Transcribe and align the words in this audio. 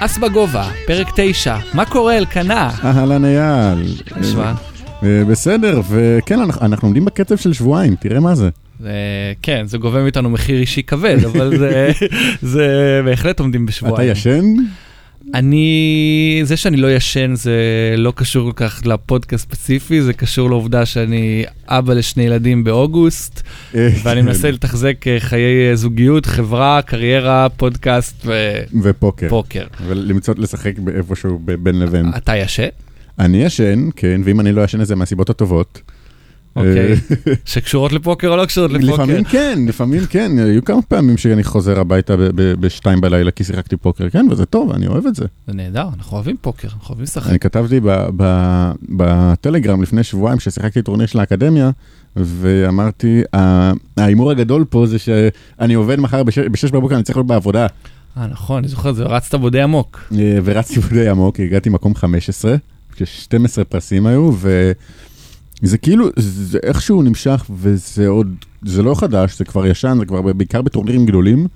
אס 0.00 0.18
בגובה, 0.18 0.68
פרק 0.86 1.06
9, 1.16 1.56
מה 1.74 1.84
קורה 1.84 2.16
אלקנה? 2.16 2.70
אהלן 2.84 3.24
אייל. 3.24 3.94
נשמע? 4.16 4.52
אה, 5.02 5.22
בסדר, 5.30 5.80
וכן, 5.90 6.38
אנחנו 6.62 6.88
עומדים 6.88 7.04
בקצב 7.04 7.36
של 7.36 7.52
שבועיים, 7.52 7.94
תראה 8.00 8.20
מה 8.20 8.34
זה. 8.34 8.48
כן, 9.42 9.62
זה 9.66 9.78
גובה 9.78 10.02
מאיתנו 10.02 10.30
מחיר 10.30 10.60
אישי 10.60 10.82
כבד, 10.82 11.16
אבל 11.24 11.58
זה 12.42 12.70
בהחלט 13.04 13.40
עומדים 13.40 13.66
בשבועיים. 13.66 13.94
אתה 13.94 14.18
ישן? 14.18 14.44
אני, 15.34 16.40
זה 16.44 16.56
שאני 16.56 16.76
לא 16.76 16.92
ישן 16.94 17.34
זה 17.34 17.54
לא 17.96 18.12
קשור 18.16 18.52
כל 18.52 18.56
כך 18.56 18.82
לפודקאסט 18.86 19.44
ספציפי, 19.44 20.02
זה 20.02 20.12
קשור 20.12 20.50
לעובדה 20.50 20.86
שאני 20.86 21.44
אבא 21.68 21.94
לשני 21.94 22.22
ילדים 22.22 22.64
באוגוסט, 22.64 23.42
ואני. 24.02 24.22
מנסה 24.22 24.50
לתחזק 24.50 25.06
אה, 25.06 25.16
חיי 25.20 25.70
אה, 25.70 25.76
זוגיות, 25.76 26.26
חברה, 26.26 26.80
קריירה, 26.82 27.48
פודקאסט 27.56 28.26
ופוקר. 28.82 29.26
ופוקר. 29.26 29.64
ולמצוא 29.86 30.34
לשחק 30.38 30.78
באיפשהו 30.78 31.40
ב- 31.44 31.52
בין 31.54 31.78
לבין. 31.78 32.06
אתה 32.16 32.36
ישן? 32.36 32.68
אני 33.18 33.44
ישן, 33.44 33.88
כן, 33.96 34.20
ואם 34.24 34.40
אני 34.40 34.52
לא 34.52 34.62
ישן 34.62 34.80
את 34.80 34.86
זה 34.86 34.96
מהסיבות 34.96 35.30
הטובות. 35.30 35.80
אוקיי. 36.56 36.92
אה, 36.92 36.96
שקשורות 37.44 37.92
לפוקר 37.92 38.28
או 38.28 38.36
לא 38.36 38.46
קשורות 38.46 38.70
לפוקר? 38.72 38.92
לפעמים 38.94 39.24
כן, 39.24 39.58
לפעמים 39.68 40.06
כן, 40.06 40.32
היו 40.38 40.64
כמה 40.64 40.82
פעמים 40.82 41.16
שאני 41.16 41.44
חוזר 41.44 41.80
הביתה 41.80 42.14
בשתיים 42.34 43.00
בלילה 43.00 43.30
כי 43.30 43.44
שיחקתי 43.44 43.76
פוקר, 43.76 44.10
כן, 44.10 44.26
וזה 44.30 44.46
טוב, 44.46 44.72
אני 44.72 44.86
אוהב 44.86 45.06
את 45.06 45.14
זה. 45.14 45.24
זה 45.46 45.52
נהדר, 45.54 45.88
אנחנו 45.98 46.16
אוהבים 46.16 46.36
פוקר, 46.40 46.68
אנחנו 46.68 46.88
אוהבים 46.88 47.02
לשחק. 47.04 47.30
אני 47.30 47.38
כתבתי 47.38 47.80
בטלגרם 48.88 49.82
לפני 49.82 50.02
שבועיים 50.02 50.40
ששיחקתי 50.40 50.82
טורניר 50.82 51.06
של 51.06 51.20
האקדמיה, 51.20 51.70
ואמרתי, 52.16 53.22
"ה- 53.36 53.72
ההימור 53.96 54.30
הגדול 54.30 54.64
פה 54.70 54.86
זה 54.86 54.98
שאני 54.98 55.74
עובד 55.74 56.00
מחר 56.00 56.22
בש- 56.22 56.38
בשש 56.38 56.70
בבוקר, 56.70 56.94
אני 56.94 57.02
צריך 57.02 57.16
להיות 57.16 57.26
בעבודה. 57.26 57.66
אה, 58.16 58.26
נכון, 58.26 58.58
אני 58.58 58.68
זוכר 58.68 58.90
את 58.90 58.96
זה, 58.96 59.04
רצת 59.04 59.34
בו 59.34 59.50
די 59.50 59.60
עמוק. 59.60 60.00
אה, 60.18 60.38
ורצתי 60.44 60.80
די 60.92 61.08
עמוק, 61.08 61.40
הגעתי 61.40 61.68
מקום 61.70 61.94
15, 61.94 62.54
כש-12 62.96 63.36
פרסים 63.68 64.06
היו, 64.06 64.30
וזה 65.62 65.78
כאילו, 65.78 66.08
זה 66.16 66.58
איכשהו 66.62 67.02
נמשך, 67.02 67.44
וזה 67.50 68.08
עוד, 68.08 68.34
זה 68.62 68.82
לא 68.82 68.94
חדש, 68.94 69.38
זה 69.38 69.44
כבר 69.44 69.66
ישן, 69.66 69.96
זה 69.98 70.06
כבר 70.06 70.22
בעיקר 70.22 70.62
בטורנירים 70.62 71.06
גדולים, 71.06 71.46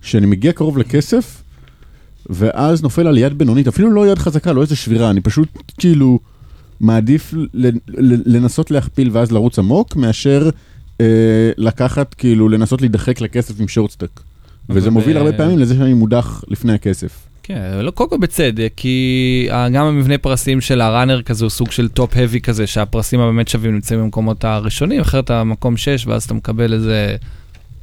שאני 0.00 0.26
מגיע 0.26 0.52
קרוב 0.52 0.78
לכסף, 0.78 1.42
ואז 2.30 2.82
נופל 2.82 3.06
על 3.06 3.18
יד 3.18 3.38
בינונית, 3.38 3.68
אפילו 3.68 3.90
לא 3.90 4.08
יד 4.08 4.18
חזקה, 4.18 4.52
לא 4.52 4.62
איזה 4.62 4.76
שבירה, 4.76 5.10
אני 5.10 5.20
פשוט 5.20 5.48
כאילו 5.78 6.18
מעדיף 6.80 7.34
לנסות 8.26 8.70
להכפיל 8.70 9.10
ואז 9.12 9.32
לרוץ 9.32 9.58
עמוק, 9.58 9.96
מאשר 9.96 10.50
אה, 11.00 11.50
לקחת, 11.56 12.14
כאילו, 12.14 12.48
לנסות 12.48 12.80
להידחק 12.80 13.20
לכסף 13.20 13.60
עם 13.60 13.68
שורטסטק. 13.68 14.20
וזה 14.68 14.90
מוביל 14.90 15.16
הרבה 15.16 15.30
אה, 15.30 15.36
פעמים 15.36 15.58
לזה 15.58 15.74
שאני 15.74 15.94
מודח 15.94 16.44
לפני 16.48 16.72
הכסף. 16.72 17.26
כן, 17.46 17.54
לא 17.82 17.90
קודם 17.90 18.10
כל 18.10 18.16
בצדק, 18.20 18.72
כי 18.76 19.48
ה- 19.50 19.68
גם 19.68 19.86
המבנה 19.86 20.18
פרסים 20.18 20.60
של 20.60 20.80
הראנר 20.80 21.22
כזה 21.22 21.44
הוא 21.44 21.50
סוג 21.50 21.70
של 21.70 21.88
top-heavy 21.88 22.40
כזה, 22.40 22.66
שהפרסים 22.66 23.20
הבאמת 23.20 23.48
שווים 23.48 23.74
נמצאים 23.74 24.00
במקומות 24.00 24.44
הראשונים, 24.44 25.00
אחרת 25.00 25.24
אתה 25.24 25.44
מקום 25.44 25.76
6 25.76 26.06
ואז 26.06 26.24
אתה 26.24 26.34
מקבל 26.34 26.72
איזה 26.72 27.16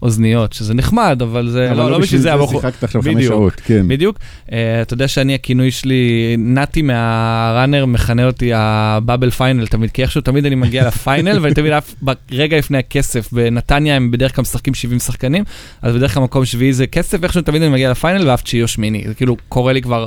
אוזניות, 0.01 0.53
שזה 0.53 0.73
נחמד, 0.73 1.19
אבל 1.21 1.49
זה 1.49 1.71
אבל 1.71 1.77
לא, 1.77 1.91
לא 1.91 1.99
בשביל 1.99 2.21
זה. 2.21 2.33
הבחור- 2.33 2.61
שיחקת 2.61 2.83
עכשיו 2.83 3.01
חמש. 3.01 3.25
שעות, 3.25 3.53
כן. 3.65 3.87
בדיוק. 3.87 4.17
Uh, 4.47 4.51
אתה 4.81 4.93
יודע 4.93 5.07
שאני, 5.07 5.33
הכינוי 5.35 5.71
שלי, 5.71 6.01
נתי 6.39 6.81
מהראנר 6.81 7.85
מכנה 7.85 8.25
אותי 8.25 8.51
ה 8.53 8.64
bubble 8.64 9.29
final 9.29 9.67
תמיד, 9.67 9.91
כי 9.91 10.01
איכשהו 10.01 10.21
תמיד 10.21 10.45
אני 10.45 10.55
מגיע 10.55 10.87
ל 10.87 10.95
final, 10.95 11.39
ואני 11.41 11.53
תמיד 11.55 11.71
עף 11.71 11.95
ברגע 12.01 12.57
לפני 12.57 12.77
הכסף, 12.77 13.33
בנתניה 13.33 13.95
הם 13.95 14.11
בדרך 14.11 14.35
כלל 14.35 14.41
משחקים 14.41 14.73
70 14.73 14.99
שחקנים, 14.99 15.43
אז 15.81 15.95
בדרך 15.95 16.13
כלל 16.13 16.23
מקום 16.23 16.45
שביעי 16.45 16.73
זה 16.73 16.87
כסף, 16.87 17.23
איכשהו 17.23 17.41
תמיד 17.41 17.61
אני 17.61 17.71
מגיע 17.71 17.91
לפיינל 17.91 18.27
ואף 18.29 18.41
תשיעי 18.41 18.63
או 18.63 18.67
שמיני, 18.67 19.03
זה 19.07 19.13
כאילו 19.13 19.37
קורה 19.49 19.73
לי 19.73 19.81
כבר, 19.81 20.05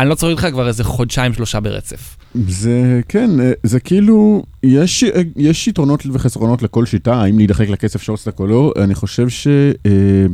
אני 0.00 0.08
לא 0.08 0.14
צריך 0.14 0.44
איתך 0.44 0.54
כבר 0.54 0.68
איזה 0.68 0.84
חודשיים 0.84 1.32
שלושה 1.32 1.60
ברצף. 1.60 2.16
זה, 2.48 3.00
כן, 3.08 3.40
אה, 3.40 3.52
זה 3.62 3.80
כאילו, 3.80 4.42
יש, 4.62 5.04
אה, 5.04 5.22
יש 5.36 5.68
יתרונות 5.68 6.02
וחסרונות 6.12 6.62
לכל 6.62 6.86
שיטה, 6.86 7.14
האם 7.14 7.38
להידחק 7.38 7.68
לכסף 7.68 8.02
שורטסטק 8.02 8.40
או 8.40 8.46
לא, 8.46 8.72
אני 8.76 8.94
חושב 8.94 9.28
ש... 9.28 9.46
אה, 9.86 10.26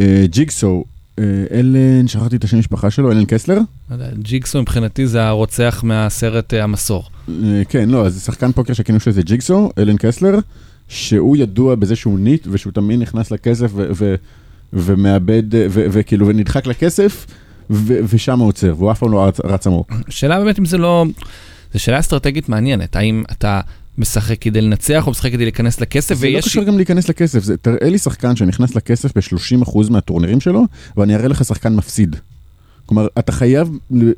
אה, 0.00 0.24
אה, 1.18 1.58
אלן, 1.58 2.08
שכחתי 2.08 2.36
את 2.36 2.44
השם 2.44 2.58
משפחה 2.58 2.90
שלו, 2.90 3.12
אלן 3.12 3.24
קסלר? 3.24 3.58
לא 3.90 3.96
ג'יגסו 4.18 4.62
מבחינתי 4.62 5.06
זה 5.06 5.24
הרוצח 5.24 5.80
מהסרט 5.84 6.54
אה, 6.54 6.64
המסור. 6.64 7.04
כן, 7.68 7.88
לא, 7.88 8.08
זה 8.08 8.20
שחקן 8.20 8.52
פוקר 8.52 8.72
שהכינוי 8.72 9.00
שלו 9.00 9.12
זה 9.12 9.22
ג'יגסו, 9.22 9.70
אלן 9.78 9.96
קסלר, 9.96 10.38
שהוא 10.88 11.36
ידוע 11.36 11.74
בזה 11.74 11.96
שהוא 11.96 12.18
ניט 12.18 12.46
ושהוא 12.50 12.72
תמיד 12.72 13.00
נכנס 13.00 13.30
לכסף 13.30 13.70
ו- 13.74 13.90
ו- 13.94 14.14
ומאבד, 14.72 15.42
ו- 15.54 15.86
וכאילו, 15.92 16.26
ונדחק 16.26 16.66
לכסף, 16.66 17.26
ושם 17.70 18.38
הוא 18.38 18.48
עוצר, 18.48 18.74
והוא 18.78 18.92
אף 18.92 18.98
פעם 18.98 19.12
לא 19.12 19.24
רץ, 19.24 19.40
רץ 19.44 19.66
עמוק. 19.66 19.92
שאלה 20.08 20.38
באמת 20.38 20.58
אם 20.58 20.64
זה 20.64 20.78
לא, 20.78 21.04
זו 21.72 21.78
שאלה 21.78 21.98
אסטרטגית 22.00 22.48
מעניינת, 22.48 22.96
האם 22.96 23.22
אתה 23.32 23.60
משחק 23.98 24.36
כדי 24.40 24.60
לנצח 24.60 25.06
או 25.06 25.10
משחק 25.10 25.32
כדי 25.32 25.44
להיכנס 25.44 25.80
לכסף, 25.80 26.14
זה 26.14 26.30
לא. 26.30 26.40
קשור 26.40 26.64
גם 26.64 26.76
להיכנס 26.76 27.08
לכסף, 27.08 27.42
זה, 27.42 27.56
תראה 27.56 27.90
לי 27.90 27.98
שחקן 27.98 28.36
שנכנס 28.36 28.74
לכסף 28.74 29.16
ב-30% 29.16 29.90
מהטורנירים 29.90 30.40
שלו, 30.40 30.64
ואני 30.96 31.14
אראה 31.14 31.28
לך 31.28 31.44
שחקן 31.44 31.76
מפסיד. 31.76 32.16
כלומר, 32.86 33.06
אתה 33.18 33.32
חייב 33.32 33.70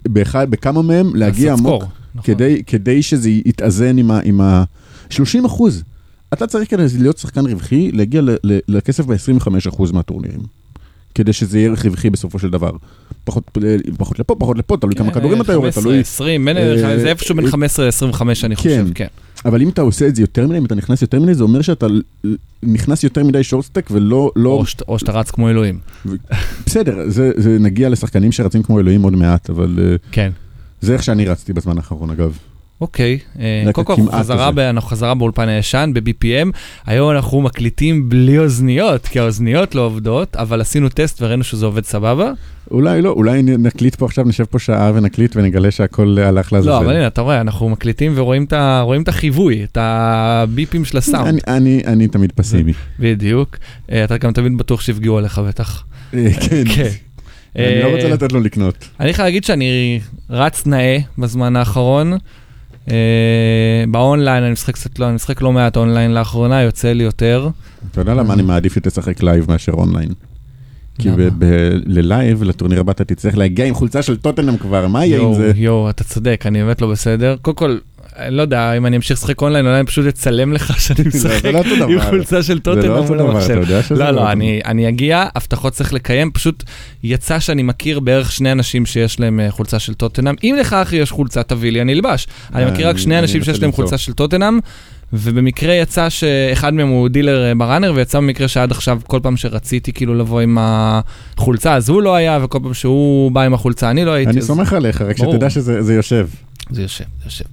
באחד, 0.09 0.50
בכמה 0.50 0.83
מהם 0.83 1.16
להגיע 1.16 1.53
עמוק, 1.53 1.83
נכון. 2.15 2.34
כדי, 2.34 2.62
כדי 2.66 3.03
שזה 3.03 3.31
יתאזן 3.31 3.99
עם 3.99 4.10
ה... 4.10 4.21
עם 4.25 4.41
ה 4.41 4.65
30 5.10 5.44
אחוז. 5.44 5.83
אתה 6.33 6.47
צריך 6.47 6.71
כדי 6.71 6.83
להיות 6.99 7.19
שחקן 7.19 7.47
רווחי, 7.47 7.93
להגיע 7.93 8.21
ל- 8.21 8.37
ל- 8.44 8.59
לכסף 8.69 9.05
ב-25% 9.05 9.93
מהטורנירים. 9.93 10.41
כדי 11.15 11.33
שזה 11.33 11.59
יהיה 11.59 11.71
רווחי 11.84 12.10
בסופו 12.10 12.39
של 12.39 12.50
דבר. 12.50 12.71
פחות, 13.25 13.59
פחות 13.99 14.19
לפה, 14.19 14.35
פחות 14.39 14.59
לפה, 14.59 14.77
תלוי 14.77 14.95
כמה 14.95 15.11
כדורים 15.13 15.41
אתה 15.43 15.53
יורד, 15.53 15.71
15, 15.71 15.83
תלוי... 15.83 16.01
20, 16.01 16.45
בין- 16.45 16.57
אה, 16.57 16.99
זה 16.99 17.09
איפשהו 17.09 17.35
בין 17.35 17.45
אה, 17.47 17.51
15 17.51 17.87
ל-25 17.87 18.23
אני 18.45 18.57
חושב, 18.57 18.87
כן. 18.95 19.07
אבל 19.45 19.63
אם 19.63 19.69
אתה 19.69 19.83
עושה 19.83 20.07
את 20.09 20.17
זה 20.17 20.23
יותר 20.23 20.47
מדי, 20.47 20.59
אם 20.59 20.65
אתה 20.65 20.75
נכנס 20.75 21.03
יותר 21.03 21.21
מדי, 21.21 21.35
זה 21.35 21.43
אומר 21.43 21.63
שאתה 21.63 21.87
נכנס 22.63 23.05
יותר 23.05 23.25
מדי 23.25 23.43
שורטסטק 23.45 23.89
ולא... 23.91 24.31
לא... 24.37 24.51
או 24.51 24.67
שאת- 24.67 24.83
או 24.89 24.99
שאתה 24.99 25.13
רץ 25.13 25.31
כמו 25.31 25.51
אלוהים. 25.51 25.79
בסדר, 26.67 26.97
זה, 27.09 27.31
זה 27.37 27.57
נגיע 27.61 27.89
לשחקנים 27.89 28.33
שרצים 28.33 28.63
כמו 28.63 28.81
אלוהים 28.81 29.03
עוד 29.03 29.13
מעט, 29.17 29.51
אבל 29.51 29.79
uh, 29.79 30.09
כן. 30.13 30.31
זה 30.81 30.93
איך 30.93 31.03
שאני 31.03 31.25
רצתי 31.27 31.53
בזמן 31.53 31.77
האחרון 31.77 32.11
אגב. 32.11 32.39
אוקיי, 32.81 33.19
אה, 33.41 33.73
קודם 33.73 33.87
כל 33.87 33.93
אנחנו 33.93 34.19
חזרה 34.19 34.71
אנחנו 34.71 34.89
חזרה 34.91 35.15
באולפן 35.15 35.49
הישן, 35.49 35.91
ב-BPM, 35.95 36.51
היום 36.87 37.11
אנחנו 37.11 37.41
מקליטים 37.41 38.09
בלי 38.09 38.39
אוזניות, 38.39 39.07
כי 39.07 39.21
האוזניות 39.21 39.75
לא 39.75 39.81
עובדות, 39.81 40.37
אבל 40.37 40.61
עשינו 40.61 40.89
טסט 40.89 41.23
וראינו 41.23 41.45
שזה 41.45 41.67
עובד 41.67 41.85
סבבה. 41.85 42.33
אולי 42.71 43.03
לא, 43.03 43.11
אולי 43.11 43.43
נקליט 43.43 43.95
פה 43.95 44.07
עכשיו, 44.07 44.25
נשב 44.25 44.45
פה 44.45 44.59
שעה 44.59 44.93
ונקליט 44.95 45.37
ונגלה 45.37 45.71
שהכל 45.71 46.17
אה, 46.19 46.29
הלך 46.29 46.53
לעזאזל. 46.53 46.71
לא, 46.71 46.79
אבל 46.79 46.97
הנה, 46.97 47.07
אתה 47.07 47.21
רואה, 47.21 47.41
אנחנו 47.41 47.69
מקליטים 47.69 48.13
ורואים 48.15 48.45
את 49.03 49.09
החיווי, 49.09 49.65
את 49.65 49.79
הביפים 49.81 50.85
של 50.85 50.99
הסאונד. 50.99 51.41
אני, 51.87 52.09
תמיד 52.09 52.33
פסימי. 52.33 52.73
בדיוק. 52.99 53.57
אה, 53.93 54.05
אתה 54.05 54.19
גם 54.19 54.33
תמיד 54.33 54.59
בטוח 54.59 54.81
שיפגעו 54.81 55.19
עליך 55.19 55.39
בטח. 55.39 55.85
כן. 56.11 56.65
כן. 56.75 56.91
אני 57.57 57.83
לא 57.83 57.89
רוצה 57.97 58.09
לתת 58.09 58.33
לו 58.33 58.41
לקנות. 58.41 58.89
אני 59.01 59.15
חייב 59.15 59.27
להגיד 59.27 59.45
שאני 59.45 60.01
רץ 60.31 60.67
נאה 60.67 60.99
בזמן 61.19 61.57
האחרון. 61.57 62.13
אה, 62.89 63.85
באונליין 63.89 64.43
אני 64.43 64.53
משחק 64.53 64.75
קצת 64.75 64.99
לא, 64.99 65.07
אני 65.07 65.15
משחק 65.15 65.43
לא 65.43 65.53
מעט 65.53 65.77
אונליין 65.77 66.15
לאחרונה, 66.15 66.63
יוצא 66.63 66.93
לי 66.93 67.05
יותר. 67.05 67.49
אתה 67.91 68.01
יודע 68.01 68.15
למה 68.15 68.35
אני 68.35 68.43
מעדיף 68.43 68.87
לשחק 68.87 69.23
לייב 69.23 69.45
מאשר 69.49 69.73
אונליין? 69.73 70.09
כי 70.99 71.09
ללייב, 71.87 72.43
לטורניר 72.43 72.81
הבא 72.81 72.93
אתה 72.93 73.05
תצטרך 73.05 73.37
להגיע 73.37 73.67
עם 73.67 73.75
חולצה 73.75 74.03
של 74.03 74.17
טוטנאם 74.17 74.57
כבר, 74.57 74.87
מה 74.87 75.07
יהיה 75.07 75.21
עם 75.21 75.35
זה? 75.35 75.53
יואו, 75.57 75.91
אתה 75.91 76.05
צודק, 76.05 76.45
אני 76.47 76.63
באמת 76.63 76.81
לא 76.81 76.91
בסדר. 76.91 77.37
קודם 77.43 77.57
כל, 77.57 77.79
אני 78.16 78.37
לא 78.37 78.43
יודע, 78.43 78.72
אם 78.72 78.87
אני 78.87 78.97
אמשיך 78.97 79.19
לשחק 79.19 79.43
אונליין, 79.43 79.66
אולי 79.66 79.76
אני 79.78 79.87
פשוט 79.87 80.07
אצלם 80.07 80.53
לך 80.53 80.80
שאני 80.80 81.09
משחק 81.15 81.45
לא 81.45 81.84
עם. 81.89 82.01
חולצה 82.01 82.42
של 82.42 82.59
טוטנאם 82.59 82.86
לא 82.86 82.98
אותו 82.98 83.09
מול 83.09 83.18
דבר, 83.18 83.30
המחשב. 83.30 83.60
לא, 83.91 84.10
לא, 84.10 84.33
אני, 84.33 84.89
אגיע, 84.89 85.24
הבטחות 85.36 85.72
צריך 85.72 85.92
לקיים, 85.92 86.30
פשוט 86.30 86.62
יצא 87.03 87.39
שאני 87.39 87.62
מכיר 87.62 88.01
בערך 88.01 88.33
שני 88.33 88.53
אנשים 88.53 88.86
שיש 88.86 89.21
להם 89.21 89.41
אה, 89.41 89.51
חולצה 89.51 89.78
של 89.78 89.95
טוטנאם. 89.95 90.34
אם 90.45 90.57
לך 90.60 90.72
אחי 90.72 90.97
יש 90.97 91.10
חולצה, 91.10 91.42
תביא 91.42 91.72
לי, 91.72 91.80
אני 91.80 91.92
אלבש. 91.92 92.27
אני 92.54 92.71
מכיר 92.71 92.89
רק 92.89 92.95
אני- 92.95 93.03
שני 93.03 93.18
אנשים 93.18 93.45
שיש 93.45 93.60
להם. 93.62 93.72
חולצה 93.72 93.98
של 93.98 94.13
טוטנאם, 94.13 94.59
ובמקרה 95.13 95.74
יצא 95.74 96.09
שאחד 96.09 96.74
מהם 96.74 96.89
הוא 96.89 97.09
דילר 97.09 97.45
אה, 97.48 97.54
בראנר, 97.54 97.92
ויצא 97.97 98.18
במקרה 98.18 98.48
שעד 98.48 98.71
עכשיו, 98.71 99.01
כל 99.06 99.21
פעם 99.22 99.36
שרציתי 99.36 99.92
כאילו 99.92 100.15
לבוא 100.15 100.41
עם 100.41 100.59
החולצה, 100.60 101.74
אז 101.74 101.89
הוא 101.89 102.03
לא 102.03 102.15
היה, 102.15 102.39
וכל 102.42 102.59
פעם 102.63 102.74
שהוא 102.74 103.30
בא 103.33 103.42
עם 103.42 103.54
החולצה, 103.54 103.91
אני 103.91 104.04
לא 104.04 104.10
הייתי. 104.10 104.30
אני 104.33 104.41
אז- 104.41 104.47
סומך 104.47 104.72
עליך, 104.72 105.03
רק 105.03 105.18
ברור. 105.18 105.33
שתדע 105.34 105.51
שזה 105.51 105.83
זה 105.83 105.95
יושב. 105.95 106.28
זה 106.71 106.83
יושב, 106.83 107.04
זה 107.04 107.24
יושב. 107.27 107.45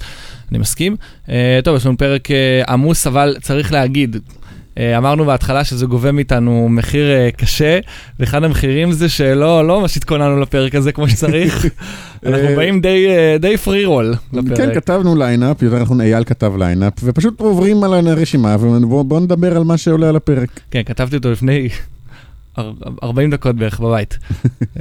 אני 0.51 0.59
מסכים. 0.59 0.95
Uh, 1.25 1.29
טוב, 1.63 1.75
יש 1.75 1.85
לנו 1.85 1.97
פרק 1.97 2.27
uh, 2.27 2.31
עמוס, 2.71 3.07
אבל 3.07 3.35
צריך 3.41 3.71
להגיד, 3.71 4.15
uh, 4.15 4.79
אמרנו 4.97 5.25
בהתחלה 5.25 5.63
שזה 5.63 5.85
גובה 5.85 6.11
מאיתנו 6.11 6.67
מחיר 6.69 7.05
uh, 7.07 7.35
קשה, 7.35 7.79
ואחד 8.19 8.43
המחירים 8.43 8.91
זה 8.91 9.09
שלא 9.09 9.67
לא 9.67 9.81
ממש 9.81 9.97
התכוננו 9.97 10.39
לפרק 10.39 10.75
הזה 10.75 10.91
כמו 10.91 11.09
שצריך. 11.09 11.65
אנחנו 12.25 12.47
באים 12.55 12.81
די, 12.81 13.07
uh, 13.07 13.41
די 13.41 13.57
free 13.57 13.85
roll 13.85 14.15
כן, 14.31 14.37
לפרק. 14.37 14.73
כתבנו 14.75 15.15
lineup, 15.15 15.61
יותר 15.61 15.79
נכון 15.79 16.01
אייל 16.01 16.23
כתב 16.23 16.51
lineup, 16.57 16.93
ופשוט 17.03 17.39
עוברים 17.39 17.83
על 17.83 18.07
הרשימה, 18.07 18.55
ובואו 18.59 19.19
נדבר 19.19 19.57
על 19.57 19.63
מה 19.63 19.77
שעולה 19.77 20.09
על 20.09 20.15
הפרק. 20.15 20.49
כן, 20.71 20.81
כתבתי 20.85 21.15
אותו 21.15 21.31
לפני 21.31 21.69
אר- 22.57 22.73
40 23.03 23.31
דקות 23.31 23.55
בערך 23.55 23.79
בבית. 23.79 24.17
uh, 24.61 24.79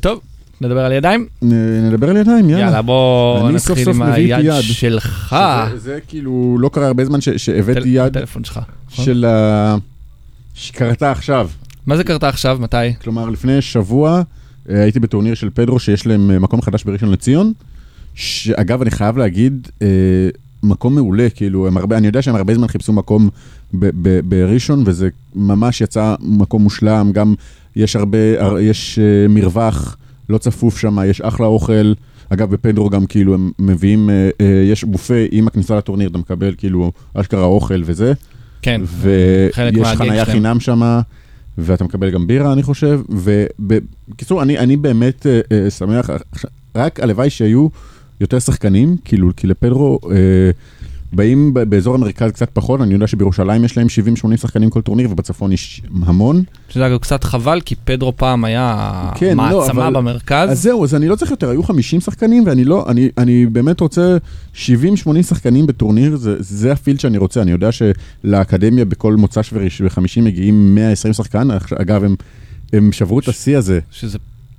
טוב, 0.00 0.20
נדבר 0.60 0.80
על 0.84 0.92
ידיים? 0.92 1.26
נדבר 1.82 2.10
על 2.10 2.16
ידיים, 2.16 2.50
יאללה. 2.50 2.64
יאללה, 2.64 2.82
בוא 2.82 3.48
אני 3.48 3.58
סוף 3.58 3.70
נתחיל 3.70 3.84
סוף 3.84 3.94
עם 3.96 4.02
היד 4.02 4.44
יד. 4.44 4.60
שלך. 4.62 5.36
זה- 5.72 5.78
זה 5.78 5.98
כאילו 6.08 6.56
לא 6.60 6.68
קרה 6.72 6.86
הרבה 6.86 7.04
זמן 7.04 7.20
ש- 7.20 7.28
שהבאתי 7.28 7.88
יד 7.88 8.16
הטלפון 8.16 8.44
שלך. 8.44 8.60
נכון? 8.92 9.04
של 9.04 9.24
ה... 9.24 9.76
שקרתה 10.54 11.10
עכשיו. 11.10 11.48
מה 11.86 11.96
זה 11.96 12.04
קרתה 12.04 12.28
עכשיו? 12.28 12.58
מתי? 12.60 12.76
כלומר, 13.02 13.28
לפני 13.30 13.62
שבוע 13.62 14.22
אה, 14.70 14.82
הייתי 14.82 15.00
בטורניר 15.00 15.34
של 15.34 15.48
פדרו, 15.54 15.78
שיש 15.78 16.06
להם 16.06 16.30
אה, 16.30 16.38
מקום 16.38 16.62
חדש 16.62 16.84
בראשון 16.84 17.10
לציון. 17.10 17.52
שאגב, 18.14 18.80
אני 18.82 18.90
חייב 18.90 19.16
להגיד, 19.18 19.68
אה, 19.82 19.86
מקום 20.62 20.94
מעולה, 20.94 21.26
כאילו, 21.34 21.66
הם 21.66 21.76
הרבה, 21.76 21.96
אני 21.98 22.06
יודע 22.06 22.22
שהם 22.22 22.34
הרבה 22.34 22.54
זמן 22.54 22.68
חיפשו 22.68 22.92
מקום 22.92 23.28
בראשון, 24.24 24.82
וזה 24.86 25.08
ממש 25.34 25.80
יצא 25.80 26.14
מקום 26.20 26.62
מושלם, 26.62 27.10
גם 27.12 27.34
יש 27.76 27.96
הרבה, 27.96 28.18
הר- 28.38 28.58
יש 28.58 28.98
מרווח 29.28 29.96
לא 30.30 30.38
צפוף 30.38 30.78
שם, 30.78 30.98
יש 31.06 31.20
אחלה 31.20 31.46
אוכל. 31.46 31.92
אגב, 32.28 32.50
בפדרו 32.50 32.90
גם 32.90 33.06
כאילו 33.06 33.34
הם 33.34 33.50
מביאים, 33.58 34.10
אה, 34.10 34.30
אה, 34.40 34.46
יש 34.46 34.84
בופה 34.84 35.14
עם 35.30 35.46
הכניסה 35.46 35.76
לטורניר, 35.76 36.08
אתה 36.08 36.18
מקבל 36.18 36.54
כאילו 36.58 36.92
אשכרה 37.14 37.44
אוכל 37.44 37.82
וזה. 37.84 38.12
כן. 38.62 38.80
חלק 39.52 39.74
ויש 39.74 39.82
מהגג 39.82 39.96
חנייה 39.98 40.24
שלהם. 40.24 40.36
חינם 40.36 40.60
שם, 40.60 41.00
ואתה 41.58 41.84
מקבל 41.84 42.10
גם 42.10 42.26
בירה, 42.26 42.52
אני 42.52 42.62
חושב. 42.62 43.00
ובקיצור, 43.08 44.42
אני, 44.42 44.58
אני 44.58 44.76
באמת 44.76 45.26
אה, 45.26 45.40
אה, 45.52 45.70
שמח, 45.70 46.10
רק 46.74 47.00
הלוואי 47.00 47.30
שהיו 47.30 47.68
יותר 48.20 48.38
שחקנים, 48.38 48.96
כאילו, 49.04 49.30
כי 49.36 49.46
לפדרו 49.46 49.98
אה, 50.10 50.16
באים 51.12 51.54
באזור 51.54 51.94
המרכז 51.94 52.30
קצת 52.30 52.50
פחות, 52.52 52.80
אני 52.80 52.94
יודע 52.94 53.06
שבירושלים 53.06 53.64
יש 53.64 53.76
להם 53.76 53.86
70-80 54.34 54.36
שחקנים 54.36 54.70
כל 54.70 54.80
טורניר, 54.80 55.10
ובצפון 55.10 55.52
יש 55.52 55.82
המון. 56.02 56.42
שזה 56.68 56.86
אגב 56.86 56.98
קצת 56.98 57.24
חבל, 57.24 57.60
כי 57.60 57.74
פדרו 57.74 58.16
פעם 58.16 58.44
היה 58.44 58.90
כן, 59.14 59.36
לא, 59.36 59.58
מעצמה 59.58 59.88
אבל- 59.88 59.94
במרכז. 59.96 60.50
אז 60.50 60.62
זהו, 60.62 60.84
אז 60.84 60.94
אני 60.94 61.08
לא 61.08 61.16
צריך 61.16 61.30
יותר, 61.30 61.50
היו 61.50 61.62
50 61.62 62.00
שחקנים, 62.00 62.42
ואני 62.46 62.64
לא, 62.64 62.84
אני, 62.88 63.08
אני 63.18 63.46
באמת 63.46 63.80
רוצה 63.80 64.16
70-80 64.54 64.58
שחקנים 65.22 65.66
בטורניר, 65.66 66.16
זה, 66.16 66.36
זה 66.38 66.72
הפילד 66.72 67.00
שאני 67.00 67.18
רוצה, 67.18 67.42
אני 67.42 67.50
יודע 67.50 67.68
שלאקדמיה 67.72 68.84
בכל 68.84 69.16
מוצ"ש 69.16 69.52
וחמישי 69.80 70.20
מגיעים 70.20 70.74
120 70.74 71.14
שחקן, 71.14 71.48
אגב, 71.80 72.04
הם, 72.04 72.14
הם 72.72 72.92
שברו 72.92 73.18
את 73.18 73.28
השיא 73.28 73.56
הזה, 73.56 73.80
שזה 73.90 74.18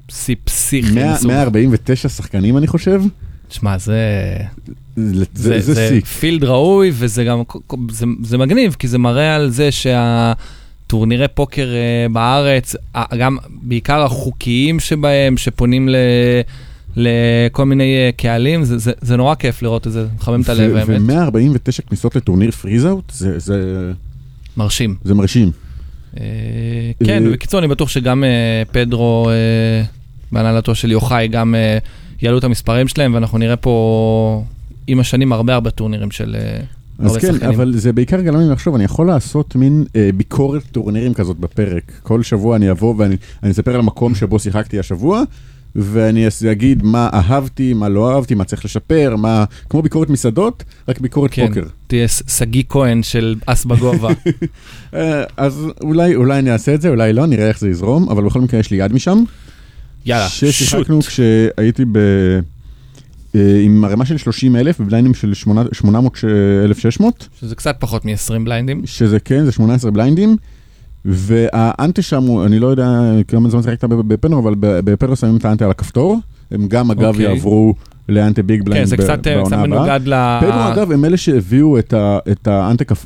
שיא 0.10 0.36
פסיכי. 0.44 0.94
100, 0.94 1.14
מסוג. 1.14 1.28
149 1.28 2.10
שחקנים 2.10 2.58
אני 2.58 2.68
חושב, 2.68 3.02
תשמע, 3.52 3.78
זה... 3.78 3.96
זה, 4.96 5.24
זה, 5.34 5.60
זה, 5.60 5.74
זה. 5.74 6.00
field 6.20 6.44
ראוי, 6.44 6.92
וזה 6.94 7.24
גם, 7.24 7.42
זה, 7.90 8.06
זה 8.24 8.38
מגניב, 8.38 8.76
כי 8.80 8.88
זה 8.88 8.98
מראה 8.98 9.36
על 9.36 9.50
זה 9.50 9.70
שה 9.72 10.19
טורנירי 10.19 11.28
פוקר 11.28 11.68
אה, 11.74 12.10
בארץ, 12.10 12.76
ה- 12.96 13.16
גם 13.16 13.38
בעיקר 13.62 14.02
החוקיים 14.04 14.80
שבהם, 14.80 15.38
שפונים 15.38 15.90
ל... 15.90 15.96
לכל 16.96 17.66
מיני 17.66 17.84
אה, 17.96 18.10
קהלים, 18.18 18.64
זה, 18.64 18.78
זה, 18.78 18.92
זה 19.02 19.18
נורא 19.18 19.36
כיף 19.36 19.62
לראות 19.62 19.88
את 19.88 19.92
זה, 19.92 20.06
מחמם 20.18 20.42
את 20.42 20.50
הלב, 20.50 20.76
האמת. 20.76 21.02
ו-149 21.34 21.82
כניסות 21.90 22.16
לטורניר 22.16 22.52
freezeout, 22.52 23.12
זה, 23.14 23.40
זה, 23.40 23.92
מרשים. 24.58 24.96
זה 25.04 25.14
מרשים. 25.14 25.52
אה, 26.20 26.24
כן, 27.06 27.26
אה, 27.28 27.32
בקיצור, 27.32 27.60
אני 27.60 27.68
בטוח 27.68 27.90
שגם 27.90 28.24
אה, 28.24 28.30
פדרו, 28.72 29.30
אה, 29.30 29.84
בהנהלתו 30.32 30.76
של 30.76 30.92
יוחאי, 30.92 31.28
גם 31.28 31.56
אה, 31.56 31.78
יעלו 32.22 32.38
את 32.38 32.44
המספרים 32.44 32.88
שלהם, 32.88 33.14
ואנחנו 33.14 33.38
נראה 33.38 33.56
פה 33.56 34.44
עם 34.88 35.00
השנים 35.00 35.34
הרבה 35.34 35.54
הרבה 35.54 35.70
טורנירים 35.70 36.12
של 36.12 36.36
אה, 36.40 36.60
אז 37.00 37.18
כן, 37.18 37.34
שחקנים. 37.34 37.50
אבל 37.54 37.74
זה 37.78 37.94
בעיקר 37.94 38.22
גרם 38.22 38.40
לי 38.40 38.50
לחשוב, 38.50 38.76
אני 38.76 38.84
יכול 38.84 39.08
לעשות 39.08 39.56
מין 39.56 39.84
אה, 39.96 40.10
ביקורת 40.16 40.64
טורנירים 40.72 41.14
כזאת 41.14 41.38
בפרק. 41.38 41.92
כל 42.04 42.24
שבוע 42.24 42.56
אני 42.56 42.72
אבוא 42.72 42.96
ואני 42.98 43.16
אני 43.44 43.52
אספר 43.52 43.74
על 43.74 43.80
המקום 43.80 44.16
שבו 44.16 44.40
שיחקתי 44.40 44.80
השבוע, 44.80 45.24
ואני 45.76 46.28
אגיד 46.52 46.84
מה 46.84 47.10
אהבתי, 47.14 47.74
מה 47.74 47.90
לא 47.90 48.16
אהבתי, 48.16 48.36
מה 48.36 48.44
צריך 48.44 48.66
לשפר, 48.66 49.16
מה... 49.16 49.46
כמו 49.70 49.82
ביקורת 49.82 50.10
מסעדות, 50.10 50.64
רק 50.88 51.00
ביקורת 51.00 51.32
כן, 51.34 51.48
פוקר. 51.48 51.64
תהיה 51.88 52.08
ש- 52.08 52.24
שגיא 52.28 52.64
כהן 52.70 53.04
של 53.04 53.36
אס 53.46 53.66
בגובה. 53.66 54.10
אה, 54.96 55.24
אז 55.38 55.66
אולי, 55.82 56.16
אולי 56.16 56.40
אני 56.40 56.52
אעשה 56.52 56.74
את 56.74 56.82
זה, 56.82 56.90
אולי 56.90 57.14
לא, 57.14 57.26
נראה 57.26 57.48
איך 57.48 57.60
זה 57.60 57.70
יזרום, 57.70 58.10
אבל 58.10 58.24
בכל 58.24 58.42
מקרה 58.42 58.60
יש 58.60 58.72
לי 58.72 58.78
יד 58.78 58.94
משם. 58.94 59.24
יאללה, 60.06 60.30
shoot. 60.30 60.50
ששיחקנו 60.50 61.02
כשהייתי 61.02 61.86
ב... 61.92 61.98
אה, 63.36 63.62
עם 63.64 63.86
ערימה 63.86 64.06
של 64.06 64.18
30 64.18 64.56
אלף, 64.56 64.80
ב 64.82 64.87
blinds 64.87 65.14
של 65.14 65.34
800 65.34 66.18
1,600. 66.66 67.28
שזה 67.40 67.56
קצת 67.56 67.76
פחות 67.80 68.06
מ-20 68.06 68.40
בליינדים. 68.46 68.82
שזה 68.86 69.20
כן, 69.20 69.46
זה 69.46 69.52
18 69.52 69.92
blinds, 69.92 70.38
וה 71.06 71.38
ante 71.38 72.02
שם, 72.02 72.24
אני 72.46 72.60
לא 72.60 72.68
יודע 72.68 73.00
כמה 73.28 73.50
זמן 73.50 73.64
שיחקת 73.64 73.84
בפדרו, 73.84 74.40
אבל 74.40 74.56
ב- 74.60 74.80
בפדרו 74.80 75.16
שמים 75.16 75.38
את 75.38 75.46
ה 75.46 75.50
ante 75.50 75.66
על 75.66 75.72
הכפתור, 75.72 76.20
הם 76.52 76.68
גם 76.68 76.92
אגב 76.92 77.04
אוקיי. 77.04 77.26
יעברו 77.26 77.74
ל 78.10 78.17
ante 78.17 78.44
big 78.44 78.60
כן, 78.60 78.66
blind 78.66 78.88
זה 78.88 78.98
קצת 78.98 79.10
אה, 79.10 79.16
קצת 79.18 79.30
בעונה 79.52 79.56
הבאה. 79.56 79.68
מנוגד 79.68 80.08
ל- 80.08 80.40
פדרו 80.42 80.72
אגב 80.74 80.92
הם 80.92 81.06
אלה 81.06 81.18
שהביאו 81.18 81.78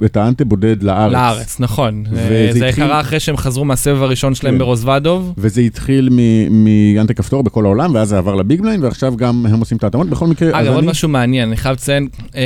את 0.06 0.18
ה 0.18 0.23
ante 0.23 0.46
בודד 0.46 0.84
לארץ. 0.84 1.12
לארץ, 1.14 1.60
נכון. 1.60 2.04
אה, 2.18 2.50
זה 2.52 2.70
קרה 2.76 3.02
אחרי 3.02 3.20
שהם 3.20 3.38
חזרו 3.38 3.66
מהסבב 3.66 4.02
הראשון 4.04 4.36
שלהם 4.36 4.54
כן. 4.54 4.60
ברוזוודוב. 4.60 5.34
וזה 5.38 5.62
התחיל 5.62 6.10
מ- 6.12 6.66
מ 6.66 6.75
ante 6.75 7.14
כפתור 7.14 7.44
בכל 7.44 7.66
העולם, 7.66 7.96
ואז 7.96 8.10
זה 8.10 8.18
עבר 8.18 8.36
ל 8.36 8.42
big 8.42 8.62
blind, 8.62 8.84
ועכשיו 8.84 9.16
גם 9.18 9.46
הם 9.46 9.60
עושים 9.60 9.78
את 9.78 9.84
ההתאמות. 9.84 10.10
בכל 10.10 10.28
מקרה, 10.28 10.60
אגב, 10.62 10.74
עוד. 10.74 10.84
משהו 10.84 11.10
מעניין, 11.10 11.48
אני 11.48 11.58
חייב 11.58 11.74
לציין, 11.74 12.08
אה, 12.36 12.42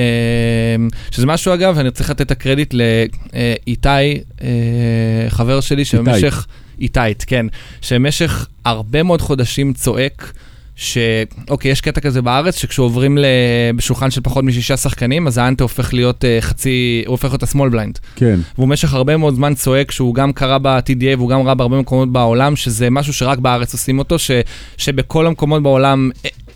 שזה 1.11 1.25
משהו 1.25 1.53
אגב, 1.53 1.77
אני 1.79 1.91
צריך 1.91 2.09
לתת 2.09 2.21
את 2.21 2.31
הקרדיט 2.31 2.73
לאיתי, 2.73 4.19
חבר 5.29 5.59
שלי, 5.61 5.85
שבמשך, 5.85 6.45
איתית, 6.81 7.23
כן, 7.27 7.45
שבמשך 7.81 8.47
הרבה 8.65 9.03
מאוד 9.03 9.21
חודשים 9.21 9.73
צועק. 9.73 10.33
שאוקיי, 10.79 11.71
יש 11.71 11.81
קטע 11.81 12.01
כזה 12.01 12.21
בארץ, 12.21 12.57
שכשעוברים 12.57 13.17
בשולחן 13.75 14.11
של 14.11 14.21
פחות 14.21 14.43
משישה 14.43 14.77
שחקנים, 14.77 15.27
אז 15.27 15.37
ה 15.37 15.42
ante 15.42 15.63
הופך 15.63 15.93
להיות 15.93 16.25
אה, 16.25 16.37
חצי, 16.41 17.03
הוא 17.05 17.13
הופך 17.13 17.29
להיות 17.29 17.43
ה 17.43 17.48
small 17.48 17.69
blind. 17.69 17.99
כן, 18.15 18.39
והוא 18.55 18.67
במשך 18.67 18.93
הרבה 18.93 19.17
מאוד 19.17 19.35
זמן 19.35 19.53
צועק 19.53 19.91
שהוא 19.91 20.15
גם 20.15 20.33
קרא 20.33 20.57
ב-TDA 20.57 21.17
והוא 21.17 21.29
גם 21.29 21.41
ראה 21.41 21.55
בהרבה 21.55 21.79
מקומות 21.79 22.11
בעולם, 22.11 22.55
שזה 22.55 22.89
משהו 22.89 23.13
שרק 23.13 23.39
בארץ 23.39 23.73
עושים 23.73 23.99
אותו, 23.99 24.19
ש, 24.19 24.31
שבכל 24.77 25.27
המקומות 25.27 25.63
בעולם, 25.63 26.09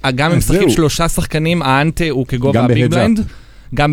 אה, 0.06 0.12
גם 0.12 0.32
אם 0.32 0.38
משחקים. 0.38 0.70
שלושה 0.70 1.10
שחקנים, 1.10 1.62
ה 1.62 1.72
ante 1.72 2.10
הוא 2.10 2.26
כגובה 2.28 2.64
ה 2.64 2.69
big 2.69 2.86
blind. 2.86 3.18
גם 3.20 3.26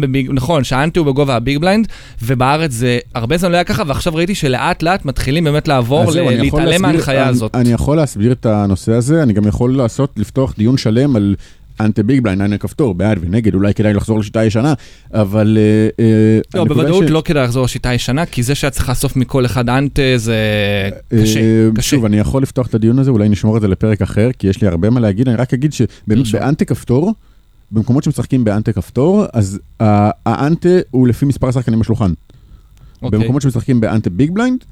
ב 0.01 0.07
big, 0.07 0.31
נכון, 0.33 0.65
שה 0.65 0.80
ante 0.80 1.01
הוא 1.01 1.07
בגובה 1.07 1.37
ה 1.37 1.42
big 1.42 1.59
blind, 1.59 1.87
ובארץ 2.23 2.73
זה 2.73 2.99
הרבה 3.15 3.37
זמן 3.37 3.51
לא 3.51 3.57
היה 3.57 3.65
ככה, 3.65 3.83
ועכשיו 3.87 4.15
ראיתי 4.15 4.35
שלאט 4.35 4.83
לאט 4.83 5.05
מתחילים 5.05 5.45
באמת 5.45 5.69
לעבור, 5.69 6.11
ל- 6.13 6.21
להתעלם 6.41 6.83
מההנחיה 6.83 7.27
הזאת. 7.29 7.55
אני 7.55 7.73
יכול 7.73 7.97
להסביר 7.97 8.33
את 8.33 8.47
הנושא 8.47 8.93
הזה, 8.93 9.23
אני 9.23 9.33
גם 9.33 9.47
יכול 9.47 9.77
לעשות, 9.77 10.13
לפתוח 10.17 10.55
דיון 10.59 10.77
שלם 10.77 11.17
על 11.17 11.35
ante 11.81 12.03
big 12.03 12.21
blind, 12.23 12.43
ante 12.43 12.59
כפתור, 12.59 12.95
בעד 12.95 13.19
ונגד, 13.21 13.55
אולי 13.55 13.75
כדאי 13.75 13.93
לחזור 13.95 14.19
לשיטה 14.19 14.41
הישנה, 14.41 14.75
אבל... 15.15 15.59
אה, 15.61 16.05
אה, 16.05 16.41
לא, 16.55 16.65
בוודאות 16.65 17.05
ש- 17.09 17.11
לא 17.11 17.23
כדאי 17.25 17.45
לחזור 17.45 17.65
לשיטה 17.65 17.89
הישנה, 17.89 18.27
כי 18.27 18.43
זה 18.43 18.55
שהיה 18.55 18.71
צריך 18.71 18.89
לאסוף 18.89 19.17
מכל 19.17 19.47
אחד 19.47 19.69
ante 19.69 20.03
זה 20.17 20.37
קשה, 21.23 21.41
אה, 21.41 21.69
קשה. 21.75 21.83
שוב, 21.83 22.05
אני 22.05 22.19
יכול 22.19 22.43
לפתוח 22.43 22.67
את 22.67 22.75
הדיון 22.75 22.99
הזה, 22.99 23.11
אולי 23.11 23.29
נשמור 23.29 23.57
את 23.57 23.63
זה 23.63 23.69
לפרק 23.69 24.03
אחר, 24.03 24.31
כי 24.39 24.47
יש 24.47 24.63
לי 24.63 24.69
הרבה 24.69 24.91
מה 24.91 25.01
להגיד, 25.01 25.29
אני 25.29 25.37
רק 25.37 25.55
אגיד 25.55 25.73
שבאמת. 25.73 26.27
ב 26.33 26.39
ante 26.39 26.65
כפתור, 26.65 27.15
במקומות 27.73 28.05
שמשחקים 28.05 28.45
ב 28.45 28.50
ante 28.50 28.73
כפתור, 28.73 29.25
אז 29.33 29.59
ה 30.27 30.35
ante 30.35 30.69
הוא 30.91 31.09
לפי 31.09 31.27
מספר 31.27 31.49
השחקנים 31.49 31.81
בשולחן. 31.81 32.13
אוקיי. 33.03 33.19
במקומות 33.19 33.43
שמשחקים 33.43 33.81
ב 33.81 33.87
ante 33.87 34.11
big 34.11 34.31
blind, 34.31 34.65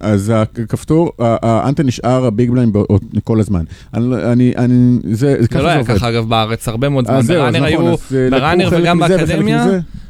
אז 0.00 0.32
הכפתור, 0.34 1.12
ה 1.18 1.31
ante 1.31 1.82
נשאר 1.82 2.24
ה 2.24 2.30
big 2.30 2.50
blind 2.50 2.76
כל 3.24 3.40
הזמן. 3.40 3.64
אני, 3.94 4.10
לא- 4.10 4.32
אני, 4.32 4.98
זה, 5.04 5.16
זה 5.16 5.36
זה 5.42 5.48
ככה 5.48 5.58
לא 5.58 5.64
זה 5.64 5.70
היה 5.70 5.78
עובד. 5.78 5.94
ככה 5.94 6.08
אגב 6.08 6.28
בארץ, 6.28 6.68
הרבה 6.68 6.88
מאוד 6.88 7.06
זמן. 7.06 7.14
אז 7.14 7.26
זהו, 7.26 7.42
בראנר 7.42 7.58
נכון, 7.58 7.86
היו, 7.86 7.94
אה, 8.14 8.30
בראנר 8.30 8.68
וגם 8.72 8.98
באקדמיה. 8.98 9.66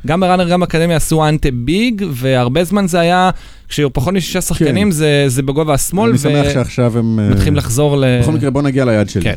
גם 0.07 0.21
בראנר 0.21 0.47
וגם 0.47 0.61
באקדמיה 0.61 0.97
עשו 0.97 1.29
ante 1.29 1.49
big, 1.65 2.05
והרבה 2.11 2.65
זמן 2.65 2.87
זה 2.89 3.01
היה, 3.01 3.31
כשהיו 3.69 3.93
פחות 3.93 4.15
משישה 4.15 4.41
שחקנים, 4.41 4.91
זה 4.91 5.25
זה 5.27 5.43
בגובה 5.43 5.75
ה 5.75 5.81
small, 5.81 6.19
כן. 6.19 6.29
אני 6.29 6.45
שמח 6.45 6.53
שעכשיו 6.55 6.99
הם... 6.99 7.19
אה, 7.19 7.27
ומתחילים 7.27 7.57
לחזור 7.57 7.97
ל... 7.97 8.21
בכל 8.23 8.33
מקרה, 8.33 8.51
בוא 8.51 8.63
נגיע 8.63 8.85
ליד 8.85 9.09
שלי. 9.09 9.31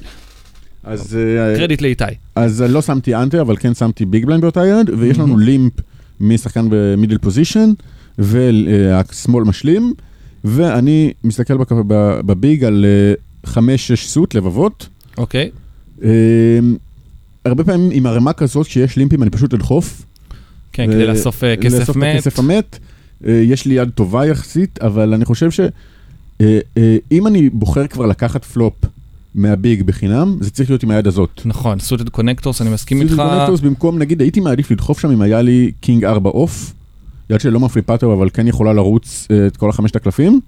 אז, 0.87 1.17
אה, 1.17 1.57
קרדיט 1.57 1.81
לאיתי. 1.81 2.03
אז 2.35 2.61
לא 2.61 2.81
שמתי 2.81 3.15
ante, 3.15 3.41
אבל 3.41 3.57
כן 3.57 3.73
שמתי 3.73 4.05
big 4.05 4.25
blind 4.25 4.41
באותה 4.41 4.65
יד, 4.65 4.89
ויש 4.97 5.17
לנו 5.17 5.37
limp 5.37 5.73
משחקן 6.19 6.67
ב 6.69 6.76
middle 6.76 7.17
position, 7.17 7.71
וה 8.17 8.53
small 8.53 9.43
משלים, 9.43 9.93
ואני 10.43 11.13
מסתכל 11.23 11.53
ב 12.25 12.35
big 12.35 12.63
על 12.63 12.85
אה, 12.85 13.13
חמש, 13.45 13.87
שש 13.87 14.07
suit, 14.07 14.33
לבבות. 14.33 14.87
אוקיי. 15.17 15.49
אה, 16.03 16.09
הרבה 17.45 17.63
פעמים 17.63 17.89
עם 17.91 18.05
ערימה 18.05 18.33
כזאת, 18.33 18.67
כשיש 18.67 18.97
limpים, 18.97 19.23
אני 19.23 19.29
פשוט 19.29 19.53
אדחוף. 19.53 20.05
כן, 20.73 20.89
אה, 20.89 20.95
כדי 20.95 21.07
לאסוף 21.07 21.43
אה, 21.43 21.55
כסף 21.55 21.79
לאסוף 21.79 21.95
מת. 21.95 22.15
הכסף 22.15 22.39
המת. 22.39 22.79
אה, 23.27 23.31
יש 23.33 23.65
לי 23.65 23.73
יד 23.73 23.89
טובה 23.89 24.25
יחסית, 24.25 24.79
אבל 24.81 25.13
אני 25.13 25.25
חושב 25.25 25.51
ש... 25.51 25.59
אה, 26.41 26.59
אה, 26.77 26.97
אם 27.11 27.27
אני 27.27 27.49
בוחר 27.49 27.87
כבר 27.87 28.05
לקחת 28.05 28.45
flop 28.45 28.73
מה 29.35 29.55
big 29.55 29.83
בחינם, 29.83 30.37
זה 30.39 30.49
צריך 30.49 30.69
להיות 30.69 30.83
עם 30.83 30.91
היד 30.91 31.07
הזאת. 31.07 31.41
נכון, 31.45 31.79
suited 31.79 32.09
connectors, 32.09 32.61
אני 32.61 32.69
מסכים 32.69 33.01
איתך. 33.01 33.15
קונקטורס 33.15 33.59
במקום, 33.59 33.99
נגיד, 33.99 34.21
הייתי 34.21 34.39
מעדיף 34.39 34.71
לדחוף 34.71 34.99
שם 34.99 35.11
אם 35.11 35.21
היה 35.21 35.41
לי 35.41 35.71
king 35.81 36.05
4 36.05 36.29
off, 36.29 36.73
יד 37.29 37.39
שלא 37.39 37.59
מפלופה 37.59 37.97
טוב, 37.97 38.11
אבל 38.11 38.29
כן 38.33 38.47
יכולה 38.47 38.73
לרוץ 38.73 39.27
אה, 39.31 39.47
את 39.47 39.57
כל 39.57 39.69
החמשת 39.69 39.95
הקלפים. 39.95 40.39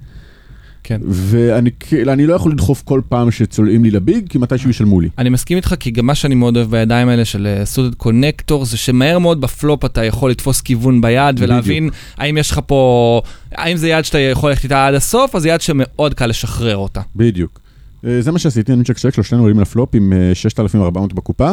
כן. 0.84 1.02
ואני 1.08 1.70
אני 2.08 2.28
לא 2.28 2.34
יכול 2.34 2.52
לדחוף 2.52 2.82
כל 2.86 3.02
פעם 3.10 3.32
שצולעים 3.32 3.84
לי 3.84 3.92
ל 3.92 3.99
big, 3.99 4.28
כי 4.30 4.38
מתישהו 4.38 4.70
ישלמו 4.70 5.02
לי. 5.02 5.10
אני 5.18 5.30
מסכים 5.30 5.58
איתך, 5.58 5.76
כי 5.80 5.92
גם 5.92 6.06
מה 6.06 6.16
שאני 6.16 6.36
מאוד 6.36 6.58
אוהב 6.58 6.72
בידיים 6.72 7.10
האלה 7.10 7.26
של 7.26 7.62
suited 7.64 7.96
connector, 7.96 8.66
זה 8.66 8.78
שמהר 8.78 9.20
מאוד 9.20 9.42
בפלופ 9.42 9.86
אתה 9.86 10.06
יכול 10.06 10.32
לתפוס 10.32 10.62
כיוון 10.62 11.02
ביד 11.02 11.36
ולהבין 11.40 11.90
האם 12.18 12.38
יש 12.38 12.52
לך 12.52 12.60
פה, 12.66 13.22
האם 13.52 13.78
זה 13.78 13.90
יד 13.90 14.06
שאתה 14.06 14.20
יכול 14.20 14.50
ללכת 14.50 14.64
איתה 14.64 14.88
עד 14.88 14.94
הסוף, 14.94 15.34
או 15.34 15.40
זה 15.40 15.50
יד 15.50 15.62
שמאוד 15.62 16.14
קל 16.14 16.28
לשחרר 16.28 16.78
אותה. 16.78 17.02
בדיוק. 17.16 17.60
אה, 18.06 18.22
זה 18.22 18.32
מה 18.32 18.40
שעשיתי, 18.40 18.74
אני 18.74 18.84
צ'ק 18.84 18.98
צ'ק, 18.98 19.14
שלושתנו 19.14 19.42
עולים 19.42 19.60
לפלופ 19.60 19.96
עם 19.96 20.14
אה, 20.14 20.32
6,400 20.34 21.14
בקופה, 21.14 21.52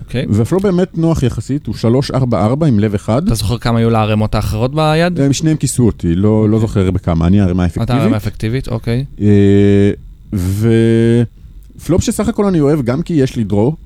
אוקיי? 0.00 0.26
והפלופ 0.28 0.62
באמת 0.62 0.98
נוח 0.98 1.22
יחסית, 1.22 1.66
הוא 1.66 1.74
344 1.74 2.66
עם 2.66 2.78
לב 2.78 2.94
אחד. 2.94 3.26
אתה 3.26 3.34
זוכר 3.34 3.58
כמה 3.58 3.78
היו 3.78 3.90
לערימות 3.90 4.34
האחרות 4.34 4.74
ביד? 4.74 5.20
הם 5.20 5.32
שניהם 5.32 5.56
כיסו 5.56 5.86
אותי, 5.86 6.14
לא 6.14 6.48
לא 6.48 6.60
זוכר 6.60 6.90
בכמה, 6.90 7.26
אני 7.26 7.44
אתה 7.44 7.64
אפקטיבית. 7.66 7.90
הרמה 7.90 8.16
אפקטיבית, 8.16 8.68
אוקיי. 8.68 9.04
אה, 9.20 9.90
ופלופ 10.32 12.02
שסך 12.02 12.28
הכל 12.28 12.44
אני 12.44 12.60
אוהב, 12.60 12.82
גם 12.82 13.02
כי 13.02 13.14
יש 13.14 13.36
לי 13.36 13.44
דרו, 13.44 13.76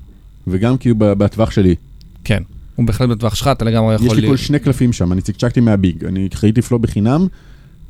וגם 0.47 0.77
כי 0.77 0.89
הוא 0.89 0.97
בטווח 0.99 1.51
שלי. 1.51 1.75
כן. 2.23 2.43
הוא 2.75 2.87
בהחלט 2.87 3.09
בטווח 3.09 3.35
שלך, 3.35 3.47
אתה 3.47 3.65
לגמרי 3.65 3.95
יכול... 3.95 4.07
יש 4.07 4.13
לי 4.13 4.27
כל 4.27 4.37
שני 4.37 4.59
קלפים 4.59 4.93
שם, 4.93 5.11
אני 5.11 5.21
צקצקתי 5.21 5.59
מהביג, 5.59 6.05
אני 6.05 6.29
חייתי 6.33 6.61
פלופ 6.61 6.81
בחינם, 6.81 7.27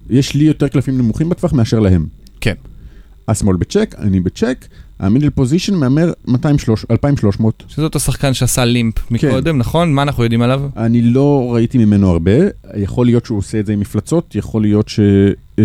יש 0.09 0.33
לי 0.33 0.43
יותר 0.43 0.67
קלפים 0.67 0.97
נמוכים 0.97 1.29
בטווח 1.29 1.53
מאשר 1.53 1.79
להם. 1.79 2.05
כן. 2.41 2.53
השמאל 3.27 3.55
בצ'ק, 3.55 3.95
אני 3.99 4.19
בצ'ק, 4.19 4.65
המידל 4.99 5.29
פוזיישן 5.29 5.75
מהמר 5.75 6.11
200, 6.27 6.55
2300. 6.91 7.63
שזה 7.67 7.83
אותו 7.83 7.99
שחקן 7.99 8.33
שעשה 8.33 8.65
לימפ 8.65 8.97
כן. 8.99 9.15
מקודם, 9.15 9.57
נכון? 9.57 9.93
מה 9.93 10.01
אנחנו 10.01 10.23
יודעים 10.23 10.41
עליו? 10.41 10.61
אני 10.77 11.01
לא 11.01 11.49
ראיתי 11.53 11.77
ממנו 11.77 12.11
הרבה, 12.11 12.31
יכול 12.75 13.05
להיות 13.05 13.25
שהוא 13.25 13.37
עושה 13.37 13.59
את 13.59 13.65
זה 13.65 13.73
עם 13.73 13.79
מפלצות, 13.79 14.35
יכול 14.35 14.61
להיות 14.61 14.89
ש... 14.89 14.99
אה, 15.59 15.63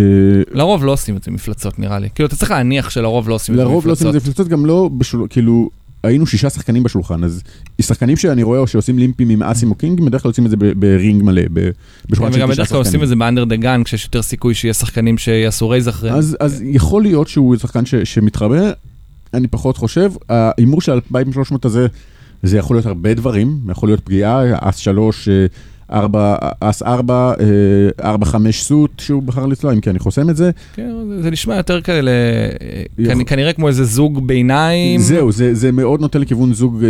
לרוב 0.52 0.84
לא 0.84 0.92
עושים 0.92 1.16
את 1.16 1.22
זה 1.22 1.30
מפלצות 1.30 1.78
נראה 1.78 1.98
לי. 1.98 2.08
כאילו 2.14 2.26
אתה 2.26 2.36
צריך 2.36 2.50
להניח 2.50 2.90
שלרוב 2.90 3.28
לא 3.28 3.34
עושים 3.34 3.54
את 3.54 3.58
זה 3.58 3.64
לרוב 3.64 3.86
לא 3.86 3.92
עושים 3.92 4.06
את 4.06 4.14
מפלצות. 4.14 4.24
זה 4.24 4.30
מפלצות, 4.30 4.48
גם 4.48 4.66
לא, 4.66 4.90
בשול, 4.98 5.26
כאילו, 5.30 5.70
היינו 6.08 6.26
שישה 6.26 6.50
שחקנים 6.50 6.82
בשולחן, 6.82 7.24
אז 7.24 7.42
שחקנים 7.80 8.16
שאני 8.16 8.42
רואה 8.42 8.66
שעושים 8.66 8.98
limpים 8.98 9.30
עם 9.30 9.42
אסים 9.42 9.70
או 9.70 9.74
king, 9.74 10.00
בדרך 10.00 10.22
כלל 10.22 10.28
עושים 10.28 10.46
את 10.46 10.50
זה 10.50 10.56
ב 10.56 10.69
ring 10.69 11.22
מלא, 11.22 11.42
בשולחן 12.10 12.32
של 12.32 12.38
וגם 12.38 12.46
תשעה 12.46 12.46
בדרך 12.46 12.68
כלל 12.68 12.78
עושים 12.78 12.90
שחקנים. 12.90 13.02
את 13.02 13.08
זה 13.08 13.16
ב 13.16 13.21
under 13.21 13.44
the 13.44 13.56
gun, 13.56 13.82
כשיש 13.84 14.04
יותר 14.04 14.22
סיכוי 14.22 14.54
שיהיה 14.54 14.74
שחקנים 14.74 15.18
שיעשו 15.18 15.68
raise 15.68 15.88
אחריהם. 15.88 16.16
אז, 16.16 16.62
יכול 16.64 17.02
להיות 17.02 17.28
שהוא 17.28 17.56
שחקן 17.56 17.82
שמתחבא, 18.04 18.70
אני 19.34 19.46
פחות 19.48 19.76
חושב. 19.76 20.12
ההימור 20.28 20.80
של 20.80 20.92
2300 20.92 21.64
הזה, 21.64 21.86
זה 22.42 22.58
יכול 22.58 22.76
להיות 22.76 22.86
הרבה 22.86 23.14
דברים, 23.14 23.58
יכול 23.70 23.88
להיות 23.88 24.00
פגיעה, 24.00 24.42
אס 24.68 24.76
3, 24.76 25.28
4, 25.92 26.36
אס 26.60 26.82
4, 26.82 27.32
4, 28.04 28.26
5 28.26 28.62
suit 28.62 29.00
שהוא 29.00 29.22
בחר 29.22 29.46
לצלוע, 29.46 29.72
אם 29.72 29.80
כי 29.80 29.90
אני 29.90 29.98
חוסם 29.98 30.30
את 30.30 30.36
זה. 30.36 30.50
כן, 30.74 30.90
זה- 31.22 31.30
נשמע 31.30 31.56
יותר 31.56 31.80
כאלה, 31.80 32.10
יכול- 32.98 33.14
כנ- 33.20 33.24
כנראה 33.24 33.52
כמו 33.52 33.68
איזה 33.68 33.84
זוג 33.84 34.26
ביניים. 34.28 35.00
זהו, 35.00 35.32
זה, 35.32 35.54
זה 35.54 35.72
מאוד 35.72 36.00
נוטה 36.00 36.18
לכיוון 36.18 36.54
זוג 36.54 36.82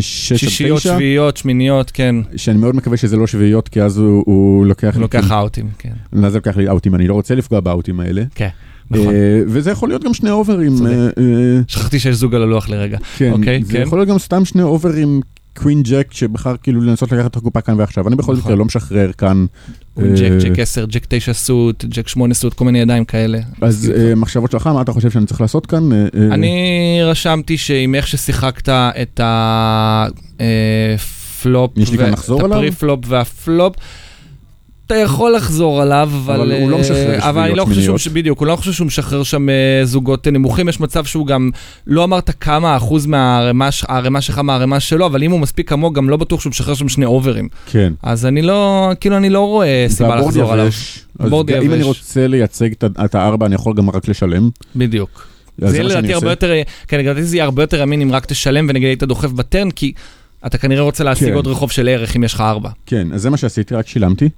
6 0.00 0.32
עד 0.32 0.38
שישיות, 0.38 0.78
9, 0.78 0.94
שביעיות, 0.94 1.36
שמיניות, 1.36 1.90
כן. 1.90 2.16
שאני 2.36 2.58
מאוד 2.58 2.76
מקווה 2.76 2.96
שזה 2.96 3.16
לא 3.16 3.26
שביעיות, 3.26 3.68
כי 3.68 3.82
אז 3.82 3.98
הוא, 3.98 4.22
הוא 4.26 4.66
לוקח... 4.66 4.94
הוא 4.94 5.00
לוקח 5.02 5.32
אאוטים, 5.32 5.66
כן. 5.78 5.92
אז 6.24 6.32
זה 6.32 6.38
לוקח 6.38 6.56
לי 6.56 6.68
אאוטים, 6.68 6.94
אני 6.94 7.06
לא 7.08 7.14
רוצה 7.14 7.34
לפגוע 7.34 7.60
באאוטים 7.60 8.00
האלה. 8.00 8.22
כן, 8.34 8.48
נכון. 8.90 9.06
אה, 9.14 9.42
וזה 9.46 9.70
יכול 9.70 9.88
להיות 9.88 10.04
גם 10.04 10.14
שני 10.14 10.30
אוברים. 10.30 10.86
אה, 10.86 10.92
אה, 11.06 11.10
שכחתי 11.68 11.98
שיש 11.98 12.16
זוג 12.16 12.34
על 12.34 12.42
הלוח 12.42 12.68
לרגע. 12.68 12.98
כן, 13.16 13.32
אוקיי, 13.32 13.62
זה 13.64 13.72
כן. 13.72 13.82
יכול 13.82 13.98
להיות 13.98 14.08
גם 14.08 14.18
סתם 14.18 14.44
שני 14.44 14.62
אוברים 14.62 15.20
קווין 15.56 15.82
ג'ק 15.82 16.12
שבחר 16.12 16.56
כאילו 16.62 16.80
לנסות 16.80 17.12
לקחת 17.12 17.30
את 17.30 17.36
הקופה 17.36 17.60
כאן 17.60 17.74
ועכשיו. 17.78 18.08
אני 18.08 18.16
בכל 18.16 18.32
נכון. 18.32 18.44
מקרה 18.44 18.56
לא 18.56 18.64
משחרר 18.64 19.12
כאן. 19.12 19.46
ג'ק, 19.98 20.32
ג'ק 20.44 20.58
10, 20.58 20.86
ג'ק 20.86 21.06
9 21.08 21.32
סוט, 21.32 21.84
ג'ק 21.84 22.08
8 22.08 22.34
סוט, 22.34 22.54
כל 22.54 22.64
מיני 22.64 22.78
ידיים 22.78 23.04
כאלה. 23.04 23.38
אז 23.60 23.92
אה, 23.96 24.14
מחשבות 24.14 24.50
שלך, 24.50 24.66
מה 24.66 24.82
אתה 24.82 24.92
חושב 24.92 25.10
שאני 25.10 25.26
צריך 25.26 25.40
לעשות 25.40 25.66
כאן? 25.66 25.92
אה, 25.92 25.98
אה, 25.98 26.34
אני 26.34 26.98
רשמתי 27.02 27.58
שעם 27.58 27.94
איך 27.94 28.06
ששיחקת 28.06 28.68
את 28.68 29.20
הפלופ, 30.40 31.78
יש 31.78 31.90
לי 31.92 31.98
כאן 31.98 32.10
לחזור 32.12 32.40
את 32.40 32.44
עליו? 32.44 32.58
ה 32.58 32.63
pre-flop 32.63 33.00
וה 33.06 33.26
flop, 33.26 33.76
אתה 34.92 35.00
יכול 35.00 35.34
לחזור 35.34 35.82
עליו, 35.82 36.10
אבל... 36.24 36.34
אבל 36.34 36.52
הוא 36.52 36.70
לא 36.70 36.76
אה, 36.76 36.80
משחרר 36.80 37.18
אבל 37.18 37.42
אני 37.42 37.54
לא 37.54 37.64
חושב 37.64 37.98
שהוא. 37.98 38.14
בדיוק, 38.14 38.38
הוא 38.38 38.46
לא 38.46 38.56
חושב 38.56 38.72
שהוא 38.72 38.86
משחרר 38.86 39.22
שם 39.22 39.48
אה, 39.48 39.80
זוגות 39.84 40.28
נמוכים, 40.28 40.68
יש 40.68 40.80
מצב 40.80 41.04
שהוא 41.04 41.26
גם, 41.26 41.50
לא 41.86 42.04
אמרת 42.04 42.30
כמה 42.40 42.76
אחוז 42.76 43.06
מהערימה 43.06 44.20
שלך 44.20 44.38
מהערימה 44.38 44.80
שלו, 44.80 45.06
אבל 45.06 45.22
אם 45.22 45.30
הוא 45.30 45.40
מספיק 45.40 45.68
כמוהו, 45.68 45.92
גם 45.92 46.10
לא 46.10 46.16
בטוח 46.16 46.40
שהוא 46.40 46.50
משחרר 46.50 46.74
שם 46.74 46.88
שני 46.88 47.04
overים. 47.04 47.48
כן. 47.66 47.92
אז 48.02 48.26
אני 48.26 48.42
לא, 48.42 48.90
כאילו, 49.00 49.16
אני 49.16 49.30
לא 49.30 49.40
רואה 49.40 49.86
סיבה 49.88 50.16
לחזור 50.16 50.52
עליו. 50.52 50.66
יבש. 50.66 51.04
board 51.20 51.46
גם 51.46 51.56
אם 51.56 51.62
יבש. 51.62 51.74
אני 51.74 51.82
רוצה 51.82 52.26
לייצג 52.26 52.68
את 53.04 53.14
הארבע, 53.14 53.46
אני 53.46 53.54
יכול 53.54 53.74
גם 53.74 53.90
רק 53.90 54.08
לשלם. 54.08 54.50
בדיוק. 54.76 55.26
זה 55.58 55.76
יהיה 55.76 55.88
לדעתי 55.88 56.14
הרבה. 56.14 56.30
יותר, 56.30 56.52
כן, 56.88 56.98
לדעתי 56.98 57.22
זה 57.24 57.36
יהיה 57.36 57.44
הרבה 57.44 57.62
יותר 57.62 57.82
אמין 57.82 58.00
אם 58.00 58.12
רק 58.12 58.26
תשלם 58.26 58.66
ונגיד 58.68 58.88
היית 58.88 59.02
דוחף 59.02 59.30
בטרן, 59.30 59.70
כי 59.70 59.92
אתה 60.46 60.58
כנראה 60.58 60.82
רוצה 60.82 61.04
להשיג 61.04 61.28
כן. 61.28 61.34
עוד 61.34 61.46
רחוב 61.46 61.70
של 61.70 61.88
ערך 61.88 62.16
אם 62.16 62.24
יש 62.24 62.34
לך 62.34 62.40
ארבע. 62.40 62.70
כן, 62.86 63.08
אז 63.12 63.22
זה 63.22 63.30
מה 63.30 63.36
שעשיתי, 63.36 63.74
רק 63.74 63.88
שילמתי. 63.88 64.28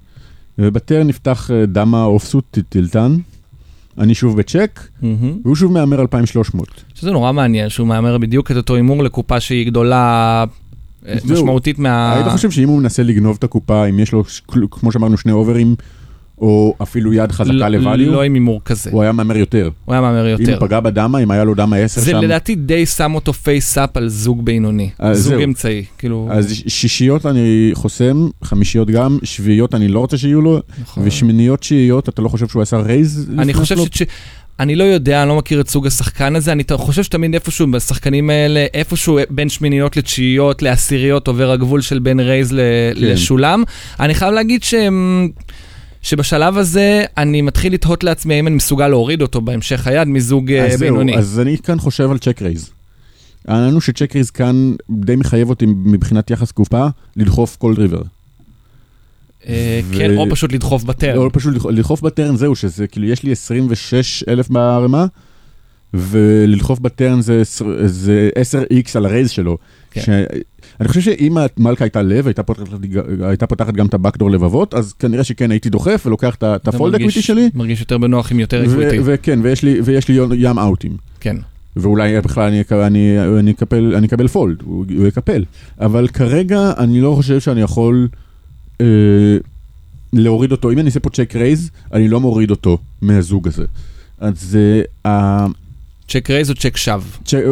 ובטר 0.59 1.03
נפתח 1.03 1.51
אה, 1.51 1.65
דמה 1.65 2.03
אופסוט 2.03 2.57
טילטן. 2.69 3.17
אני 3.97 4.15
שוב 4.15 4.37
בצ'ק, 4.37 4.87
והוא 5.43 5.55
שוב 5.55 5.71
מהמר 5.71 6.01
2,300. 6.01 6.67
שזה 6.93 7.11
נורא 7.11 7.31
מעניין 7.31 7.69
שהוא 7.69 7.87
מהמר 7.87 8.17
בדיוק 8.17 8.51
את 8.51 8.55
אותו 8.55 8.75
הימור 8.75 9.03
לקופה 9.03 9.39
שהיא 9.39 9.65
גדולה 9.65 10.43
אה. 11.07 11.15
משמעותית 11.25 11.79
מה... 11.79 12.13
היית 12.13 12.27
חושב 12.27 12.51
שאם 12.51 12.67
הוא 12.67 12.79
מנסה 12.79 13.03
לגנוב 13.03 13.35
את 13.39 13.43
הקופה, 13.43 13.85
אם 13.85 13.99
יש 13.99 14.11
לו, 14.11 14.23
כמו 14.71 14.91
שאמרנו, 14.91 15.17
שני 15.17 15.31
overים, 15.31 15.75
או 16.41 16.75
אפילו 16.81 17.13
יד 17.13 17.31
חזקה 17.31 17.67
ל 17.69 17.73
value, 17.73 17.97
לא 17.97 18.23
עם 18.23 18.33
הימור 18.33 18.61
כזה, 18.65 18.89
הוא 18.93 19.01
היה 19.01 19.11
מהמר 19.11 19.37
יותר. 19.37 19.69
הוא 19.85 19.93
היה 19.93 20.01
מהמר 20.01 20.25
אם 20.25 20.41
יותר. 20.41 20.57
הוא 20.59 20.67
פגע 20.67 20.79
בדמה, 20.79 21.19
אם 21.19 21.31
היה 21.31 21.43
לו 21.43 21.55
דמה 21.55 21.75
10 21.77 22.01
זה 22.01 22.11
שם, 22.11 22.17
לדעתי 22.17 22.55
די 22.55 22.85
שם 22.85 23.15
אותו 23.15 23.33
face 23.33 23.76
up 23.76 23.97
על 23.97 24.09
זוג 24.09 24.45
בינוני, 24.45 24.89
אז 24.99 25.19
זוג 25.19 25.33
זהו. 25.33 25.43
אמצעי, 25.43 25.83
כאילו... 25.97 26.27
אז 26.31 26.53
שישיות 26.67 27.25
אני 27.25 27.71
חוסם, 27.73 28.27
חמישיות 28.43 28.89
גם, 28.89 29.17
שביעיות 29.23 29.75
אני 29.75 29.87
לא 29.87 29.99
רוצה 29.99 30.17
שיהיו 30.17 30.41
לו, 30.41 30.59
נכון. 30.81 31.03
ושמיניות 31.07 31.63
תשיעיות, 31.63 32.09
אתה 32.09 32.21
לא 32.21 32.29
חושב 32.29 32.47
שהוא 32.47 32.61
עשה 32.61 32.77
raise? 32.77 33.29
אני 33.39 33.53
חושב? 33.53 33.75
ש... 33.91 34.01
אני 34.59 34.75
לא 34.75 34.83
יודע, 34.83 35.21
אני 35.21 35.29
לא 35.29 35.35
מכיר 35.37 35.61
את 35.61 35.69
סוג 35.69 35.87
השחקן 35.87 36.35
הזה, 36.35 36.51
אני 36.51 36.63
חושב 36.73 37.03
שתמיד 37.03 37.33
איפשהו 37.33 37.71
בשחקנים 37.71 38.29
האלה, 38.29 38.65
איפשהו 38.73 39.19
בין 39.29 39.49
שמיניות 39.49 39.97
לתשיעיות 39.97 40.61
לעשיריות 40.61 41.27
עובר 41.27 41.51
הגבול 41.51 41.81
של 41.81 41.99
בין 41.99 42.19
raise 42.19 42.51
ל- 42.53 42.59
כן. 42.95 43.01
לשלם. 43.01 43.63
אני 43.99 44.13
חייב 44.13 44.33
להגיד 44.33 44.63
שהם... 44.63 45.29
שבשלב 46.09 46.57
הזה 46.57 47.03
אני 47.17 47.41
מתחיל 47.41 47.73
לתהות 47.73 48.03
לעצמי 48.03 48.33
האם 48.33 48.47
אני 48.47 48.55
מסוגל 48.55 48.87
להוריד 48.87 49.21
אותו 49.21 49.41
בהמשך 49.41 49.87
היד 49.87 50.07
מזוג 50.07 50.51
אה, 50.51 50.65
אז 50.65 50.71
זהו, 50.79 50.79
בינוני. 50.79 51.17
אז 51.17 51.39
אני 51.39 51.57
כאן 51.57 51.79
חושב 51.79 52.11
על 52.11 52.17
check 52.17 52.41
raise. 52.41 52.69
העניין 53.47 53.73
הוא 53.73 53.81
ש 53.81 53.91
check 53.91 54.15
raise 54.15 54.29
כאן 54.29 54.73
די 54.89 55.15
מחייב 55.15 55.49
אותי 55.49 55.65
מבחינת 55.65 56.31
יחס 56.31 56.51
קופה 56.51 56.87
לדחוף 57.15 57.55
כל 57.55 57.75
river. 57.75 58.01
אה, 59.47 59.79
כן, 59.97 60.17
או 60.17 60.25
פשוט 60.29 60.51
לדחוף 60.51 60.83
ב 60.83 60.89
turn. 60.89 61.17
או 61.17 61.29
פשוט 61.31 61.53
לדחוף- 61.69 62.01
ב 62.01 62.08
turn 62.08 62.35
זהו, 62.35 62.55
שזה 62.55 62.87
כאילו 62.87 63.07
יש 63.07 63.23
לי 63.23 63.31
26 63.31 64.23
אלף 64.27 64.49
בערימה, 64.49 65.05
ולדחוף 65.93 66.79
ב 66.79 66.87
turn 66.87 67.21
זה, 67.21 67.41
עשר- 67.41 67.87
זה 67.87 68.29
10x 68.39 68.91
על 68.95 69.05
ה 69.05 69.09
raise 69.09 69.29
שלו. 69.29 69.57
אני 70.79 70.87
חושב 70.87 71.01
שאם 71.01 71.37
המלכה 71.57 71.83
הייתה 71.83 72.01
לב, 72.01 72.27
הייתה 72.27 72.43
פותחת, 72.43 72.67
הייתה 73.21 73.47
פותחת 73.47 73.73
גם 73.73 73.85
את 73.85 73.93
ה 73.93 73.97
backdoor 73.97 74.31
לבבות, 74.31 74.73
אז 74.73 74.93
כנראה 74.93 75.23
שכן 75.23 75.51
הייתי 75.51 75.69
דוחף 75.69 76.03
ולוקח 76.05 76.35
את 76.35 76.67
ה 76.67 76.73
fold 76.73 76.95
equity 76.95 77.21
שלי, 77.21 77.49
מרגיש 77.53 77.79
יותר 77.79 77.97
בנוח 77.97 78.31
עם 78.31 78.39
יותר 78.39 78.65
equity. 78.65 78.97
וכן, 79.03 79.39
ויש 79.43 79.63
לי, 79.63 79.81
ויש 79.83 80.07
לי 80.07 80.17
ים 80.35 80.59
אאוטים. 80.59 80.97
כן. 81.19 81.35
ואולי 81.75 82.21
בכלל 82.21 82.43
אני, 82.43 82.63
אני, 82.71 83.19
אני, 83.39 83.51
אקפל, 83.51 83.95
אני 83.95 84.07
אקבל 84.07 84.27
fold, 84.27 84.61
הוא, 84.61 84.85
הוא 84.97 85.07
יקפל. 85.07 85.45
אבל 85.79 86.07
כרגע 86.07 86.73
אני 86.77 87.01
לא 87.01 87.13
חושב 87.15 87.39
שאני 87.39 87.61
יכול 87.61 88.07
אה, 88.81 88.85
להוריד 90.13 90.51
אותו. 90.51 90.71
אם 90.71 90.79
אני 90.79 90.85
אעשה 90.85 90.99
פה 90.99 91.09
check 91.09 91.35
raise, 91.35 91.69
אני 91.93 92.07
לא 92.07 92.19
מוריד 92.19 92.51
אותו 92.51 92.77
מהזוג 93.01 93.47
הזה. 93.47 93.65
אז 94.19 94.41
זה, 94.41 94.81
אה, 95.05 95.45
check 96.07 96.29
raise 96.29 96.49
או 96.49 96.55
check 96.55 96.77
shove? 96.77 97.01
check, 97.25 97.43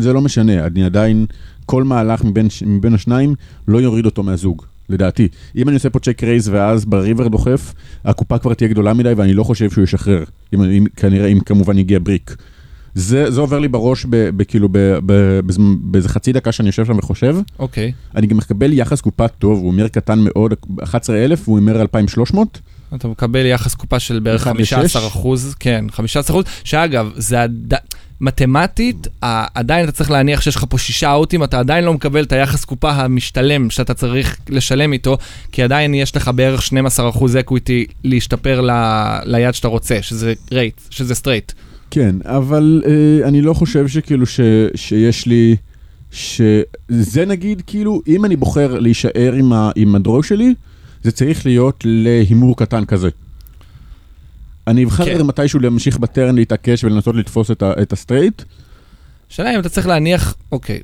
זה 0.00 0.12
לא 0.12 0.20
משנה, 0.20 0.66
אני 0.66 0.84
עדיין, 0.84 1.26
כל 1.70 1.84
מהלך 1.84 2.24
מבין, 2.24 2.48
מבין 2.66 2.94
השניים 2.94 3.34
לא 3.68 3.78
יוריד 3.78 4.06
אותו 4.06 4.22
מהזוג, 4.22 4.64
לדעתי. 4.88 5.28
אם 5.56 5.68
אני 5.68 5.74
עושה 5.74 5.90
פה 5.90 5.98
check 5.98 6.24
raise 6.24 6.48
ואז 6.48 6.84
ב 6.84 6.91
river 6.91 7.28
דוחף, 7.28 7.74
הקופה 8.04 8.38
כבר 8.38 8.54
תהיה 8.54 8.68
גדולה 8.68 8.94
מדי 8.94 9.12
ואני 9.16 9.32
לא 9.32 9.44
חושב 9.44 9.70
שהוא 9.70 9.84
ישחרר. 9.84 10.24
אם, 10.54 10.62
אם, 10.62 10.84
כנראה, 10.96 11.26
אם 11.26 11.40
כמובן 11.40 11.78
יגיע 11.78 11.98
brick. 12.02 12.36
זה, 12.94 13.30
זה 13.30 13.40
עובר 13.40 13.58
לי 13.58 13.68
בראש 13.68 14.06
ב, 14.10 14.30
ב, 14.36 14.42
כאילו 14.42 14.68
באיזה 15.80 16.08
חצי 16.08 16.32
דקה 16.32 16.52
שאני 16.52 16.68
יושב 16.68 16.84
שם 16.84 16.98
וחושב. 16.98 17.36
אוקיי. 17.58 17.92
אני 18.14 18.26
גם 18.26 18.36
מקבל 18.36 18.72
יחס 18.72 19.00
קופה 19.00 19.28
טוב, 19.28 19.58
הוא 19.58 19.72
הימר 19.72 19.88
קטן 19.88 20.18
מאוד, 20.18 20.54
11,000 20.82 21.48
והוא 21.48 21.58
הימר 21.58 21.80
2,300. 21.80 22.60
אתה 22.94 23.08
מקבל 23.08 23.46
יחס 23.46 23.74
קופה 23.74 23.98
של 23.98 24.18
בערך 24.18 24.42
אחד 24.42 24.52
15 24.52 24.82
לשש? 24.82 24.96
אחוז, 24.96 25.54
כן, 25.60 25.84
15 25.90 26.36
אחוז, 26.36 26.44
שאגב, 26.64 27.10
זה 27.16 27.42
עד... 27.42 27.74
מתמטית, 28.20 29.06
עדיין 29.54 29.84
אתה 29.84 29.92
צריך 29.92 30.10
להניח 30.10 30.40
שיש 30.40 30.56
לך 30.56 30.64
פה 30.68 30.78
שישה 30.78 31.12
אאוטים, 31.12 31.44
אתה 31.44 31.58
עדיין 31.58 31.84
לא 31.84 31.94
מקבל 31.94 32.24
את 32.24 32.32
היחס 32.32 32.64
קופה 32.64 32.90
המשתלם 32.90 33.70
שאתה 33.70 33.94
צריך 33.94 34.36
לשלם 34.48 34.92
איתו, 34.92 35.18
כי 35.52 35.62
עדיין 35.62 35.94
יש 35.94 36.16
לך 36.16 36.30
בערך 36.34 36.60
12% 36.62 36.70
equity 37.40 37.86
להשתפר 38.04 38.60
ל- 38.60 39.18
ליד 39.24 39.54
שאתה 39.54 39.68
רוצה, 39.68 39.98
שזה 40.02 40.32
straight, 40.52 40.80
שזה 40.90 41.14
straight. 41.14 41.52
כן, 41.90 42.16
אבל 42.24 42.82
אה, 42.86 43.28
אני 43.28 43.42
לא 43.42 43.54
חושב 43.54 43.88
שכאילו 43.88 44.26
ש, 44.26 44.40
שיש 44.74 45.26
לי, 45.26 45.56
שזה 46.12 47.24
נגיד 47.26 47.62
כאילו, 47.66 48.02
אם 48.08 48.24
אני 48.24 48.36
בוחר 48.36 48.78
להישאר 48.78 49.32
עם, 49.32 49.52
ה, 49.52 49.70
עם 49.76 49.94
ה 49.94 50.00
draw 50.00 50.22
שלי, 50.22 50.54
זה 51.02 51.10
צריך 51.10 51.46
להיות 51.46 51.82
להימור 51.84 52.56
קטן 52.56 52.84
כזה. 52.84 53.08
אני 54.66 54.84
אבחר 54.84 55.04
כן. 55.04 55.22
מתישהו 55.22 55.60
להמשיך 55.60 55.98
ב 55.98 56.05
turn 56.05 56.34
להתעקש 56.34 56.84
ולנסות 56.84 57.14
לתפוס 57.16 57.50
את, 57.50 57.62
ה, 57.62 57.72
את 57.82 57.92
ה 57.92 57.97
straight. 57.97 58.42
השאלה 59.30 59.54
אם 59.54 59.60
אתה 59.60 59.68
צריך 59.68 59.86
להניח, 59.86 60.34
אוקיי, 60.52 60.80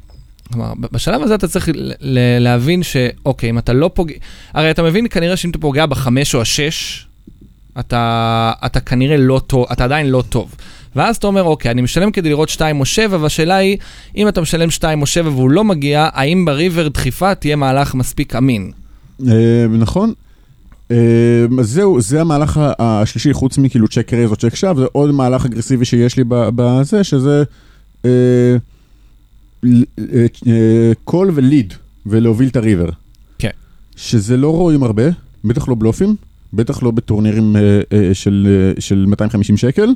כלומר, 0.52 0.73
בשלב 0.92 1.23
הזה 1.23 1.35
אתה 1.35 1.49
צריך 1.49 1.68
ל- 1.68 1.92
ל- 2.00 2.38
להבין 2.38 2.83
שאוקיי, 2.83 3.50
אם 3.50 3.59
אתה 3.59 3.73
לא 3.73 3.90
פוגע, 3.95 4.14
הרי 4.54 4.71
אתה 4.71 4.83
מבין 4.83 5.06
כנראה 5.11 5.37
שאם 5.37 5.50
אתה 5.50 5.59
פוגע 5.59 5.87
בחמש 5.87 6.35
או 6.35 6.40
השש, 6.40 7.06
אתה, 7.80 8.52
אתה 8.66 8.80
כנראה 8.80 9.16
לא 9.16 9.40
טוב, 9.47 9.66
אתה 9.73 9.85
עדיין 9.85 10.06
לא 10.11 10.23
טוב. 10.28 10.54
ואז 10.97 11.16
אתה 11.16 11.26
אומר, 11.26 11.42
אוקיי, 11.42 11.71
אני 11.71 11.83
משלם 11.83 12.11
כדי 12.11 12.28
לראות 12.28 12.49
2 12.49 12.80
או 12.80 12.85
7, 12.85 13.18
והשאלה 13.21 13.56
היא, 13.56 13.76
אם 14.16 14.28
אתה 14.28 14.40
משלם 14.40 14.71
2 14.71 15.00
או 15.00 15.06
7 15.06 15.30
והוא 15.30 15.50
לא 15.50 15.64
מגיע, 15.64 16.09
האם 16.12 16.45
ב 16.45 16.52
river 16.52 16.88
דחיפה 16.88 17.35
תהיה 17.35 17.56
מהלך 17.56 17.95
מספיק 17.95 18.35
אמין? 18.37 18.71
אה, 19.28 19.66
נכון. 19.71 20.12
אה, 20.90 20.97
אז 21.61 21.71
זהו, 21.71 22.00
זה 22.00 22.21
המהלך 22.21 22.61
השלישי, 22.78 23.33
חוץ 23.33 23.59
מכאילו 23.59 23.88
check 23.88 24.12
raise 24.12 24.30
או 24.31 24.37
check 24.37 24.54
shove, 24.54 24.80
זה 24.81 24.87
עוד 24.93 25.11
מהלך 25.11 25.47
אגרסיבי 25.47 25.85
שיש 25.85 26.16
לי 26.16 26.25
בזה, 26.28 27.05
שזה 27.05 27.45
אה, 28.05 28.57
אה, 29.64 30.26
אה, 30.47 30.93
call 31.04 31.30
ו 31.35 31.41
lead, 31.41 31.75
ולהוביל 32.07 32.49
את 32.49 32.57
ה 32.56 32.61
river. 32.61 32.88
כן. 33.38 33.50
שזה 33.97 34.37
לא 34.37 34.50
רואים 34.50 34.83
הרבה, 34.83 35.02
בטח 35.45 35.69
לא 35.69 35.75
בלופים, 35.78 36.16
בטח 36.52 36.83
לא 36.83 36.90
בטורנירים 36.90 37.57
של, 38.12 38.49
אה, 38.76 38.81
של 38.81 39.05
250 39.09 39.57
שקל, 39.57 39.95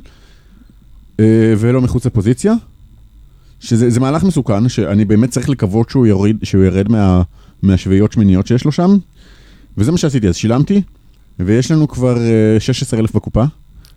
ולא 1.57 1.81
מחוץ 1.81 2.05
לפוזיציה. 2.05 2.53
שזה 3.59 3.89
זה 3.89 3.99
מהלך 3.99 4.23
מסוכן, 4.23 4.69
שאני 4.69 5.05
באמת 5.05 5.29
צריך 5.29 5.49
לקוות 5.49 5.89
שהוא 6.43 6.63
ירד 6.63 6.89
מה, 6.89 7.21
מהשביעיות 7.61 8.11
שמיניות 8.11 8.47
שיש 8.47 8.65
לו 8.65 8.71
שם, 8.71 8.97
וזה 9.77 9.91
מה 9.91 9.97
שעשיתי, 9.97 10.27
אז 10.27 10.35
שילמתי, 10.35 10.81
ויש 11.39 11.71
לנו 11.71 11.87
כבר 11.87 12.17
אה, 12.17 12.59
16,000 12.59 13.13
בקופה, 13.15 13.43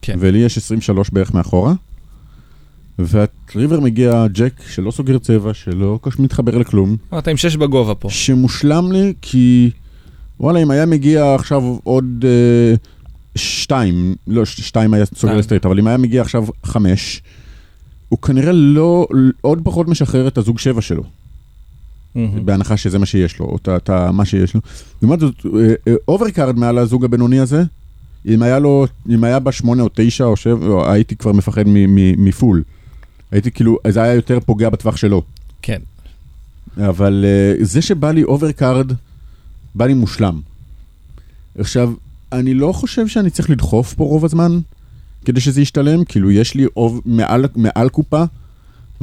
כן. 0.02 0.16
ולי 0.20 0.38
יש 0.38 0.58
23 0.58 1.10
בערך 1.10 1.34
מאחורה, 1.34 1.74
והריבר 2.98 3.80
מגיע 3.80 4.26
ג'ק 4.32 4.52
שלא 4.68 4.90
סוגר 4.90 5.18
צבע, 5.18 5.54
שלא 5.54 5.98
מתחבר 6.18 6.58
לכלום, 6.58 6.96
אתה 7.18 7.30
עם 7.30 7.36
6 7.36 7.56
בגובה 7.56 7.94
פה. 7.94 8.10
שמושלם 8.10 8.92
לי 8.92 9.12
כי 9.22 9.70
וואלה 10.40 10.62
אם 10.62 10.70
היה 10.70 10.86
מגיע 10.86 11.34
עכשיו 11.34 11.62
עוד 11.84 12.24
אה, 12.24 12.74
שתיים, 13.36 14.14
לא 14.26 14.44
ש- 14.44 14.60
שתיים 14.60 14.94
היה 14.94 15.04
סוגר 15.06 15.16
שתיים. 15.18 15.38
לסטרייט, 15.38 15.66
אבל 15.66 15.78
אם 15.78 15.86
היה 15.86 15.96
מגיע 15.96 16.22
עכשיו 16.22 16.44
חמש, 16.64 17.22
הוא 18.08 18.18
כנראה 18.18 18.52
לא, 18.52 19.06
עוד 19.40 19.60
פחות 19.64 19.88
משחרר 19.88 20.28
את 20.28 20.38
הזוג 20.38 20.58
שבע 20.58 20.80
שלו. 20.80 21.02
בהנחה 22.44 22.76
שזה 22.76 22.98
מה 22.98 23.06
שיש 23.06 23.38
לו, 23.38 23.46
או 23.46 23.56
את- 23.76 23.90
מה 24.12 24.24
שיש 24.24 24.54
לו. 24.54 24.60
לעומת 25.02 25.20
זאת, 25.20 25.46
overcard 26.08 26.58
מעל 26.58 26.78
הזוג 26.78 27.04
הבינוני 27.04 27.38
הזה, 27.40 27.62
אם 28.26 28.42
היה 28.42 28.58
לו, 28.58 28.86
אם 29.10 29.24
היה 29.24 29.38
בה 29.38 29.52
שמונה 29.52 29.82
או 29.82 29.88
תשע 29.94 30.24
או 30.24 30.36
שבע, 30.36 30.66
או, 30.66 30.90
הייתי 30.90 31.16
כבר 31.16 31.32
מפחד 31.32 31.62
מ- 31.66 31.94
מ- 31.94 32.24
מ 32.24 32.31
full. 32.31 32.62
הייתי 33.32 33.50
כאילו, 33.50 33.78
זה 33.88 34.02
היה 34.02 34.14
יותר 34.14 34.38
פוגע 34.40 34.68
בטווח 34.70 34.96
שלו. 34.96 35.22
כן. 35.62 35.80
אבל 36.78 37.24
אה, 37.60 37.64
זה 37.64 37.82
שבא 37.82 38.10
לי 38.10 38.22
overcard, 38.24 38.92
בא 39.74 39.86
לי 39.86 39.94
מושלם. 39.94 40.40
עכשיו, 41.58 41.92
אני 42.32 42.54
לא 42.54 42.72
חושב 42.72 43.08
שאני 43.08 43.30
צריך 43.30 43.50
לדחוף 43.50 43.94
פה 43.94 44.04
רוב 44.04 44.24
הזמן 44.24 44.58
כדי 45.24 45.40
שזה 45.40 45.60
ישתלם, 45.60 46.04
כאילו 46.04 46.30
יש 46.30 46.54
לי 46.54 46.66
אוב, 46.76 47.00
מעל, 47.04 47.44
מעל 47.56 47.88
קופה, 47.88 48.24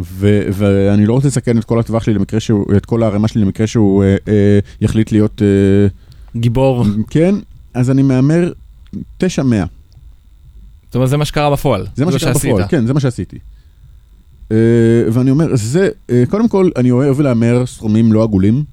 ו, 0.03 0.41
ואני 0.53 1.05
לא 1.05 1.13
רוצה 1.13 1.27
לסכן 1.27 1.57
את 1.57 1.63
כל 1.63 1.79
הטווח 1.79 2.03
שלי 2.03 2.13
למקרה 2.13 2.39
שהוא, 2.39 2.65
את 2.77 2.85
כל 2.85 3.03
הערימה 3.03 3.27
שלי 3.27 3.41
למקרה 3.41 3.67
שהוא 3.67 4.03
uh, 4.03 4.25
uh, 4.25 4.29
יחליט 4.81 5.11
להיות, 5.11 5.41
uh, 5.41 6.39
גיבור. 6.39 6.85
כן, 7.09 7.35
אז 7.73 7.89
אני 7.89 8.01
מהמר 8.01 8.51
900. 9.17 9.69
זאת 10.85 10.95
אומרת, 10.95 11.09
זה 11.09 11.17
מה 11.17 11.25
שקרה 11.25 11.51
בפועל. 11.51 11.87
זה 11.95 12.05
מה 12.05 12.11
שקרה. 12.11 12.33
בפועל, 12.33 12.67
כן, 12.67 12.85
זה 12.85 12.93
מה 12.93 12.99
שעשיתי. 12.99 13.37
Uh, 14.49 14.53
ואני 15.11 15.31
אומר, 15.31 15.55
זה, 15.55 15.89
uh, 16.07 16.13
קודם 16.29 16.47
כל, 16.47 16.69
אני 16.75 16.91
אוהב 16.91 17.21
להמר 17.21 17.65
סכומים 17.65 18.13
לא 18.13 18.23
עגולים. 18.23 18.63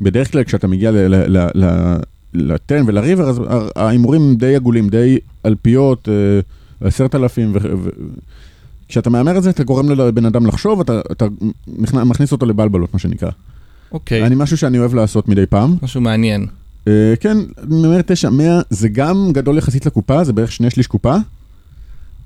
בדרך 0.00 0.32
כלל 0.32 0.44
כשאתה 0.44 0.66
מגיע 0.66 0.90
ל- 0.90 0.96
ל- 0.96 1.38
ל- 1.38 1.64
ל- 1.64 2.00
לטרן 2.34 2.84
ולריבר, 2.86 3.28
אז 3.28 3.40
ההימורים 3.76 4.36
די 4.36 4.56
עגולים, 4.56 4.88
די 4.88 5.18
אלפיות, 5.46 6.08
uh, 6.08 6.86
עשרת 6.86 7.14
אלפים. 7.14 7.52
ו- 7.54 7.58
ו- 7.78 7.88
כשאתה 8.90 9.10
מהמר 9.10 9.38
את 9.38 9.42
זה, 9.42 9.50
אתה 9.50 9.64
גורם 9.64 9.90
לבן 9.90 10.24
אדם 10.24 10.46
לחשוב, 10.46 10.80
אתה, 10.80 11.00
אתה 11.12 11.26
מכניס 11.92 12.32
אותו 12.32 12.46
לבלבלות, 12.46 12.94
מה 12.94 12.98
שנקרא. 12.98 13.30
אוקיי, 13.92 14.26
אני 14.26 14.34
משהו 14.34 14.56
שאני 14.56 14.78
אוהב 14.78 14.94
לעשות 14.94 15.28
מדי 15.28 15.46
פעם. 15.46 15.76
משהו 15.82 16.00
מעניין. 16.00 16.46
Uh, 16.84 16.90
כן, 17.20 17.38
אני 17.62 17.86
אומר 17.86 18.02
9, 18.06 18.30
100, 18.30 18.60
זה 18.70 18.88
גם 18.88 19.28
גדול 19.32 19.58
יחסית 19.58 19.86
לקופה, 19.86 20.24
זה 20.24 20.32
בערך 20.32 20.52
שני 20.52 20.70
שליש 20.70 20.86
קופה, 20.86 21.16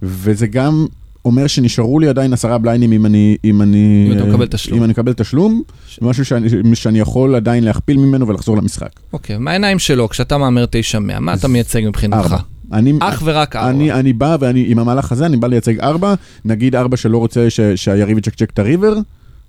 וזה 0.03 0.46
גם 0.46 0.87
אומר 1.24 1.46
שנשארו 1.46 2.00
לי 2.00 2.09
עדיין 2.09 2.33
עשרה 2.33 2.59
בליינים 2.59 2.92
אם 2.92 3.07
אני... 3.07 3.37
אם 3.44 3.62
אני... 3.62 4.09
אם 4.12 4.18
אתה 4.18 4.24
מקבל 4.24 4.46
תשלום. 4.46 4.79
אם 4.79 4.85
אני 4.85 4.90
מקבל 4.90 5.12
תשלום, 5.12 5.62
ש- 5.88 5.98
משהו 6.03 6.24
שאני, 6.24 6.48
שאני 6.74 6.98
יכול 6.98 7.35
עדיין 7.35 7.64
להכפיל 7.64 7.96
ממנו 7.96 8.29
ולחזור 8.29 8.57
למשחק. 8.57 8.90
אוקיי, 9.12 9.38
מהעיניים 9.38 9.79
שלו, 9.79 10.09
כשאתה 10.09 10.38
מהמר 10.38 10.66
900, 10.70 11.18
מה 11.20 11.35
אתה 11.35 11.48
מייצג 11.48 11.83
מבחינתך? 11.88 12.37
אני, 12.72 12.92
אך 13.00 13.22
ורק 13.24 13.57
ארבע. 13.57 13.70
אני, 13.70 13.92
אני 13.92 14.12
בא 14.12 14.37
ואני, 14.40 14.64
עם 14.68 14.79
המהלך 14.79 15.12
הזה, 15.12 15.27
אני 15.27 15.37
בא 15.37 15.48
לייצג 15.48 15.81
ארבע, 15.81 16.14
נגיד 16.44 16.77
ארבע 16.77 16.96
שלא 16.96 17.18
רוצה 17.18 17.50
ש, 17.50 17.61
שהיריב 17.61 18.18
יצ'קצ'ק 18.18 18.50
את 18.50 18.59
הריבר, 18.59 18.94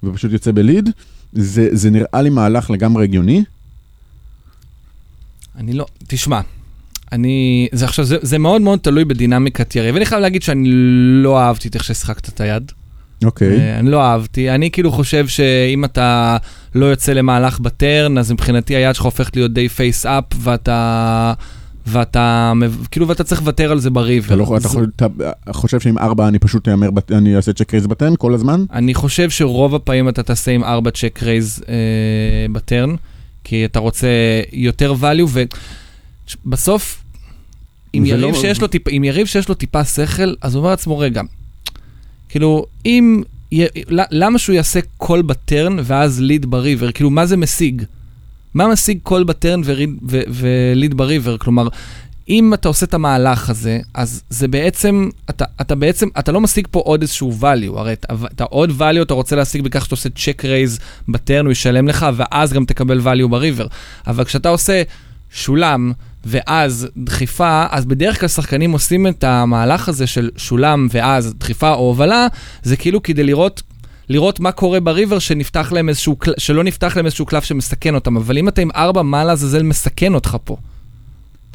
ופשוט 0.04 0.32
יוצא 0.32 0.52
בליד, 0.52 0.90
זה, 1.34 1.70
זה 1.72 1.90
נראה 1.90 2.22
לי 2.22 2.30
מהלך 2.30 2.70
לגמרי 2.70 3.04
הגיוני. 3.04 3.44
אני 5.58 5.74
לא, 5.74 5.86
תשמע, 6.08 6.42
אני, 7.12 7.68
זה 7.72 7.86
עכשיו, 7.86 8.06
זה, 8.06 8.18
זה 8.22 8.38
מאוד 8.38 8.62
מאוד 8.62 8.80
תלוי 8.80 9.06
בדינמיקת 9.06 9.76
יריב. 9.76 9.94
ואני 9.96 10.06
חייב 10.06 10.22
להגיד 10.22 10.44
שאני 10.44 10.70
לא 11.24 11.40
אהבתי 11.40 11.68
את 11.68 11.76
איך 11.76 11.84
שהשחקת 11.84 12.30
את 12.30 12.42
היד. 12.42 12.72
אוקיי. 13.24 13.60
אה, 13.60 13.80
אני 13.80 13.92
לא 13.92 14.04
אהבתי. 14.04 14.50
אני 14.50 14.72
כאילו 14.72 14.92
חושב 14.92 15.28
שאם 15.28 15.86
אתה 15.86 16.38
לא 16.76 16.86
יוצא 16.86 17.14
למהלך 17.14 17.60
ב 17.60 17.69
turn, 17.69 18.18
אז 18.18 18.32
מבחינתי 18.32 18.76
היד 18.76 18.96
שלך 18.96 19.06
הופכת 19.06 19.36
להיות 19.36 19.54
די 19.54 19.70
face 19.70 20.06
up, 20.06 20.24
ואתה... 20.42 21.34
ואתה, 21.88 22.54
כאילו, 22.92 23.08
ואתה 23.08 23.24
צריך 23.24 23.42
לוותר 23.42 23.72
על 23.72 23.80
זה 23.80 23.90
ב 23.90 23.95
river. 23.95 24.28
אתה, 24.28 24.36
לא, 24.36 24.58
אתה, 24.58 24.68
זה- 24.70 24.80
אתה 24.98 25.08
חושב 25.54 25.80
שעם 25.80 25.98
ארבע 25.98 26.28
אני 26.28 26.40
פשוט 26.40 26.68
אאמר, 26.68 26.90
אני 27.12 27.36
אעשה 27.36 27.54
check 27.54 27.74
raise 27.74 27.88
ב 27.88 27.93
turn 27.93 28.14
כל 28.18 28.34
הזמן? 28.34 28.66
אני 28.74 28.94
חושב 28.94 29.30
שרוב 29.30 29.76
הפעמים 29.76 30.10
אתה 30.10 30.24
תעשה 30.24 30.52
עם 30.52 30.64
4 30.64 30.92
check 30.92 31.20
raise 31.24 31.64
אה, 31.70 31.74
ב 32.52 32.59
turn, 32.59 32.96
כי 33.44 33.66
אתה 33.66 33.80
רוצה 33.80 34.08
יותר 34.54 34.94
value, 35.02 35.40
ובסוף, 36.46 37.04
עם 37.94 38.06
זה 38.06 38.12
יריב, 38.12 38.36
לא- 38.36 38.42
שיש 38.42 38.62
לו 38.62 38.68
טיפ, 38.68 38.82
עם 38.90 39.04
יריב 39.04 39.28
שיש 39.28 39.50
לו 39.50 39.56
טיפה 39.56 39.84
שכל, 39.86 40.34
אז 40.42 40.56
הוא 40.56 40.60
אומר 40.62 40.70
לעצמו, 40.70 40.98
רגע, 40.98 41.22
כאילו, 42.30 42.66
אם, 42.86 43.22
י- 43.52 43.66
למה 44.12 44.40
שהוא 44.40 44.54
יעשה 44.56 44.80
call 44.98 45.22
ב 45.22 45.33
turn 45.33 45.78
ואז 45.84 46.22
lead 46.22 46.46
ב 46.46 46.52
river? 46.52 46.92
כאילו, 46.92 47.10
מה 47.10 47.26
זה 47.26 47.38
משיג? 47.38 47.82
מה 48.56 48.68
משיג 48.68 49.00
call 49.04 49.24
ב 49.24 49.31
turn 49.31 49.62
ו 50.30 50.42
lead 50.42 50.94
ב 50.94 51.00
river? 51.00 51.38
כלומר, 51.38 51.68
אם 52.30 52.54
אתה 52.54 52.68
עושה 52.68 52.86
את 52.86 52.94
המהלך 52.94 53.50
הזה, 53.50 53.80
אז 53.94 54.24
זה 54.30 54.48
בעצם, 54.48 55.10
אתה, 55.30 55.46
אתה 55.62 55.76
בעצם, 55.76 56.08
אתה 56.20 56.32
לא 56.32 56.42
משיג 56.42 56.68
פה 56.72 56.80
עוד 56.80 57.02
איזשהו 57.02 57.34
value, 57.42 57.80
הרי 57.80 57.94
אתה, 57.94 58.14
אתה 58.26 58.44
עוד 58.44 58.70
value 58.70 59.02
אתה 59.02 59.14
רוצה 59.14 59.36
להשיג 59.36 59.62
בכך 59.62 59.84
שאתה 59.84 59.94
עושה 59.96 60.10
check 60.10 60.46
raise 60.46 60.80
ב 61.10 61.16
turn, 61.16 61.46
הוא 61.46 61.52
ישלם 61.52 61.88
לך, 61.88 62.06
ואז 62.16 62.54
גם 62.54 62.66
תקבל 62.66 63.00
value 63.00 63.28
ב 63.28 63.33
river. 63.33 63.68
אבל 64.08 64.24
כשאתה 64.24 64.50
עושה 64.50 64.84
שולם, 65.30 65.92
ואז 66.26 66.88
דחיפה, 66.98 67.66
אז 67.70 67.86
בדרך 67.86 68.20
כלל 68.20 68.30
שחקנים 68.30 68.72
עושים 68.72 69.08
את 69.08 69.24
המהלך 69.24 69.90
הזה 69.90 70.08
של 70.08 70.30
שולם 70.38 70.88
ואז 70.92 71.34
דחיפה 71.38 71.74
או 71.74 71.80
הובלה, 71.80 72.28
זה 72.64 72.78
כאילו 72.78 73.04
כדי 73.04 73.24
לראות... 73.24 73.62
לראות 74.10 74.40
מה 74.40 74.52
קורה 74.52 74.80
בריבר 74.80 75.20
שנפתח 75.20 75.72
להם 75.72 75.90
איזשהו, 75.90 76.18
שלא 76.38 76.64
נפתח 76.64 76.94
להם 76.96 77.06
איזשהו 77.06 77.26
קלף 77.26 77.44
שמסכן 77.44 77.96
אותם, 77.96 78.18
אבל 78.18 78.38
אם 78.38 78.48
אתה 78.48 78.62
עם 78.62 78.70
ארבע, 78.76 79.02
מה 79.02 79.24
לעזאזל 79.24 79.64
מסכן 79.64 80.14
אותך 80.14 80.38
פה? 80.44 80.58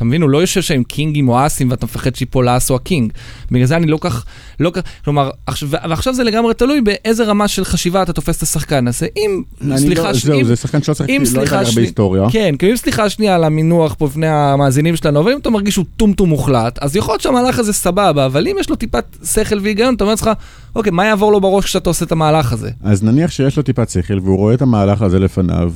אתה 0.00 0.06
מבין? 0.06 0.22
הוא 0.22 0.30
לא 0.30 0.38
יושב 0.38 0.62
שם 0.62 0.74
עם 0.74 0.84
קינגים 0.84 1.28
או 1.28 1.46
אסים 1.46 1.70
ואתה 1.70 1.86
מפחד 1.86 2.14
שיפול 2.14 2.48
האס 2.48 2.70
או 2.70 2.76
הקינג. 2.76 3.12
בגלל 3.50 3.66
זה 3.66 3.76
אני 3.76 3.86
לא 3.86 3.98
כך, 4.00 4.24
לא 4.60 4.70
כך, 4.70 4.82
כלומר, 5.04 5.30
עכשיו, 5.46 5.68
ועכשיו 5.70 6.14
זה 6.14 6.24
לגמרי 6.24 6.54
תלוי 6.54 6.80
באיזה 6.80 7.24
רמה 7.24 7.48
של 7.48 7.64
חשיבה 7.64 8.02
אתה 8.02 8.12
תופס 8.12 8.36
את 8.36 8.42
השחקן 8.42 8.88
הזה. 8.88 9.06
אם, 9.16 9.42
אני 9.62 9.78
סליחה, 9.78 10.02
לא, 10.02 10.14
ש- 10.14 10.24
זהו, 10.26 10.40
אם- 10.40 10.44
זה 10.44 10.56
שחקן 10.56 10.82
שלא 10.82 10.94
אם 11.08 11.22
לא 11.34 11.42
לי 11.42 11.48
הרבה 11.56 11.80
היסטוריה. 11.80 12.26
כן, 12.32 12.54
כאילו 12.58 12.72
אם 12.72 12.76
סליחה 12.76 13.08
שנייה 13.10 13.34
על 13.34 13.44
המינוח 13.44 13.94
פה 13.98 14.06
בפני 14.06 14.26
המאזינים 14.26 14.96
שלנו, 14.96 15.20
אבל 15.20 15.32
אם 15.32 15.38
אתה 15.38 15.50
מרגיש 15.50 15.74
שהוא 15.74 15.84
טומטום 15.96 16.28
מוחלט, 16.28 16.78
אז 16.80 16.96
יכול 16.96 17.12
להיות 17.12 17.22
שהמהלך 17.22 17.58
הזה 17.58 17.72
סבבה, 17.72 18.26
אבל 18.26 18.48
אם 18.48 18.56
יש 18.60 18.70
לו 18.70 18.76
טיפת 18.76 19.04
שכל 19.24 19.58
והיגיון, 19.62 19.94
אתה 19.94 20.04
אומר 20.04 20.12
לעצמך, 20.12 20.30
אוקיי, 20.76 20.92
מה 20.92 21.04
יעבור 21.06 21.32
לו 21.32 21.40
בראש 21.40 21.64
כשאתה 21.64 21.90
עושה 21.90 22.04
את 22.04 22.12
המהלך 22.12 22.52
הזה? 22.52 22.70
אז 22.82 23.02
נניח 23.02 23.30
שיש 23.30 23.56
לו 23.56 23.62
טיפת 23.62 23.90
שכל 23.90 24.18
והוא 24.22 24.36
רואה 24.36 24.54
את 24.54 24.62
המהלך 24.62 25.02
הזה 25.02 25.18
לפניו, 25.18 25.72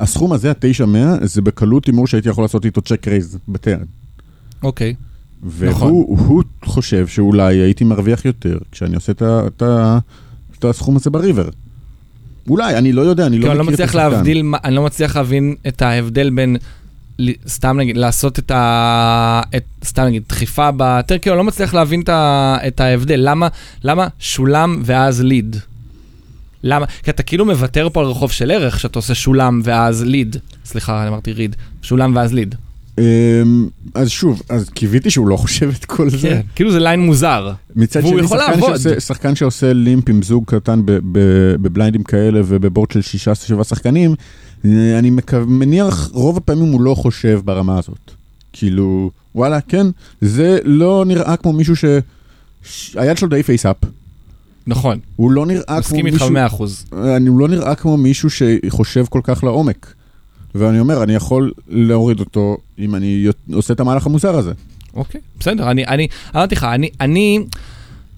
והסכום 0.00 0.32
הזה, 0.32 0.50
ה-900, 0.50 1.26
זה 1.26 1.42
בקלות 1.42 1.86
הימור 1.86 2.06
שהייתי 2.06 2.28
יכול 2.28 2.44
לעשות 2.44 2.64
איתו 2.64 2.80
צ'ק 2.80 3.08
רייז 3.08 3.38
בטרן. 3.48 3.84
אוקיי. 4.62 4.94
והוא 5.42 6.18
הוא 6.18 6.42
חושב 6.64 7.06
שאולי 7.06 7.56
הייתי 7.56 7.84
מרוויח 7.84 8.24
יותר 8.24 8.58
כשאני 8.72 8.94
עושה 8.94 9.12
את 9.12 10.64
הסכום 10.64 10.96
הזה 10.96 11.10
בריבר. 11.10 11.48
אולי, 12.48 12.78
אני 12.78 12.92
לא 12.92 13.02
יודע, 13.02 13.26
אני 13.26 13.38
לא 13.38 13.50
אני 13.50 13.58
לא 13.58 13.64
מכיר 13.64 13.74
את 13.74 13.80
השחקן. 13.80 14.22
אני 14.64 14.74
לא 14.74 14.84
מצליח 14.84 15.16
להבין 15.16 15.54
את 15.68 15.82
ההבדל 15.82 16.30
בין, 16.30 16.56
סתם 17.48 17.76
נגיד, 17.76 17.96
לעשות 17.96 18.38
את 18.38 18.50
ה... 18.50 19.40
את, 19.56 19.64
סתם 19.84 20.02
נגיד, 20.02 20.22
דחיפה 20.28 20.70
בטר, 20.76 21.18
כאילו, 21.18 21.34
אני 21.34 21.38
לא 21.38 21.44
מצליח 21.44 21.74
להבין 21.74 22.00
את, 22.00 22.08
ה, 22.08 22.56
את 22.66 22.80
ההבדל. 22.80 23.20
למה, 23.22 23.48
למה 23.84 24.08
שולם 24.18 24.80
ואז 24.84 25.20
ליד? 25.20 25.56
למה? 26.62 26.86
כי 27.02 27.10
אתה 27.10 27.22
כאילו 27.22 27.44
מוותר 27.46 27.88
פה 27.92 28.00
על 28.00 28.06
רחוב 28.06 28.32
של 28.32 28.50
ערך, 28.50 28.80
שאתה 28.80 28.98
עושה 28.98 29.14
שולם 29.14 29.60
ואז 29.64 30.02
ליד. 30.02 30.36
סליחה, 30.64 31.08
אמרתי 31.08 31.32
ריד. 31.32 31.56
שולם 31.82 32.16
ואז 32.16 32.32
ליד. 32.32 32.54
אמ, 32.98 33.68
אז 33.94 34.08
שוב, 34.10 34.42
אז 34.48 34.68
קיוויתי 34.70 35.10
שהוא 35.10 35.28
לא 35.28 35.36
חושב 35.36 35.70
את 35.78 35.84
כל 35.84 36.10
זה. 36.10 36.18
כן, 36.28 36.40
כאילו 36.54 36.72
זה 36.72 36.78
ליין 36.78 37.00
מוזר. 37.00 37.52
מצד 37.76 38.00
שני, 38.06 38.10
שחקן. 39.00 39.34
שעושה, 39.34 39.72
לימפ 39.72 40.08
עם 40.08 40.22
זוג 40.22 40.44
קטן 40.46 40.80
בבליינדים 40.84 42.02
כאלה 42.02 42.40
ובבורד 42.44 42.90
של 42.90 43.02
שישה, 43.02 43.34
שבעה 43.34 43.64
שחקנים, 43.64 44.14
אה, 44.64 44.98
אני 44.98 45.10
מניח, 45.46 46.10
רוב 46.12 46.36
הפעמים 46.36 46.72
הוא 46.72 46.80
לא 46.80 46.94
חושב 46.94 47.40
ברמה 47.44 47.78
הזאת. 47.78 48.10
כאילו, 48.52 49.10
וואלה, 49.34 49.60
כן, 49.60 49.86
זה 50.20 50.58
לא 50.64 51.04
נראה 51.06 51.36
כמו 51.36 51.52
מישהו 51.52 51.76
ש... 51.76 51.84
ש- 52.62 52.96
היד 52.96 53.18
שלו 53.18 53.28
די 53.28 53.42
face 53.42 53.61
up. 53.61 53.76
נכון, 54.66 54.98
הוא 55.16 55.30
לא 55.30 55.46
נראה 55.46 55.62
כמו 55.66 55.78
מסכים 55.78 56.06
איתך 56.06 56.14
מישהו... 56.14 56.28
במאה 56.30 56.46
אחוז. 56.46 56.84
אני 57.16 57.28
הוא 57.28 57.40
לא 57.40 57.48
נראה 57.48 57.74
כמו 57.74 57.96
מישהו 57.96 58.28
שחושב 58.30 59.04
כל 59.10 59.20
כך 59.24 59.44
לעומק. 59.44 59.94
ואני 60.54 60.80
אומר, 60.80 61.02
אני 61.02 61.14
יכול 61.14 61.52
להוריד 61.68 62.20
אותו 62.20 62.56
אם 62.78 62.94
אני 62.94 63.26
עושה 63.52 63.74
את 63.74 63.80
המהלך 63.80 64.06
המוזר 64.06 64.36
הזה. 64.36 64.52
אוקיי, 64.94 65.20
בסדר, 65.40 65.70
אני, 65.70 65.86
אני, 65.86 66.08
אמרתי 66.36 66.54
לך, 66.54 66.64
אני, 66.64 66.90
אני, 67.00 67.40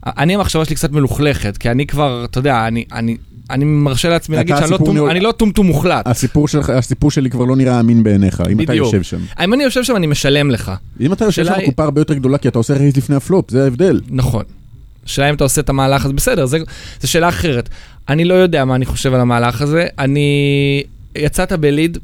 אני 0.07 0.35
המחשבה 0.35 0.65
שלי 0.65 0.75
קצת 0.77 0.91
מלוכלכת, 0.93 1.57
כי 1.57 1.71
אני 1.71 1.87
כבר, 1.87 2.25
אתה 2.25 2.39
יודע, 2.39 2.67
אני, 2.69 2.85
אני, 2.93 3.17
אני 3.51 3.65
מרשה 3.65 4.09
לעצמי 4.09 4.37
להגיד 4.37 4.57
שאני 4.57 4.71
לא, 4.71 4.75
הסיפור 4.75 4.87
טום, 4.87 4.97
ניהול- 4.97 5.11
אני 5.11 5.21
לא 5.21 5.33
טומטום 5.33 5.67
מוחלט. 5.67 6.07
הסיפור, 6.07 6.49
שלך, 6.49 6.71
הסיפור 6.71 7.11
שלי 7.11 7.31
כבר 7.31 7.45
לא 7.45 7.57
נראה 7.57 7.81
אמין 7.81 8.03
בעיניך, 8.03 8.43
אם 8.51 8.61
אתה. 8.61 8.75
יושב 8.75 9.03
שם. 9.03 9.19
אם 9.45 9.55
אני 9.55 9.63
יושב 9.63 9.85
שם, 9.85 9.97
אני 9.97 10.07
משלם 10.07 10.51
לך. 10.51 10.73
אם 11.01 11.13
אתה 11.13 11.25
יושב 11.25 11.45
שם 11.45 11.53
היא- 11.53 11.67
קופה 11.67 11.85
הרבה 11.85 12.01
יותר 12.01 12.15
גדולה, 12.15 12.39
כי 12.39 12.49
אתה 12.49 12.59
עושה 12.59 12.75
raise 12.75 12.97
לפני 12.97 13.17
הפלופ, 13.17 13.51
זה 13.51 13.65
ההבדל. 13.65 14.01
נכון. 14.11 14.43
השאלה 15.07 15.31
אם 15.31 15.35
אתה 15.35 15.45
עושה 15.45 15.61
את 15.61 15.69
המהלך 15.69 16.05
הזה, 16.05 16.15
בסדר, 16.15 16.47
זו 16.47 16.59
שאלה 17.05 17.29
אחרת. 17.29 17.69
אני 18.09 18.25
לא 18.25 18.35
יודע 18.35 18.65
מה 18.65 18.75
אני 18.75 18.85
חושב 18.87 19.15
על 19.15 19.21
המהלך 19.21 19.63
הזה. 19.63 19.87
אני... 19.99 20.83
יצאת 21.17 21.53
ב 21.53 21.61
lead, 21.61 21.99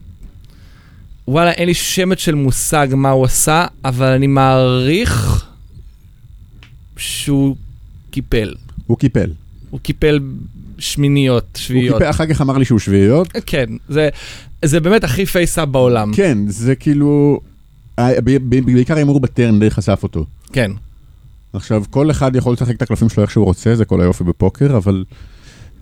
וואלה, 1.29 1.51
אין 1.51 1.69
לי 1.69 1.75
שמץ 1.75 2.19
של 2.19 2.35
מושג 2.35 2.89
מה 2.91 3.11
הוא 3.11 3.25
עשה, 3.25 3.67
אבל 3.85 4.07
אני 4.07 4.27
מעריך 4.27 5.45
שהוא 6.97 7.57
קיפל. 8.11 8.55
הוא 8.87 8.99
קיפל. 8.99 9.31
הוא 9.71 9.81
קיפל 9.81 10.21
שמיניות, 10.79 11.45
הוא 11.53 11.63
שביעיות. 11.63 11.99
קיפל, 11.99 12.11
אחר 12.11 12.27
כך 12.27 12.41
אמר 12.41 12.59
לי 12.59 12.65
שהוא 12.65 12.79
שביעיות. 12.79 13.29
כן, 13.47 13.67
זה, 13.89 14.09
זה 14.65 14.81
באמת 14.81 15.05
הכי 15.05 15.27
face 15.27 15.55
up 15.55 15.69
בעולם. 15.69 16.13
כן, 16.15 16.39
זה 16.47 16.75
כאילו... 16.75 17.41
בעיקר 18.65 18.95
ההימור 18.95 19.21
ב 19.21 19.29
turn 19.29 19.61
די 19.61 19.71
חשף 19.71 20.01
אותו. 20.03 20.25
כן. 20.53 20.71
עכשיו, 21.53 21.83
כל 21.91 22.11
אחד 22.11 22.37
יכול 22.37 22.53
לשחק 22.53 22.77
את 22.77 22.83
הקלפים 22.83 23.09
שלו 23.09 23.23
איך 23.23 23.31
שהוא 23.31 23.45
רוצה, 23.45 23.75
זה 23.77 23.85
כל 23.85 24.01
היופי 24.01 24.25
בפוקר, 24.25 24.77
אבל... 24.77 25.05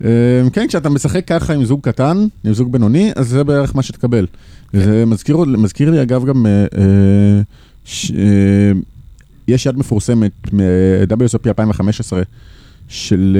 אה, 0.03 0.09
כן, 0.53 0.67
כשאתה 0.67 0.89
משחק 0.89 1.27
ככה 1.27 1.53
עם 1.53 1.65
זוג 1.65 1.79
קטן, 1.83 2.27
עם 2.43 2.53
זוג 2.53 2.71
בינוני, 2.71 3.11
אז 3.15 3.27
זה 3.27 3.43
בערך 3.43 3.75
מה 3.75 3.83
שתקבל. 3.83 4.27
זה 4.73 5.05
מזכיר, 5.05 5.37
מזכיר 5.37 5.91
לי 5.91 6.01
אגב 6.01 6.25
גם, 6.25 6.45
אה, 6.45 6.65
אה, 6.77 7.41
ש, 7.83 8.11
יש 9.47 9.65
יד 9.65 9.77
מפורסמת 9.77 10.53
מ-WSOP 10.53 11.47
2015 11.47 12.21
של 12.87 13.37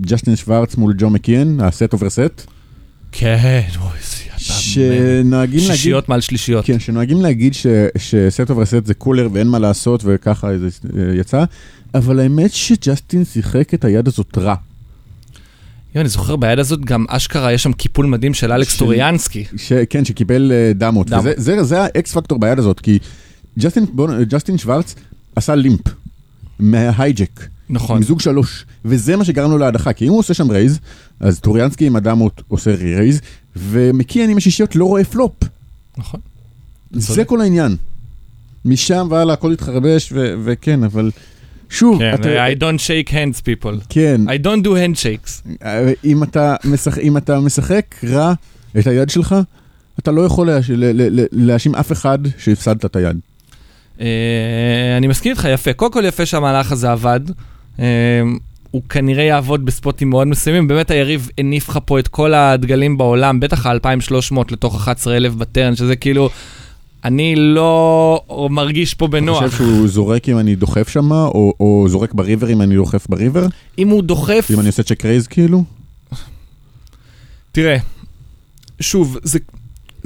ג'סטין 0.00 0.36
שוורץ 0.36 0.76
מול 0.76 0.94
ג'ו 0.98 1.10
מקיאן, 1.10 1.60
ה 1.60 1.68
set 1.68 1.92
over 1.92 2.10
set, 2.10 2.46
כן, 3.12 3.60
אוי, 3.80 3.98
ידע. 4.26 4.35
שנוהגים 4.36 5.30
להגיד... 5.30 5.60
שלישיות 5.60 6.08
מעל 6.08 6.20
שלישיות. 6.20 6.64
כן, 6.64 6.78
שנוהגים 6.78 7.20
להגיד 7.22 7.54
ש- 7.54 7.66
ש 7.98 8.19
set 8.19 8.50
over 8.50 8.64
set 8.66 8.86
זה 8.86 8.94
cooler 8.94 9.28
ואין 9.32 9.48
מה 9.48 9.58
לעשות 9.58 10.02
וככה 10.04 10.58
זה 10.58 10.68
אה, 10.98 11.14
יצא, 11.14 11.44
אבל 11.94 12.20
האמת 12.20 12.52
שג'סטין 12.52 13.24
שיחק 13.24 13.74
את 13.74 13.84
היד 13.84 14.08
הזאת 14.08 14.38
רע. 14.38 14.54
יואו, 15.94 16.00
אני 16.00 16.08
זוכר 16.08 16.36
ביד 16.36 16.58
הזאת 16.58 16.84
גם 16.84 17.04
אשכרה, 17.08 17.52
יש 17.52 17.62
שם 17.62 17.72
קיפול 17.72 18.06
מדהים 18.06 18.34
של 18.34 18.52
אלכס 18.52 18.72
של- 18.72 18.78
טוריאנסקי. 18.78 19.44
ש- 19.56 19.72
כן, 19.90 20.04
שקיבל 20.04 20.52
אה, 20.52 20.72
דמות. 20.74 21.10
דמות. 21.10 21.24
וזה 21.24 21.56
זה, 21.56 21.62
זה 21.64 21.82
ה 21.82 21.97
X 21.97 22.12
factor 22.14 22.38
ביד 22.38 22.58
הזאת, 22.58 22.80
כי 22.80 22.98
ג'סטין, 23.58 23.86
בוא, 23.92 24.08
ג'סטין 24.22 24.58
שוורץ 24.58 24.94
עשה 25.36 25.54
limp 25.54 25.80
מה 26.58 26.78
hijack, 26.78 27.46
נכון. 27.70 27.96
עם 27.96 28.02
זוג 28.02 28.20
שלוש, 28.20 28.64
וזה 28.84 29.16
מה 29.16 29.24
שגרם 29.24 29.50
לו 29.50 29.58
להדחה, 29.58 29.92
כי 29.92 30.04
אם 30.06 30.10
הוא 30.10 30.18
עושה 30.18 30.34
שם 30.34 30.50
raise, 30.50 30.78
אז 31.20 31.40
טוריאנסקי 31.40 31.86
עם 31.86 31.96
הדמות 31.96 32.42
עושה 32.48 32.74
raise, 32.74 33.20
ומקיאן 33.56 34.30
עם 34.30 34.36
השישיות 34.36 34.76
לא 34.76 34.84
רואה 34.84 35.04
פלופ. 35.04 35.32
נכון. 35.98 36.20
זה. 36.92 37.24
כל 37.24 37.40
העניין. 37.40 37.76
משם 38.64 39.08
והלאה 39.10 39.34
הכל 39.34 39.52
התחרבש, 39.52 40.12
וכן, 40.44 40.84
אבל 40.84 41.10
שוב, 41.70 41.98
כן, 41.98 42.14
אתה, 42.14 42.46
I 42.46 42.56
don't 42.58 42.78
shake 42.80 43.10
hands 43.10 43.40
people. 43.40 43.84
כן, 43.88 44.20
I 44.26 44.42
don't 44.46 44.64
do 44.64 44.68
handshakes. 44.68 45.66
אם 46.04 46.22
אתה, 46.22 46.56
משחק, 46.64 46.98
אם 46.98 47.16
אתה 47.16 47.40
משחק 47.40 47.84
רע 48.04 48.32
את 48.78 48.86
היד 48.86 49.10
שלך, 49.10 49.34
אתה 49.98 50.10
לא 50.10 50.22
יכול 50.22 50.46
להש- 50.46 50.70
להאשים 51.32 51.74
אף 51.74 51.92
אחד 51.92 52.18
שהפסדת 52.38 52.84
את 52.84 52.96
היד. 52.96 53.18
אה, 54.00 54.06
אני 54.96 55.06
מסכים 55.06 55.32
איתך, 55.32 55.48
יפה. 55.54 55.72
קודם 55.72 55.92
כל 55.92 56.04
יפה 56.04 56.26
שהמהלך 56.26 56.72
הזה 56.72 56.90
עבד. 56.92 57.20
אה, 57.78 57.84
הוא 58.70 58.82
כנראה 58.88 59.24
יעבוד 59.24 59.64
בספוטים 59.64 60.10
מאוד 60.10 60.26
מסוימים. 60.26 60.68
באמת 60.68 60.90
היריב 60.90 61.30
הניף 61.38 61.68
לך 61.68 61.78
פה 61.84 61.98
את 61.98 62.08
כל 62.08 62.34
הדגלים 62.34 62.98
בעולם, 62.98 63.40
בטח 63.40 63.66
ה-2300 63.66 64.36
לתוך 64.50 64.74
11,000 64.74 65.38
בטרן, 65.38 65.76
שזה 65.76 65.96
כאילו, 65.96 66.30
אני 67.04 67.34
לא 67.36 68.20
מרגיש 68.50 68.94
פה 68.94 69.06
אתה 69.06 69.12
בנוח. 69.12 69.44
חושב 69.44 69.56
שהוא 69.56 69.88
זורק 69.88 70.28
אם 70.28 70.38
אני 70.38 70.54
דוחף 70.54 70.88
שם, 70.88 71.12
או, 71.12 71.54
או 71.60 71.86
זורק 71.88 72.14
בריבר 72.14 72.52
אם 72.52 72.62
אני 72.62 72.74
דוחף 72.74 73.06
בריבר? 73.08 73.46
אם 73.78 73.88
הוא 73.88 74.02
דוחף, 74.02 74.48
אם 74.54 74.60
אני 74.60 74.66
עושה 74.66 74.82
check 74.82 75.04
raise 75.04 75.26
כאילו? 75.26 75.64
תראה, 77.52 77.76
שוב, 78.80 79.18
זה... 79.22 79.38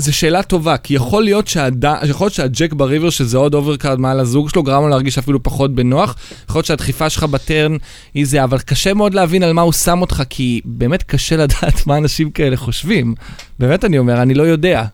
זו 0.01 0.17
שאלה 0.17 0.43
טובה, 0.43 0.77
כי 0.77 0.95
יכול 0.95 1.25
להיות, 1.25 1.49
שהד... 1.49 1.85
יכול 2.03 2.25
להיות 2.25 2.35
שה 2.35 2.51
jack 2.51 2.73
ב 2.73 2.78
river, 2.78 3.11
שזה 3.11 3.39
עוד 3.39 3.55
overcard 3.55 4.01
מעל 4.01 4.21
הזוג 4.21 4.51
שלו, 4.51 4.63
גרם 4.63 4.83
לו 4.83 4.89
להרגיש 4.89 5.19
אפילו 5.19 5.43
פחות 5.43 5.75
בנוח. 5.75 6.17
יכול 6.49 6.59
להיות 6.59 6.67
שהדחיפה 6.67 7.11
שלך 7.11 7.25
ב 7.25 7.35
turn 7.35 7.77
היא 8.15 8.27
זה, 8.27 8.45
אבל 8.45 8.59
קשה 8.59 8.95
מאוד 8.95 9.15
להבין 9.15 9.43
על 9.43 9.53
מה 9.53 9.63
הוא 9.63 9.73
שם 9.73 10.01
אותך, 10.01 10.23
כי 10.31 10.61
באמת 10.65 11.03
קשה 11.03 11.37
לדעת 11.37 11.87
מה 11.87 11.97
אנשים 11.97 12.31
כאלה 12.31 12.57
חושבים. 12.57 13.15
באמת 13.59 13.85
אני 13.85 13.99
אומר, 13.99 14.23
אני 14.23 14.35
לא 14.35 14.43
יודע. 14.43 14.85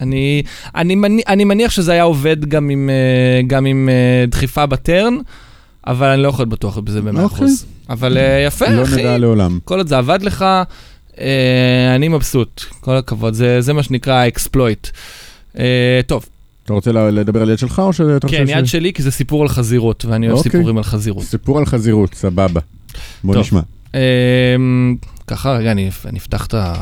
אני, 0.00 0.42
אני, 0.74 0.94
מניח, 0.94 1.24
אני 1.28 1.44
מניח 1.44 1.70
שזה 1.70 1.92
היה 1.92 2.02
עובד 2.02 2.44
גם 2.44 2.68
עם, 2.68 2.90
אה, 2.90 3.42
גם 3.46 3.66
עם 3.66 3.88
אה, 3.88 4.24
דחיפה 4.28 4.66
ב 4.66 4.74
turn, 4.74 5.16
אבל 5.86 6.06
אני 6.08 6.22
לא 6.22 6.28
יכול 6.28 6.42
להיות 6.42 6.48
בטוח 6.48 6.78
בזה 6.78 7.02
במאה 7.02 7.22
אוקיי. 7.22 7.36
אחוז. 7.36 7.66
אבל 7.90 8.18
אה, 8.18 8.44
יפה, 8.46 8.68
לא 8.68 8.82
אחי. 8.82 9.00
נדע 9.00 9.18
לעולם. 9.18 9.58
כל 9.64 9.78
עוד 9.78 9.88
זה 9.88 9.98
עבד 9.98 10.22
לך, 10.22 10.44
אני 11.96 12.08
מבסוט, 12.08 12.64
כל 12.80 12.96
הכבוד, 12.96 13.34
זה, 13.34 13.60
זה 13.60 13.72
מה 13.72 13.82
שנקרא 13.82 14.28
אקספלויט. 14.28 14.88
אה, 15.58 16.00
טוב, 16.06 16.26
אתה 16.64 16.72
רוצה 16.72 16.92
לדבר 16.92 17.42
על 17.42 17.50
יד 17.50 17.58
שלך, 17.58 17.78
או 17.78 17.92
שאתה 17.92 18.26
חושב 18.26 18.38
כן, 18.38 18.46
ש... 18.46 18.50
יד 18.50 18.66
שלי, 18.66 18.92
כי 18.92 19.02
זה 19.02 19.10
סיפור 19.10 19.42
על 19.42 19.48
חזירות, 19.48 20.04
ואני 20.04 20.26
אוהב 20.26 20.38
אוקיי. 20.38 20.52
סיפורים 20.52 20.76
על 20.76 20.84
חזירות. 20.84 21.24
סיפור 21.24 21.58
על 21.58 21.66
חזירות, 21.66 22.14
סבבה. 22.14 22.60
בוא 23.24 23.34
טוב. 23.34 23.42
נשמע. 23.42 23.60
אה, 23.94 24.00
ככה, 25.26 25.52
רגע, 25.52 25.72
אני, 25.72 25.90
אני 26.04 26.18
אפתח 26.18 26.46
את 26.46 26.54
ה... 26.54 26.74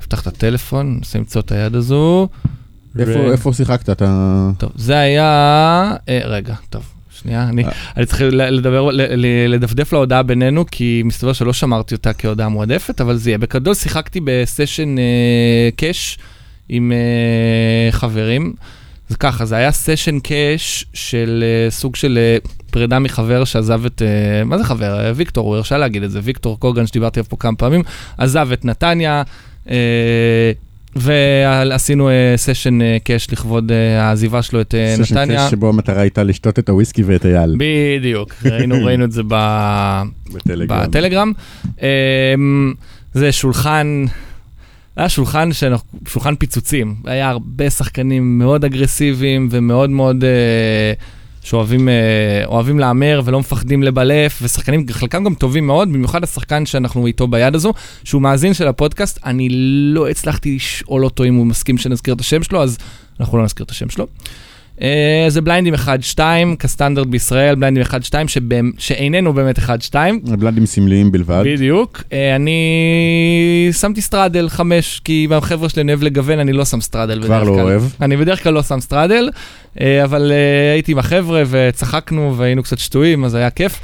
אפתח 0.00 0.22
את 0.22 0.26
הטלפון, 0.26 0.96
ננסה 0.96 1.18
למצוא 1.18 1.40
את 1.40 1.52
היד 1.52 1.74
הזו. 1.74 2.28
איפה, 2.98 3.10
ו- 3.10 3.32
איפה 3.32 3.52
שיחקת? 3.52 3.90
אתה... 3.90 4.50
טוב, 4.58 4.70
זה 4.76 4.98
היה... 4.98 5.94
אה, 6.08 6.20
רגע, 6.24 6.54
טוב, 6.70 6.82
שנייה, 7.22 7.48
אני, 7.48 7.64
אה. 7.64 7.70
אני 7.96 8.06
צריך 8.06 8.22
לדבר, 8.32 8.90
לדפדף 9.48 9.92
להודעה 9.92 10.22
בינינו, 10.22 10.64
כי 10.70 11.02
מסתבר 11.04 11.32
שלא 11.32 11.52
שמרתי 11.52 11.94
אותה 11.94 12.12
כהודעה 12.12 12.48
מועדפת, 12.48 13.00
אבל 13.00 13.16
זה 13.16 13.30
יהיה. 13.30 13.38
בגדול 13.38 13.74
שיחקתי 13.74 14.20
בסשן 14.24 14.98
אה, 14.98 15.68
קאש 15.76 16.18
עם 16.68 16.92
אה, 16.92 17.92
חברים. 17.92 18.52
זה 19.08 19.16
ככה, 19.16 19.44
זה 19.44 19.56
היה 19.56 19.72
סשן 19.72 20.18
קאש 20.18 20.84
של 20.94 21.44
סוג 21.70 21.96
של 21.96 22.18
פרידה 22.70 22.98
מחבר 22.98 23.44
שעזב 23.44 23.84
את, 23.86 24.02
מה 24.44 24.58
זה 24.58 24.64
חבר? 24.64 25.12
ויקטור, 25.14 25.46
הוא 25.46 25.56
הרשה 25.56 25.78
להגיד 25.78 26.02
את 26.02 26.10
זה, 26.10 26.20
ויקטור 26.22 26.60
קוגן 26.60 26.86
שדיברתי 26.86 27.20
עליו 27.20 27.28
פה 27.28 27.36
כמה 27.36 27.56
פעמים, 27.56 27.82
עזב 28.18 28.48
את 28.52 28.64
נתניה, 28.64 29.22
ועשינו 30.96 32.08
אה, 32.08 32.34
סשן 32.36 32.82
אה, 32.82 32.96
קאש 33.04 33.32
לכבוד 33.32 33.72
אה, 33.72 34.02
העזיבה 34.02 34.42
שלו 34.42 34.60
את 34.60 34.74
אה, 34.74 34.94
סשן 35.02 35.18
נתניה. 35.18 35.44
קש 35.46 35.50
שבו 35.50 35.68
המטרה 35.68 36.00
הייתה 36.00 36.22
לשתות 36.22 36.58
את 36.58 36.68
הוויסקי 36.68 37.02
ואת 37.02 37.26
אייל. 37.26 37.56
בדיוק, 37.58 38.34
ראינו, 38.50 38.84
ראינו 38.84 39.04
את 39.04 39.12
זה 39.12 39.22
ב... 39.28 39.34
בטלגרם. 40.34 40.82
בטלגרם. 40.82 41.32
אמ, 41.82 42.72
זה 43.14 43.32
שולחן, 43.32 44.04
היה 44.96 45.08
שולחן, 45.08 45.52
שאנחנו- 45.52 45.98
שולחן 46.08 46.34
פיצוצים. 46.34 46.94
היה 47.04 47.28
הרבה 47.30 47.70
שחקנים 47.70 48.38
מאוד 48.38 48.64
אגרסיביים 48.64 49.48
ומאוד 49.50 49.90
מאוד 49.90 50.24
אה, 50.24 50.92
שאוהבים 51.42 51.88
אה, 51.88 52.42
אוהבים 52.46 52.78
להמר 52.78 53.22
ולא 53.24 53.40
מפחדים 53.40 53.82
לבלף, 53.82 54.38
ושחקנים, 54.42 54.86
חלקם 54.90 55.24
גם 55.24 55.34
טובים 55.34 55.66
מאוד, 55.66 55.88
במיוחד 55.88 56.24
השחקן 56.24 56.66
שאנחנו 56.66 57.06
איתו 57.06 57.26
ביד 57.26 57.54
הזו, 57.54 57.72
שהוא 58.04 58.22
מאזין 58.22 58.54
של 58.54 58.68
הפודקאסט, 58.68 59.18
אני 59.24 59.48
לא 59.94 60.08
הצלחתי 60.08 60.54
לשאול 60.54 61.04
אותו 61.04 61.24
אם 61.24 61.34
הוא 61.34 61.46
מסכים 61.46 61.78
שנזכיר 61.78 62.14
את 62.14 62.20
השם 62.20 62.42
שלו, 62.42 62.62
אז 62.62 62.78
אנחנו 63.20 63.38
לא 63.38 63.44
נזכיר 63.44 63.64
את 63.64 63.70
השם 63.70 63.88
שלו. 63.88 64.06
אה, 64.80 65.24
זה 65.28 65.40
בליינדים 65.40 65.74
1-2, 65.74 66.18
כסטנדרט 66.58 67.06
בישראל, 67.06 67.54
בליינדים 67.54 67.82
1-2, 67.82 67.92
שבאמ- 68.26 68.72
שאיננו 68.78 69.32
באמת 69.32 69.58
1-2. 69.58 69.94
בליינדים 70.38 70.66
סמליים 70.66 71.12
בלבד. 71.12 71.42
בדיוק. 71.46 72.02
אה, 72.12 72.36
אני 72.36 72.60
שמתי 73.72 74.00
straddle 74.00 74.48
5, 74.48 75.00
כי 75.04 75.26
החבר'ה 75.30 75.68
שלי 75.68 75.82
אני 75.82 75.92
אוהב 75.92 76.02
לגוון, 76.02 76.38
אני 76.38 76.52
לא 76.52 76.64
שם 76.64 76.80
בדרך 76.80 77.22
כבר. 77.24 77.42
לא 77.42 77.62
אוהב. 77.62 77.82
אני 78.00 78.16
בדרך 78.16 78.42
כלל 78.42 78.52
לא 78.52 78.62
שם 78.62 78.80
straddle, 78.80 79.28
אה, 79.80 80.04
אבל 80.04 80.32
הייתי 80.74 80.92
עם 80.92 80.98
החבר'ה 80.98 81.42
וצחקנו 81.50 82.34
והיינו 82.36 82.62
קצת 82.62 82.78
שתויים, 82.78 83.24
אז 83.24 83.34
היה 83.34 83.50
כיף. 83.50 83.80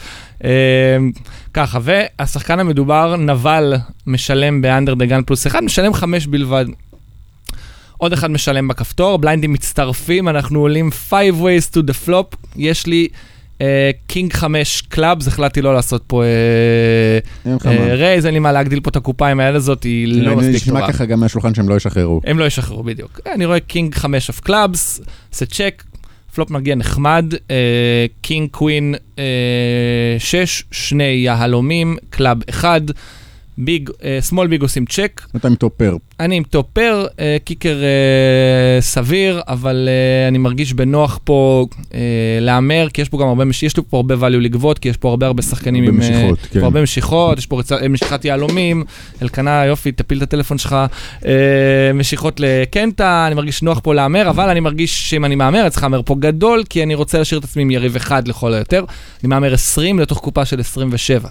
ככה, 1.54 1.78
והשחקן 1.82 2.60
המדובר, 2.60 3.16
נבל, 3.16 3.74
משלם 4.06 4.62
ב 4.62 4.68
under 4.68 4.94
the 4.94 5.06
gun 5.06 5.22
plus 5.22 5.46
1, 5.46 5.62
משלם 5.62 5.94
5 5.94 6.26
בלבד. 6.26 6.64
עוד 7.98 8.12
אחד 8.12 8.30
משלם 8.30 8.68
בכפתור, 8.68 9.18
בליינדים 9.18 9.52
מצטרפים, 9.52 10.28
אנחנו 10.28 10.60
עולים 10.60 10.90
5 10.90 11.12
ways 11.28 11.74
to 11.74 11.78
the 11.78 12.08
flop, 12.08 12.36
יש 12.56 12.86
לי 12.86 13.08
king 14.06 14.32
5 14.32 14.82
clubs, 14.82 15.28
החלטתי 15.28 15.62
לא 15.62 15.74
לעשות 15.74 16.04
פה 16.06 16.22
אין 17.44 17.54
לך 17.54 17.66
מה. 17.66 17.94
raise, 17.94 18.26
אין 18.26 18.34
לי 18.34 18.40
מה 18.40 18.52
להגדיל 18.52 18.80
פה 18.80 18.90
את 18.90 18.96
הקופה 18.96 19.28
עם 19.28 19.40
היד 19.40 19.54
הזאת, 19.54 19.82
היא 19.82 20.22
לא 20.22 20.30
זה 20.30 20.36
מספיק 20.36 20.54
נשמע 20.54 20.80
טובה. 20.80 20.92
ככה 20.92 21.04
גם 21.04 21.20
מהשולחן 21.20 21.54
שהם 21.54 21.68
לא 21.68 21.74
ישחררו. 21.74 22.20
הם 22.24 22.38
לא 22.38 22.44
ישחררו 22.44 22.82
בדיוק. 22.82 23.20
אני 23.34 23.46
רואה 23.46 23.60
king 23.60 23.94
5 23.94 24.30
of 24.30 24.46
clubs, 24.46 25.02
עושה 25.32 25.46
check, 25.46 25.84
flop 26.34 26.50
מגיע 26.50 26.74
נחמד, 26.74 27.34
king 28.22 28.50
queen 28.50 28.94
6, 30.18 30.62
שני 30.70 31.04
יהלומים, 31.04 31.96
club 32.10 32.38
1, 32.50 32.82
big, 33.58 33.90
small 34.20 34.46
big 34.46 34.62
עושים 34.62 34.86
צ'ק, 34.86 35.20
אתה 35.36 35.48
עם 35.48 35.54
טופר. 35.54 35.96
אני 36.20 36.36
עם 36.36 36.42
טופר, 36.42 37.06
אה, 37.20 37.36
קיקר 37.44 37.76
אה, 37.82 38.80
סביר, 38.80 39.40
אבל 39.48 39.88
אה, 39.88 40.28
אני 40.28 40.38
מרגיש 40.38 40.72
בנוח 40.72 41.18
פה 41.24 41.66
אה, 41.94 42.00
להמר, 42.40 42.88
כי 42.92 43.02
יש 43.02 43.08
פה 43.08 43.18
גם 43.18 43.28
הרבה, 43.28 43.44
יש 43.62 43.76
לי 43.76 43.82
פה 43.90 43.96
הרבה 43.96 44.14
value 44.14 44.40
לגבות, 44.40 44.78
כי 44.78 44.88
יש 44.88 44.96
פה 44.96 45.08
הרבה 45.08 45.26
הרבה 45.26 45.42
שחקנים 45.42 45.84
הרבה 45.84 45.96
עם... 45.96 46.02
אה, 46.02 46.20
משיכות, 46.20 46.38
כן. 46.50 46.60
פה 46.60 46.66
הרבה 46.66 46.82
משיכות, 46.82 47.38
יש 47.38 47.46
פה 47.46 47.58
רצ... 47.58 47.72
אה, 47.72 47.88
משיכת 47.88 48.24
יהלומים, 48.24 48.84
אלקנה, 49.22 49.64
יופי, 49.64 49.92
תפיל 49.92 50.18
את 50.18 50.22
הטלפון 50.22 50.58
שלך, 50.58 50.76
אה, 51.26 51.90
משיכות 51.94 52.40
לקנטה, 52.40 53.24
אני 53.26 53.34
מרגיש 53.34 53.62
נוח 53.62 53.80
פה 53.82 53.94
להמר, 53.94 54.30
אבל 54.30 54.48
אני 54.48 54.60
מרגיש 54.60 55.10
שאם 55.10 55.24
אני 55.24 55.34
מהמר, 55.34 55.62
אני 55.62 55.70
צריך 55.70 55.82
להמר 55.82 56.02
פה 56.02 56.16
גדול, 56.18 56.64
כי 56.70 56.82
אני 56.82 56.94
רוצה 56.94 57.18
להשאיר 57.18 57.38
את 57.38 57.44
עצמי 57.44 57.62
עם 57.62 57.70
יריב 57.70 57.96
אחד 57.96 58.28
לכל 58.28 58.54
היותר. 58.54 58.84
אני 59.22 59.28
מהמר 59.28 59.54
20 59.54 59.98
לתוך 59.98 60.18
קופה 60.18 60.44
של 60.44 60.60
27. 60.60 61.28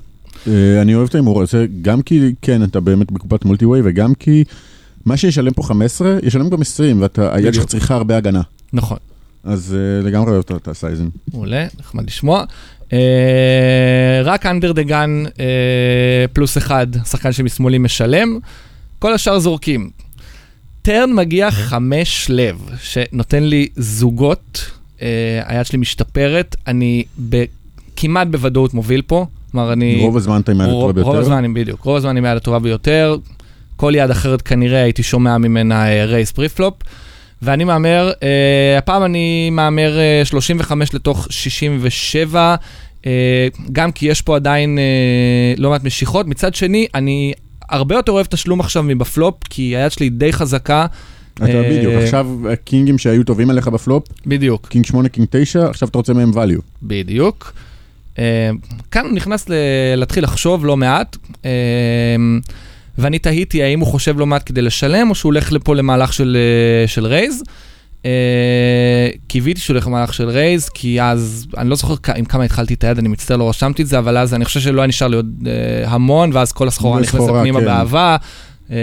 אה, 0.47 0.81
אני 0.81 0.95
אוהב 0.95 1.07
את 1.07 1.15
ההימור 1.15 1.41
הזה, 1.41 1.65
גם 1.81 2.01
כי, 2.01 2.33
כן, 2.41 2.63
אתה 2.63 2.79
באמת 2.79 3.11
בקופת 3.11 3.45
multi-way, 3.45 3.81
וגם 3.83 4.13
כי 4.13 4.43
מה 5.05 5.17
שישלם 5.17 5.53
פה 5.53 5.63
15, 5.63 6.17
ישלם 6.23 6.49
גם 6.49 6.61
20, 6.61 7.03
והיד. 7.17 7.53
שלך 7.53 7.65
צריכה 7.65 7.95
הרבה 7.95 8.17
הגנה. 8.17 8.41
נכון. 8.73 8.97
אז 9.43 9.75
אה, 9.79 10.07
לגמרי 10.07 10.31
אוהב 10.31 10.43
את- 10.51 10.67
ה 10.67 10.72
sizing. 10.72 11.07
מעולה, 11.33 11.65
נחמד 11.79 12.05
לשמוע. 12.07 12.43
אה, 12.93 12.99
רק 14.23 14.45
under 14.45 14.71
the 14.71 14.83
gun 14.83 15.23
plus 16.33 16.57
אחד, 16.57 16.87
שחקן 17.05 17.31
שמשמאלי 17.31 17.77
משלם, 17.77 18.39
כל 18.99 19.13
השאר 19.13 19.39
זורקים. 19.39 19.89
turn 20.81 21.13
מגיע 21.13 21.51
חמש 21.51 22.25
לב, 22.29 22.69
שנותן 22.81 23.43
לי 23.43 23.67
זוגות, 23.75 24.71
היד 25.45 25.65
שלי 25.65 25.77
משתפרת, 25.79 26.55
אני 26.67 27.03
כמעט 27.95 28.27
בוודאות 28.27 28.73
מוביל 28.73 29.01
פה, 29.01 29.25
כלומר 29.57 29.73
אני... 29.73 29.99
רוב 30.01 30.17
הזמן 30.17 30.41
אתה 30.41 30.51
עם 30.51 30.61
היד 30.61 30.71
רוב, 30.71 30.89
הטובה 30.89 31.01
רוב 31.01 31.11
ביותר. 31.11 31.19
הזמן, 31.19 31.37
אני 31.37 31.47
בדיוק, 31.47 31.81
רוב 31.81 31.95
הזמן 31.95 32.17
עם 32.17 32.25
היד 32.25 32.37
הטובה 32.37 32.59
ביותר. 32.59 33.17
כל 33.75 33.93
יד 33.95 34.09
אחרת 34.09 34.41
כנראה 34.41 34.83
הייתי 34.83 35.03
שומע 35.03 35.37
ממנה 35.37 35.87
אה, 35.87 36.05
raise 36.05 36.31
preflop. 36.31 36.73
ואני 37.41 37.63
מהמר, 37.63 38.11
אה, 38.23 38.77
הפעם 38.77 39.03
אני 39.03 39.49
מהמר 39.49 39.99
אה, 39.99 40.21
35 40.25 40.93
לתוך 40.93 41.27
67, 41.29 42.55
אה, 43.05 43.47
גם 43.71 43.91
כי 43.91 44.05
יש 44.05 44.21
פה 44.21 44.35
עדיין 44.35 44.79
אה, 44.79 45.53
לא 45.57 45.69
מעט 45.69 45.83
משיכות. 45.83 46.27
מצד 46.27 46.55
שני, 46.55 46.87
אני 46.95 47.33
הרבה 47.69 47.95
יותר 47.95 48.11
אוהב 48.11 48.25
תשלום 48.25 48.59
עכשיו 48.59 48.83
מבפלופ, 48.83 49.35
כי 49.49 49.75
היד 49.75 49.91
שלי 49.91 50.09
די 50.09 50.33
חזקה. 50.33 50.85
אתה 51.33 51.45
אה, 51.45 51.69
בדיוק, 51.69 51.93
עכשיו 51.93 52.27
הקינגים 52.53 52.97
שהיו 52.97 53.23
טובים 53.23 53.49
עליך 53.49 53.67
בפלופ, 53.67 54.07
בדיוק, 54.25 54.67
king 54.67 54.85
8, 54.85 55.09
king 55.09 55.27
9, 55.31 55.69
עכשיו 55.69 55.89
אתה 55.89 55.97
רוצה 55.97 56.13
מהם 56.13 56.31
value. 56.31 56.61
בדיוק. 56.83 57.53
אה, 58.19 58.49
כאן 58.91 59.05
הוא 59.05 59.13
נכנס 59.13 59.49
ל- 59.49 59.53
להתחיל 59.95 60.23
לחשוב 60.23 60.65
לא 60.65 60.77
מעט, 60.77 61.17
אה, 61.45 61.49
ואני 62.97 63.19
תהיתי 63.19 63.63
האם 63.63 63.79
הוא 63.79 63.87
חושב 63.87 64.19
לא 64.19 64.25
מעט 64.25 64.43
כדי 64.45 64.61
לשלם, 64.61 65.09
או 65.09 65.15
שהוא 65.15 65.29
הולך 65.29 65.51
לפה 65.51 65.75
למהלך 65.75 66.13
של, 66.13 66.37
אה, 66.39 66.87
של 66.87 67.05
raise. 67.05 67.43
קיוויתי 69.27 69.59
שהוא 69.61 69.73
הולך 69.73 69.87
למהלך 69.87 70.13
של 70.13 70.29
raise, 70.29 70.69
כי 70.69 71.01
אז, 71.01 71.47
אני 71.57 71.69
לא 71.69 71.75
זוכר 71.75 71.93
עם 72.15 72.25
כמה 72.25 72.43
התחלתי 72.43 72.73
את 72.73 72.83
היד, 72.83 72.97
אני 72.97 73.07
מצטער, 73.07 73.37
לא 73.37 73.49
רשמתי 73.49 73.81
את 73.81 73.87
זה, 73.87 73.99
אבל 73.99 74.17
אז 74.17 74.33
אני 74.33 74.45
חושב 74.45 74.59
שלא 74.59 74.81
היה 74.81 74.87
נשאר 74.87 75.07
לי 75.07 75.15
עוד 75.15 75.47
המון, 75.85 76.29
ואז 76.33 76.51
כל 76.51 76.67
הסחורה 76.67 76.99
נכנסת 76.99 77.15
וסחורה, 77.15 77.41
פנימה 77.41 77.59
כן. 77.59 77.65
באהבה, 77.65 78.15
אה, 78.71 78.75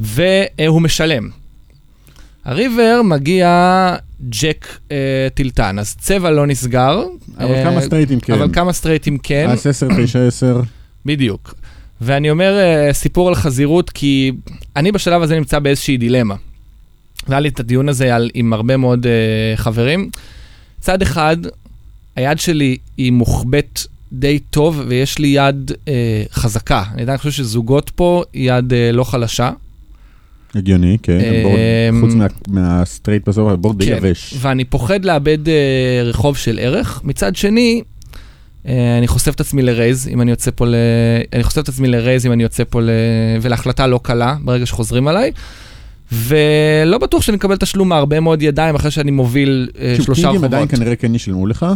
והוא 0.00 0.82
משלם. 0.82 1.43
הריבר 2.44 3.00
מגיע 3.04 3.96
ג'ק 4.28 4.66
אה, 4.90 5.28
טילטן, 5.34 5.78
אז 5.78 5.96
צבע 5.96 6.30
לא 6.30 6.46
נסגר. 6.46 7.02
אבל 7.38 7.54
אה, 7.54 7.64
כמה 7.64 7.80
סטרייטים 7.80 8.20
כן. 8.20 8.32
אבל 8.32 8.48
כמה 8.52 8.72
סטרייטים 8.72 9.18
כן, 9.18 9.50
אז 9.50 9.66
10, 9.66 9.88
9, 10.04 10.26
10. 10.26 10.60
בדיוק. 11.06 11.54
ואני 12.00 12.30
אומר 12.30 12.58
אה, 12.58 12.92
סיפור 12.92 13.28
על 13.28 13.34
חזירות, 13.34 13.90
כי 13.90 14.32
אני 14.76 14.92
בשלב 14.92 15.22
הזה 15.22 15.36
נמצא 15.36 15.58
באיזושהי 15.58 15.96
דילמה. 15.96 16.34
והיה 17.28 17.40
לי 17.40 17.48
את 17.48 17.60
הדיון 17.60 17.88
הזה 17.88 18.14
על, 18.14 18.30
עם 18.34 18.52
הרבה 18.52 18.76
מאוד 18.76 19.06
אה, 19.06 19.56
חברים. 19.56 20.10
צד 20.80 21.02
אחד, 21.02 21.36
היד 22.16 22.38
שלי 22.38 22.76
היא 22.96 23.12
מוחבאת 23.12 23.80
די 24.12 24.38
טוב, 24.38 24.82
ויש 24.86 25.18
לי 25.18 25.28
יד 25.28 25.72
אה, 25.88 26.22
חזקה. 26.32 26.84
אני 26.94 27.02
עדיין 27.02 27.18
חושב 27.18 27.30
שזוגות 27.30 27.90
פה 27.90 28.22
היא 28.32 28.52
יד 28.52 28.72
אה, 28.72 28.92
לא 28.92 29.04
חלשה. 29.04 29.50
הגיוני, 30.54 30.96
כן. 31.02 31.18
ה 31.20 31.31
board- 31.31 32.00
חוץ 32.00 32.14
מה- 32.14 32.26
מה 32.48 32.64
straight 32.64 33.28
בסוף, 33.28 33.52
ה 33.52 33.56
board 33.56 33.78
די 33.78 33.86
כן. 33.86 33.96
יבש. 33.96 34.34
ואני 34.40 34.64
פוחד 34.64 35.04
לאבד 35.04 35.48
אה, 35.48 35.54
רחוב 36.04 36.36
של 36.36 36.58
ערך. 36.62 37.00
מצד 37.04 37.36
שני, 37.36 37.82
אה, 38.68 38.98
אני 38.98 39.08
חושף 39.08 39.34
את 39.34 39.40
עצמי 39.40 39.62
ל 39.62 39.69
raise, 39.69 40.08
אם 40.08 40.20
אני 40.20 40.30
יוצא 40.30 40.50
פה 40.54 40.66
ל... 40.66 40.74
אני 41.32 41.42
חושף 41.42 41.58
את 41.58 41.68
עצמי 41.68 41.88
ל 41.88 41.94
raise 41.94 42.26
אם 42.26 42.32
אני 42.32 42.42
יוצא 42.42 42.62
פה 42.70 42.80
ל... 42.82 42.90
ולהחלטה 43.42 43.86
לא 43.86 44.00
קלה, 44.02 44.36
ברגע 44.44 44.66
שחוזרים 44.66 45.08
עליי. 45.08 45.30
ולא 46.12 46.98
בטוח 46.98 47.22
שאני 47.22 47.36
אקבל 47.36 47.56
תשלום 47.56 47.88
מהרבה 47.88 48.20
מאוד 48.20 48.42
ידיים 48.42 48.74
אחרי 48.74 48.90
שאני 48.90 49.10
מוביל 49.10 49.68
אה, 49.80 49.96
שלושה 50.02 50.22
קינגים 50.22 50.44
עדיין 50.44 50.62
רחובות. 50.62 50.78
כנראה 50.80 50.96
כן 50.96 51.14
ישלמו 51.14 51.46
לך. 51.46 51.66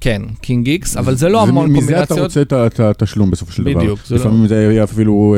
כן, 0.00 0.22
king 0.40 0.66
X, 0.66 0.96
אבל 0.96 1.14
זה 1.14 1.28
לא 1.28 1.42
המון 1.42 1.70
מזה 1.72 2.02
אתה 2.02 2.06
קומבינציות. 2.06 2.46
רוצה 2.48 2.66
את 2.66 2.80
התשלום 2.80 3.30
בסופו 3.30 3.52
של 3.52 3.64
דבר. 3.64 3.80
בדיוק, 3.80 3.98
לא- 4.10 4.16
לפעמים 4.16 4.46
זה 4.46 4.54
יהיה 4.54 4.84
אפילו 4.84 5.36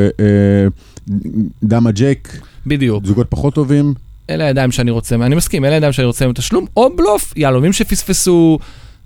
דמה 1.62 1.90
ג'ק, 1.90 2.28
בדיוק. 2.66 3.06
זוגות 3.06 3.26
פחות 3.30 3.54
טובים. 3.54 3.94
אלה 4.30 4.44
הידיים 4.46 4.72
שאני 4.72 4.90
רוצה, 4.90 5.14
אני 5.14 5.34
מסכים, 5.34 5.64
אלה 5.64 5.74
הידיים 5.74 5.92
שאני 5.92 6.06
רוצה 6.06 6.24
עם 6.24 6.32
תשלום, 6.32 6.66
או 6.76 6.96
בלוף, 6.96 7.32
יהלומים 7.36 7.72
שפספסו, 7.72 8.58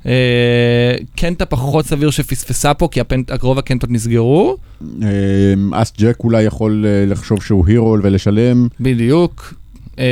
אה, 0.07 0.95
קנטה 1.17 1.47
פחות 1.47 1.87
סביר 1.87 2.11
שפספסה 2.11 2.75
פה, 2.75 2.89
כי 2.91 3.01
הפנט, 3.01 3.31
רוב 3.41 3.59
הקנטות 3.59 3.91
נסגרו, 3.91 4.57
אה, 5.03 5.09
אס 5.73 5.93
ג'ק 5.99 6.17
אולי 6.25 6.43
יכול 6.43 6.85
אה, 6.87 7.07
לחשוב 7.07 7.43
שהוא 7.43 7.67
hero 7.67 7.97
ולשלם. 8.03 8.69
בדיוק. 8.81 9.55
אה, 9.99 10.05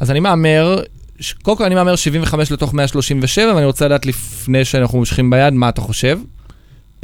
אז 0.00 0.10
אני 0.10 0.20
מהמר, 0.20 0.82
קודם 1.42 1.56
כל 1.56 1.64
אני 1.64 1.74
מהמר 1.74 1.96
75 1.96 2.52
לתוך 2.52 2.74
137, 2.74 3.54
ואני 3.54 3.66
רוצה 3.66 3.84
לדעת 3.84 4.06
לפני 4.06 4.64
שאנחנו 4.64 4.98
מושכים 4.98 5.30
ביד, 5.30 5.54
מה 5.54 5.68
אתה 5.68 5.80
חושב? 5.80 6.18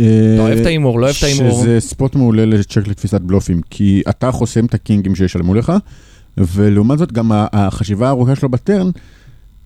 אה, 0.00 0.34
אתה 0.34 0.42
אוהב 0.42 0.58
את 0.58 0.66
ההימור, 0.66 1.00
לא 1.00 1.04
אוהב 1.06 1.16
את 1.18 1.22
ההימור. 1.22 1.62
שזה 1.62 1.80
ספוט 1.80 2.14
מעולה 2.14 2.46
לצ'ק 2.46 2.88
לתפיסת 2.88 3.20
בלופים, 3.20 3.60
כי 3.70 4.02
אתה 4.10 4.32
חוסם 4.32 4.64
את 4.64 4.74
הקינגים 4.74 5.14
שישלמו 5.14 5.54
לך, 5.54 5.72
ולעומת 6.38 6.98
זאת 6.98 7.12
גם 7.12 7.30
החשיבה 7.34 8.06
הארוכה 8.06 8.36
שלו 8.36 8.48
בטרן, 8.48 8.90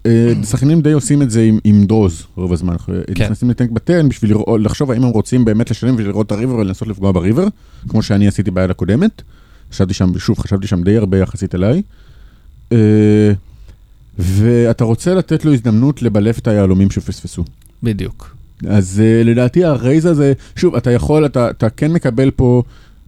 אה, 0.07 0.33
שחקנים 0.51 0.81
די 0.81 0.93
עושים 0.93 1.23
את 1.23 1.31
זה 1.31 1.43
עם, 1.43 1.59
עם 1.65 1.85
דרוז 1.85 2.23
רוב 2.37 2.53
הזמן, 2.53 2.73
אנחנו 2.73 2.95
כן. 3.15 3.25
נכנסים 3.25 3.51
לטנק 3.51 3.71
בטרן 3.71 4.09
בשביל 4.09 4.31
לראות, 4.31 4.61
לחשוב 4.61 4.91
האם 4.91 5.05
הם 5.05 5.11
רוצים 5.11 5.45
באמת 5.45 5.71
לשלם 5.71 5.95
ולראות 5.99 6.27
את 6.27 6.33
הריבר 6.33 6.55
ולנסות 6.55 6.89
לפגוע 6.89 7.12
בריבר, 7.12 7.47
כמו 7.89 8.03
שאני 8.03 8.29
עשיתי 8.29 8.51
ביד 8.51 8.71
הקודמת. 8.71 9.23
חשבתי 9.73 9.95
שם, 9.95 10.19
שוב, 10.19 10.39
חשבתי 10.39 10.67
שם 10.67 10.83
די 10.83 10.97
הרבה 10.97 11.19
יחסית 11.19 11.55
אליי. 11.55 11.83
אה, 12.73 13.33
ואתה 14.19 14.85
רוצה 14.85 15.15
לתת 15.15 15.45
לו 15.45 15.53
הזדמנות 15.53 16.03
לבלף 16.03 16.39
את 16.39 16.49
היהלומים 16.49 16.91
שפספסו. 16.91 17.45
בדיוק. 17.83 18.36
אז 18.69 19.03
uh, 19.03 19.27
לדעתי 19.27 19.64
הרייז 19.64 20.07
הזה, 20.07 20.33
שוב, 20.57 20.75
אתה 20.75 20.90
יכול, 20.90 21.27
אתה, 21.27 21.51
אתה 21.51 21.71
כן 21.71 21.92
מקבל 21.92 22.31
פה 22.31 22.62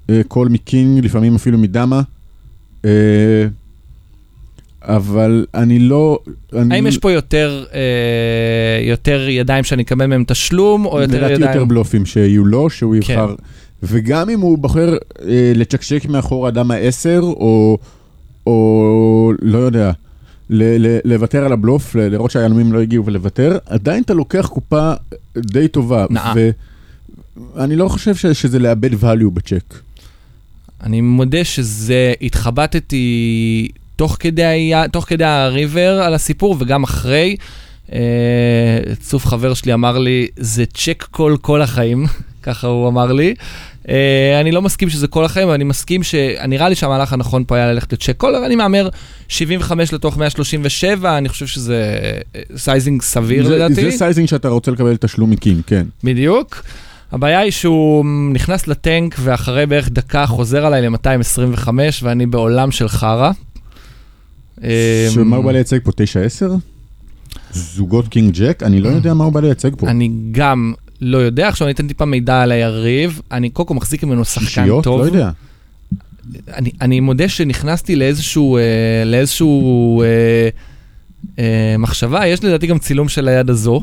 uh, 0.06 0.10
קול 0.28 0.48
מקינג, 0.48 1.04
לפעמים 1.04 1.34
אפילו 1.34 1.58
מדמה, 1.58 2.02
uh, 2.82 2.86
אבל 4.82 5.46
אני 5.54 5.78
לא... 5.78 6.18
אני, 6.52 6.74
האם 6.74 6.86
יש 6.86 6.98
פה 6.98 7.12
יותר, 7.12 7.64
אה, 7.74 8.88
יותר 8.88 9.28
ידיים 9.28 9.64
שאני 9.64 9.82
אקבל 9.82 10.06
מהם 10.06 10.24
תשלום, 10.26 10.86
או 10.86 11.00
יותר 11.00 11.16
לדעתי 11.16 11.32
ידיים... 11.32 11.52
יותר 11.52 11.64
בלופים 11.64 12.06
שיהיו 12.06 12.44
לו, 12.44 12.70
שהוא 12.70 12.94
כן. 12.94 13.12
יבחר. 13.12 13.34
וגם 13.82 14.30
אם 14.30 14.40
הוא 14.40 14.58
בוחר 14.58 14.96
uh, 14.96 15.22
לצ'קשק 15.54 16.06
מאחור 16.08 16.48
אדם 16.48 16.70
ה-10, 16.70 17.22
או, 17.22 17.78
או 18.46 19.32
לא 19.42 19.58
יודע, 19.58 19.92
לוותר 21.04 21.44
על 21.44 21.52
הבלוף, 21.52 21.94
ל- 21.94 22.08
לראות 22.08 22.30
שהיהלומים 22.30 22.72
לא 22.72 22.80
הגיעו 22.80 23.04
ולוותר, 23.06 23.58
עדיין 23.66 24.02
אתה 24.02 24.14
לוקח 24.14 24.46
קופה 24.52 24.92
די 25.38 25.68
טובה. 25.68 26.06
נאה. 26.10 26.32
ואני 27.54 27.76
לא 27.76 27.88
חושב 27.88 28.14
ש- 28.14 28.26
שזה 28.26 28.58
לאבד 28.58 28.92
value 28.94 29.30
בצ'ק. 29.32 29.74
אני 30.82 31.00
מודה 31.00 31.44
שזה, 31.44 32.12
התחבטתי 32.22 33.68
תוך 33.96 34.16
כדי, 34.20 34.72
תוך 34.92 35.04
כדי 35.08 35.24
הריבר 35.24 36.00
על 36.02 36.14
הסיפור 36.14 36.56
וגם 36.58 36.82
אחרי. 36.82 37.36
אה, 37.92 37.98
צוף 39.00 39.26
חבר 39.26 39.54
שלי 39.54 39.74
אמר 39.74 39.98
לי, 39.98 40.26
זה 40.36 40.64
check 40.66 41.06
call 41.10 41.36
כל 41.36 41.62
החיים, 41.62 42.04
ככה 42.42 42.66
הוא 42.66 42.88
אמר 42.88 43.12
לי. 43.12 43.34
אה, 43.88 44.40
אני 44.40 44.52
לא 44.52 44.62
מסכים 44.62 44.90
שזה 44.90 45.06
כל 45.08 45.24
החיים, 45.24 45.46
אבל 45.46 45.54
אני 45.54 45.64
מסכים 45.64 46.02
שנראה 46.02 46.68
לי 46.68 46.74
שהמהלך 46.74 47.12
הנכון 47.12 47.44
פה 47.46 47.56
היה 47.56 47.72
ללכת 47.72 47.92
ל 47.92 47.96
check 47.96 48.16
call, 48.16 48.34
אבל 48.34 48.44
אני 48.44 48.56
מהמר 48.56 48.88
75 49.28 49.92
לתוך 49.92 50.16
137, 50.16 51.18
אני 51.18 51.28
חושב 51.28 51.46
שזה 51.46 51.98
אה, 52.34 52.40
sizing 52.56 53.02
סביר 53.02 53.46
זה, 53.46 53.54
לדעתי. 53.56 53.74
זה 53.74 53.90
sizing 53.90 54.28
שאתה 54.28 54.48
רוצה 54.48 54.70
לקבל 54.70 54.96
תשלום 54.96 55.30
מ 55.30 55.35
king, 55.35 55.60
כן. 55.66 55.86
בדיוק. 56.04 56.62
הבעיה 57.12 57.38
היא 57.38 57.50
שהוא 57.50 58.04
נכנס 58.32 58.68
לטנק 58.68 59.16
ואחרי 59.20 59.66
בערך 59.66 59.88
דקה 59.90 60.26
חוזר 60.26 60.66
עליי 60.66 60.82
ל-225 60.82 61.68
ואני 62.02 62.26
בעולם 62.26 62.70
של 62.70 62.88
חרא. 62.88 63.30
שמה 64.60 65.22
אמ, 65.22 65.34
הוא 65.34 65.44
בא 65.44 65.52
לייצג 65.52 65.78
פה? 65.84 65.90
9-10? 65.90 65.94
זוגות 67.52 68.08
king 68.08 68.34
jack? 68.34 68.62
אני 68.62 68.80
לא 68.80 68.88
יודע 68.96 69.14
מה 69.14 69.24
הוא 69.24 69.32
בא 69.32 69.40
לייצג 69.40 69.76
פה. 69.76 69.88
אני 69.88 70.10
גם 70.30 70.74
לא 71.00 71.18
יודע, 71.18 71.48
עכשיו 71.48 71.66
אני 71.66 71.74
אתן 71.74 71.88
טיפה 71.88 72.04
מידע 72.04 72.42
על 72.42 72.52
היריב, 72.52 73.20
אני 73.32 73.50
קודם 73.50 73.68
כל 73.68 73.74
מחזיק 73.74 74.04
ממנו 74.04 74.24
שחקן 74.24 74.46
שישיות? 74.46 74.84
טוב. 74.84 75.00
לא 75.00 75.06
יודע. 75.06 75.30
אני, 76.54 76.70
אני 76.80 77.00
מודה 77.00 77.28
שנכנסתי 77.28 77.96
לאיזשהו, 77.96 78.56
אה, 78.56 78.62
לאיזשהו 79.06 80.02
אה, 80.02 80.48
אה, 81.38 81.76
מחשבה, 81.78 82.26
יש 82.26 82.44
לדעתי 82.44 82.66
גם 82.66 82.78
צילום 82.78 83.08
של 83.08 83.28
היד 83.28 83.50
הזו, 83.50 83.82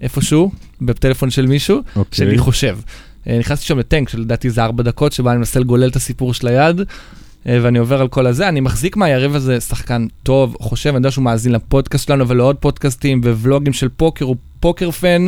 איפשהו, 0.00 0.50
בטלפון 0.82 1.30
של 1.30 1.46
מישהו, 1.46 1.82
אוקיי. 1.96 2.04
שאני 2.26 2.38
חושב. 2.38 2.78
אה, 3.26 3.38
נכנסתי 3.38 3.66
שם 3.66 3.78
לטנק 3.78 4.08
שלדעתי 4.08 4.50
זה 4.50 4.64
ארבע 4.64 4.82
דקות, 4.82 5.12
שבה 5.12 5.30
אני 5.30 5.38
מנסה 5.38 5.60
לגולל 5.60 5.88
את 5.88 5.96
הסיפור 5.96 6.34
של 6.34 6.48
היד, 6.48 6.80
אה, 7.46 7.58
ואני 7.62 7.78
עובר 7.78 8.00
על 8.00 8.08
כל 8.08 8.26
הזה. 8.26 8.48
אני 8.48 8.60
מחזיק 8.60 8.96
מהיריב 8.96 9.34
הזה 9.34 9.60
שחקן 9.60 10.06
טוב, 10.22 10.56
חושב, 10.60 10.88
אני 10.88 10.96
יודע 10.96 11.10
שהוא 11.10 11.24
מאזין 11.24 11.52
לפודקאסט 11.52 12.06
שלנו 12.06 12.28
ולעוד 12.28 12.56
פודקאסטים 12.56 13.20
וולוגים 13.24 13.72
של 13.72 13.88
פוקר, 13.88 14.24
הוא 14.24 14.36
פוקר 14.60 14.90
fan, 14.90 15.26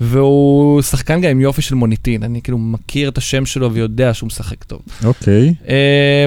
והוא 0.00 0.82
שחקן 0.82 1.20
גם 1.20 1.30
עם 1.30 1.40
יופי 1.40 1.62
של 1.62 1.74
מוניטין. 1.74 2.22
אני 2.22 2.42
כאילו 2.42 2.58
מכיר 2.58 3.08
את 3.08 3.18
השם 3.18 3.46
שלו 3.46 3.72
ויודע 3.72 4.14
שהוא 4.14 4.26
משחק 4.26 4.64
טוב. 4.64 4.80
אוקיי. 5.04 5.54
אה, 5.68 6.26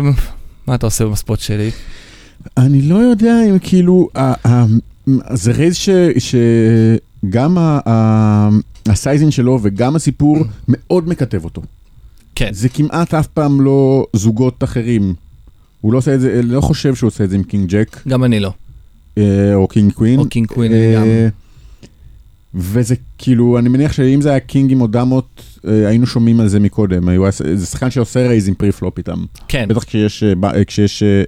מה 0.68 0.76
אתה 0.76 0.88
עושה 0.88 1.06
ב 1.06 1.12
spot 1.12 1.40
שלי? 1.40 1.70
אני 2.58 2.82
לא 2.82 2.96
יודע 2.96 3.36
אם 3.50 3.60
כאילו, 3.60 4.10
זה 5.34 5.52
raise 5.52 5.76
ש- 5.76 5.90
שגם 6.18 7.58
ה- 7.58 7.80
ה- 7.90 8.50
ה 8.90 8.96
sizing 8.96 9.32
שלו 9.32 9.60
וגם 9.64 9.96
הסיפור 9.96 10.38
מאוד 10.68 11.10
מקטב 11.10 11.44
אותו. 11.44 11.62
כן. 12.36 12.50
זה 12.54 12.70
כמעט 12.70 13.14
אף 13.14 13.28
פעם 13.28 13.62
לא 13.62 14.06
זוגות 14.14 14.64
אחרים. 14.64 15.14
הוא 15.82 15.94
לא 15.94 15.98
עושה 15.98 16.16
את 16.16 16.22
זה, 16.22 16.42
לא 16.44 16.62
חושב 16.62 16.96
שהוא 16.96 17.08
עושה 17.08 17.24
את 17.24 17.30
זה 17.30 17.36
עם 17.36 17.44
king 17.44 17.70
jack 17.70 18.02
גם 18.08 18.24
אני 18.24 18.40
לא. 18.40 18.54
אה, 19.18 19.54
או 19.56 19.68
king 19.68 19.92
queen. 19.94 20.20
או 20.20 20.30
king 20.30 20.48
queen, 20.48 20.72
אה, 20.74 20.94
גם. 20.96 21.04
וזה 22.56 22.96
כאילו, 23.18 23.60
אני 23.60 23.70
מניח 23.70 23.92
שאם 23.94 24.22
זה 24.22 24.30
היה 24.30 24.40
קינגים 24.40 24.82
או 24.82 24.88
דמות, 24.88 25.42
אה, 25.68 25.88
היינו 25.88 26.06
שומעים 26.08 26.40
על 26.40 26.48
זה 26.48 26.60
מקודם. 26.60 27.10
היו- 27.10 27.26
זה 27.54 27.66
שחקן 27.66 27.92
שעושה 27.92 28.28
raise 28.28 28.48
עם 28.48 28.54
pre 28.54 28.72
flop 28.72 28.98
איתם. 28.98 29.26
כן. 29.48 29.66
בטח 29.70 29.84
כשיש, 29.84 30.24
אה, 30.24 30.34
אה, 30.56 30.66
כשיש 30.66 31.04
אה, 31.04 31.24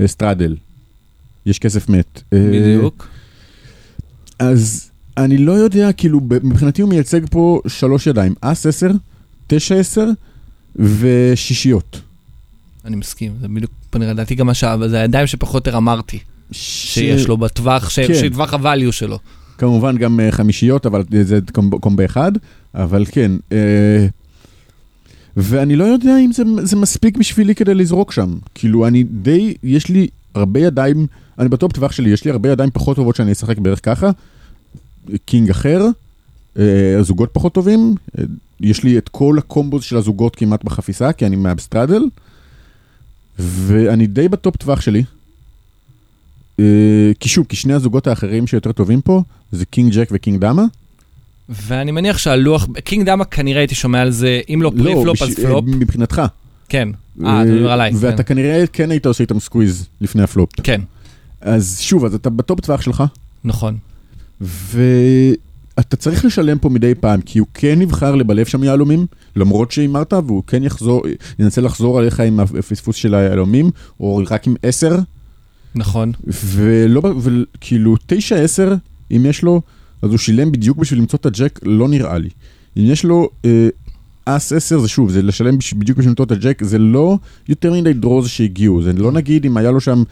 אה, 0.00 0.08
straddle. 0.08 0.56
יש 1.46 1.58
כסף 1.58 1.88
מת. 1.88 2.22
אה, 2.32 2.38
בדיוק. 2.52 3.08
אז 4.38 4.90
אני 5.16 5.38
לא 5.38 5.52
יודע, 5.52 5.92
כאילו, 5.92 6.20
מבחינתי 6.42 6.82
הוא 6.82 6.90
מייצג 6.90 7.20
פה 7.30 7.60
שלוש 7.66 8.06
ידיים, 8.06 8.34
אס 8.40 8.66
10, 8.66 8.90
9 9.46 9.74
10 9.74 10.04
ושישיות. 10.76 12.00
אני 12.84 12.96
מסכים, 12.96 13.32
זה 13.40 13.48
בדיוק, 13.48 13.70
לדעתי 13.94 14.34
גם 14.34 14.48
השעה, 14.48 14.88
זה 14.88 15.00
הידיים 15.00 15.26
שפחות 15.26 15.66
או 15.66 15.70
יותר 15.70 15.78
אמרתי, 15.78 16.18
ש- 16.52 16.94
שיש 16.94 17.28
לו 17.28 17.36
בטווח, 17.36 17.90
ש- 17.90 18.00
כן. 18.00 18.14
שטווח 18.14 18.54
הvalue 18.54 18.92
שלו. 18.92 19.18
כמובן 19.60 19.98
גם 19.98 20.20
אה, 20.20 20.32
חמישיות, 20.32 20.86
אבל 20.86 21.02
זה 21.22 21.38
קומב- 21.52 21.78
קומבה 21.78 22.04
אחד, 22.04 22.32
אבל 22.74 23.04
כן. 23.10 23.32
אה, 23.52 24.06
ואני 25.36 25.76
לא 25.76 25.84
יודע 25.84 26.18
אם 26.18 26.32
זה, 26.32 26.42
זה 26.62 26.76
מספיק 26.76 27.16
בשבילי 27.16 27.54
כדי 27.54 27.74
לזרוק 27.74 28.12
שם. 28.12 28.34
כאילו, 28.54 28.86
אני 28.86 29.04
די, 29.04 29.54
יש 29.62 29.88
לי 29.88 30.08
הרבה 30.34 30.60
ידיים, 30.60 31.06
אני 31.38 31.48
ב 31.48 31.54
top 31.54 31.72
טווח 31.72 31.92
שלי, 31.92 32.10
יש 32.10 32.24
לי 32.24 32.30
הרבה 32.30 32.48
ידיים 32.52 32.70
פחות 32.70 32.96
טובות 32.96 33.16
שאני 33.16 33.32
אשחק 33.32 33.58
בערך 33.58 33.80
ככה. 33.82 34.10
king 35.26 35.50
אחר, 35.50 35.86
אה, 36.58 36.98
זוגות 37.02 37.30
פחות 37.32 37.54
טובים, 37.54 37.94
יש 38.60 38.82
לי 38.84 38.98
את 38.98 39.08
כל 39.08 39.36
ה 39.38 39.44
combos 39.44 39.82
של 39.82 39.96
הזוגות 39.96 40.36
כמעט 40.36 40.64
בחפיסה, 40.64 41.12
כי 41.12 41.26
אני 41.26 41.36
מה 41.36 41.48
straddle, 41.48 42.02
ואני 43.38 44.06
די 44.06 44.28
ב 44.28 44.35
top 44.35 44.56
טווח 44.56 44.80
שלי. 44.80 45.04
אה, 46.60 47.12
כי 47.20 47.28
שוב, 47.28 47.46
כי 47.48 47.56
שני 47.56 47.72
הזוגות 47.72 48.06
האחרים 48.06 48.46
שיותר 48.46 48.72
טובים 48.72 49.00
פה, 49.00 49.22
זה 49.52 49.64
king 49.64 49.92
jack 49.92 50.08
ו 50.12 50.18
king 50.18 50.40
דמה. 50.40 50.64
ואני 51.48 51.92
מניח 51.92 52.18
שהלוח, 52.18 52.68
king 52.84 53.06
דמה 53.06 53.24
כנראה 53.24 53.60
הייתי 53.60 53.74
שומע 53.74 54.00
על 54.00 54.10
זה, 54.10 54.40
אם 54.54 54.62
לא 54.62 54.72
pre 54.76 54.94
flop 55.02 55.22
אז 55.22 55.34
פלופ, 55.34 55.64
אה, 55.68 55.76
מבחינתך. 55.76 56.22
כן. 56.68 56.88
אה, 57.24 57.42
אתה 57.42 57.50
מדבר 57.50 57.72
עליי. 57.72 57.92
ואתה 57.94 58.22
כן. 58.22 58.34
כנראה 58.34 58.64
כן 58.72 58.90
היית 58.90 59.06
עושה 59.06 59.24
איתם 59.24 59.40
squeeze 59.40 59.88
לפני 60.00 60.22
הפלופ. 60.22 60.50
כן, 60.62 60.80
אז 61.40 61.78
שוב, 61.80 62.04
אז 62.04 62.14
אתה 62.14 62.30
ב 62.30 62.38
top 62.38 62.60
טווח 62.60 62.80
שלך, 62.80 63.04
נכון. 63.44 63.76
ואתה 64.40 65.96
צריך 65.96 66.24
לשלם 66.24 66.58
פה 66.58 66.68
מדי 66.68 66.94
פעם, 66.94 67.20
כי 67.20 67.38
הוא 67.38 67.46
כן 67.54 67.78
נבחר 67.78 68.14
לבלף 68.14 68.48
שם 68.48 68.64
יהלומים, 68.64 69.06
למרות 69.36 69.72
שהימרת, 69.72 70.12
והוא 70.12 70.42
כן 70.46 70.64
יחזור, 70.64 71.02
ינסה 71.38 71.60
לחזור 71.60 71.98
עליך 71.98 72.20
עם 72.20 72.40
הפספוס 72.40 72.96
של 72.96 73.14
היהלומים, 73.14 73.70
או 74.00 74.22
רק 74.30 74.46
עם 74.46 74.54
10, 74.62 74.98
נכון. 75.74 76.12
ולא, 76.26 77.02
וכאילו 77.22 77.96
9-10, 77.96 78.10
אם 79.10 79.26
יש 79.28 79.42
לו, 79.42 79.62
אז 80.02 80.10
הוא 80.10 80.18
שילם 80.18 80.52
בדיוק 80.52 80.78
בשביל 80.78 81.00
למצוא 81.00 81.18
את 81.18 81.26
הג'ק, 81.26 81.60
לא 81.62 81.88
נראה 81.88 82.18
לי. 82.18 82.28
אם 82.76 82.82
יש 82.86 83.04
לו 83.04 83.28
אה, 83.44 83.68
אס 84.24 84.52
10, 84.52 84.78
זה 84.78 84.88
שוב, 84.88 85.10
זה 85.10 85.22
לשלם 85.22 85.58
בדיוק 85.76 85.98
בשביל 85.98 86.10
למצוא 86.10 86.24
את 86.24 86.30
הג'ק, 86.30 86.64
זה 86.64 86.78
לא 86.78 87.18
יותר 87.48 87.72
מדי 87.72 87.92
דרוז 87.92 88.28
שהגיעו, 88.28 88.82
זה 88.82 88.92
לא 88.92 89.12
נגיד 89.12 89.44
אם 89.44 89.56
היה 89.56 89.70
לו 89.70 89.80
שם, 89.80 90.02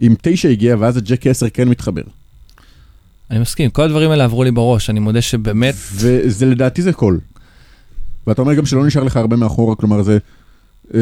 אם 0.00 0.14
9 0.22 0.48
הגיע 0.48 0.76
ואז 0.78 0.96
הג'ק 0.96 1.26
10 1.26 1.46
כן 1.48 1.68
מתחבר. 1.68 2.02
אני 3.30 3.38
מסכים, 3.38 3.70
כל 3.70 3.82
הדברים 3.82 4.10
האלה 4.10 4.24
עברו 4.24 4.44
לי 4.44 4.50
בראש, 4.50 4.90
אני 4.90 5.00
מודה 5.00 5.20
שבאמת, 5.20 5.74
וזה 5.94 6.46
לדעתי 6.46 6.82
זה 6.82 6.92
קול. 6.92 7.20
ואתה 8.26 8.42
אומר 8.42 8.54
גם 8.54 8.66
שלא 8.66 8.86
נשאר 8.86 9.04
לך 9.04 9.16
הרבה 9.16 9.36
מאחורה, 9.36 9.76
כלומר 9.76 10.02
זה... 10.02 10.18
אה, 10.94 11.00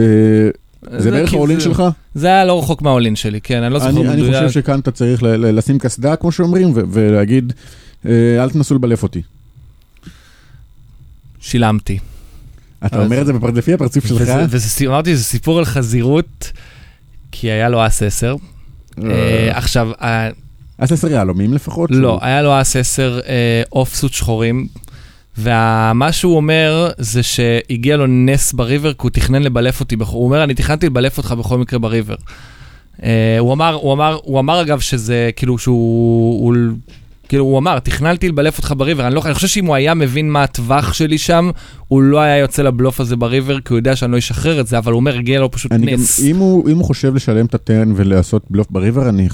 זה 0.98 1.10
בערך 1.10 1.30
כי 1.30 1.36
העולין 1.36 1.58
זה- 1.58 1.64
שלך? 1.64 1.82
זה 2.14 2.26
היה 2.26 2.44
לא 2.44 2.58
רחוק 2.58 2.82
מהעולין 2.82 3.16
שלי, 3.16 3.40
כן, 3.40 3.62
אני 3.62 3.72
לא 3.72 3.78
זוכר 3.78 3.90
אני, 3.90 4.08
אני 4.08 4.22
מדויק. 4.22 4.34
חושב 4.46 4.50
שכאן 4.60 4.80
אתה 4.80 4.90
צריך 4.90 5.20
לשים 5.22 5.78
קסדה, 5.78 6.16
כמו 6.16 6.32
שאומרים, 6.32 6.72
ולהגיד, 6.74 7.52
אה, 8.06 8.12
אל 8.42 8.50
תנסו 8.50 8.74
לבלף 8.74 9.02
אותי. 9.02 9.22
שילמתי. 11.40 11.98
אתה 12.86 13.04
אומר 13.04 13.20
את 13.20 13.26
זה 13.26 13.32
לפי 13.54 13.72
הפרצוף 13.74 14.06
שלך? 14.06 14.28
אמרתי, 14.86 15.16
זה 15.16 15.24
סיפור 15.24 15.58
על 15.58 15.64
חזירות, 15.64 16.52
כי 17.32 17.50
היה 17.50 17.68
לו 17.68 17.86
אס 17.86 18.02
10. 18.02 18.36
אה, 19.04 19.50
עכשיו, 19.58 19.90
אה, 20.02 20.28
אז 20.78 20.92
עשר 20.92 21.08
יהלומים 21.10 21.54
לפחות? 21.54 21.90
לא, 21.92 22.18
היה 22.22 22.42
לו 22.42 22.60
אס 22.60 22.76
10 22.76 23.20
אוף 23.72 23.94
סוט 23.94 24.12
שחורים, 24.12 24.68
ומה 25.38 26.12
שהוא 26.12 26.36
אומר 26.36 26.90
זה 26.98 27.22
שהגיע 27.22 27.96
לו 27.96 28.06
נס 28.06 28.52
בריבר, 28.52 28.92
כי 28.92 28.98
הוא 29.02 29.10
תכנן 29.10 29.42
לבלף 29.42 29.80
אותי, 29.80 29.96
הוא 30.08 30.24
אומר, 30.24 30.44
אני 30.44 30.54
תכננתי 30.54 30.86
לבלף 30.86 31.18
אותך 31.18 31.32
בכל 31.32 31.58
מקרה 31.58 31.78
בריבר. 31.78 32.14
אה, 33.02 33.36
הוא 33.38 33.52
אמר, 33.52 33.74
הוא 33.74 33.92
אמר, 33.92 34.18
הוא 34.22 34.40
אמר 34.40 34.60
אגב 34.60 34.80
שזה 34.80 35.30
כאילו 35.36 35.58
שהוא, 35.58 36.44
הוא, 36.44 36.54
כאילו 37.28 37.44
הוא 37.44 37.58
אמר, 37.58 37.78
תכננתי 37.78 38.28
לבלף 38.28 38.58
אותך 38.58 38.74
בריבר, 38.76 39.06
אני, 39.06 39.14
לא, 39.14 39.22
אני 39.24 39.34
חושב 39.34 39.48
שאם 39.48 39.66
הוא 39.66 39.74
היה 39.74 39.94
מבין 39.94 40.30
מה 40.30 40.42
הטווח 40.42 40.92
שלי 40.92 41.18
שם, 41.18 41.50
הוא 41.88 42.02
לא 42.02 42.20
היה 42.20 42.38
יוצא 42.38 42.62
לבלוף 42.62 43.00
הזה 43.00 43.16
בריבר, 43.16 43.60
כי 43.60 43.72
הוא 43.72 43.78
יודע 43.78 43.96
שאני 43.96 44.12
לא 44.12 44.18
אשחרר 44.18 44.60
את 44.60 44.66
זה, 44.66 44.78
אבל 44.78 44.92
הוא 44.92 44.98
אומר, 44.98 45.16
הגיע 45.16 45.40
לו 45.40 45.50
פשוט 45.50 45.72
אני 45.72 45.86
גם, 45.86 45.92
נס. 45.92 46.20
אם 46.20 46.36
הוא, 46.36 46.70
אם 46.70 46.76
הוא 46.76 46.84
חושב 46.84 47.14
לשלם 47.14 47.46
את 47.46 47.54
הטרן 47.54 47.92
ולעשות 47.96 48.44
בלוף 48.50 48.66
בריבר, 48.70 49.08
אני 49.08 49.28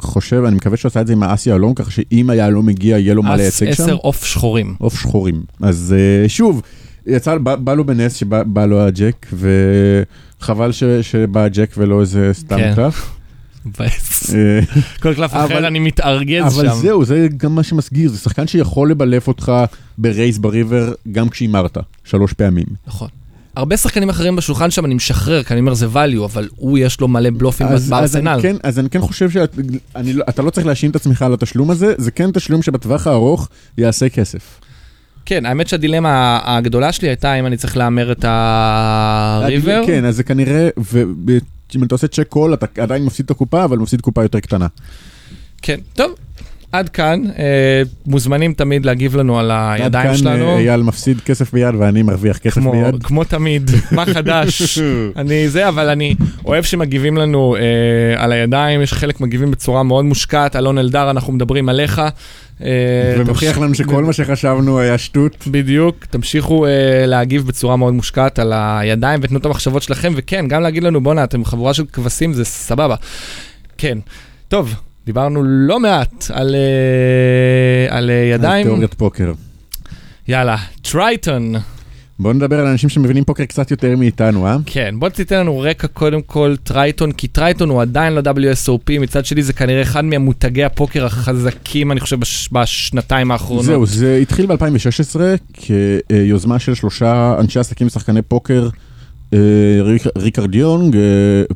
חושב, 0.00 0.42
אני 0.46 0.56
מקווה 0.56 0.76
שהוא 0.76 0.88
עשה 0.88 1.00
את 1.00 1.06
זה 1.06 1.12
עם 1.12 1.22
האס 1.22 1.46
יהלום, 1.46 1.74
ככה 1.74 1.90
שאם 1.90 2.30
היהלום 2.30 2.66
מגיע, 2.66 2.98
יהיה 2.98 3.14
לו 3.14 3.22
מה 3.22 3.34
אס 3.34 3.40
לייצג 3.40 3.72
שם. 3.72 3.82
עשר 3.82 3.94
עוף 3.94 4.24
שחורים. 4.24 4.74
עוף 4.78 5.00
שחורים. 5.00 5.42
אז 5.62 5.94
אה, 5.98 6.28
שוב, 6.28 6.62
יצא, 7.06 7.38
בא, 7.38 7.56
בא 7.56 7.74
לו 7.74 7.84
בנס 7.84 8.14
שבא 8.14 8.42
בא 8.42 8.66
לו 8.66 8.80
הג'ק, 8.80 9.26
וחבל 9.32 10.72
ש, 10.72 10.84
שבא 10.84 11.40
הג'ק 11.40 11.70
ולא 11.78 12.00
איזה 12.00 12.30
סתם 12.32 12.56
כן. 12.56 12.72
קלף. 12.76 13.19
מבאס. 13.66 14.34
אה, 14.34 14.60
כל 15.02 15.14
קלף 15.14 15.30
אחר 15.34 15.66
אני 15.66 15.78
מתארגז 15.78 16.54
שם. 16.54 16.60
אבל 16.60 16.74
זהו, 16.74 17.04
זה 17.04 17.28
גם 17.36 17.54
מה 17.54 17.62
שמסגיר, 17.62 18.10
זה 18.10 18.18
שחקן 18.18 18.46
שיכול 18.46 18.90
לבלף 18.90 19.28
אותך 19.28 19.52
ברייס 19.98 20.38
בריבר 20.38 20.92
גם 21.12 21.28
כשהימרת, 21.28 21.78
שלוש 22.04 22.32
פעמים. 22.32 22.66
נכון. 22.86 23.08
הרבה 23.56 23.76
שחקנים 23.76 24.08
אחרים 24.08 24.36
בשולחן 24.36 24.70
שם 24.70 24.84
אני 24.84 24.94
משחרר, 24.94 25.42
כי 25.42 25.52
אני 25.54 25.60
אומר 25.60 25.74
זה 25.74 25.86
value, 25.86 26.24
אבל 26.24 26.48
הוא 26.56 26.78
יש 26.78 27.00
לו 27.00 27.08
מלא 27.08 27.30
בלופים 27.30 27.66
אז, 27.66 27.82
אז, 27.82 27.90
בארסנל. 27.90 28.28
אני 28.28 28.42
כן, 28.42 28.56
אז 28.62 28.78
אני 28.78 28.90
כן 28.90 29.00
חושב 29.00 29.30
שאתה 29.30 30.42
לא 30.42 30.50
צריך 30.50 30.66
להאשים 30.66 30.90
את 30.90 30.96
עצמך 30.96 31.22
על 31.22 31.34
התשלום 31.34 31.70
הזה, 31.70 31.94
זה 31.98 32.10
כן 32.10 32.30
תשלום 32.30 32.62
שבטווח 32.62 33.06
הארוך 33.06 33.48
יעשה 33.78 34.08
כסף. 34.08 34.60
כן, 35.26 35.46
האמת 35.46 35.68
שהדילמה 35.68 36.40
הגדולה 36.44 36.92
שלי 36.92 37.08
הייתה 37.08 37.34
אם 37.34 37.46
אני 37.46 37.56
צריך 37.56 37.76
להמר 37.76 38.12
את 38.12 38.24
הריבר. 38.28 39.82
כן, 39.86 40.04
אז 40.04 40.16
זה 40.16 40.22
כנראה, 40.22 40.68
ואם 41.76 41.84
אתה 41.84 41.94
עושה 41.94 42.08
צ'ק 42.08 42.28
קול, 42.28 42.54
אתה 42.54 42.66
עדיין 42.82 43.04
מפסיד 43.04 43.24
את 43.24 43.30
הקופה, 43.30 43.64
אבל 43.64 43.78
מפסיד 43.78 44.00
קופה 44.00 44.22
יותר 44.22 44.40
קטנה. 44.40 44.66
כן, 45.62 45.80
טוב. 45.94 46.14
עד 46.72 46.88
כאן, 46.88 47.22
אה, 47.38 47.82
מוזמנים 48.06 48.52
תמיד 48.52 48.86
להגיב 48.86 49.16
לנו 49.16 49.38
על 49.38 49.50
הידיים 49.50 50.06
עד 50.06 50.12
כאן 50.12 50.16
שלנו. 50.16 50.48
אה, 50.48 50.58
אייל 50.58 50.82
מפסיד 50.82 51.20
כסף 51.20 51.52
ביד 51.52 51.74
ואני 51.78 52.02
מרוויח 52.02 52.38
כסף 52.38 52.60
כמו, 52.60 52.72
ביד. 52.72 53.02
כמו 53.02 53.24
תמיד, 53.24 53.70
מה 53.96 54.06
חדש? 54.06 54.78
אני 55.16 55.48
זה, 55.48 55.68
אבל 55.68 55.88
אני 55.88 56.14
אוהב 56.44 56.64
שמגיבים 56.64 57.16
לנו 57.16 57.56
אה, 57.56 58.22
על 58.22 58.32
הידיים, 58.32 58.82
יש 58.82 58.92
חלק 58.92 59.20
מגיבים 59.20 59.50
בצורה 59.50 59.82
מאוד 59.82 60.04
מושקעת, 60.04 60.56
אלון 60.56 60.78
אלדר, 60.78 61.10
אנחנו 61.10 61.32
מדברים 61.32 61.68
עליך. 61.68 62.02
אה, 62.62 63.14
ומוכיח 63.18 63.58
לנו 63.58 63.74
שכל 63.74 64.04
מה 64.04 64.12
שחשבנו 64.12 64.78
היה 64.78 64.98
שטות. 64.98 65.44
בדיוק, 65.46 66.04
תמשיכו 66.04 66.66
אה, 66.66 66.70
להגיב 67.06 67.46
בצורה 67.46 67.76
מאוד 67.76 67.94
מושקעת 67.94 68.38
על 68.38 68.52
הידיים 68.54 69.20
ותנו 69.22 69.38
את 69.38 69.44
המחשבות 69.44 69.82
שלכם, 69.82 70.12
וכן, 70.16 70.48
גם 70.48 70.62
להגיד 70.62 70.82
לנו, 70.82 71.00
בואנה, 71.00 71.24
אתם 71.24 71.44
חבורה 71.44 71.74
של 71.74 71.84
כבשים, 71.92 72.32
זה 72.32 72.44
סבבה. 72.44 72.94
כן, 73.78 73.98
טוב, 74.48 74.74
דיברנו 75.06 75.42
לא 75.44 75.80
מעט 75.80 76.24
על, 76.32 76.54
אה, 76.54 77.96
על 77.96 78.10
אה, 78.10 78.34
על 78.34 78.40
ידיים. 78.40 78.66
תיאוריית 78.66 78.94
פוקר. 78.94 79.32
יאללה, 80.28 80.56
Triton. 80.82 81.54
בואו 82.18 82.32
נדבר 82.32 82.60
על 82.60 82.66
אנשים 82.66 82.88
שמבינים 82.88 83.24
פוקר 83.24 83.44
קצת 83.44 83.70
יותר 83.70 83.96
מאיתנו, 83.96 84.46
אה? 84.46 84.56
כן, 84.66 84.94
בוא 84.98 85.08
תיתן 85.08 85.40
לנו 85.40 85.58
רקע 85.60 85.86
קודם 85.86 86.22
כל 86.22 86.54
Triton, 86.62 87.12
כי 87.12 87.28
Triton 87.28 87.68
הוא 87.68 87.82
עדיין 87.82 88.12
לא 88.12 88.20
WSOP, 88.20 89.00
מצד 89.00 89.24
שני 89.24 89.42
זה 89.42 89.52
כנראה 89.52 89.82
אחד 89.82 90.04
ממותגי 90.04 90.64
הפוקר 90.64 91.04
החזקים, 91.06 91.92
אני 91.92 92.00
חושב, 92.00 92.20
בש, 92.20 92.48
בשנתיים 92.52 93.30
האחרונות. 93.30 93.64
זהו, 93.64 93.86
זה 93.86 94.16
התחיל 94.22 94.46
ב-2016 94.46 95.20
כיוזמה 95.52 96.58
של 96.58 96.74
שלושה 96.74 97.34
אנשי 97.40 97.58
עסקים 97.58 97.86
ושחקני 97.86 98.22
פוקר, 98.22 98.68
אה, 99.34 99.38
ריק- 99.82 100.16
ריקרד 100.18 100.54
יונג, 100.54 100.96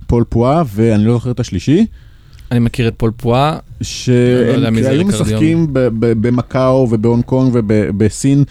פול 0.07 0.25
פואה, 0.29 0.63
ואני 0.75 1.05
לא 1.05 1.13
זוכר 1.13 1.31
את 1.31 1.41
השלישי, 1.41 1.87
אני 2.51 2.61
מכיר 2.61 2.89
את 2.89 2.95
פול 2.97 3.11
פואה, 3.17 3.51
לא 3.51 3.57
יודע 3.57 4.65
שהם 4.65 4.75
מי 4.75 4.83
זה 4.83 4.91
היו 4.91 5.07
ריקרד 5.07 5.23
משחקים 5.23 5.67
במקאו 6.01 6.89
ובהונג 6.91 7.25
קונג 7.25 7.51
ובסין, 7.55 8.45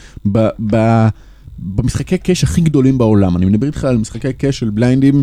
במשחקי 1.60 2.18
cash 2.18 2.44
הכי 2.44 2.62
גדולים 2.62 2.98
בעולם. 2.98 3.38
אני 3.38 3.46
מדבר 3.46 3.68
איתך 3.68 3.84
על 3.84 3.98
משחקי 3.98 4.34
cash 4.34 4.60
של 4.60 4.70
בליינדים 4.70 5.22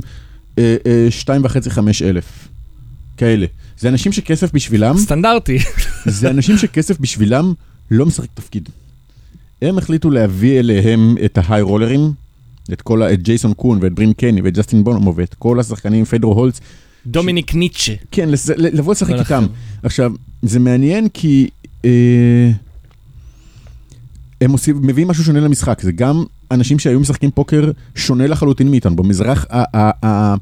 אה, 0.58 0.76
אה, 0.86 1.06
שתיים 1.10 1.44
וחצי, 1.44 1.70
חמש 1.70 2.02
אלף. 2.02 2.48
כאלה. 3.20 3.46
זה 3.78 3.88
אנשים 3.88 4.12
שכסף 4.12 4.52
בשבילם, 4.52 4.96
סטנדרטי. 4.96 5.58
זה 6.18 6.30
אנשים 6.30 6.58
שכסף 6.58 7.00
בשבילם 7.00 7.52
לא 7.90 8.06
משחק 8.06 8.28
תפקיד. 8.34 8.68
הם 9.62 9.78
החליטו 9.78 10.10
להביא 10.10 10.58
אליהם 10.58 11.16
את 11.24 11.38
ההיי 11.38 11.62
רולרים, 11.62 12.12
את 12.72 12.82
כל 12.82 13.02
ה... 13.02 13.12
את 13.12 13.22
ג'ייסון 13.22 13.54
קון 13.54 13.78
ואת 13.82 13.92
ברין 13.92 14.12
קני 14.12 14.40
ואת 14.40 14.54
ג'סטין 14.54 14.84
בונומו 14.84 15.14
ואת 15.16 15.34
כל 15.34 15.60
השחקנים, 15.60 16.04
פדרו 16.04 16.32
הולץ, 16.32 16.60
דומיניק 17.06 17.54
ניטשה. 17.54 17.94
כן, 18.10 18.28
לבוא 18.56 18.92
לשחק 18.92 19.14
איתם. 19.14 19.46
עכשיו, 19.82 20.12
זה 20.42 20.58
מעניין 20.58 21.08
כי 21.08 21.48
אה, 21.84 22.50
הם 24.40 24.52
עושים, 24.52 24.76
מביאים 24.82 25.08
משהו 25.08 25.24
שונה 25.24 25.40
למשחק, 25.40 25.80
זה 25.82 25.92
גם 25.92 26.24
אנשים 26.50 26.78
שהיו 26.78 27.00
משחקים 27.00 27.30
פוקר 27.30 27.70
שונה 27.94 28.26
לחלוטין 28.26 28.70
מאיתנו. 28.70 28.96
במזרח, 28.96 29.46
ה- 29.50 29.78
ה- 29.78 29.90
ה- 30.06 30.34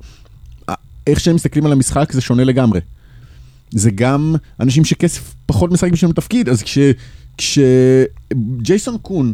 ה- 0.68 0.74
איך 1.06 1.20
שהם 1.20 1.34
מסתכלים 1.34 1.66
על 1.66 1.72
המשחק 1.72 2.12
זה 2.12 2.20
שונה 2.20 2.44
לגמרי. 2.44 2.80
זה 3.70 3.90
גם 3.90 4.34
אנשים 4.60 4.84
שכסף 4.84 5.34
פחות 5.46 5.70
משחק 5.72 5.90
בשביל 5.92 6.12
תפקיד, 6.12 6.48
אז 6.48 6.62
כש... 6.62 6.78
כשג'ייסון 7.38 8.96
קון, 9.02 9.32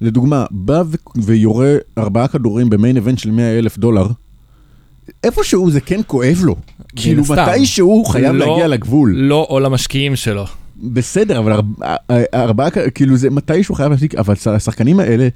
לדוגמה, 0.00 0.44
בא 0.50 0.82
ו... 0.86 0.96
ויורה 1.16 1.74
ארבעה 1.98 2.28
כדורים 2.28 2.70
במיין 2.70 2.96
איבנט 2.96 3.18
של 3.18 3.30
100 3.30 3.58
אלף 3.58 3.78
דולר, 3.78 4.06
איפשהו 5.24 5.70
זה 5.70 5.80
כן 5.80 6.00
כואב 6.06 6.38
לו. 6.42 6.56
כאילו 6.96 7.22
הסתם. 7.22 7.36
מתישהו 7.48 7.88
הוא 7.88 8.06
חייב 8.06 8.34
לא- 8.34 8.46
להגיע 8.46 8.68
לגבול. 8.68 9.14
לא 9.16 9.46
או 9.50 9.60
למשקיעים 9.60 10.16
שלו. 10.16 10.44
בסדר, 10.82 11.38
אבל 11.38 11.52
ארבע- 11.52 11.96
ארבעה, 12.34 12.70
כ- 12.70 12.78
כאילו 12.94 13.16
זה 13.16 13.30
מתישהו 13.30 13.74
חייב 13.74 13.90
להפסיק, 13.90 14.14
אבל 14.14 14.34
השחקנים 14.46 15.00
האלה, 15.00 15.28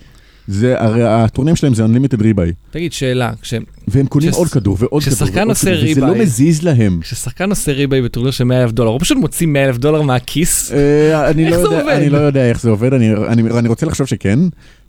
זה, 0.49 0.75
הרי 0.81 1.03
הטורנירים 1.05 1.57
שלהם 1.57 1.75
זה 1.75 1.85
Unlimited 1.85 2.23
ריבאי, 2.23 2.53
תגיד, 2.71 2.93
שאלה, 2.93 3.33
כש- 3.43 3.55
והם 3.89 4.07
קונים 4.07 4.31
כשש- 4.31 4.37
עוד 4.39 4.49
כדור 4.49 4.77
ועוד 4.81 5.03
כדור 5.05 5.17
ועוד 5.21 5.33
כדור, 5.33 5.51
וזה 5.51 5.73
rebuy- 5.73 6.01
לא 6.01 6.15
מזיז 6.15 6.63
להם. 6.63 6.99
כששחקן 7.03 7.51
עושה 7.51 7.73
rebuy 7.73 8.03
בטורניר 8.03 8.31
של 8.33 8.45
100 8.45 8.63
אלף 8.63 8.73
דולר, 8.73 8.91
הוא 8.91 9.01
פשוט 9.01 9.19
מוציא 9.19 9.47
100 9.47 9.65
אלף 9.65 9.77
דולר 9.79 10.03
מהכיס. 10.03 10.73
אה, 10.73 11.31
אני 11.31 11.51
לא 11.51 11.57
יודע-? 11.57 11.97
אני 11.97 12.09
לא 12.11 12.19
יודע 12.19 12.49
איך 12.49 12.61
זה 12.61 12.71
עובד, 12.71 12.93
אני- 12.95 13.13
אני 13.15 13.43
אני 13.59 13.69
רוצה 13.69 13.87
לחשוב 13.87 14.07
שכן, 14.07 14.39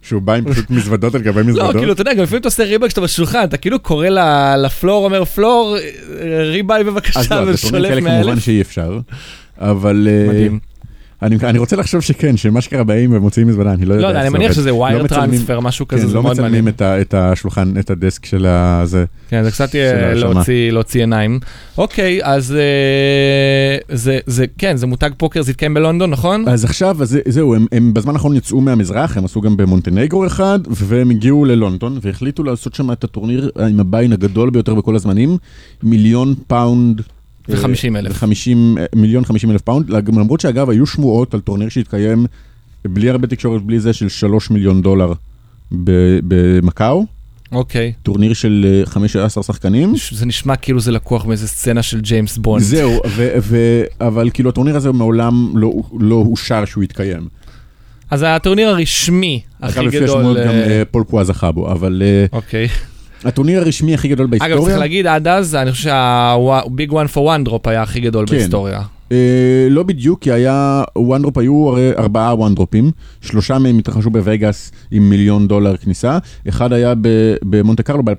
שהוא 0.02 0.22
בא 0.22 0.34
עם 0.34 0.46
פשוט 0.52 0.70
מזוודות 0.70 1.16
על 1.16 1.22
גבי 1.22 1.40
לא, 1.44 1.48
מזוודות. 1.50 1.76
כאילו, 1.76 1.94
אתה 1.94 2.02
יודע, 2.02 2.14
גם 2.14 2.24
לפעמים 2.24 2.40
אתה 2.40 2.48
עושה 2.48 2.64
rebuy 2.64 2.88
כשאתה 2.90 3.02
בשולחן, 3.02 3.44
אתה 3.44 3.58
כאילו 3.58 3.80
קורא 3.80 4.08
ל 4.58 4.65
floor, 4.65 5.06
אומר 5.06 5.26
floor, 5.26 5.78
אה, 6.22 6.44
rebuy 6.44 6.80
אז 6.82 6.86
בבקשה, 6.88 7.20
לא, 7.20 7.26
בטורנירים 7.26 7.54
ושולף 7.54 7.90
כאלה 7.90 8.02
100 8.02 8.14
כמובן 8.18 8.32
אלף. 8.32 8.44
שאי 8.44 8.62
אפשר, 8.62 9.00
אבל 9.58 10.08
אה, 10.12 10.30
מדהים. 10.30 10.60
אני 11.22 11.36
אני 11.44 11.60
רוצה 11.60 11.76
לחשוב 11.76 12.02
שכן, 12.02 12.38
שמה 12.38 12.62
שקרה 12.62 12.84
באים 12.84 13.14
ומוציאים 13.14 13.48
מזוודה, 13.48 13.74
אני 13.74 13.86
לא 13.86 13.94
יודע 13.94 14.04
לא 14.04 14.08
יודע, 14.08 14.20
איך 14.24 14.28
אני 14.28 14.40
מניח. 14.40 14.52
שזה 14.54 14.70
לא 14.70 14.76
wire 14.76 15.04
מצלמים- 15.04 15.30
transfer, 15.32 15.60
משהו 15.60 15.88
כזה, 15.88 16.02
כן, 16.02 16.08
זה 16.08 16.14
לא 16.14 16.24
מאוד 16.24 16.42
מעניין. 16.42 16.66
מצלמים 16.66 17.02
את 17.02 17.14
השולחן, 17.14 17.74
את 17.80 17.90
ה 17.90 17.97
desk 17.97 18.26
של 18.26 18.46
הזה. 18.48 19.06
כן, 19.30 19.44
זה 19.44 19.52
קצת. 19.52 19.70
להוציא, 20.16 20.72
להוציא 20.72 21.00
עיניים. 21.02 21.40
אוקיי, 21.78 22.20
אז 22.24 22.52
אה, 22.52 22.58
זה, 23.98 24.20
זה, 24.26 24.46
כן, 24.58 24.78
זה 24.78 24.88
מותג 24.88 25.10
פוקר, 25.18 25.42
זה 25.42 25.52
התקיים 25.52 25.74
בלונדון, 25.74 26.10
נכון? 26.10 26.44
אז 26.48 26.64
עכשיו, 26.66 26.98
אז 27.02 27.10
זה- 27.10 27.22
זהו, 27.28 27.56
הם, 27.56 27.66
הם 27.72 27.94
בזמן 27.94 28.14
האחרון 28.14 28.36
יצאו 28.36 28.62
מהמזרח, 28.62 29.18
הם 29.18 29.26
עשו 29.26 29.42
גם 29.42 29.58
במונטנגרו 29.58 30.26
אחד, 30.26 30.60
והם 30.70 31.10
הגיעו 31.10 31.46
ללונדון, 31.46 32.00
והחליטו 32.02 32.44
לעשות 32.44 32.76
שם 32.76 32.92
את 32.92 33.04
הטורניר 33.04 33.50
עם 33.70 33.80
ה 33.80 33.85
buy-in 33.85 34.14
הגדול 34.14 34.50
ביותר 34.50 34.76
בכל 34.76 34.96
הזמנים, 34.96 35.38
מיליון 35.84 36.34
פאונד. 36.48 37.02
ו-50 37.50 37.98
אלף. 37.98 38.12
וחמישים, 38.12 38.78
מיליון 38.96 39.26
חמישים 39.26 39.52
אלף 39.52 39.62
פאונד, 39.62 39.90
למרות 39.90 40.40
שאגב 40.40 40.70
היו 40.70 40.86
שמועות 40.86 41.34
על 41.34 41.40
טורניר 41.40 41.70
שהתקיים 41.70 42.26
בלי 42.86 43.10
הרבה 43.10 43.28
תקשורת, 43.28 43.62
בלי 43.62 43.80
זה, 43.80 43.94
של 43.94 44.10
שלוש 44.10 44.50
מיליון 44.52 44.82
דולר 44.82 45.14
במקאו, 45.72 47.06
אוקיי. 47.52 47.94
טורניר 48.04 48.34
של 48.34 48.66
אה, 48.70 48.86
15 48.86 49.44
שחקנים. 49.44 49.94
זה 50.12 50.26
נשמע 50.26 50.56
כאילו 50.56 50.80
זה 50.80 50.92
לקוח 50.92 51.26
מאיזה 51.26 51.48
סצנה 51.48 51.84
של 51.84 52.02
ג'יימס 52.02 52.38
בונד. 52.38 52.64
זהו, 52.64 53.02
ו- 53.08 53.30
ו- 53.42 53.84
אבל 54.02 54.30
כאילו 54.34 54.50
הטורניר 54.50 54.76
הזה 54.76 54.92
מעולם 54.92 55.58
לא, 55.58 55.74
לא 56.00 56.16
אושר 56.16 56.66
שהוא 56.66 56.84
יתקיים. 56.84 57.28
אז 58.12 58.26
הטורניר 58.28 58.70
הרשמי 58.70 59.42
הכי 59.62 59.80
אגב, 59.80 59.88
לפי 59.88 60.00
גדול... 60.00 60.10
השמועות 60.10 60.38
גם 60.38 60.48
אה, 60.48 60.68
אה, 60.68 60.84
פול 60.92 61.04
פואה 61.04 61.24
זכה 61.24 61.52
בו, 61.52 61.72
אבל 61.72 62.04
אה, 62.06 62.26
אוקיי. 62.32 62.68
הטורניר 63.28 63.60
הרשמי 63.60 63.94
הכי 63.94 64.08
גדול 64.08 64.26
אגב, 64.26 64.38
צריך 64.38 64.50
בהיסטוריה, 64.52 64.78
להגיד, 64.78 65.08
עד 65.08 65.28
אז, 65.28 65.56
אני 65.56 65.72
חושב 65.72 65.84
שה 65.84 66.39
Big 66.39 66.94
One 66.94 67.08
for 67.08 67.26
One 67.26 67.44
Drop 67.44 67.68
היה 67.68 67.82
הכי 67.82 68.00
גדול 68.00 68.28
כן. 68.28 68.36
בהיסטוריה. 68.36 68.82
אה, 69.12 69.68
לא 69.70 69.84
בדיוק, 69.84 70.22
כי 70.22 70.32
היה 70.32 70.84
One 70.98 71.22
Drop, 71.22 71.38
היו 71.38 71.70
הרי 71.70 71.92
ארבעה 71.98 72.36
One 72.36 72.56
Drop 72.56 72.76
ים, 72.76 72.92
שלושה 73.22 73.60
מהם 73.60 73.78
התרחשו 73.78 74.10
בווגאס 74.10 74.72
עם 74.92 75.10
מיליון 75.10 75.48
דולר 75.48 75.78
כניסה, 75.78 76.18
אחד 76.50 76.74
היה 76.74 76.94
במונטה 77.44 77.84
קרלו 77.84 78.04
ב-2016 78.04 78.14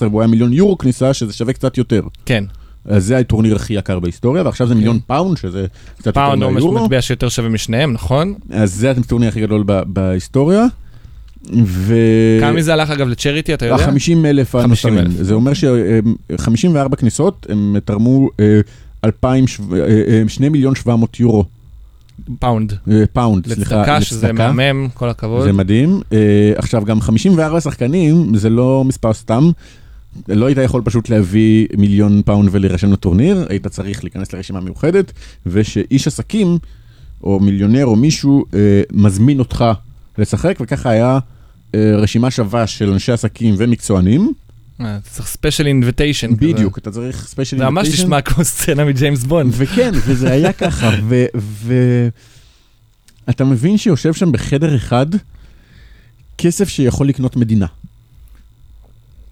והוא 0.00 0.20
היה 0.20 0.28
מיליון 0.28 0.52
יורו 0.52 0.78
כניסה, 0.78 1.14
שזה 1.14 1.32
שווה 1.32 1.52
קצת 1.52 1.78
יותר. 1.78 2.02
כן. 2.26 2.44
אז 2.84 3.04
זה 3.04 3.18
הטורניר 3.18 3.56
הכי 3.56 3.74
יקר 3.74 4.00
בהיסטוריה, 4.00 4.42
ועכשיו 4.42 4.66
זה 4.66 4.74
מיליון 4.74 4.98
פאונד, 5.06 5.36
שזה 5.36 5.66
קצת 5.96 6.06
יותר 6.06 6.20
פאונד 6.20 6.42
או 6.42 6.50
מהיורו. 6.50 6.84
מטבע 6.84 7.02
שיותר 7.02 7.28
שווה 7.28 7.48
משניהם, 7.48 7.92
נכון? 7.92 8.34
אז 8.50 8.74
זה 8.74 8.90
הטורניר 8.90 9.28
הכי 9.28 9.40
גדול 9.40 9.64
בהיסטוריה. 9.86 10.66
ו... 11.64 11.94
כמה 12.40 12.52
מזה 12.52 12.72
הלך 12.72 12.90
אגב 12.90 13.08
ל 13.08 13.13
charity, 13.13 13.54
אתה 13.54 13.66
יודע? 13.66 13.84
ה-50 13.84 14.26
אלף 14.26 14.56
50,000. 14.56 14.92
הנותרים. 14.92 15.24
זה 15.24 15.34
אומר 15.34 15.54
ש-54 15.54 16.96
כניסות, 16.96 17.46
הם 17.48 17.76
תרמו 17.84 18.28
2 19.06 19.44
מיליון 20.52 20.74
700 20.74 21.20
יורו, 21.20 21.44
פאונד. 22.38 22.72
אה, 22.90 23.04
פאונד, 23.12 23.46
סליחה, 23.46 23.76
לצדקה, 23.76 24.00
שזה 24.00 24.32
מהמם, 24.32 24.88
כל 24.94 25.08
הכבוד. 25.08 25.44
זה 25.44 25.52
מדהים. 25.52 26.00
אה, 26.12 26.52
עכשיו, 26.56 26.84
גם 26.84 27.00
54 27.00 27.60
שחקנים, 27.60 28.36
זה 28.36 28.50
לא 28.50 28.84
מספר 28.84 29.12
סתם. 29.12 29.50
לא 30.28 30.46
היית 30.46 30.58
יכול 30.58 30.82
פשוט 30.84 31.08
להביא 31.08 31.66
מיליון 31.76 32.22
פאונד 32.24 32.48
ולהירשם 32.52 32.92
לטורניר, 32.92 33.46
היית 33.48 33.66
צריך 33.66 34.04
להיכנס 34.04 34.32
לרשימה 34.32 34.60
מיוחדת, 34.60 35.12
ושאיש 35.46 36.06
עסקים, 36.06 36.58
או 37.24 37.40
מיליונר 37.40 37.84
או 37.84 37.96
מישהו, 37.96 38.44
אה, 38.54 38.82
מזמין 38.92 39.38
אותך 39.38 39.64
לשחק, 40.18 40.58
וככה 40.60 40.90
היה 40.90 41.18
אה, 41.74 41.96
רשימה 41.96 42.30
שווה 42.30 42.66
של 42.66 42.92
אנשי 42.92 43.12
עסקים 43.12 43.54
ומקצוענים. 43.58 44.32
אה, 44.80 44.96
אתה 44.96 45.10
צריך 45.10 45.28
special 45.28 45.66
invitation. 45.66 46.36
בדיוק, 46.36 46.78
אתה 46.78 46.90
צריך 46.90 47.26
special 47.26 47.58
זה 47.58 47.64
ממש 47.64 47.88
נשמע 47.88 48.20
כמו 48.20 48.44
סצנה 48.44 48.84
מג'יימס 48.84 49.24
בונד. 49.24 49.52
וכן, 49.56 49.92
וזה 49.94 50.30
היה 50.30 50.52
ככה, 50.62 50.90
ואתה 53.26 53.44
מבין 53.44 53.78
שיושב 53.78 54.14
שם 54.14 54.32
בחדר 54.32 54.76
אחד 54.76 55.06
כסף 56.38 56.68
שיכול 56.68 57.08
לקנות 57.08 57.36
מדינה. 57.36 57.66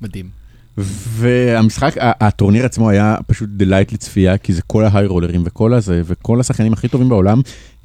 מדהים. 0.00 0.40
והמשחק, 0.78 1.94
הטורניר 1.98 2.64
עצמו 2.64 2.90
היה 2.90 3.16
פשוט 3.26 3.48
delight 3.48 3.92
לצפייה, 3.92 4.38
כי 4.38 4.52
זה 4.52 4.62
כל 4.62 4.84
ההיי 4.84 5.06
רולרים 5.06 5.42
וכל 5.44 5.74
הזה, 5.74 6.02
וכל 6.04 6.40
השחקנים 6.40 6.72
הכי 6.72 6.88
טובים 6.88 7.08
בעולם. 7.08 7.40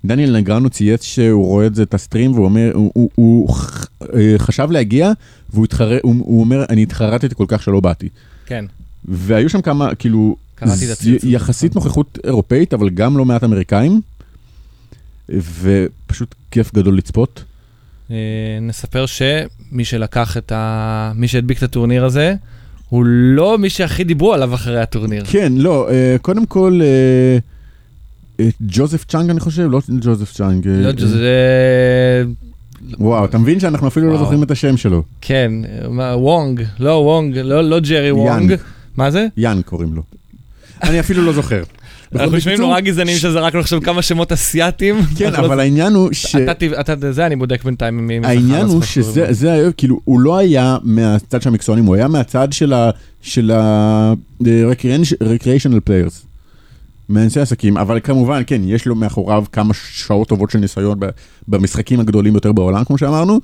דניאל 0.06 0.38
נגריאנו 0.38 0.70
צייץ 0.70 1.04
שהוא 1.04 1.46
רואה 1.46 1.66
את 1.66 1.76
זה, 1.76 1.84
את 1.84 1.94
ה 1.94 1.99
stream, 1.99 2.32
והוא 2.34 2.46
אומר, 2.46 2.72
הוא, 2.74 2.92
הוא, 2.94 3.10
הוא 3.16 3.54
ח- 3.54 3.88
אה, 4.16 4.36
חשב 4.38 4.72
להגיע, 4.72 5.12
והוא 5.54 5.66
התחרה, 5.66 5.98
הוא, 6.04 6.16
הוא 6.20 6.40
אומר, 6.40 6.66
אני 6.70 6.84
התחרטתי 6.84 7.36
כל 7.36 7.46
כך 7.48 7.64
שלא 7.64 7.80
באתי. 7.80 8.10
כן. 8.46 8.66
והיו 9.06 9.50
שם 9.50 9.62
כמה, 9.62 9.96
כאילו, 9.96 10.36
קראתי 10.56 10.74
את 10.84 10.88
ז- 10.88 10.92
הציוץ 10.92 11.24
הזה. 11.24 11.32
יחסית 11.32 11.76
נוכחות 11.76 12.20
אירופאית, 12.24 12.74
אבל 12.74 12.90
גם 12.90 13.18
לא 13.18 13.26
מעט 13.26 13.44
אמריקאים, 13.44 14.02
ופשוט 15.62 16.36
כיף 16.52 16.74
גדול 16.76 16.98
לצפות. 16.98 17.44
אה, 18.12 18.16
נספר 18.62 19.06
שמי 19.06 19.86
שלקח 19.86 20.38
את 20.38 20.52
ה... 20.52 21.12
מי 21.16 21.28
שהדביק 21.28 21.58
את 21.58 21.64
הטורניר 21.64 22.06
הזה, 22.06 22.36
הוא 22.90 23.06
לא 23.08 23.58
מי 23.58 23.70
שהכי 23.70 24.04
דיברו 24.04 24.34
עליו 24.34 24.54
אחרי 24.54 24.82
הטורניר. 24.82 25.24
כן, 25.26 25.54
לא, 25.58 25.90
אה, 25.90 26.16
קודם 26.22 26.46
כל, 26.46 26.80
ג'וזף 28.62 29.06
צ'אנג 29.06 29.30
אני 29.30 29.40
חושב, 29.40 29.68
לא 29.72 29.82
ג'וזף 30.02 30.34
צ'אנג. 30.34 30.68
אה, 30.68 30.74
לא, 30.74 30.88
אה, 30.88 30.94
זה... 30.98 32.24
וואו, 33.00 33.26
אתה 33.26 33.38
מבין 33.38 33.60
שאנחנו 33.60 33.88
אפילו 33.88 34.12
לא. 34.14 34.18
זוכרים 34.18 34.44
את 34.44 34.52
השם 34.52 34.78
שלו. 34.78 35.04
כן, 35.22 35.52
וונג, 36.14 36.62
לא 36.80 36.92
וונג, 36.92 37.38
לא 37.38 37.62
לא 37.62 37.80
ג'רי 37.80 38.12
וונג. 38.12 38.56
מה 38.98 39.12
זה? 39.12 39.28
יאן 39.38 39.62
קוראים 39.66 39.94
לו. 39.94 40.02
אני 40.84 41.00
אפילו 41.00 41.26
לא 41.26 41.34
זוכר. 41.34 41.64
אנחנו 42.16 42.38
נשמעים 42.38 42.60
נורא 42.62 42.80
גזענים 42.80 43.18
שזרקנו 43.18 43.60
עכשיו 43.60 43.82
כמה 43.82 44.02
שמות 44.02 44.32
אסיאתיים. 44.32 44.96
כן, 45.18 45.26
אנחנו 45.26 45.42
לא- 45.42 45.48
אבל 45.48 45.60
העניין 45.60 45.94
הוא 45.94 46.10
ש... 46.12 46.36
אתה 46.80 47.12
זה 47.12 47.26
אני 47.26 47.36
בודק 47.36 47.64
בינתיים. 47.64 48.10
העניין 48.24 48.66
הוא. 48.66 48.82
שזה, 48.82 49.26
זה 49.30 49.54
היה, 49.54 49.72
כאילו, 49.72 50.00
הוא 50.04 50.20
לא 50.20 50.38
היה 50.38 50.78
מהצד 50.84 51.42
של 51.42 51.50
המקצוענים, 51.50 51.86
הוא 51.86 51.96
היה 51.96 52.08
מהצד 52.08 52.48
של 52.52 52.74
ה... 52.74 52.90
של 53.22 53.52
ה... 53.52 54.14
recreational 55.24 55.90
players. 55.90 56.35
מאנשי 57.10 57.40
עסקים, 57.40 57.78
אבל 57.78 58.00
כמובן, 58.04 58.42
כן, 58.48 58.62
יש 58.66 58.86
לו 58.88 58.96
מאחוריו 58.96 59.44
כמה 59.52 59.74
שעות 59.74 60.28
טובות 60.28 60.50
של 60.52 60.60
ניסיון 60.60 61.00
במשחקים 61.48 62.00
הגדולים 62.00 62.34
ביותר 62.34 62.52
בעולם, 62.52 62.84
כמו 62.84 62.98
שאמרנו. 62.98 63.40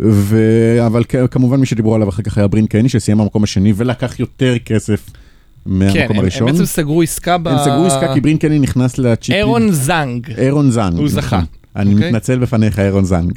ו... 0.00 0.38
אבל 0.86 1.02
כמובן 1.30 1.60
מי 1.60 1.66
שדיברו 1.66 1.94
עליו 1.94 2.08
אחר 2.08 2.22
כך 2.22 2.38
היה 2.38 2.46
ברין 2.48 2.66
קני, 2.66 2.88
שסיים 2.88 3.18
במקום 3.18 3.44
השני 3.44 3.72
ולקח 3.76 4.20
יותר 4.20 4.58
כסף 4.58 5.06
כן, 5.10 5.20
מהמקום 5.70 5.98
הם- 6.00 6.10
הם 6.10 6.18
הראשון. 6.18 6.52
בעצם 6.52 6.64
סגרו 6.64 7.02
עסקה 7.02 7.38
ב... 7.38 7.48
הם 7.48 7.58
סגרו 7.64 7.86
עסקה 7.86 8.14
כי 8.14 8.20
ברין 8.20 8.36
קני 8.36 8.58
נכנס 8.58 8.98
לצ'יפ 8.98 9.34
אירון 9.34 9.70
זנג. 9.72 10.30
אירון 10.30 10.70
זנג. 10.70 10.98
הוא 10.98 11.08
זכה. 11.08 11.36
נכון. 11.36 11.44
אני 11.76 11.94
אוקיי. 11.94 12.08
מתנצל 12.08 12.38
בפניך, 12.38 12.78
אירון 12.78 13.04
זנג. 13.04 13.32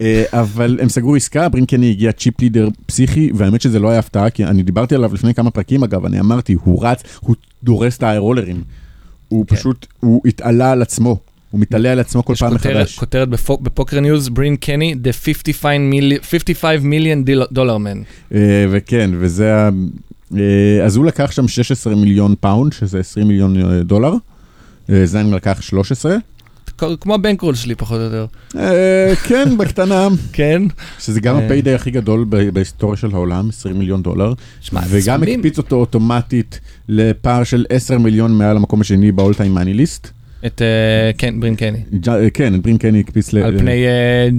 אה, 0.00 0.24
אבל 0.32 0.78
הם 0.82 0.88
סגרו 0.88 1.16
עסקה, 1.16 1.48
ברין 1.48 1.72
קני 1.72 1.90
הגיע 1.90 2.12
chip 2.12 2.40
leader 2.40 2.68
פסיכי, 2.86 3.30
והאמת 3.34 3.60
שזה 3.60 3.78
לא 3.78 3.88
היה 3.90 3.98
הפתעה, 3.98 4.30
כי 4.30 4.44
אני 4.44 4.62
דיברתי 4.62 4.94
עליו 4.94 5.14
לפני 5.14 5.34
כמה 5.34 5.50
פרקים 5.50 5.82
אגב, 5.84 6.04
אני 6.04 6.20
אמרתי, 6.20 6.52
הוא 6.64 6.86
רץ, 6.86 7.02
הוא 7.20 7.36
דורס 7.62 7.96
את 7.98 8.02
ההיי 8.02 8.24
רולרים. 8.24 8.62
הוא 9.28 9.46
כן. 9.46 9.56
פשוט, 9.56 9.86
הוא 10.00 10.20
התעלה 10.26 10.72
על 10.72 10.82
עצמו, 10.82 11.18
הוא 11.50 11.60
מתעלה 11.60 11.92
על 11.92 12.00
עצמו 12.00 12.24
כל 12.24 12.32
יש 12.32 12.40
פעם 12.40 12.52
כותרת- 12.56 12.76
מחדש. 12.76 12.98
כותרת 12.98 13.28
בפוק- 13.28 13.60
בפוקר 13.60 14.00
ניוז, 14.00 14.28
ברין 14.28 14.56
קני, 14.56 14.94
the 15.04 15.12
55 15.12 15.54
מיל- 15.80 16.18
55 16.22 16.80
מיליון 16.82 17.24
dollar 17.52 17.78
man. 17.78 18.02
וכן, 18.70 19.10
וזה 19.18 19.54
ה... 19.56 19.68
אה, 20.36 20.84
אז 20.84 20.96
הוא 20.96 21.04
לקח 21.04 21.30
שם 21.30 21.48
16 21.48 21.94
מיליון 21.94 22.34
פאונד, 22.40 22.72
שזה 22.72 22.98
20 22.98 23.28
מיליון 23.28 23.56
אה, 23.62 23.82
דולר. 23.82 24.12
אה, 24.90 25.06
זנג 25.06 25.34
לקח 25.34 25.60
13. 25.60 26.16
כמו 27.00 27.14
ה 27.14 27.18
bankroll 27.18 27.54
שלי 27.54 27.74
פחות 27.74 27.98
או 27.98 28.04
יותר. 28.04 28.26
אה, 28.58 29.12
כן, 29.28 29.44
בקטנה. 29.58 30.08
כן. 30.32 30.62
שזה 30.98 31.20
גם 31.20 31.36
אה. 31.38 31.44
ה 31.44 31.48
payday 31.48 31.74
הכי 31.74 31.90
גדול 31.90 32.24
ב- 32.28 32.48
בהיסטוריה 32.50 32.96
של 32.96 33.08
העולם, 33.12 33.48
20 33.48 33.78
מיליון 33.78 34.02
דולר, 34.02 34.32
וגם. 34.88 35.22
הקפיץ 35.22 35.58
אותו 35.58 35.76
אוטומטית 35.76 36.60
לפער 36.88 37.44
של 37.44 37.64
10 37.70 37.98
מיליון 37.98 38.32
מעל 38.38 38.56
המקום 38.56 38.80
השני 38.80 39.12
ב-all 39.12 39.34
time 39.34 39.58
money 39.58 39.78
list. 39.80 40.08
את, 40.46 40.62
אה, 40.62 41.10
כן, 41.18 41.40
ברין 41.40 41.56
קני. 41.56 41.78
כן, 42.34 42.54
את 42.54 42.62
ברין 42.62 42.78
קני 42.78 43.00
הקפיץ 43.00 43.32
ל... 43.32 43.38
על 43.38 43.58
פני 43.58 43.84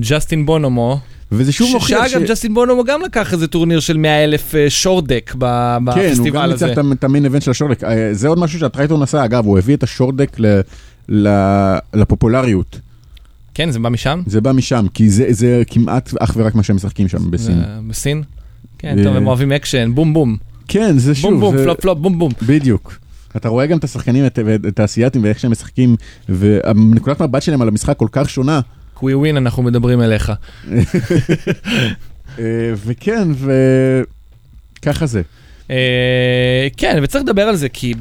ג'סטין 0.10 0.46
בונומו. 0.46 1.00
וזה 1.32 1.52
שוב 1.52 1.70
ש- 1.70 1.74
מוכיח 1.74 2.08
שאגב, 2.08 2.24
ג'סטין 2.28 2.54
בונומו 2.54 2.84
גם 2.84 3.02
לקח 3.02 3.34
איזה 3.34 3.48
טורניר 3.48 3.80
של 3.80 3.98
100 3.98 4.24
אלף 4.24 4.54
short 4.70 5.04
deck 5.04 5.32
כן, 5.34 5.40
הוא 5.42 5.50
בפסטיבל 5.86 6.30
גם 6.40 6.52
הזה. 6.52 6.66
ניצח 6.66 6.80
את 6.80 6.86
ה- 6.86 6.94
את 6.94 7.04
ה 7.04 7.08
main 7.08 7.26
event 7.26 7.42
של 7.42 7.52
ה 7.52 7.55
short 7.55 7.68
deck. 7.68 7.82
זה 8.12 8.28
עוד 8.28 8.40
משהו 8.40 8.60
שהטרייטון 8.60 9.02
עשה, 9.04 9.26
אגב, 9.26 9.46
הוא 9.46 9.58
הביא 9.58 9.76
את 9.76 9.84
ה 9.84 9.89
short 9.89 10.16
deck 10.16 10.38
לפופולריות. 11.94 12.80
כן, 13.54 13.72
זה 13.72 13.80
בא 13.80 13.90
משם? 13.90 14.22
זה 14.26 14.42
בא 14.42 14.52
משם, 14.52 14.86
כי 14.94 15.10
זה- 15.10 15.28
זה 15.30 15.64
כמעט 15.68 16.14
אך 16.20 16.34
ורק 16.38 16.56
מה 16.56 16.64
שהם 16.64 16.76
משחקים 16.76 17.08
שם 17.08 17.32
בסין. 17.32 17.58
זה 17.60 17.66
בסין? 17.88 18.24
כן, 18.78 19.00
אה, 19.00 19.04
טוב, 19.04 19.16
הם 19.16 19.28
אוהבים 19.28 19.52
אקשן, 19.52 19.92
בום 19.96 20.14
בום. 20.14 20.38
כן, 20.68 20.98
זה 20.98 21.16
שוב, 21.16 21.32
בום 21.32 21.40
בום, 21.40 21.58
זה- 21.58 21.64
פלופ 21.64 21.82
פלופ, 21.82 21.98
בום 22.00 22.20
בום. 22.20 22.32
בדיוק. 22.48 22.98
אתה 23.36 23.50
רואה 23.50 23.66
גם 23.66 23.78
את 23.78 23.84
השחקנים, 23.84 24.26
את- 24.26 24.40
את 24.68 24.80
האסייתים 24.80 25.24
ואיך 25.24 25.40
שהם 25.40 25.52
משחקים, 25.52 25.96
ונקודת 26.30 27.22
מבט 27.22 27.42
שלהם 27.42 27.62
על 27.62 27.68
המשחק 27.68 27.98
כל 27.98 28.08
כך 28.12 28.30
שונה. 28.30 28.60
קווי 28.94 29.14
ווין, 29.14 29.38
אנחנו 29.38 29.64
מדברים 29.64 30.02
אליך. 30.02 30.32
אה, 32.40 32.44
וכן, 32.86 33.28
וככה 34.80 35.06
זה. 35.06 35.22
אה, 35.70 36.68
כן, 36.78 37.00
וצריך 37.04 37.24
לדבר 37.24 37.42
על 37.42 37.56
זה 37.56 37.70
כי... 37.70 37.94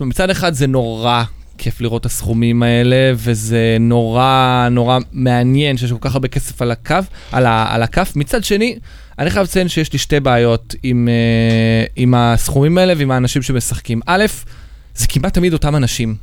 מצד 0.00 0.30
אחד 0.30 0.54
זה 0.54 0.66
נורא 0.66 1.22
כיף 1.62 1.80
לראות 1.80 2.00
את 2.00 2.06
הסכומים 2.06 2.62
האלה, 2.62 3.12
וזה 3.14 3.76
נורא 3.80 4.68
נורא 4.70 4.98
מעניין 5.12 5.76
שיש 5.76 5.92
כל 5.92 5.98
כך 6.00 6.14
הרבה 6.14 6.28
כסף 6.28 6.62
על 6.62 6.70
הקו, 6.70 6.96
על, 7.32 7.46
ה, 7.46 7.74
על 7.74 7.82
הכף. 7.82 8.12
מצד 8.16 8.44
שני, 8.44 8.78
אני 9.18 9.30
חייב 9.30 9.44
לציין 9.44 9.68
שיש 9.68 9.92
לי 9.92 9.98
שתי 9.98 10.20
בעיות 10.20 10.74
עם, 10.82 11.08
אה, 11.08 11.84
עם 11.96 12.14
הסכומים 12.14 12.78
האלה 12.78 12.94
ועם 12.96 13.10
האנשים 13.10 13.42
שמשחקים. 13.42 14.00
א', 14.06 14.24
זה 14.94 15.06
כמעט 15.06 15.34
תמיד 15.34 15.52
אותם 15.52 15.76
אנשים. 15.76 16.16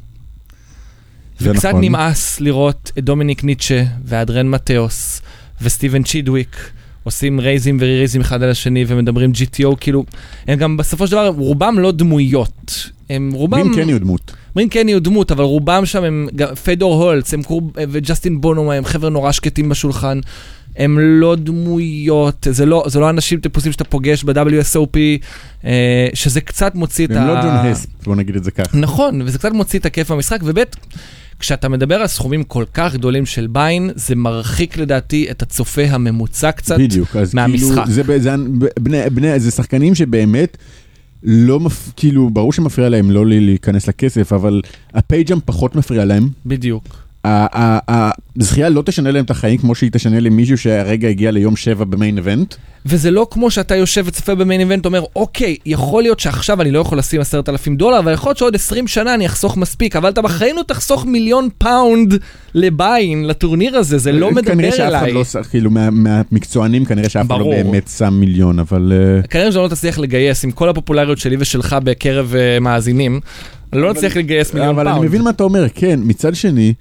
זה 1.40 1.52
וקצת 1.52 1.70
נכון. 1.70 1.84
נמאס 1.84 2.40
לראות 2.40 2.92
את 2.98 3.04
דומיניק 3.04 3.44
ניטשה 3.44 3.84
ואדרן 4.06 4.50
מתאוס 4.50 5.22
וסטיבן 5.62 6.04
צ'ידוויק 6.04 6.72
עושים 7.08 7.40
רייזים 7.40 7.78
וריריזים 7.80 8.22
אחד 8.22 8.44
על 8.44 8.50
השני 8.50 8.86
ומדברים 8.88 9.32
GTO, 9.32 9.76
כאילו, 9.80 10.04
הם 10.48 10.60
גם 10.60 10.78
בסופו 10.78 11.08
של 11.08 11.12
דבר, 11.12 11.28
רובם 11.28 11.80
לא 11.80 11.92
דמויות. 11.92 12.90
הם 13.10 13.32
רובם... 13.34 13.64
בין 13.64 13.84
קני 13.84 13.92
הוא 13.92 14.00
דמות. 14.00 14.32
ברין 14.56 14.70
קני 14.70 14.92
הוא 14.92 15.02
דמות, 15.02 15.32
אבל 15.32 15.44
רובם 15.44 15.86
שם 15.86 16.04
הם, 16.04 16.28
פדור 16.64 17.04
הולץ, 17.04 17.34
הם 17.34 17.44
קור... 17.44 17.72
וג'סטין 17.90 18.42
בונו, 18.42 18.74
הם 18.74 18.86
חבר'ה 18.86 19.10
נורא 19.10 19.32
שקטים 19.32 19.70
בשולחן. 19.70 20.20
הם 20.78 21.00
לא 21.00 21.36
דמויות, 21.36 22.48
זה 22.50 22.66
לא, 22.66 22.84
זה 22.88 23.00
לא 23.00 23.10
אנשים 23.10 23.40
טיפוסים 23.40 23.72
שאתה 23.72 23.84
פוגש 23.84 24.24
ב-WSOP, 24.24 24.98
אה, 25.66 26.08
שזה 26.14 26.42
קצת 26.42 26.76
מוציא 26.76 27.06
את 27.06 27.12
הם 27.12 27.28
לא 27.28 27.42
ג'ון 27.42 27.50
הספ, 27.50 27.90
בוא 28.04 28.16
נגיד 28.16 28.36
את 28.36 28.44
זה 28.44 28.52
ככה. 28.52 28.78
נכון, 28.78 29.22
וזה 29.22 29.38
קצת 29.38 29.52
מוציא 29.52 29.80
את 29.80 29.86
הכיף 29.86 30.12
במשחק, 30.12 30.40
וב' 30.44 30.64
כשאתה 31.40 31.70
מדבר 31.70 31.96
על 31.96 32.08
סכומים 32.08 32.44
כל 32.44 32.64
כך 32.74 32.94
גדולים 32.94 33.26
של 33.26 33.48
ביין, 33.48 33.90
זה 33.96 34.16
מרחיק 34.16 34.78
לדעתי 34.78 35.32
את 35.32 35.42
הצופה 35.42 35.82
הממוצע 35.90 36.52
קצת. 36.52 36.80
בדיוק, 36.80 37.16
אז 37.16 37.34
מהמשחק. 37.34 37.68
כאילו, 37.70 37.88
זה, 37.88 38.04
ב- 38.04 38.18
זה, 38.18 38.36
בני, 38.80 39.10
בני, 39.10 39.40
זה 39.40 39.52
שחקנים 39.52 39.96
שבאמת 39.96 40.58
לא, 41.24 41.60
מפ, 41.60 41.92
כאילו, 41.96 42.30
ברור 42.30 42.54
שמפריע 42.54 42.90
להם 42.90 43.12
לא 43.12 43.26
להיכנס 43.26 43.88
לכסף, 43.88 44.34
אבל 44.34 44.62
הפייג'אם 44.94 45.38
פחות 45.46 45.76
מפריע 45.76 46.06
להם. 46.06 46.30
בדיוק. 46.46 47.07
הזכייה 48.40 48.70
לא 48.70 48.82
תשנה 48.86 49.12
להם 49.12 49.26
את 49.26 49.32
החיים 49.32 49.58
כמו 49.58 49.76
שהיא 49.76 49.90
תשנה 49.94 50.20
למישהו 50.20 50.58
שהרגע 50.58 51.08
הגיע 51.08 51.32
ליום 51.32 51.56
שבע 51.56 51.84
במיין 51.86 52.18
איבנט. 52.18 52.56
וזה 52.86 53.12
לא 53.12 53.28
כמו 53.32 53.52
שאתה 53.52 53.76
יושב 53.76 54.04
וצופה 54.08 54.36
ב 54.36 54.41
main 54.41 54.62
event, 54.62 54.86
אומר, 54.86 55.04
אוקיי, 55.16 55.58
יכול 55.66 56.04
להיות 56.04 56.20
שעכשיו 56.20 56.62
אני 56.62 56.72
לא 56.72 56.80
יכול 56.80 56.98
לשים 56.98 57.22
עשרת 57.22 57.50
אלפים 57.50 57.76
דולר, 57.76 58.00
אבל 58.00 58.14
יכול 58.14 58.30
להיות 58.30 58.38
שעוד 58.38 58.56
20 58.56 58.88
שנה 58.88 59.14
אני 59.14 59.26
אחסוך 59.26 59.58
מספיק, 59.58 59.96
אבל 59.96 60.10
אתה 60.10 60.22
בחיים 60.22 60.56
לא 60.56 60.64
תחסוך 60.68 61.06
מיליון 61.06 61.50
פאונד 61.58 62.14
ל 62.54 62.63
buy-in, 62.63 63.28
לטורניר 63.28 63.78
הזה, 63.78 63.98
זה 63.98 64.12
לא 64.12 64.32
מדבר 64.32 64.52
כנראה 64.52 64.72
שאף 64.72 64.90
אחד 64.94 65.02
אליי. 65.04 65.14
לא, 65.14 65.24
כאילו 65.50 65.72
מה- 65.72 65.90
מהמקצוענים 65.90 66.86
כנראה 66.86 67.10
שאף 67.10 67.26
אחד 67.32 67.40
לא. 67.40 67.46
באמת 67.50 67.90
שם 67.98 68.14
מיליון, 68.14 68.60
אבל... 68.60 68.94
אה, 68.96 69.28
כנראה 69.28 69.52
שלא 69.52 69.68
תצליח 69.70 70.00
לגייס, 70.00 70.44
עם 70.44 70.52
כל 70.52 70.70
הפופולריות 70.70 71.18
שלי 71.18 71.36
ושלך 71.40 71.76
בקרב 71.84 72.36
אה, 72.36 72.60
מאזינים, 72.60 73.20
לא 73.74 73.92
נצליח 73.92 74.16
לגייס 74.18 74.54
מיליון 74.54 74.70
אבל 74.76 74.84
פאונד. 74.84 74.98
אני 75.00 75.08
מבין 75.08 75.22
מה 75.22 75.30
אתה 75.30 75.44
אומר, 75.44 75.66
כן, 75.76 76.00
מצד 76.04 76.36
שני, 76.36 76.74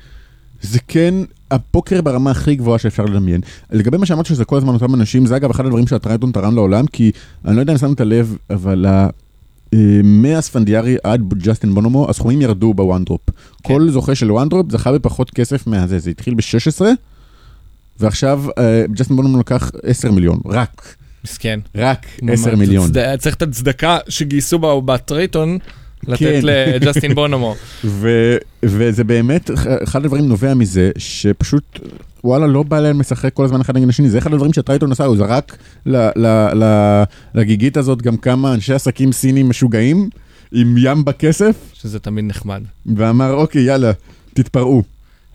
זה 0.66 0.78
כן 0.88 1.14
הפוקר 1.50 2.02
ברמה 2.02 2.30
הכי 2.30 2.54
גבוהה 2.54 2.78
שאפשר 2.78 3.04
לדמיין. 3.04 3.40
לגבי 3.70 3.96
מה 3.96 4.06
שאמרת 4.06 4.26
שזה 4.26 4.44
כל 4.44 4.56
הזמן 4.56 4.74
אותם 4.74 4.94
אנשים, 4.94 5.26
זה 5.26 5.36
אגב 5.36 5.50
אחד 5.50 5.66
הדברים 5.66 5.86
שהטרייטון 5.86 6.32
תרם 6.32 6.54
לעולם, 6.54 6.86
כי 6.86 7.10
אני 7.44 7.56
לא 7.56 7.60
יודע 7.60 7.72
אם 7.72 7.78
שמת 7.78 8.00
לב, 8.00 8.36
אבל 8.50 8.86
ה- 8.86 9.08
אה, 9.74 9.78
מהספנדיארי 10.04 10.96
עד 11.04 11.34
ג'סטין 11.34 11.74
בונומו, 11.74 12.10
הסכומים 12.10 12.40
ירדו 12.42 12.74
בוואן 12.74 13.04
דרופ. 13.04 13.20
כל 13.62 13.90
זוכה 13.90 14.14
של 14.14 14.32
וואן 14.32 14.48
דרופ 14.48 14.72
זכה 14.72 14.92
בפחות 14.92 15.30
כסף 15.30 15.66
מהזה, 15.66 15.98
זה 15.98 16.10
התחיל 16.10 16.34
ב-16, 16.34 16.84
ועכשיו 18.00 18.44
אה, 18.58 18.84
ג'סטין 18.92 19.16
בונומו 19.16 19.38
לקח 19.40 19.70
10 19.82 20.10
מיליון, 20.10 20.40
רק, 20.46 20.94
מסכן. 21.24 21.60
רק 21.74 22.06
ממש, 22.22 22.40
10 22.40 22.56
מיליון. 22.56 22.90
צריך 23.18 23.34
את 23.36 23.42
הצדקה 23.42 23.98
שגייסו 24.08 24.58
בטרייטון, 24.58 25.58
לתת 26.08 26.18
כן. 26.18 26.40
לג'סטין 26.42 27.14
בונומו. 27.18 27.54
וזה 28.62 29.04
באמת, 29.04 29.50
אחד 29.84 30.04
הדברים 30.04 30.28
נובע 30.28 30.54
מזה, 30.54 30.90
שפשוט, 30.98 31.78
וואלה, 32.24 32.46
לא 32.46 32.62
בא 32.62 32.80
להם 32.80 33.00
לשחק 33.00 33.32
כל 33.34 33.44
הזמן 33.44 33.60
אחד 33.60 33.76
נגד 33.76 33.88
השני, 33.88 34.10
זה 34.10 34.18
אחד 34.18 34.32
הדברים 34.32 34.52
שהטרייטון 34.52 34.92
עשה, 34.92 35.04
הוא 35.04 35.16
זרק 35.16 35.56
לגיגית 37.34 37.76
הזאת 37.76 38.02
גם 38.02 38.16
כמה 38.16 38.54
אנשי 38.54 38.74
עסקים 38.74 39.12
סינים 39.12 39.48
משוגעים, 39.48 40.08
עם 40.52 40.74
ים 40.78 41.04
בכסף, 41.04 41.56
שזה 41.74 41.98
תמיד 41.98 42.24
נחמד. 42.24 42.62
ואמר, 42.96 43.32
אוקיי, 43.34 43.62
יאללה, 43.62 43.92
תתפרעו. 44.34 44.82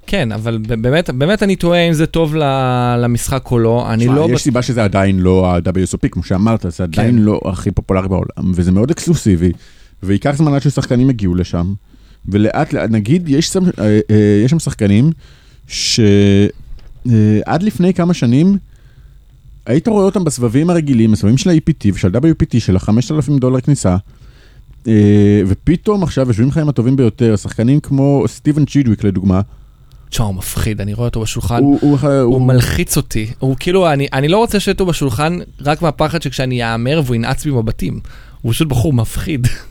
כן, 0.07 0.31
אבל 0.31 0.57
באמת, 0.57 1.09
באמת 1.09 1.43
אני 1.43 1.55
תוהה 1.55 1.87
אם 1.87 1.93
זה 1.93 2.05
טוב 2.05 2.35
למשחק 2.97 3.51
או 3.51 3.59
לא, 3.59 3.93
אני 3.93 4.03
תשמע, 4.03 4.15
לא... 4.15 4.25
יש 4.25 4.31
בט- 4.31 4.37
סיבה 4.37 4.61
שזה 4.61 4.83
עדיין 4.83 5.19
לא 5.19 5.47
ה-WSOP, 5.47 6.07
כמו 6.11 6.23
שאמרת, 6.23 6.65
זה 6.69 6.83
עדיין 6.83 7.15
כן. 7.15 7.21
לא 7.21 7.39
הכי 7.45 7.71
פופולרי 7.71 8.07
בעולם, 8.07 8.51
וזה 8.55 8.71
מאוד 8.71 8.91
אקסקלוסיבי, 8.91 9.51
וייקח 10.03 10.31
זמן 10.35 10.53
עד 10.53 10.61
ששחקנים 10.61 11.09
יגיעו 11.09 11.35
לשם, 11.35 11.73
ולאט 12.25 12.73
לאט, 12.73 12.89
נגיד, 12.89 13.29
יש 13.29 13.47
שם, 13.47 13.63
אה, 13.65 13.99
אה, 14.09 14.41
יש 14.45 14.51
שם 14.51 14.59
שחקנים 14.59 15.11
שעד 15.67 16.53
לפני 17.61 17.93
כמה 17.93 18.13
שנים, 18.13 18.57
היית 19.65 19.87
רואה 19.87 20.05
אותם 20.05 20.23
בסבבים 20.23 20.69
הרגילים, 20.69 21.11
בסבבים 21.11 21.37
של 21.37 21.49
ה-EPT 21.49 21.87
ושל 21.93 22.15
WPT 22.15 22.59
של 22.59 22.75
ה-5,000 22.75 23.39
דולר 23.39 23.61
כניסה, 23.61 23.97
אה, 24.87 25.41
ופתאום 25.47 26.03
עכשיו 26.03 26.27
יושבים 26.27 26.47
לך 26.47 26.57
עם 26.57 26.69
הטובים 26.69 26.95
ביותר, 26.95 27.35
שחקנים 27.35 27.79
כמו 27.79 28.23
סטיבן 28.27 28.65
צ'ידוויק 28.65 29.03
לדוגמה, 29.03 29.41
תשמע, 30.09 30.25
הוא 30.25 30.35
מפחיד, 30.35 30.81
אני 30.81 30.93
רואה 30.93 31.07
אותו 31.07 31.21
בשולחן. 31.21 31.63
הוא, 31.63 31.79
הוא, 31.81 31.97
הוא, 31.99 32.09
הוא 32.21 32.41
מלחיץ 32.41 32.97
אותי, 32.97 33.31
הוא 33.39 33.55
כאילו, 33.59 33.91
אני, 33.91 34.07
אני 34.13 34.27
לא 34.27 34.37
רוצה 34.37 34.59
שיהיה 34.59 34.73
אותו 34.73 34.85
בשולחן 34.85 35.39
רק 35.61 35.81
מהפחד 35.81 36.21
שכשאני 36.21 36.73
אאמר 36.73 37.01
והוא 37.05 37.15
ינעץ 37.15 37.43
בי 37.43 37.51
מבטים. 37.51 37.99
הוא 38.41 38.53
פשוט 38.53 38.67
בחור 38.67 38.93
מפחיד. 38.93 39.47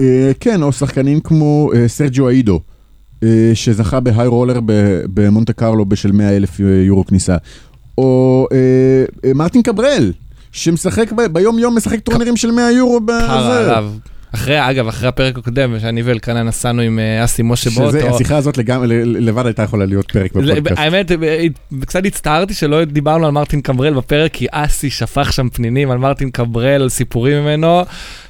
אה, 0.00 0.32
כן, 0.40 0.62
או 0.62 0.72
שחקנים 0.72 1.20
כמו 1.20 1.70
אה, 1.74 1.88
סרג'ו 1.88 2.28
איידו, 2.28 2.60
אה, 3.22 3.50
שזכה 3.54 4.00
בהיי 4.00 4.26
רולר 4.26 4.60
במונטה 5.14 5.52
קרלו 5.52 5.84
בשל 5.84 6.12
100 6.12 6.36
אלף 6.36 6.60
יורו 6.60 7.06
כניסה, 7.06 7.36
או 7.98 8.46
מרטין 9.34 9.62
קברל, 9.62 10.12
שמשחק 10.52 11.12
ביום 11.32 11.58
יום 11.58 11.76
משחק 11.76 12.00
טורנירים 12.00 12.36
של 12.36 12.50
100 12.50 12.70
יורו 12.70 13.00
בזה. 13.00 13.60
עליו. 13.60 13.92
אחרי, 14.34 14.70
אגב, 14.70 14.88
אחרי 14.88 15.08
הפרק 15.08 15.38
הקודם, 15.38 15.80
שאני 15.80 16.02
ואלקנה 16.02 16.42
נסענו 16.42 16.82
עם 16.82 16.98
אה, 16.98 17.24
אסי 17.24 17.42
משה 17.42 17.70
שזה, 17.70 17.80
באוטו. 17.80 18.14
השיחה 18.14 18.36
הזאת 18.36 18.58
לגמרי, 18.58 19.04
לבד 19.04 19.46
הייתה 19.46 19.62
יכולה 19.62 19.86
להיות 19.86 20.12
פרק 20.12 20.32
בפודקאסט. 20.32 20.78
האמת, 20.78 21.12
אה, 21.12 21.44
קצת 21.80 22.06
הצטערתי 22.06 22.54
שלא 22.54 22.84
דיברנו 22.84 23.26
על 23.26 23.32
מרטין 23.32 23.60
קברל 23.60 23.94
בפרק, 23.94 24.32
כי 24.32 24.46
אסי 24.50 24.90
שפך 24.90 25.32
שם 25.32 25.48
פנינים 25.48 25.90
על 25.90 25.98
מרטין 25.98 26.30
קברל, 26.30 26.82
על 26.82 26.88
סיפורים 26.88 27.42
ממנו. 27.42 27.82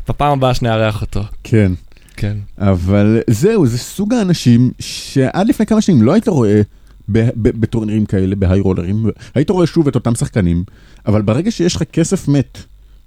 בפעם 0.09 0.33
הבאה 0.33 0.55
שנארח 0.55 1.03
אותו. 1.03 1.23
כן, 1.45 1.73
כן. 2.17 2.37
אבל 2.59 3.21
זהו, 3.31 3.67
זה 3.67 3.79
סוג 3.79 4.15
האנשים 4.15 4.71
שעד 4.79 5.49
לפני 5.49 5.67
כמה 5.67 5.81
שנים 5.81 6.03
לא 6.03 6.13
היית 6.13 6.29
רואה 6.29 6.63
בטורנירים 7.09 8.07
כאלה, 8.07 8.37
בהיי 8.37 8.61
רולרים, 8.61 9.07
היית 9.35 9.51
רואה 9.51 9.67
שוב 9.67 9.89
את 9.89 9.95
אותם 9.95 10.15
שחקנים, 10.15 10.65
אבל 11.07 11.23
ברגע 11.23 11.51
שיש 11.51 11.77
לך 11.77 11.83
כסף 11.83 12.29
מת 12.29 12.59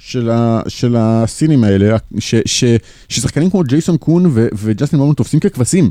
של, 0.05 0.29
ה, 0.29 0.61
של 0.67 0.95
הסינים 0.99 1.63
האלה, 1.63 1.97
ש, 2.19 2.35
ש, 2.45 2.63
ששחקנים 3.09 3.49
כמו 3.49 3.63
ג'ייסון 3.63 3.97
קון 3.97 4.25
ו, 4.25 4.47
וג'סטין 4.53 4.99
בונומו 4.99 5.13
תופסים 5.13 5.39
ככבשים, 5.39 5.89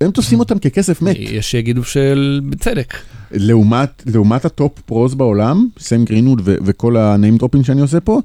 הם 0.00 0.10
תופסים 0.10 0.38
אותם 0.40 0.58
ככסף 0.58 1.02
מת. 1.02 1.16
יש 1.18 1.50
שיגידו 1.50 1.84
של 1.84 2.40
בצדק. 2.48 2.94
לעומת, 3.30 4.02
לעומת 4.06 4.44
ה 4.44 4.53
top 4.53 4.80
pros 4.86 5.14
בעולם, 5.14 5.68
סם 5.78 6.04
גרינווד 6.04 6.40
ו- 6.44 6.54
וכל 6.64 6.96
ה 6.96 7.04
name 7.04 7.36
dropping 7.36 7.64
שאני 7.64 7.80
עושה 7.80 8.00
פה, 8.00 8.20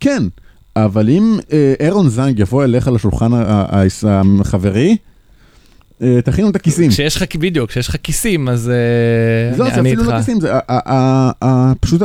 כן, 0.00 0.22
אבל 0.76 1.08
אם 1.08 1.38
אה, 1.52 1.74
אירון 1.80 2.08
זנג 2.08 2.38
יבוא 2.38 2.64
אליך 2.64 2.88
לשולחן 2.88 3.30
החברי, 4.40 4.96
אה, 6.02 6.18
תכינו 6.24 6.50
את 6.50 6.56
הכיסים. 6.56 6.90
כשיש 6.90 7.16
לך, 7.16 7.36
בדיוק, 7.36 7.70
כשיש 7.70 7.88
לך 7.88 7.96
כיסים, 8.02 8.48
אז 8.48 8.70
אה, 8.70 9.56
לא, 9.58 9.64
אני 9.66 9.74
זה 9.74 9.80
אפילו 9.80 10.02
איתך. 10.02 10.12
לא 10.12 10.18
כיסים, 10.18 10.40
זה 10.40 10.54
ה- 10.54 10.58
ה- 10.68 10.92
ה- 10.94 11.30
ה- 11.42 11.72
פשוט 11.80 12.02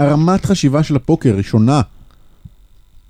הרמת 0.00 0.44
חשיבה 0.46 0.82
של 0.82 0.96
הפוקר 0.96 1.34
היא 1.36 1.42
שונה. 1.42 1.80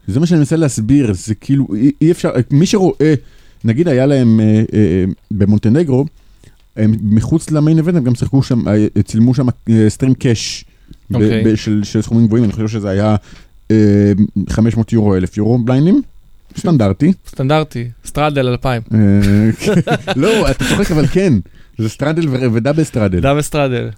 זה 0.08 0.20
מה 0.20 0.26
שאני 0.26 0.38
מנסה 0.38 0.56
להסביר, 0.56 1.12
זה 1.14 1.34
כאילו, 1.34 1.66
אי- 1.74 1.90
אי 2.00 2.10
אפשר, 2.10 2.30
מי 2.50 2.66
שרואה, 2.66 3.14
נגיד 3.64 3.88
היה 3.88 4.06
להם 4.06 4.40
אה, 4.40 4.44
אה, 4.74 5.04
במונטנגרו, 5.30 6.04
הם 6.76 6.94
מחוץ 7.02 7.50
למיין 7.50 7.78
איבנט, 7.78 7.96
הם 7.96 8.04
גם 8.04 8.14
שיחקו 8.14 8.42
שם, 8.42 8.68
אה, 8.68 9.02
צילמו 9.02 9.34
שם 9.34 9.46
stream 9.88 10.14
cash 10.14 10.64
אוקיי. 11.14 11.56
של 11.56 11.80
של 11.84 12.02
סכומים 12.02 12.26
גבוהים, 12.26 12.44
אני 12.44 12.52
חושב 12.52 12.68
שזה 12.68 12.88
היה 12.90 13.16
אה, 13.70 14.12
500 14.50 14.92
יורו, 14.92 15.16
1,000 15.16 15.36
יורו 15.36 15.58
בליינדים, 15.58 16.02
סטנדרטי. 16.58 17.12
סטנדרטי, 17.28 17.88
straddle 18.04 18.46
2000. 18.48 18.82
אה, 18.94 18.98
לא, 20.16 20.50
אתה 20.50 20.64
צוחק, 20.68 20.90
אבל 20.90 21.06
כן, 21.06 21.32
זה 21.78 21.88
straddle 21.88 22.28
ו 22.52 22.57
double 22.57 22.84
straddle. 22.84 23.20
double 23.20 23.40
straddle. 23.40 23.88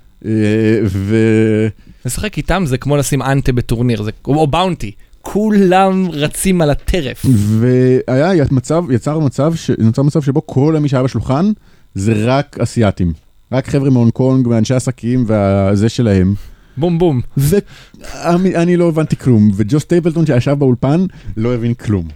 לשחק 2.04 2.36
איתם 2.36 2.62
זה 2.66 2.78
כמו 2.78 2.96
לשים 2.96 3.22
ante 3.22 3.52
בטורניר, 3.52 4.02
זה, 4.02 4.10
או 4.26 4.46
bounty. 4.46 4.92
כולם 5.22 6.08
רצים 6.10 6.62
על 6.62 6.70
הטרף. 6.70 7.26
והיה 7.60 8.44
מצב, 8.50 8.84
יצר 8.90 9.18
מצב, 9.18 9.54
ש... 9.54 9.70
נוצר 9.78 10.02
מצב 10.02 10.22
שבו 10.22 10.46
כל 10.46 10.76
מי 10.80 10.88
שהיה 10.88 11.02
בשולחן 11.02 11.52
זה 11.94 12.12
רק 12.16 12.58
אסיאתים. 12.58 13.12
רק 13.52 13.68
חבר'ה 13.68 13.90
מהונג 13.90 14.12
קונג 14.12 14.46
ואנשי 14.46 14.74
עסקים 14.74 15.24
והזה 15.26 15.88
שלהם. 15.88 16.34
בום 16.76 16.98
בום. 16.98 17.20
ואני 17.36 18.76
לא 18.76 18.88
הבנתי 18.88 19.16
כלום, 19.16 19.50
וג'ו 19.54 19.80
סטייפלטון 19.80 20.26
שישב 20.26 20.52
באולפן 20.52 21.06
לא 21.36 21.54
הבין 21.54 21.74
כלום. 21.74 22.08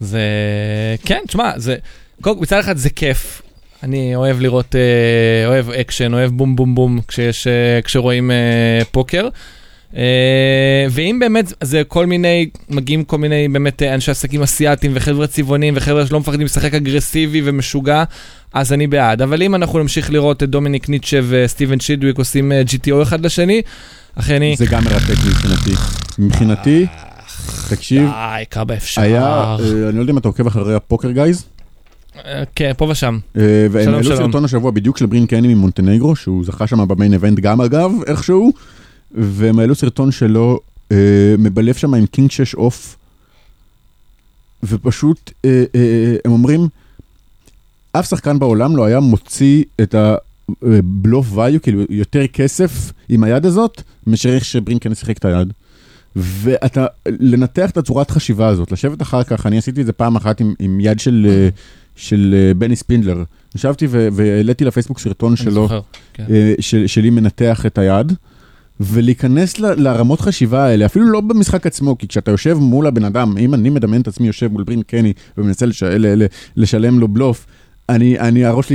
זה... 0.00 0.20
כן, 1.04 1.20
תשמע, 1.26 1.52
זה... 1.56 1.76
מצד 2.26 2.58
אחד 2.58 2.76
זה 2.76 2.90
כיף. 2.90 3.42
אני 3.82 4.16
אוהב 4.16 4.40
לראות, 4.40 4.74
אה, 4.76 5.46
אוהב 5.46 5.70
אקשן, 5.70 6.14
אוהב 6.14 6.30
בום 6.30 6.56
בום 6.56 6.74
בום 6.74 7.00
כשיש, 7.08 7.46
אה, 7.46 7.82
כשרואים 7.84 8.30
אה, 8.30 8.84
פוקר. 8.90 9.28
אה, 9.96 10.86
ואם 10.90 11.18
באמת 11.20 11.52
זה 11.60 11.82
כל 11.88 12.06
מיני, 12.06 12.48
מגיעים 12.68 13.04
כל 13.04 13.18
מיני 13.18 13.48
באמת 13.48 13.82
אנשי 13.82 14.10
עסקים 14.10 14.42
אסיאתים 14.42 14.92
וחבר'ה 14.94 15.26
צבעונים 15.26 15.74
וחבר'ה 15.76 16.06
שלא 16.06 16.20
מפחדים 16.20 16.46
לשחק 16.46 16.74
אגרסיבי 16.74 17.42
ומשוגע, 17.44 18.04
אז 18.54 18.72
אני 18.72 18.86
בעד. 18.86 19.22
אבל 19.22 19.42
אם 19.42 19.54
אנחנו 19.54 19.78
נמשיך 19.78 20.10
לראות 20.10 20.42
את 20.42 20.50
דומיניק 20.50 20.88
ניטשה 20.88 21.20
וסטיבן 21.28 21.80
שידוויק 21.80 22.18
עושים 22.18 22.52
GTO 22.52 23.02
אחד 23.02 23.20
לשני, 23.20 23.62
אחי 24.14 24.36
אני... 24.36 24.54
זה 24.56 24.66
גם 24.66 24.84
מרתק 24.84 25.14
מבחינתי. 25.28 25.70
מבחינתי, 26.18 26.86
תקשיב, 27.70 28.02
די, 28.02 28.44
כמה 28.50 28.74
אפשר. 28.74 29.00
היה, 29.00 29.56
אני 29.88 29.96
לא 29.96 30.00
יודע 30.00 30.12
אם 30.12 30.18
אתה 30.18 30.28
עוקב 30.28 30.46
אחרי 30.46 30.74
הפוקר 30.74 31.10
גייז, 31.10 31.44
כן, 32.54 32.72
פה 32.76 32.84
ושם. 32.90 33.18
אה, 33.36 33.66
והם 33.70 33.94
העלו. 33.94 34.16
סרטון 34.16 34.44
השבוע 34.44 34.70
בדיוק 34.70 34.98
של 34.98 35.06
ברין 35.06 35.26
קני 35.26 35.54
ממונטנגרו, 35.54 36.16
שהוא 36.16 36.44
זכה 36.44 36.66
שם 36.66 36.88
ב 36.88 36.93
main 36.93 37.12
event 37.12 37.40
גם 37.40 37.60
אגב, 37.60 37.92
איכשהו, 38.06 38.52
והם 39.12 39.58
העלו 39.58 39.74
סרטון 39.74 40.12
שלו 40.12 40.60
אה, 40.92 41.34
מבלף 41.38 41.76
שם 41.76 41.94
עם 41.94 42.06
king 42.06 42.30
6 42.30 42.54
off, 42.54 42.96
ופשוט 44.62 45.30
אה, 45.44 45.64
אה, 45.74 46.16
הם 46.24 46.32
אומרים, 46.32 46.68
אף 47.92 48.08
שחקן 48.08 48.38
בעולם 48.38 48.76
לא 48.76 48.84
היה 48.84 49.00
מוציא 49.00 49.64
את 49.82 49.94
הבלוף 49.94 51.26
value, 51.32 51.58
כאילו 51.62 51.82
יותר 51.90 52.26
כסף 52.26 52.92
עם 53.08 53.24
היד 53.24 53.46
הזאת, 53.46 53.82
מאשר 54.06 54.34
איך 54.34 54.44
שברין 54.44 54.78
קני 54.78 54.94
שיחק 54.94 55.18
את 55.18 55.24
היד. 55.24 55.52
ואתה, 56.16 56.86
לנתח 57.06 57.70
את 57.70 57.76
הצורת 57.76 58.10
חשיבה 58.10 58.48
הזאת, 58.48 58.72
לשבת 58.72 59.02
אחר 59.02 59.22
כך, 59.22 59.46
אני 59.46 59.58
עשיתי 59.58 59.80
את 59.80 59.86
זה 59.86 59.92
פעם 59.92 60.16
אחת 60.16 60.40
עם, 60.40 60.54
עם 60.58 60.80
יד 60.80 61.00
של, 61.00 61.26
אה, 61.30 61.48
של 61.98 62.34
אה, 62.38 62.54
בני 62.54 62.76
ספינדלר. 62.76 63.22
ישבתי 63.54 63.86
והעליתי 63.90 64.64
לפייסבוק 64.64 64.98
סרטון 64.98 65.36
שלו, 65.36 65.52
זוכר, 65.62 65.80
כן. 66.14 66.24
אה, 66.30 66.54
של, 66.60 66.86
שלי 66.86 67.10
מנתח 67.10 67.66
את 67.66 67.78
היד, 67.78 68.12
ולהיכנס 68.80 69.58
ל- 69.58 69.82
לרמות 69.88 70.20
חשיבה 70.20 70.64
האלה, 70.64 70.86
אפילו 70.86 71.06
לא 71.10 71.20
במשחק 71.20 71.66
עצמו, 71.66 71.98
כי 71.98 72.08
כשאתה 72.08 72.30
יושב 72.30 72.54
מול 72.60 72.86
הבן 72.86 73.04
אדם, 73.04 73.38
אם 73.38 73.54
אני 73.54 73.70
מדמיין 73.70 74.02
את 74.02 74.08
עצמי 74.08 74.26
יושב 74.26 74.52
מול 74.52 74.62
ברין 74.64 74.82
קני 74.82 75.12
ומנסה 75.38 75.66
לש- 75.66 75.82
ל- 75.82 76.22
ל- 76.22 76.26
לשלם 76.56 76.98
לו 76.98 77.08
בלוף, 77.08 77.46
אני, 77.88 78.18
אני 78.18 78.44
הראש 78.44 78.70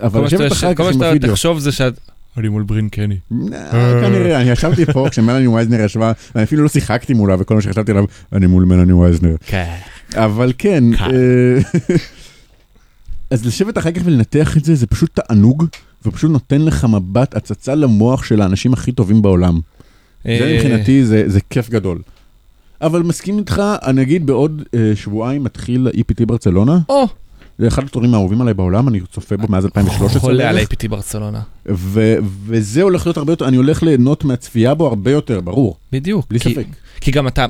כל 0.00 0.06
אבל 0.06 0.20
מה 0.20 0.30
שאתה 0.30 0.44
לשבת 0.44 0.50
יושב- 0.50 0.66
אחר 0.66 0.74
כל 0.74 0.82
כך 0.82 0.84
מה 0.84 0.86
עם 0.88 0.92
שאתה 0.94 1.06
הווידאו, 1.06 1.30
תחשוב 1.30 1.58
זה 1.58 1.72
שאת... 1.72 1.98
אני 2.36 2.48
מול 2.48 2.62
ברין 2.62 2.88
קני. 2.88 3.16
אה, 3.52 4.00
כנראה, 4.00 4.40
אני 4.40 4.50
ישבתי 4.50 4.84
פה 4.86 5.06
כשמלאני 5.10 5.46
וייזנר 5.46 5.80
ישבה, 5.80 6.12
אני 6.36 6.42
אפילו 6.44 6.62
לא 6.62 6.68
שיחקתי 6.68 7.14
מולה, 7.14 7.36
וכל 7.38 7.54
מה 7.54 7.60
שחשבתי 7.60 7.90
עליו, 7.90 8.04
אני 8.32 8.46
מול 8.46 8.64
מלאני 8.64 8.92
וייזנר. 8.92 9.34
כן. 9.46 9.74
אבל 10.14 10.52
כן, 10.58 10.84
כן. 10.96 11.04
אז 13.30 13.46
לשבת 13.46 13.78
אחר 13.78 13.90
כך 13.92 14.02
ולנתח 14.04 14.56
את 14.56 14.64
זה, 14.64 14.74
זה 14.74 14.86
פשוט 14.86 15.20
תענוג, 15.20 15.64
ופשוט 16.04 16.30
נותן 16.30 16.62
לך 16.62 16.84
מבט, 16.84 17.34
הצצה 17.36 17.74
למוח 17.74 18.24
של 18.24 18.42
האנשים 18.42 18.72
הכי 18.72 18.92
טובים 18.92 19.22
בעולם. 19.22 19.60
אה, 20.26 20.36
זה 20.40 20.54
מבחינתי, 20.54 21.04
זה, 21.04 21.24
זה 21.26 21.40
כיף 21.50 21.70
גדול. 21.70 21.98
אבל 22.80 23.02
מסכים 23.02 23.38
איתך, 23.38 23.62
אני 23.86 24.02
אגיד 24.02 24.26
בעוד 24.26 24.62
אה, 24.74 24.92
שבועיים 24.94 25.44
מתחיל 25.44 25.86
ה-EPT 25.88 26.26
ברצלונה, 26.26 26.78
או, 26.88 27.06
זה 27.58 27.68
אחד 27.68 27.84
הטורנירים 27.84 28.14
האהובים 28.14 28.40
עליי 28.40 28.54
בעולם, 28.54 28.88
אני 28.88 29.00
צופה 29.12 29.36
בו 29.36 29.46
מאז 29.48 29.64
2013. 29.64 30.20
חולה 30.20 30.48
על. 30.48 30.58
APT 30.58 30.88
ברצלונה. 30.88 31.40
ו- 31.68 32.16
וזה 32.46 32.82
הולך 32.82 33.06
להיות 33.06 33.16
הרבה 33.16 33.32
יותר, 33.32 33.48
אני 33.48 33.56
הולך 33.56 33.82
ליהנות 33.82 34.24
מהצפייה 34.24 34.74
בו 34.74 34.86
הרבה 34.86 35.10
יותר, 35.10 35.40
ברור, 35.40 35.76
בדיוק. 35.92 36.26
בלי 36.30 36.40
כי- 36.40 36.50
ספק. 36.54 36.66
כי 37.00 37.10
גם 37.10 37.28
אתה... 37.28 37.46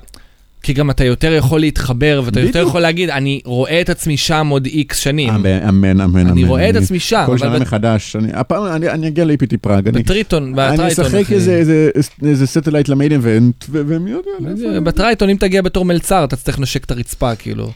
כי 0.63 0.73
גם 0.73 0.91
אתה 0.91 1.05
יותר 1.05 1.33
יכול 1.33 1.61
להתחבר, 1.61 2.23
ואתה 2.25 2.41
יותר. 2.41 2.65
יכול 2.69 2.81
להגיד, 2.81 3.11
אני 3.11 3.41
רואה 3.45 3.81
את 3.81 3.89
עצמי 3.89 4.17
שם 4.17 4.47
עוד 4.51 4.67
איקס 4.67 4.99
שנים. 4.99 5.29
אמן, 5.35 5.47
אמן, 5.69 6.01
אמן. 6.01 6.27
אני. 6.27 6.45
רואה 6.45 6.71
את 6.71 6.77
עצמי 6.77 6.99
שם, 7.01 7.23
כל 7.27 7.39
שנה 7.39 7.59
מחדש, 7.59 8.17
אני- 8.17 8.29
הפעם 8.33 8.67
אני 8.67 8.91
אני 8.91 9.09
אגיע 9.09 9.25
ל-APT 9.25 9.57
פראג, 9.61 9.89
אני 9.89 10.03
בטריטון, 10.03 10.43
אני 10.59 10.73
בטרייטון, 10.73 11.05
אשחק 11.07 11.21
אחי. 11.21 11.35
איזה- 11.35 11.91
satellite 12.47 12.89
ל 12.89 12.93
main 12.93 13.13
event, 13.13 13.65
ו- 13.71 13.83
ומי 13.87 14.11
יודע. 14.11 14.31
לאיפה- 14.41 14.81
בטרייטון, 14.81 15.29
אם 15.31 15.37
תגיע 15.41 15.63
בתור 15.63 15.85
מלצר, 15.85 16.25
אתה 16.25 16.37
צריך 16.37 16.59
לנשק 16.59 16.85
את 16.85 16.91
הרצפה, 16.91 17.35
כאילו. 17.35 17.71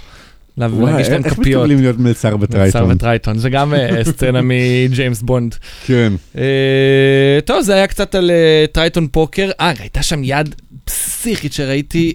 להגיש 0.57 1.09
להם 1.09 1.25
איך 1.25 1.33
כפיות. 1.33 1.47
מתקבלים 1.47 1.81
להיות 1.81 1.99
מלצר 1.99 2.37
מלצר 2.37 2.37
בטרייטון? 2.37 2.95
בטרייטון, 2.95 3.39
זה 3.39 3.51
גם 3.51 3.75
אה, 3.75 4.05
סצנה 4.13 4.41
מג'יימס 4.43 5.23
בונד. 5.23 5.55
כן. 5.87 6.13
אה, 6.39 7.39
טוב, 7.45 7.63
זה 7.63 7.75
היה 7.75 7.87
קצת 7.87 8.15
על 8.15 8.31
אה, 8.31 8.65
טרייטון 8.73 9.09
פוקר. 9.09 9.51
אה, 9.61 9.73
הייתה 9.79 10.03
שם 10.03 10.25
יד 10.25 10.55
פסיכית 10.85 11.53
שראיתי, 11.53 12.15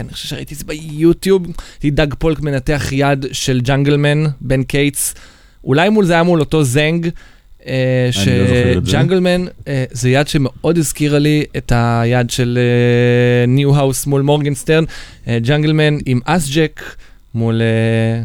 אני 0.00 0.12
חושב 0.12 0.28
שראיתי 0.28 0.54
את 0.54 0.58
זה 0.58 0.64
ביוטיוב. 0.64 1.46
דאג 1.84 2.14
פולק 2.14 2.40
מנתח 2.40 2.88
יד 2.92 3.26
של 3.32 3.60
ג'אנגלמן, 3.60 4.24
בן 4.40 4.62
קייטס. 4.62 5.14
אולי 5.64 5.88
מול 5.88 6.04
זה 6.04 6.12
היה 6.12 6.22
מול 6.22 6.40
אותו 6.40 6.64
זנג. 6.64 7.08
לא. 7.66 7.72
שג'אנגלמן 8.12 9.44
זה 9.90 10.10
יד 10.10 10.28
שמאוד 10.28 10.78
הזכירה 10.78 11.18
לי 11.18 11.44
את 11.56 11.72
היד 11.74 12.30
של 12.30 12.58
ניו 13.48 13.76
האוס 13.76 14.06
מול 14.06 14.22
מורגנסטרן. 14.22 14.84
ג'אנגלמן 15.28 15.98
עם 16.06 16.20
אס 16.24 16.50
ג'ק 16.54 16.80
מול 17.34 17.62
אה, 17.62 18.22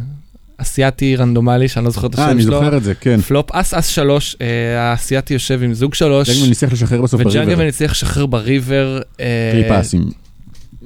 אסיאתי 0.57 1.16
רנדומלי 1.16 1.68
שאני 1.68 1.86
לא 1.86 1.91
זוכר 1.91 2.07
את 2.07 2.20
אה, 2.20 2.24
השם 2.26 2.32
אני 2.32 2.41
שלו. 2.43 2.51
זוכר 2.51 2.78
את 2.78 2.84
זה, 2.84 2.95
כן. 2.95 3.22
פלופ 3.22 3.51
אס 3.51 3.74
אס 3.74 3.88
שלוש, 3.88 4.36
אה, 4.41 4.82
האסייתי 4.82 5.34
יושב 5.34 5.64
עם 5.64 5.74
זוג 5.74 5.93
שלוש, 5.93 6.30
ג'אנגלמן 6.30 6.47
ניסח 6.49 6.74
לשחרר 6.74 7.01
בסוף 7.01 7.22
ב 7.22 7.24
river. 7.24 7.39
וג'אנגלמן 7.39 7.68
הצליח 7.68 7.91
לשחרר 7.91 8.26
ב 8.26 8.36
river. 8.36 9.01
אה, 9.20 9.51
טריפסים. 9.53 10.10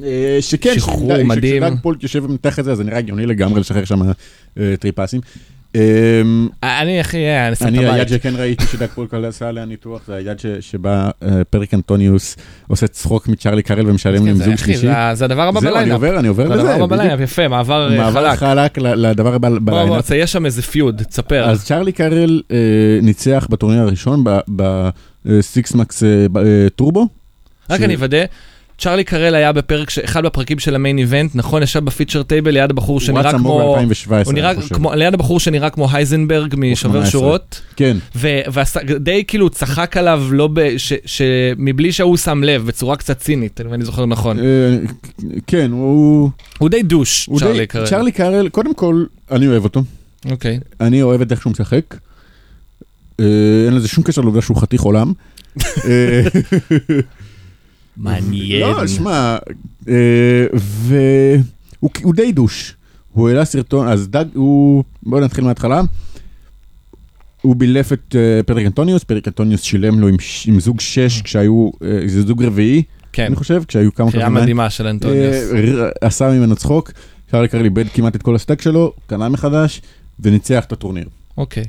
אה, 0.03 0.37
שכן, 0.41 0.73
שחרור 0.75 1.23
מדהים. 1.23 1.63
שכשדאג 1.63 1.81
פולק 1.81 2.03
יושב 2.03 2.23
ומתח 2.23 2.59
את 2.59 2.65
זה, 2.65 2.71
אז 2.71 2.77
זה 2.77 2.83
נראה 2.83 2.97
הגיוני 2.97 3.25
לגמרי 3.25 3.59
לשחרר 3.59 3.85
שם 3.85 4.01
אה, 4.59 4.73
טריפסים. 4.79 5.21
אה, 5.75 6.21
אני 6.81 6.99
הכי, 6.99 7.17
אה, 7.17 7.47
אני 7.47 7.55
שם 7.55 7.65
את 7.65 7.69
אני, 7.69 7.77
היד 7.79 7.87
הבית. 7.89 8.07
שכן 8.09 8.33
ראיתי 8.35 8.65
שדאג 8.71 8.87
פולק 8.87 9.13
עשה 9.13 9.49
עליה 9.49 9.65
ניתוח, 9.65 10.01
זה 10.07 10.15
היד 10.15 10.37
שבה 10.59 11.09
אה, 11.23 11.43
פטריק 11.49 11.73
אנטוניוס 11.73 12.35
עושה 12.67 12.87
צחוק 12.87 13.27
מצ'רלי 13.27 13.63
קארל 13.63 13.89
ומשלם 13.89 14.27
עם 14.27 14.35
זה, 14.35 14.43
זוג 14.45 14.55
שלישי. 14.55 14.79
זה- 14.87 14.93
זה 15.13 15.25
הדבר 15.25 15.41
הבא 15.47 15.59
זהו, 15.59 15.69
אני 15.69 15.73
ב 15.75 15.77
lineup. 15.77 15.93
עובר, 15.95 16.19
אני 16.19 16.27
עובר 16.27 16.47
זה 16.47 16.53
לזה. 16.53 16.61
הדבר 16.71 16.83
הבא. 16.83 16.95
ב 16.95 16.98
lineup, 16.98 17.19
יפה, 17.19 17.47
מעבר 17.47 17.91
אה, 17.91 17.97
מעבר 17.97 18.29
חלק. 18.35 18.39
חלק 18.39 18.77
לדבר 18.77 19.33
הבא 19.33 19.49
בוא, 19.49 19.59
בוא, 19.59 19.71
ב 19.71 19.75
lineup. 19.75 20.01
תצייר 20.05 20.25
שם 20.25 20.45
איזה 20.45 20.61
feud, 20.61 21.01
תספר. 21.03 21.49
אז 21.49 21.65
צ'רלי 21.65 21.91
קארל 21.91 22.41
ניצח 23.01 23.47
בטורניר 23.49 23.81
הראשון 23.81 24.23
ב 25.25 25.36
six 25.36 25.70
max 25.70 26.03
turbo. 26.75 27.07
רק 27.69 27.81
אני 27.81 27.95
אוודא. 27.95 28.23
צ'רלי 28.77 29.03
קרל 29.03 29.35
היה 29.35 29.51
בפרק, 29.51 29.89
ש- 29.89 29.99
אחד 29.99 30.25
בפרקים 30.25 30.59
של 30.59 30.75
ה 30.75 30.80
main 30.80 30.97
event, 30.97 31.35
נכון, 31.35 31.63
ישב 31.63 31.85
ב 31.85 31.90
feature 31.90 32.23
table 32.23 32.51
ליד 32.51 32.69
הבחור 32.69 32.93
הוא 32.95 32.99
שנראה 33.01 33.21
רץ 33.29 33.33
עמוק 33.33 33.61
כמו... 33.61 33.75
ב-2017, 33.89 34.25
הוא 34.25 34.33
נראה 34.33 34.51
אני 34.51 34.61
חושב. 34.61 34.75
כמו, 34.75 34.93
ליד 34.93 35.13
הבחור 35.13 35.39
שנראה 35.39 35.69
כמו 35.69 35.87
הייזנברג 35.91 36.55
משובר 36.57 36.93
18. 37.05 37.11
שורות, 37.11 37.61
כן, 37.75 37.97
ודי 38.15 39.23
כאילו 39.27 39.49
צחק 39.49 39.97
עליו 39.97 40.23
לא 40.31 40.49
ב... 40.53 40.77
ש- 40.77 40.93
ש- 41.05 41.21
מבלי 41.57 41.91
שהוא 41.91 42.17
שם 42.17 42.43
לב, 42.43 42.65
בצורה 42.65 42.95
קצת 42.95 43.17
צינית, 43.19 43.61
אם 43.61 43.73
אני 43.73 43.85
זוכר 43.85 44.05
נכון. 44.05 44.39
אה, 44.39 44.43
כן, 45.47 45.71
הוא... 45.71 46.29
הוא 46.57 46.69
די 46.69 46.83
דוש, 46.83 47.25
הוא 47.25 47.39
צ'רלי 47.39 47.59
די- 47.59 47.67
קרל. 47.67 47.87
צ'רלי 47.87 48.11
קארל, 48.11 48.49
קודם 48.49 48.73
כל, 48.73 49.05
אני 49.31 49.47
אוהב 49.47 49.63
אותו. 49.63 49.83
אוקיי. 50.31 50.59
אני 50.81 51.01
אוהב 51.01 51.21
את 51.21 51.31
איך 51.31 51.41
שהוא 51.41 51.51
משחק. 51.51 51.95
אה, 53.19 53.25
אין 53.65 53.73
לזה 53.75 53.87
שום 53.87 54.03
קשר 54.03 54.21
לעובדה 54.21 54.41
שהוא 54.41 54.57
חתיך 54.57 54.81
עולם. 54.81 55.13
מעניין. 57.97 58.61
לא, 58.61 58.87
שמע, 58.87 59.37
אה, 59.89 60.45
והוא 60.53 61.89
הוא 62.03 62.13
די 62.13 62.31
דוש. 62.31 62.75
הוא 63.13 63.29
העלה 63.29 63.45
סרטון, 63.45 63.87
אז 63.87 64.07
דג, 64.07 64.25
הוא... 64.33 64.83
בואו 65.03 65.21
נתחיל 65.21 65.43
מההתחלה. 65.43 65.81
הוא 67.41 67.55
בילף 67.55 67.93
את 67.93 68.15
אה, 68.15 68.43
פטריק 68.43 68.67
אנטוניוס, 68.67 69.03
פטריק 69.03 69.27
אנטוניוס 69.27 69.61
שילם 69.61 69.99
לו 69.99 70.07
עם, 70.07 70.59
זוג 70.59 70.79
שש 70.79 71.21
כשהיו, 71.21 71.69
אה, 71.83 71.99
זה 72.07 72.21
זוג 72.21 72.43
רביעי, 72.43 72.83
כן, 73.13 73.25
אני 73.25 73.35
חושב, 73.35 73.63
כשהיו 73.67 73.93
כמה 73.93 74.11
קריאה 74.11 74.29
מדהימה 74.29 74.69
של 74.69 74.87
אנטוניוס. 74.87 75.35
עשה 76.01 76.29
ממנו 76.29 76.55
צחוק, 76.55 76.91
צ'רלי 77.31 77.47
קרל 77.47 77.63
איבד 77.63 77.87
כמעט 77.93 78.15
את 78.15 78.21
כל 78.21 78.35
ה 78.35 78.39
stack 78.39 78.61
שלו, 78.61 78.93
קנה 79.07 79.29
מחדש, 79.29 79.81
וניצח 80.19 80.65
את 80.65 80.71
הטורניר. 80.71 81.07
אוקיי. 81.37 81.63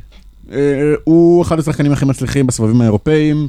הוא 1.04 1.42
אחד 1.42 1.58
השחקנים 1.58 1.92
הכי 1.92 2.04
מצליחים 2.04 2.46
בסבבים 2.46 2.80
האירופאים. 2.80 3.48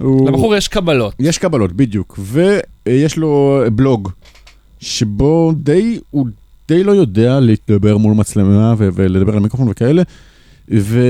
הוא- 0.00 0.28
לבחור 0.28 0.54
יש 0.56 0.68
קבלות. 0.68 1.14
יש 1.18 1.38
קבלות, 1.38 1.72
בדיוק. 1.72 2.18
ויש 2.18 3.16
לו 3.16 3.62
ולוג, 3.72 4.08
שבו 4.80 5.52
די, 5.56 5.98
הוא 6.10 6.26
די 6.68 6.84
לא 6.84 6.92
יודע 6.92 7.40
לדבר 7.40 7.96
מול 7.96 8.14
מצלמה 8.14 8.74
ו- 8.78 8.88
ולדבר 8.94 9.32
על 9.32 9.40
מיקרופון 9.40 9.68
וכאלה. 9.68 10.02
ו... 10.74 11.00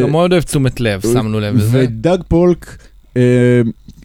הוא 0.00 0.06
גם 0.06 0.12
מאוד 0.12 0.32
אוהב 0.32 0.42
תשומת 0.42 0.80
לב, 0.80 1.00
שמנו 1.00 1.40
לב 1.40 1.54
לזה. 1.56 1.78
ודאג 1.84 2.18
פולק 2.28 2.76
אה, 3.16 3.60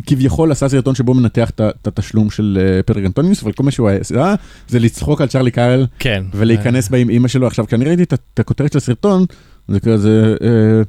כביכול 0.05 0.51
עשה 0.51 0.69
סרטון 0.69 0.95
שבו 0.95 1.13
מנתח 1.13 1.49
את 1.49 1.87
התשלום 1.87 2.29
של 2.29 2.57
אה, 2.61 2.83
פטריק 2.83 3.05
אנטוניוס, 3.05 3.43
אבל 3.43 3.51
כל 3.51 3.63
מה 3.63 3.71
שהוא 3.71 3.89
עשה 3.89 4.35
זה 4.67 4.79
לצחוק 4.79 5.21
על 5.21 5.27
צ'רלי 5.27 5.51
קארל 5.51 5.85
כן. 5.99 6.23
ולהיכנס 6.33 6.89
באם 6.89 7.09
אימא 7.09 7.27
שלו. 7.27 7.47
עכשיו, 7.47 7.67
כשאני 7.67 7.85
ראיתי 7.85 8.03
את 8.03 8.39
הכותרת 8.39 8.71
של 8.71 8.77
הסרטון, 8.77 9.25
זה 9.67 9.79
כזה, 9.79 10.35
אה, 10.41 10.47
אה, 10.47 10.81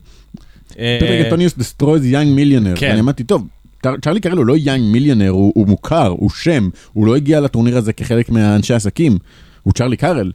פטריק 0.73 1.25
אנטוניוס 1.25 1.55
destroys 1.59 1.83
young 2.13 2.39
millionaire. 2.39 2.79
כן. 2.81 2.89
ואני 2.91 3.01
אמרתי, 3.01 3.25
טוב, 3.25 3.47
צ'ר- 3.87 3.97
צ'רלי 4.05 4.21
קארל 4.21 4.37
הוא 4.39 4.47
לא 4.47 4.55
young 4.57 4.95
millionaire, 4.97 5.31
הוא 5.31 5.53
הוא 5.55 5.67
מוכר, 5.67 6.07
הוא 6.07 6.31
שם, 6.31 6.69
הוא 6.93 7.07
לא 7.07 7.17
הגיע 7.17 7.41
לטורניר 7.41 7.77
הזה 7.79 7.93
כחלק 7.93 8.31
מהאנשי 8.31 8.75
עסקים, 8.75 9.19
הוא 9.63 9.73
צ'רלי 9.73 9.97
קארל. 9.97 10.33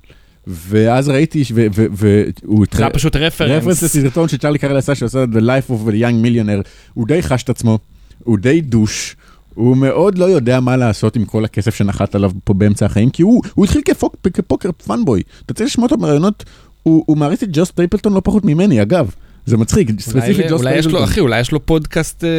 ואז 0.47 1.09
ראיתי, 1.09 1.43
והוא 1.91 2.65
זה 2.71 2.84
היה 2.84 2.89
פשוט 2.89 3.15
רפרנס. 3.15 3.51
רפרנס 3.51 3.84
לסרטון 3.84 4.27
שצ'רלי 4.27 4.59
קארל 4.59 4.77
עשה, 4.77 4.95
שעשה 4.95 5.23
The 5.34 5.38
Life 5.41 5.69
of 5.71 5.89
a 5.89 5.91
Young 5.91 6.25
Millionaire, 6.25 6.67
הוא 6.93 7.07
די 7.07 7.21
חש 7.21 7.43
את 7.43 7.49
עצמו, 7.49 7.79
הוא 8.23 8.38
די 8.38 8.61
douche, 8.61 9.15
הוא 9.53 9.77
מאוד 9.77 10.17
לא 10.17 10.25
יודע 10.25 10.59
מה 10.59 10.77
לעשות 10.77 11.15
עם 11.15 11.25
כל 11.25 11.45
הכסף 11.45 11.75
שנחת 11.75 12.15
עליו 12.15 12.31
פה 12.43 12.53
באמצע 12.53 12.86
החיים, 12.86 13.09
כי 13.09 13.21
הוא, 13.23 13.41
הוא 13.53 13.65
התחיל 13.65 13.81
כפוק, 13.86 14.15
כ 14.34 14.44
poker 14.44 14.69
fanboy. 14.71 15.21
אתה 15.45 15.53
צריך 15.53 15.69
לשמוע 15.69 15.86
אותו 15.86 15.97
בראיונות, 15.97 16.43
הוא, 16.84 17.03
הוא 17.07 17.17
מעריץ 17.17 17.43
את 17.43 17.49
ג'ו 17.51 17.71
סטייפלטון 17.71 18.13
לא 18.13 18.21
פחות 18.23 18.45
ממני, 18.45 18.81
אגב. 18.81 19.11
זה 19.45 19.57
מצחיק, 19.57 19.99
ספציפית 19.99 20.45
ג'וס 20.49 20.61
אולי 20.61 20.75
יש 20.77 20.85
לו. 20.85 21.03
אחי, 21.03 21.19
אולי 21.19 21.39
יש 21.39 21.51
לו 21.51 21.65
פודקאסט 21.65 22.23
אה, 22.23 22.29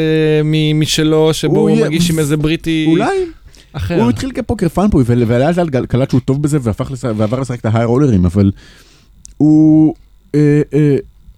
משלו, 0.75 1.35
שבו 1.35 1.69
הוא 1.69 1.87
מגיש 1.87 2.11
עם 2.11 2.19
איזה 2.19 2.37
בריטי 2.37 2.85
אולי, 2.89 3.19
אחר. 3.73 4.01
הוא 4.01 4.11
התחיל 4.11 4.31
כפוקר 4.33 4.69
פאנבוי, 4.69 5.05
ול- 5.07 5.25
ולאט 5.27 5.57
לאט 5.57 5.87
קלט 5.89 6.11
שהוא 6.11 6.21
טוב 6.25 6.43
בזה 6.43 6.59
ועבר 7.17 7.41
לשחק 7.41 7.61
את 7.61 7.67
ההיי 7.67 7.85
רולרים, 7.85 8.25
אבל 8.25 8.51
הוא... 9.37 9.95
אה, 10.35 10.63
אה, 10.75 10.97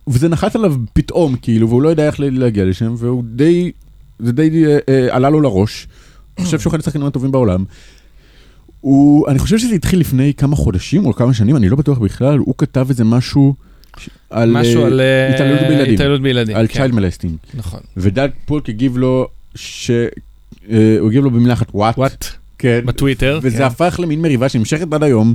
וזה 0.09 0.29
נחת 0.29 0.55
עליו 0.57 0.75
פתאום, 0.93 1.37
כאילו, 1.43 1.69
והוא 1.69 1.83
לא 1.83 1.89
יודע 1.89 2.07
איך 2.07 2.17
להגיע 2.21 2.65
לשם, 2.65 2.95
והוא 2.99 3.23
די... 3.27 3.73
זה 4.19 4.33
די 4.33 4.65
עלה 5.11 5.31
לו 5.31 5.41
לראש. 5.41 5.89
אני 6.39 6.45
חושב 6.45 6.61
שהוא 6.61 6.71
אחד 6.71 6.81
השחקנים 6.81 7.07
הטובים 7.07 7.33
בעולם. 7.33 7.65
הוא, 8.81 9.29
אני 9.29 9.39
חושב 9.39 9.59
שזה 9.59 9.75
התחיל 9.75 10.01
לפני 10.01 10.35
כמה 10.35 10.57
חודשים 10.57 11.07
או 11.07 11.13
כמה 11.15 11.35
שנים, 11.35 11.57
אני 11.57 11.69
לא 11.69 11.77
בטוח 11.77 11.99
בכלל, 11.99 12.39
הוא 12.39 12.55
כתב 12.59 12.87
איזה 12.89 13.05
משהו 13.05 13.55
על 14.31 14.51
משהו 14.51 14.83
אה, 14.83 14.87
על 14.87 15.01
אה, 15.01 15.35
התעללות 15.35 15.61
בילדים, 15.69 15.95
התעללות 15.95 16.23
בילדים. 16.23 16.57
על 16.57 16.67
כן, 16.67 16.75
צ'יילד 16.75 16.95
מלסטינג. 16.95 17.37
נכון. 17.55 17.81
ודאג 17.97 18.31
פולק 18.45 18.69
הגיב 18.69 18.97
לו, 18.97 19.29
ש... 19.55 19.91
אה, 20.71 20.97
הוא 21.01 21.09
הגיב 21.09 21.25
לו 21.25 21.31
במילה 21.31 21.53
אחת, 21.53 21.67
וואט. 21.75 22.27
כן. 22.59 22.81
בטוויטר. 22.85 23.39
וזה 23.43 23.59
כן. 23.59 23.65
הפך 23.65 24.01
למין 24.03 24.23
מריבה 24.23 24.49
שנמשכת 24.49 24.93
עד 24.93 25.03
היום, 25.03 25.35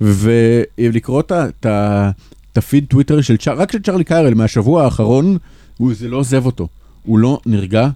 ולקרוא 0.00 1.20
את 1.20 1.66
הפיד 2.56 2.84
טוויטר 2.88 3.20
של 3.20 3.36
צ'אר, 3.36 3.58
רק 3.58 3.72
של 3.72 3.82
צ'ארלי 3.82 4.04
קיירל 4.04 4.34
מהשבוע 4.34 4.84
האחרון, 4.84 5.36
הוא, 5.76 5.94
זה 5.94 6.08
לא 6.08 6.16
עוזב 6.16 6.46
אותו. 6.46 6.68
הוא 7.02 7.18
לא 7.18 7.40
נרגע. 7.46 7.88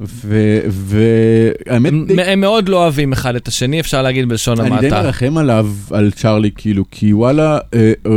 והאמת, 0.00 1.92
הם, 1.92 2.06
הם 2.24 2.40
מאוד 2.40 2.68
לא 2.68 2.76
אוהבים 2.76 3.12
אחד 3.12 3.36
את 3.36 3.48
השני, 3.48 3.80
אפשר 3.80 4.02
להגיד 4.02 4.28
בלשון 4.28 4.60
המעטה. 4.60 4.78
אני 4.78 4.90
די 4.90 4.94
מרחם 4.94 5.38
עליו, 5.38 5.68
על 5.90 6.10
צ'ארלי, 6.10 6.50
כאילו, 6.56 6.84
כי 6.90 7.12
וואלה, 7.12 7.58
אה, 7.74 7.92
אה, 8.06 8.12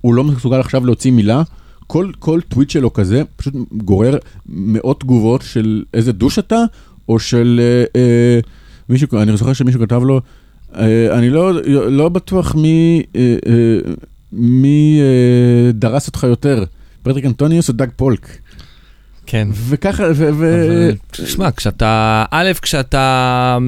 הוא 0.00 0.14
לא 0.14 0.24
מסוגל 0.24 0.60
עכשיו 0.60 0.86
להוציא 0.86 1.10
מילה. 1.10 1.42
כל, 1.86 2.10
כל 2.18 2.40
טוויט 2.48 2.70
שלו 2.70 2.92
כזה 2.92 3.22
פשוט 3.36 3.54
גורר 3.72 4.18
מאות 4.46 5.00
תגובות 5.00 5.42
של 5.42 5.84
איזה 5.94 6.12
douche 6.12 6.38
אתה, 6.38 6.64
או 7.08 7.18
של 7.18 7.60
אה, 7.62 8.00
אה, 8.00 8.40
מישהו, 8.88 9.08
אני 9.18 9.36
זוכר 9.36 9.52
שמישהו 9.52 9.80
כתב 9.80 10.02
לו, 10.02 10.20
אה, 10.76 11.18
אני 11.18 11.30
לא, 11.30 11.52
לא 11.90 12.08
בטוח 12.08 12.54
מי, 12.54 13.02
אה, 13.16 13.36
אה, 13.46 13.92
מי 14.32 15.00
אה, 15.00 15.72
דרס 15.72 16.06
אותך 16.06 16.22
יותר, 16.22 16.64
פטריק 17.02 17.24
אנטוניוס 17.24 17.68
או 17.68 17.74
דאג 17.74 17.90
פולק. 17.96 18.38
כן. 19.26 19.48
וככה, 19.68 20.04
ו... 20.14 20.28
ו... 20.38 20.90
תשמע, 21.10 21.50
כשאתה, 21.50 22.24
א', 22.30 22.52
כשאתה 22.62 23.58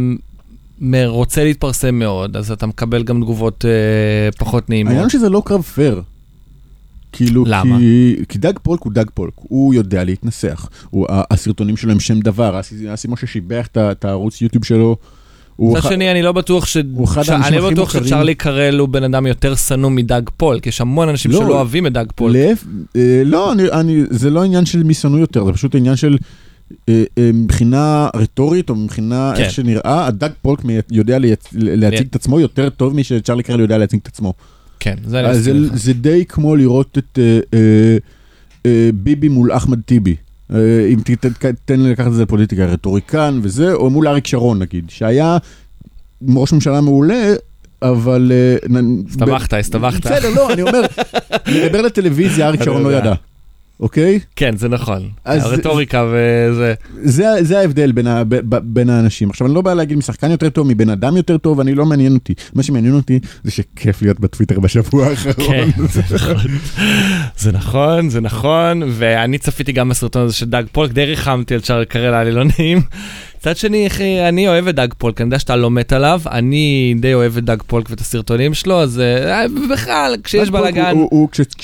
רוצה 1.06 1.44
להתפרסם 1.44 1.94
מאוד, 1.94 2.36
אז 2.36 2.50
אתה 2.50 2.66
מקבל 2.66 3.02
גם 3.02 3.22
תגובות 3.22 3.64
אה, 3.64 4.32
פחות 4.38 4.70
נעימות. 4.70 4.90
העניין 4.90 5.08
שזה 5.08 5.28
לא 5.28 5.42
קרב 5.44 5.62
פייר. 5.62 6.02
כאילו, 7.12 7.44
למה? 7.46 7.78
כי, 7.78 8.16
כי 8.28 8.38
דאג 8.38 8.58
פולק 8.62 8.80
הוא 8.82 8.92
דאג 8.92 9.10
פולק, 9.14 9.32
הוא 9.36 9.74
יודע 9.74 10.04
להתנסח. 10.04 10.68
הוא, 10.90 11.06
הסרטונים 11.30 11.76
שלו 11.76 11.92
הם 11.92 12.00
שם 12.00 12.20
דבר, 12.20 12.60
אסי 12.60 13.08
משה 13.08 13.26
שיבח 13.26 13.66
את 13.76 14.04
הערוץ 14.04 14.42
יוטיוב 14.42 14.64
שלו. 14.64 14.96
מצד 15.58 15.82
שני, 15.82 16.10
אני 16.10 16.22
לא 16.22 16.32
בטוח 16.32 16.66
ש... 16.66 16.76
אני 17.30 17.56
לא 17.56 17.70
בטוח 17.70 17.92
שצ'רלי 17.92 18.34
קרל 18.34 18.78
הוא 18.78 18.88
בן 18.88 19.04
אדם 19.04 19.26
יותר 19.26 19.54
שנוא 19.54 19.90
מדאג 19.90 20.30
פולק, 20.36 20.66
יש 20.66 20.80
המון 20.80 21.08
אנשים 21.08 21.32
שלא 21.32 21.48
אוהבים 21.48 21.86
את 21.86 21.92
דאג 21.92 22.12
פולק. 22.14 22.58
לא, 23.24 23.52
זה 24.10 24.30
לא 24.30 24.44
עניין 24.44 24.66
של 24.66 24.82
מי 24.82 24.94
שנוא 24.94 25.18
יותר, 25.18 25.44
זה 25.44 25.52
פשוט 25.52 25.74
עניין 25.74 25.96
של... 25.96 26.18
מבחינה 27.18 28.08
רטורית 28.16 28.70
או 28.70 28.74
מבחינה 28.74 29.32
איך 29.36 29.50
שנראה, 29.50 30.06
הדאג 30.06 30.32
פולק 30.42 30.60
יודע 30.90 31.18
להציג 31.54 32.06
את 32.10 32.14
עצמו 32.14 32.40
יותר 32.40 32.68
טוב 32.68 32.94
משצ'רלי 32.94 33.42
קרל 33.42 33.60
יודע 33.60 33.78
להציג 33.78 34.00
את 34.02 34.08
עצמו. 34.08 34.34
כן, 34.80 34.94
זה 35.04 35.20
אני 35.20 35.38
מסכים 35.38 35.64
לך. 35.64 35.76
זה 35.76 35.92
די 35.92 36.24
כמו 36.28 36.56
לראות 36.56 36.98
את 36.98 37.18
ביבי 38.94 39.28
מול 39.28 39.52
אחמד 39.52 39.80
טיבי. 39.80 40.16
אם 40.52 40.98
תתן 41.04 41.80
לי 41.80 41.90
לקחת 41.90 42.06
את 42.06 42.12
זה 42.12 42.22
לפוליטיקה, 42.22 42.64
רטוריקן 42.64 43.40
וזה, 43.42 43.72
או 43.72 43.90
מול 43.90 44.08
אריק 44.08 44.26
שרון 44.26 44.58
נגיד, 44.58 44.90
שהיה 44.90 45.38
ראש 46.28 46.52
ממשלה 46.52 46.80
מעולה, 46.80 47.32
אבל... 47.82 48.32
הסתבכת, 49.08 49.54
הסתבכת. 49.54 50.06
בסדר, 50.06 50.30
לא, 50.34 50.52
אני 50.52 50.62
אומר, 50.62 50.80
לדבר 51.46 51.82
לטלוויזיה, 51.82 52.46
אריק 52.48 52.62
שרון 52.62 52.82
לא 52.82 52.92
ידע. 52.92 53.14
אוקיי? 53.80 54.20
כן, 54.36 54.56
זה 54.56 54.68
נכון. 54.68 55.08
הרטוריקה 55.24 56.06
וזה. 56.12 56.74
זה, 57.02 57.24
זה 57.40 57.58
ההבדל 57.58 57.92
בין, 57.92 58.06
ה, 58.06 58.24
ב, 58.24 58.34
ב, 58.34 58.58
בין 58.62 58.90
האנשים. 58.90 59.30
עכשיו, 59.30 59.46
אני 59.46 59.54
לא 59.54 59.60
בא 59.60 59.74
להגיד 59.74 59.98
משחקן 59.98 60.30
יותר 60.30 60.50
טוב, 60.50 60.66
מבן 60.66 60.90
אדם 60.90 61.16
יותר 61.16 61.38
טוב, 61.38 61.60
אני 61.60 61.74
לא 61.74 61.86
מעניין 61.86 62.14
אותי. 62.14 62.34
מה 62.54 62.62
שמעניין 62.62 62.94
אותי 62.94 63.18
זה 63.44 63.50
שכיף 63.50 64.02
להיות 64.02 64.20
בטוויטר 64.20 64.60
בשבוע 64.60 65.06
האחרון. 65.06 65.46
כן, 65.46 65.68
זה 65.92 66.02
נכון. 66.14 66.36
זה 67.36 67.52
נכון, 67.52 68.08
זה 68.08 68.20
נכון, 68.20 68.82
ואני 68.88 69.38
צפיתי 69.38 69.72
גם 69.72 69.88
בסרטון 69.88 70.22
הזה 70.22 70.34
של 70.34 70.46
דאג 70.46 70.66
פולק, 70.72 70.92
די 70.92 71.04
ריחמתי 71.04 71.54
על 71.54 71.60
צ'ארל 71.60 71.84
קרל, 71.84 72.14
היה 72.14 72.24
לי 72.24 72.32
לא 72.32 72.44
נעים. 72.44 72.80
מצד 73.40 73.56
שני, 73.56 73.86
אחי, 73.86 74.28
אני 74.28 74.48
אוהב 74.48 74.68
את 74.68 74.74
דאג 74.74 74.94
פולק, 74.98 75.20
אני 75.20 75.26
יודע 75.26 75.38
שאתה 75.38 75.56
לא 75.56 75.70
מת 75.70 75.92
עליו, 75.92 76.20
אני 76.30 76.94
די 77.00 77.14
אוהב 77.14 77.36
את 77.36 77.44
דאג 77.44 77.62
פולק 77.66 77.90
ואת 77.90 78.00
הסרטונים 78.00 78.54
שלו, 78.54 78.82
אז 78.82 79.00
אה, 79.00 79.44
בכלל, 79.72 80.16
כשיש 80.24 80.50
בלאגן... 80.50 80.94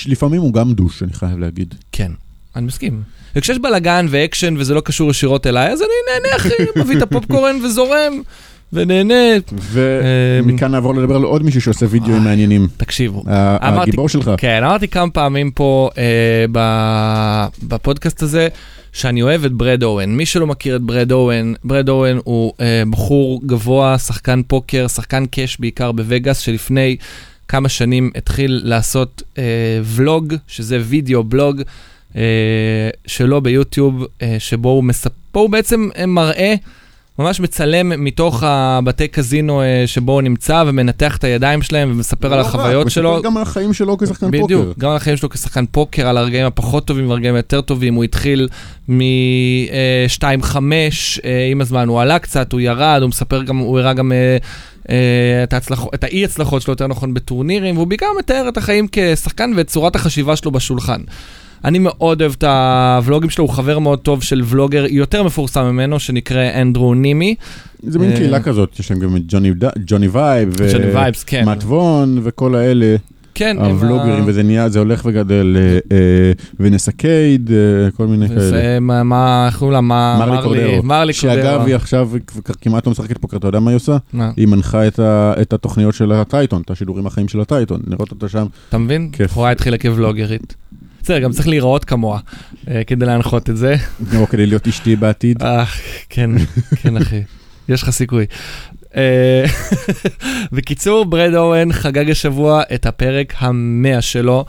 לפעמים 0.05 0.41
הוא 0.41 0.53
גם 0.53 0.73
douche, 0.73 1.03
אני 1.03 1.13
חייב 1.13 1.39
להגיד. 1.39 1.75
כן, 1.91 2.11
אני 2.55 2.65
מסכים. 2.65 3.01
וכשיש 3.35 3.57
בלאגן 3.57 4.05
ואקשן 4.09 4.55
וזה 4.57 4.73
לא 4.73 4.81
קשור 4.81 5.11
ישירות 5.11 5.47
אליי, 5.47 5.71
אז 5.71 5.81
אני 5.81 5.89
נהנה, 6.13 6.35
אחי, 6.35 6.49
מביא 6.75 6.97
את 6.97 7.01
הפופקורן 7.01 7.55
וזורם. 7.65 8.21
ונהנה. 8.73 9.13
ומכאן 9.71 10.71
נעבור 10.71 10.95
לדבר 10.95 11.15
על 11.15 11.23
עוד 11.23 11.43
מישהו 11.43 11.61
שעושה 11.61 11.85
וידאוים 11.89 12.23
מעניינים. 12.23 12.67
תקשיבו. 12.77 13.23
הגיבור 13.27 14.09
שלך. 14.09 14.31
כן, 14.37 14.63
אמרתי 14.63 14.87
כמה 14.87 15.09
פעמים 15.11 15.51
פה 15.51 15.89
בפודקאסט 17.63 18.21
הזה, 18.21 18.47
שאני 18.93 19.21
אוהב 19.21 19.45
את 19.45 19.51
ברד 19.53 19.83
אוון. 19.83 20.09
מי 20.09 20.25
שלא 20.25 20.47
מכיר 20.47 20.75
את 20.75 20.81
ברד 20.81 21.11
אוון, 21.11 21.53
ברד 21.63 21.89
אוון 21.89 22.17
הוא 22.23 22.53
אה, 22.61 22.83
בחור 22.89 23.41
גבוה, 23.45 23.97
שחקן 23.97 24.41
פוקר, 24.47 24.87
שחקן 24.87 25.25
קאש 25.25 25.57
בעיקר 25.59 25.91
בווגאס, 25.91 26.39
שלפני 26.39 26.97
כמה 27.47 27.69
שנים 27.69 28.11
התחיל 28.15 28.61
לעשות 28.63 29.23
אה, 29.37 29.43
ולוג, 29.83 30.33
שזה 30.47 30.79
וידאו 30.81 31.23
בלוג 31.23 31.61
אה, 32.15 32.89
שלו 33.07 33.41
ביוטיוב, 33.41 34.03
אה, 34.21 34.35
שבו 34.39 34.69
הוא, 34.69 34.83
מספ... 34.83 35.11
הוא 35.31 35.49
בעצם 35.49 35.89
אה, 35.97 36.05
מראה 36.05 36.55
ממש 37.19 37.39
מצלם 37.39 38.03
מתוך 38.03 38.43
הבתי 38.43 39.07
קזינו 39.07 39.61
אה, 39.61 39.83
שבו 39.85 40.11
הוא 40.11 40.21
נמצא 40.21 40.63
ומנתח 40.67 41.17
את 41.17 41.23
הידיים 41.23 41.61
שלהם 41.61 41.91
ומספר 41.91 42.33
על 42.33 42.39
החוויות 42.39 42.89
שלו. 42.89 43.13
מספר 43.13 43.23
גם 43.23 43.37
על 43.37 43.43
החיים 43.43 43.73
שלו 43.73 43.97
כשחקן 43.97 44.31
פוקר. 44.31 44.43
בדיוק, 44.43 44.77
גם 44.77 44.89
על 44.89 44.95
החיים 44.95 45.17
שלו 45.17 45.29
כשחקן 45.29 45.65
פוקר, 45.65 46.07
על 46.07 46.17
הרגעים 46.17 46.45
הפחות 46.45 46.85
טובים 46.85 47.09
והרגעים 47.09 47.35
היותר 47.35 47.61
טובים. 47.61 47.93
הוא 47.93 48.03
התחיל 48.03 48.47
מ-2-5, 48.87 50.57
אה, 51.25 51.47
עם 51.51 51.61
הזמן 51.61 51.87
הוא 51.87 52.01
עלה 52.01 52.19
קצת, 52.19 52.53
הוא 52.53 52.61
ירד, 52.61 52.99
הוא 53.01 53.09
מספר 53.09 53.43
גם, 53.43 53.57
הוא 53.57 53.79
הראה 53.79 53.93
גם... 53.93 54.11
אה, 54.11 54.37
את, 55.43 55.53
ההצלח... 55.53 55.85
את 55.93 56.03
האי 56.03 56.25
הצלחות 56.25 56.61
שלו 56.61 56.71
יותר 56.71 56.87
נכון 56.87 57.13
בטורנירים, 57.13 57.75
והוא 57.75 57.87
בעיקר 57.87 58.07
מתאר 58.19 58.49
את 58.49 58.57
החיים 58.57 58.87
כשחקן 58.91 59.51
ואת 59.55 59.67
צורת 59.67 59.95
החשיבה 59.95 60.35
שלו 60.35 60.51
בשולחן. 60.51 61.01
אני 61.65 61.79
מאוד 61.79 62.21
אוהב 62.21 62.33
את 62.37 62.43
הוולוגים 62.43 63.29
שלו, 63.29 63.45
הוא 63.45 63.53
חבר 63.53 63.79
מאוד 63.79 63.99
טוב 63.99 64.23
של 64.23 64.41
ולוגר 64.45 64.85
יותר 64.89 65.23
מפורסם 65.23 65.63
ממנו, 65.63 65.99
שנקרא 65.99 66.61
אנדרו 66.61 66.93
נימי. 66.93 67.35
זה 67.83 67.99
מין 67.99 68.15
קהילה 68.15 68.39
כזאת, 68.39 68.79
יש 68.79 68.91
להם 68.91 68.99
גם 68.99 69.15
את 69.15 69.21
ג'וני 69.87 70.07
וייבס, 70.07 70.55
ומאט 70.59 71.63
וון 71.63 72.19
וכל 72.23 72.55
האלה. 72.55 72.95
כן. 73.33 73.57
הוולוגרים, 73.59 74.23
וזה 74.27 74.43
נהיה, 74.43 74.69
זה 74.69 74.79
הולך 74.79 75.01
וגדל, 75.05 75.57
ונסה 76.59 76.91
קייד, 76.91 77.51
כל 77.97 78.07
מיני 78.07 78.27
כאלה. 78.27 78.79
מה, 78.79 79.45
איך 79.47 79.57
קוראים 79.57 79.73
לה? 79.73 79.81
מרלי 79.81 80.41
קורדרו. 80.43 80.83
מרלי 80.83 81.13
קורדרו. 81.13 81.41
שאגב, 81.41 81.65
היא 81.65 81.75
עכשיו 81.75 82.09
כמעט 82.61 82.85
לא 82.85 82.91
משחקת 82.91 83.17
פוקר, 83.17 83.37
אתה 83.37 83.47
יודע 83.47 83.59
מה 83.59 83.71
היא 83.71 83.75
עושה? 83.75 83.97
היא 84.37 84.47
מנחה 84.47 84.87
את 84.87 85.53
התוכניות 85.53 85.93
של 85.93 86.11
הטייטון, 86.11 86.61
את 86.65 86.71
השידורים 86.71 87.07
החיים 87.07 87.27
של 87.27 87.41
הטייטון, 87.41 87.81
לראות 87.87 88.11
אותה 88.11 88.29
שם. 88.29 88.45
אתה 88.69 88.77
מבין? 88.77 89.11
בחורה 89.19 89.51
התחילה 89.51 89.77
כוולוגרית. 89.77 90.55
בסדר, 91.07 91.19
גם 91.19 91.31
צריך 91.31 91.47
להיראות 91.47 91.85
כמוה 91.85 92.19
כדי 92.87 93.05
להנחות 93.05 93.49
את 93.49 93.57
זה. 93.57 93.75
או 94.17 94.27
כדי 94.27 94.45
להיות 94.45 94.67
אשתי 94.67 94.95
בעתיד. 94.95 95.43
אה, 95.43 95.65
כן, 96.09 96.31
כן 96.75 96.97
אחי, 96.97 97.21
יש 97.69 97.83
לך 97.83 97.89
סיכוי. 97.89 98.25
בקיצור, 100.51 101.05
ברד 101.05 101.33
אורן 101.33 101.73
חגג 101.73 102.11
השבוע 102.11 102.63
את 102.73 102.85
הפרק 102.85 103.33
המאה 103.37 104.01
שלו. 104.01 104.45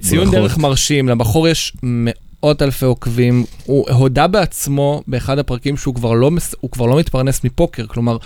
ציון 0.00 0.30
דרך 0.30 0.58
מרשים, 0.58 1.08
לבחור 1.08 1.48
יש 1.48 1.72
מאות 1.82 2.62
אלפי 2.62 2.84
עוקבים. 2.84 3.44
הוא 3.64 3.90
הודה 3.90 4.26
בעצמו 4.26 5.02
באחד 5.06 5.38
הפרקים 5.38 5.76
שהוא 5.76 5.94
כבר 5.94 6.12
לא, 6.12 6.30
כבר 6.72 6.86
לא 6.86 6.98
מתפרנס 6.98 7.44
מפוקר, 7.44 7.86
כלומר... 7.86 8.16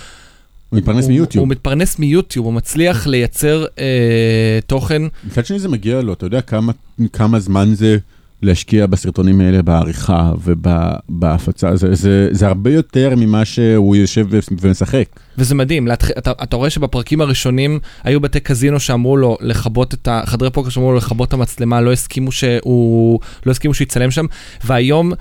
הוא 0.72 0.78
מתפרנס 0.78 1.08
מיוטיוב. 1.08 1.42
הוא 1.42 1.50
מתפרנס 1.50 1.98
מיוטיוב, 1.98 2.46
הוא 2.46 2.54
מצליח 2.54 3.06
לייצר 3.06 3.64
אה, 3.78 4.58
תוכן. 4.66 5.02
מצד 5.24 5.46
שני 5.46 5.58
זה 5.58 5.68
מגיע 5.68 6.00
לו, 6.00 6.12
אתה 6.12 6.26
יודע 6.26 6.40
כמה, 6.40 6.72
כמה 7.12 7.40
זמן 7.40 7.74
זה 7.74 7.98
להשקיע 8.42 8.86
בסרטונים 8.86 9.40
האלה 9.40 9.62
בעריכה 9.62 10.32
ובהפצה, 10.44 11.76
זה, 11.76 11.94
זה, 11.94 12.28
זה 12.30 12.46
הרבה 12.46 12.70
יותר 12.70 13.14
ממה 13.16 13.44
שהוא 13.44 13.96
יושב 13.96 14.26
ומשחק. 14.60 15.04
וזה 15.38 15.54
מדהים, 15.54 15.86
להתח... 15.86 16.10
אתה, 16.10 16.32
אתה 16.42 16.56
רואה 16.56 16.70
שבפרקים 16.70 17.20
הראשונים 17.20 17.78
היו 18.04 18.20
בתי 18.20 18.40
קזינו 18.40 18.80
שאמרו 18.80 19.16
לו 19.16 19.36
לכבות 19.40 19.94
את 19.94 20.08
ה... 20.08 20.22
חדרי 20.26 20.50
פוקר 20.50 20.68
שאמרו 20.68 20.90
לו 20.90 20.96
לכבות 20.96 21.28
את 21.28 21.32
המצלמה, 21.32 21.80
לא 21.80 21.92
הסכימו 21.92 22.32
שהוא, 22.32 23.20
לא 23.46 23.50
הסכימו 23.50 23.74
שהוא 23.74 23.84
יצלם 23.84 24.10
שם, 24.10 24.26
והיום... 24.64 25.12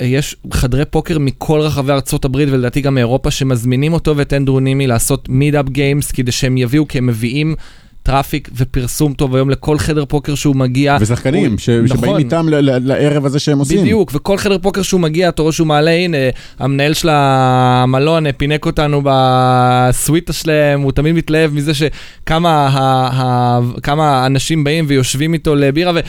יש 0.00 0.36
חדרי 0.52 0.84
פוקר 0.84 1.18
מכל 1.18 1.60
רחבי 1.60 1.92
ארצות 1.92 2.24
הברית 2.24 2.48
ולדעתי 2.52 2.80
גם 2.80 2.94
מאירופה 2.94 3.30
שמזמינים 3.30 3.92
אותו 3.92 4.16
ואת 4.16 4.32
אנדרו 4.32 4.60
נימי 4.60 4.86
לעשות 4.86 5.28
meet 5.28 5.55
up 5.55 5.68
games 5.68 6.10
כדי 6.10 6.32
שהם 6.32 6.56
יביאו 6.56 6.88
כי 6.88 6.98
הם 6.98 7.06
מביאים 7.06 7.54
טראפיק 8.02 8.50
ופרסום 8.56 9.12
טוב 9.12 9.34
היום 9.34 9.50
לכל 9.50 9.78
חדר 9.78 10.04
פוקר 10.04 10.34
שהוא 10.34 10.56
מגיע. 10.56 10.96
ושחקנים 11.00 11.50
הוא... 11.50 11.58
ש... 11.58 11.68
נכון. 11.68 11.96
שבאים 11.96 12.16
איתם 12.16 12.48
ל... 12.48 12.54
ל... 12.54 12.78
לערב 12.78 13.26
הזה 13.26 13.38
שהם 13.38 13.58
עושים. 13.58 13.80
בדיוק, 13.80 14.10
וכל 14.14 14.38
חדר 14.38 14.58
פוקר 14.58 14.82
שהוא 14.82 15.00
מגיע, 15.00 15.28
אתה 15.28 15.42
רואה 15.42 15.52
שהוא 15.52 15.66
מעלה, 15.66 15.90
הנה, 15.90 16.16
המנהל 16.58 16.94
של 16.94 17.08
המלון 17.12 18.32
פינק 18.32 18.66
אותנו 18.66 19.02
בסוויטה 19.04 20.32
שלהם, 20.32 20.80
הוא 20.80 20.92
תמיד 20.92 21.14
מתלהב 21.14 21.54
מזה 21.54 21.72
שכמה 21.74 22.68
ה... 22.68 22.78
ה... 23.12 23.60
כמה 23.82 24.26
אנשים 24.26 24.64
באים 24.64 24.84
ויושבים 24.88 25.34
איתו 25.34 25.54
לבירה, 25.54 25.92
ו... 25.94 26.00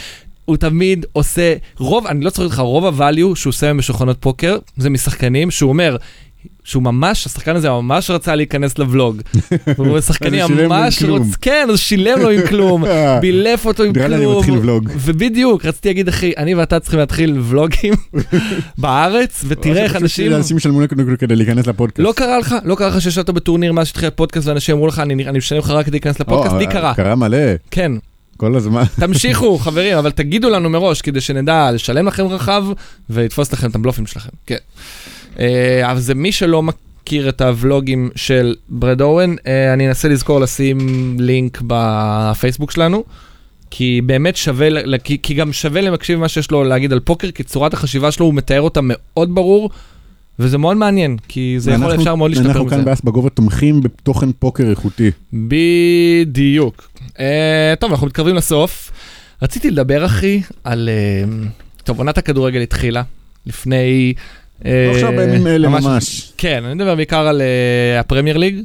הוא 0.45 0.57
תמיד 0.57 1.05
עושה, 1.13 1.55
רוב, 1.77 2.07
אני 2.07 2.25
לא 2.25 2.29
צריך 2.29 2.53
לך, 2.53 2.59
רוב 2.59 2.99
הvalue 2.99 3.35
שהוא 3.35 3.51
עושה 3.51 3.73
בשולחנות 3.73 4.17
פוקר, 4.19 4.57
זה 4.77 4.89
משחקנים, 4.89 5.51
שהוא 5.51 5.69
אומר, 5.69 5.97
שהוא 6.63 6.83
ממש, 6.83 7.25
השחקן 7.25 7.55
הזה 7.55 7.69
ממש 7.69 8.09
רצה 8.09 8.35
להיכנס 8.35 8.79
לבלוג. 8.79 9.21
שחקני 10.07 10.39
ממש 10.49 10.99
כלום. 10.99 11.17
רוצ... 11.17 11.35
כן, 11.41 11.67
אז 11.71 11.79
שילם 11.79 12.19
לו 12.19 12.29
עם 12.29 12.41
כלום, 12.47 12.83
בילף 13.21 13.65
אותו 13.65 13.83
עם 13.83 13.93
נראה 13.95 14.07
לי 14.07 14.15
אני 14.15 14.25
כלום. 14.25 14.37
מתחיל 14.39 14.57
ולוג. 14.57 14.89
ובדיוק, 14.97 15.65
רציתי 15.65 15.89
להגיד, 15.89 16.07
אחי, 16.07 16.33
אני 16.37 16.55
ואתה 16.55 16.79
צריכים 16.79 16.99
להתחיל 16.99 17.39
ולוגים 17.43 17.93
בארץ, 18.77 19.45
ותראה 19.47 19.83
איך 19.83 19.95
אנשים... 19.95 20.33
אנשים 20.33 20.57
ישלמו 20.57 20.81
לנו 20.81 21.17
כדי 21.19 21.35
להיכנס 21.35 21.67
לפודקאסט. 21.67 21.99
לא 21.99 22.13
קרה 22.15 22.39
לך, 22.39 22.55
לא 22.63 22.75
קרה 22.75 22.87
לך 22.87 23.01
שישבת 23.01 23.29
בטורניר 23.29 23.73
מאז 23.73 23.87
שהתחיל 23.87 24.07
הפודקאסט 24.07 24.47
ואנשים 24.47 24.75
אמרו 24.75 24.87
לך, 24.87 24.99
אני 24.99 25.37
משלם 25.37 25.59
לך 25.59 25.69
רק 25.69 25.85
כדי 25.85 25.91
להיכנס 25.91 26.19
לפודקאסט? 26.19 26.53
או, 26.53 26.59
לי 26.59 26.67
קרה. 26.67 26.93
קרה 26.93 27.15
מלא, 27.15 27.37
כן, 27.71 27.91
כל 28.41 28.55
הזמן. 28.55 28.83
תמשיכו 28.99 29.57
חברים, 29.57 29.97
אבל 29.97 30.11
תגידו 30.11 30.49
לנו 30.49 30.69
מראש 30.69 31.01
כדי 31.01 31.21
שנדע 31.21 31.71
לשלם 31.71 32.07
לכם 32.07 32.25
רחב 32.25 32.65
ולתפוס 33.09 33.53
לכם 33.53 33.69
את 33.69 33.75
הבלופים 33.75 34.05
שלכם. 34.05 34.29
כן. 34.45 34.55
אה, 35.39 35.91
אבל 35.91 35.99
זה 35.99 36.15
מי 36.15 36.31
שלא 36.31 36.63
מכיר 36.63 37.29
את 37.29 37.41
הוולוגים 37.41 38.09
של 38.15 38.55
ברד 38.69 39.01
אורן, 39.01 39.35
אה, 39.47 39.73
אני 39.73 39.87
אנסה 39.87 40.07
לזכור 40.07 40.39
לשים 40.39 40.77
לינק 41.19 41.61
בפייסבוק 41.67 42.71
שלנו. 42.71 43.03
כי 43.73 44.01
באמת 44.05 44.35
שווה, 44.35 44.67
כי, 45.03 45.17
כי 45.23 45.33
גם 45.33 45.53
שווה 45.53 45.81
למקשיב 45.81 46.19
מה 46.19 46.27
שיש 46.27 46.51
לו 46.51 46.63
להגיד 46.63 46.93
על 46.93 46.99
פוקר, 46.99 47.31
כי 47.31 47.43
צורת 47.43 47.73
החשיבה 47.73 48.11
שלו 48.11 48.25
הוא 48.25 48.33
מתאר 48.33 48.61
אותה 48.61 48.79
מאוד 48.83 49.35
ברור, 49.35 49.69
וזה 50.39 50.57
מאוד 50.57 50.77
מעניין, 50.77 51.17
כי 51.27 51.55
זה 51.57 51.71
יכול, 51.71 51.95
אפשר 51.95 52.15
מאוד 52.15 52.31
להשתפר 52.31 52.49
אנחנו 52.49 52.65
מזה. 52.65 52.75
כאן 52.75 52.85
באס 52.85 53.01
בגובה 53.01 53.29
תומכים 53.29 53.81
בתוכן 53.81 54.31
פוקר 54.31 54.69
איכותי. 54.69 55.11
בדיוק. 55.33 56.90
Uh, 57.09 57.19
טוב, 57.79 57.91
אנחנו 57.91 58.07
מתקרבים 58.07 58.35
לסוף. 58.35 58.91
רציתי 59.41 59.71
לדבר, 59.71 60.05
אחי, 60.05 60.41
על... 60.63 60.89
Uh, 61.25 61.83
טוב, 61.83 61.97
עונת 61.97 62.17
הכדורגל 62.17 62.61
התחילה 62.61 63.03
לפני... 63.45 64.13
uh, 64.59 64.65
עכשיו 64.93 65.11
בימים 65.11 65.47
אלה 65.47 65.69
ממש. 65.69 66.33
כן, 66.37 66.63
אני 66.65 66.73
מדבר 66.73 66.95
בעיקר 66.95 67.27
על 67.27 67.41
uh, 67.41 67.99
הפרמייר 67.99 68.37
ליג, 68.37 68.55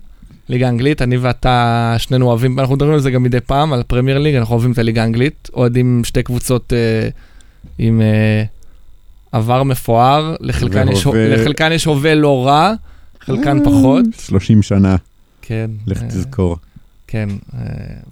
ליגה 0.49 0.67
האנגלית. 0.67 1.03
אני 1.03 1.17
ואתה, 1.17 1.95
שנינו 1.99 2.27
אוהבים, 2.27 2.61
אנחנו 2.61 2.75
מדברים 2.75 2.95
על 2.95 3.01
זה 3.01 3.11
גם 3.11 3.23
מדי 3.23 3.41
פעם, 3.41 3.73
על 3.73 3.81
הפרמייר 3.81 4.19
ליג, 4.19 4.35
אנחנו 4.35 4.55
אוהבים 4.55 4.73
את 4.73 4.79
הליגה 4.79 5.03
האנגלית. 5.03 5.51
אוהדים 5.55 6.03
שתי 6.05 6.23
קבוצות 6.23 6.73
uh, 6.73 7.13
עם 7.79 8.01
uh, 8.01 8.47
עבר 9.33 9.63
מפואר, 9.63 10.37
לחלקן 10.41 10.89
יש, 10.89 11.07
לחלקן 11.15 11.73
יש 11.73 11.85
הווה 11.85 12.15
לא 12.15 12.47
רע, 12.47 12.73
חלקן 13.21 13.65
פחות. 13.65 14.05
30 14.19 14.63
שנה, 14.63 14.97
כן. 15.43 15.71
לך 15.87 16.03
אה, 16.03 16.09
תזכור. 16.09 16.57
כן, 17.09 17.29
אה, 17.55 17.61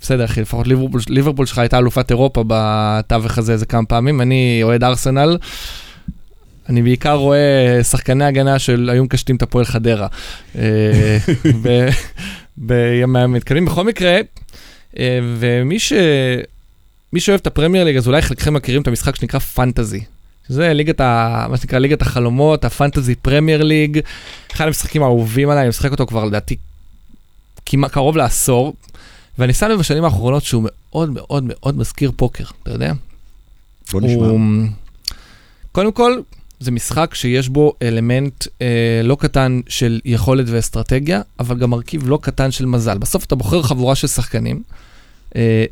בסדר 0.00 0.24
אחי, 0.24 0.40
לפחות 0.40 0.66
ליברפול, 0.66 1.00
ליברפול 1.08 1.46
שלך 1.46 1.58
הייתה 1.58 1.78
אלופת 1.78 2.10
אירופה 2.10 2.44
בתווך 2.46 3.38
הזה 3.38 3.52
איזה 3.52 3.66
כמה 3.66 3.84
פעמים, 3.84 4.20
אני 4.20 4.60
אוהד 4.62 4.84
ארסנל. 4.84 5.38
אני 6.68 6.82
בעיקר 6.82 7.14
רואה 7.14 7.80
שחקני 7.82 8.24
הגנה 8.24 8.58
של 8.58 8.90
היו 8.92 9.04
מקשטים 9.04 9.36
את 9.36 9.42
הפועל 9.42 9.64
חדרה. 9.64 10.06
אה, 10.58 11.18
ב- 11.62 11.88
בימי 12.56 13.20
המתקדמים. 13.20 13.64
בכל 13.64 13.84
מקרה, 13.84 14.18
אה, 14.98 15.18
ומי 15.38 15.78
ש... 15.78 15.92
מי 17.12 17.20
שאוהב 17.20 17.40
את 17.40 17.46
הפרמייר 17.46 17.84
ליג, 17.84 17.96
אז 17.96 18.08
אולי 18.08 18.22
חלקכם 18.22 18.54
מכירים 18.54 18.82
את 18.82 18.88
המשחק 18.88 19.16
שנקרא 19.16 19.40
פנטזי. 19.40 20.00
שזה 20.48 20.72
ליגת 20.72 21.00
ה... 21.00 21.46
מה 21.50 21.56
שנקרא 21.56 21.78
ליגת 21.78 22.02
החלומות, 22.02 22.64
הפנטזי 22.64 23.14
פרמייר 23.14 23.62
ליג. 23.62 24.00
אחד 24.52 24.66
המשחקים 24.66 25.02
האהובים 25.02 25.50
עליי, 25.50 25.62
אני 25.62 25.68
משחק 25.68 25.90
אותו 25.90 26.06
כבר 26.06 26.24
לדעתי 26.24 26.56
כמעט 27.66 27.90
קרוב 27.90 28.16
לעשור, 28.16 28.74
ואני 29.38 29.52
שם 29.52 29.66
לב 29.66 29.78
בשנים 29.78 30.04
האחרונות 30.04 30.44
שהוא 30.44 30.62
מאוד 30.66 31.10
מאוד 31.10 31.44
מאוד 31.46 31.78
מזכיר 31.78 32.12
פוקר, 32.16 32.44
אתה 32.62 32.70
יודע? 32.70 32.92
בוא 33.92 34.00
נשמע. 34.00 34.26
הוא... 34.26 34.40
קודם 35.72 35.92
כל, 35.92 36.20
זה 36.60 36.70
משחק 36.70 37.14
שיש 37.14 37.48
בו 37.48 37.72
אלמנט 37.82 38.46
אה, 38.62 39.00
לא 39.04 39.16
קטן 39.20 39.60
של 39.68 40.00
יכולת 40.04 40.46
ואסטרטגיה, 40.48 41.20
אבל 41.40 41.58
גם 41.58 41.70
מרכיב 41.70 42.08
לא 42.08 42.18
קטן 42.22 42.50
של 42.50 42.66
מזל. 42.66 42.98
בסוף 42.98 43.24
אתה 43.24 43.34
בוחר 43.34 43.62
חבורה 43.62 43.94
של 43.94 44.06
שחקנים, 44.06 44.62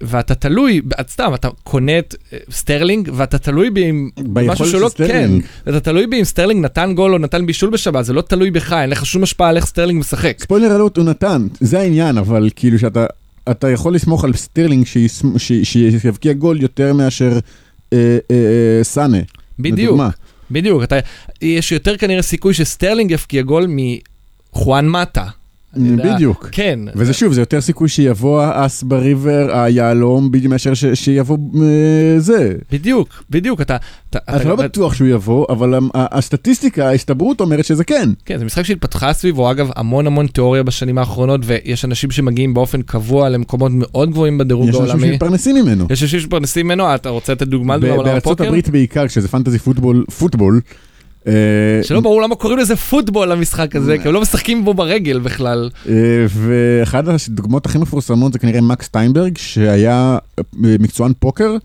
ואתה 0.00 0.34
תלוי, 0.34 0.80
סתם, 1.08 1.34
אתה 1.34 1.48
קונה 1.62 1.98
את 1.98 2.14
אה, 2.32 2.38
סטרלינג, 2.50 3.10
ואתה 3.14 3.38
תלוי 3.38 3.70
באם 3.70 4.08
משהו 4.18 4.34
ביכולת 4.34 4.70
שלא, 4.70 4.88
של 4.88 4.88
סטרלינג. 4.88 5.42
כן, 5.64 5.70
אתה 5.70 5.80
תלוי 5.80 6.06
באם 6.06 6.24
סטרלינג 6.24 6.64
נתן 6.64 6.92
גול 6.94 7.12
או 7.12 7.18
נתן 7.18 7.46
בישול 7.46 7.70
בשבת, 7.70 8.04
זה 8.04 8.12
לא 8.12 8.22
תלוי 8.22 8.50
בך, 8.50 8.72
אין 8.72 8.90
לך 8.90 9.06
שום 9.06 9.22
השפעה 9.22 9.48
על 9.48 9.56
איך 9.56 9.66
סטרלינג 9.66 10.00
משחק. 10.00 10.36
spoiler 10.40 10.76
alert 10.76 10.96
הוא 10.96 11.04
נתן, 11.04 11.46
זה 11.60 11.80
העניין, 11.80 12.18
אבל 12.18 12.48
כאילו 12.56 12.78
שאתה 12.78 13.06
אתה 13.50 13.70
יכול 13.70 13.94
לסמוך 13.94 14.24
על 14.24 14.32
ש- 15.38 15.62
שיבקיע 15.62 16.32
גול 16.32 16.62
יותר 16.62 16.92
מאשר 16.92 17.38
אה, 17.92 17.98
אה, 18.30 18.36
אה, 18.36 18.84
סאנה. 18.84 19.18
בדיוק. 19.58 19.78
לדוגמה. 19.78 20.08
בדיוק, 20.50 20.82
אתה, 20.82 20.96
יש 21.42 21.72
יותר 21.72 21.96
כנראה 21.96 22.22
סיכוי 22.22 22.54
שסטרלינג 22.54 23.10
יבקיע 23.10 23.42
גול 23.42 23.66
מחואן 23.68 24.88
מטה. 24.88 25.26
בדיוק. 25.76 26.48
כן. 26.52 26.78
וזה 26.94 27.12
שוב, 27.12 27.32
זה 27.32 27.40
יותר 27.40 27.60
סיכוי 27.60 27.88
שיבוא 27.88 28.42
האס 28.42 28.82
בריבר, 28.82 29.48
היהלום, 29.52 30.30
בדיוק 30.30 30.50
מאשר 30.50 30.74
שיבוא 30.94 31.38
אה, 31.62 32.18
זה. 32.18 32.54
בדיוק, 32.72 33.24
בדיוק, 33.30 33.60
אתה... 33.60 33.76
אתה, 34.10 34.44
לא 34.44 34.56
בטוח 34.56 34.94
שהוא 34.94 35.08
יבוא, 35.08 35.46
אבל 35.48 35.74
הסטטיסטיקה, 35.94 36.88
ההסתברות 36.88 37.40
אומרת 37.40 37.64
שזה 37.64 37.84
כן. 37.84 38.10
כן, 38.24 38.38
זה 38.38 38.44
משחק 38.44 38.62
שהתפתחה 38.62 39.12
סביבו, 39.12 39.50
אגב, 39.50 39.70
המון 39.76 40.06
המון 40.06 40.26
תיאוריה 40.26 40.62
בשנים 40.62 40.98
האחרונות, 40.98 41.40
ויש 41.44 41.84
אנשים 41.84 42.10
שמגיעים 42.10 42.54
באופן 42.54 42.82
קבוע 42.82 43.28
למקומות 43.28 43.72
מאוד 43.74 44.10
גבוהים 44.10 44.38
בדירוג 44.38 44.68
יש 44.68 44.74
אנשים 44.74 44.88
העולמי. 44.90 45.08
שמתפרנסים 45.08 45.56
ממנו. 45.56 45.86
יש 45.90 46.02
אנשים 46.02 46.20
שמתפרנסים 46.20 46.66
ממנו, 46.66 46.94
אתה 46.94 47.08
רוצה 47.08 47.32
לתת 47.32 47.48
דוגמה 47.48 47.74
על 47.74 47.80
בארצות 47.80 48.16
הפוקר? 48.16 48.44
הברית 48.44 48.68
בעיקר, 48.68 49.08
כשזה 49.08 49.28
פנטזי 49.28 49.58
פוטבול, 49.58 50.04
פוטבול. 50.18 50.60
אה, 51.26 51.32
שלא 51.82 52.00
ברור 52.00 52.22
למה 52.22 52.34
קוראים 52.34 52.58
לזה 52.58 52.76
פוטבול 52.76 53.28
למשחק 53.28 53.76
הזה, 53.76 53.98
כי 53.98 54.08
הם 54.08 54.14
לא 54.14 54.20
משחקים 54.20 54.64
בו 54.64 54.74
ברגל 54.74 55.18
בכלל. 55.18 55.70
אה, 55.88 56.26
ואחת 56.28 57.04
הדוגמאות 57.08 57.66
הכי 57.66 57.78
מפורסמות 57.78 58.32
זה 58.32 58.38
כנראה 58.38 58.60
מקס 58.60 58.86
סטיינברג, 58.86 59.38
שהיה 59.38 60.18
אה, 60.38 60.44
מקצוען 60.54 61.12
פוקר, 61.18 61.56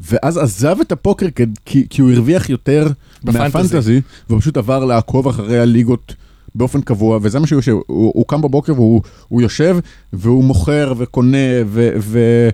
ואז 0.00 0.38
עזב 0.38 0.76
את 0.80 0.92
הפוקר 0.92 1.26
כי, 1.64 1.86
כי 1.90 2.02
הוא 2.02 2.10
הרוויח 2.10 2.50
יותר. 2.50 2.88
מהפנטזי, 3.24 4.00
והוא 4.28 4.40
פשוט 4.40 4.56
עבר 4.56 4.84
לעקוב 4.84 5.28
אחרי 5.28 5.58
הליגות 5.58 6.14
באופן 6.54 6.80
קבוע, 6.80 7.18
וזה 7.22 7.40
מה 7.40 7.46
שהוא 7.46 7.58
יושב, 7.58 7.72
הוא, 7.72 8.12
הוא 8.14 8.24
קם 8.28 8.42
בבוקר 8.42 8.74
והוא 8.74 9.02
הוא 9.28 9.42
יושב, 9.42 9.78
והוא 10.12 10.44
מוכר 10.44 10.94
וקונה 10.98 11.36
ו, 11.66 11.90
ו, 11.98 12.48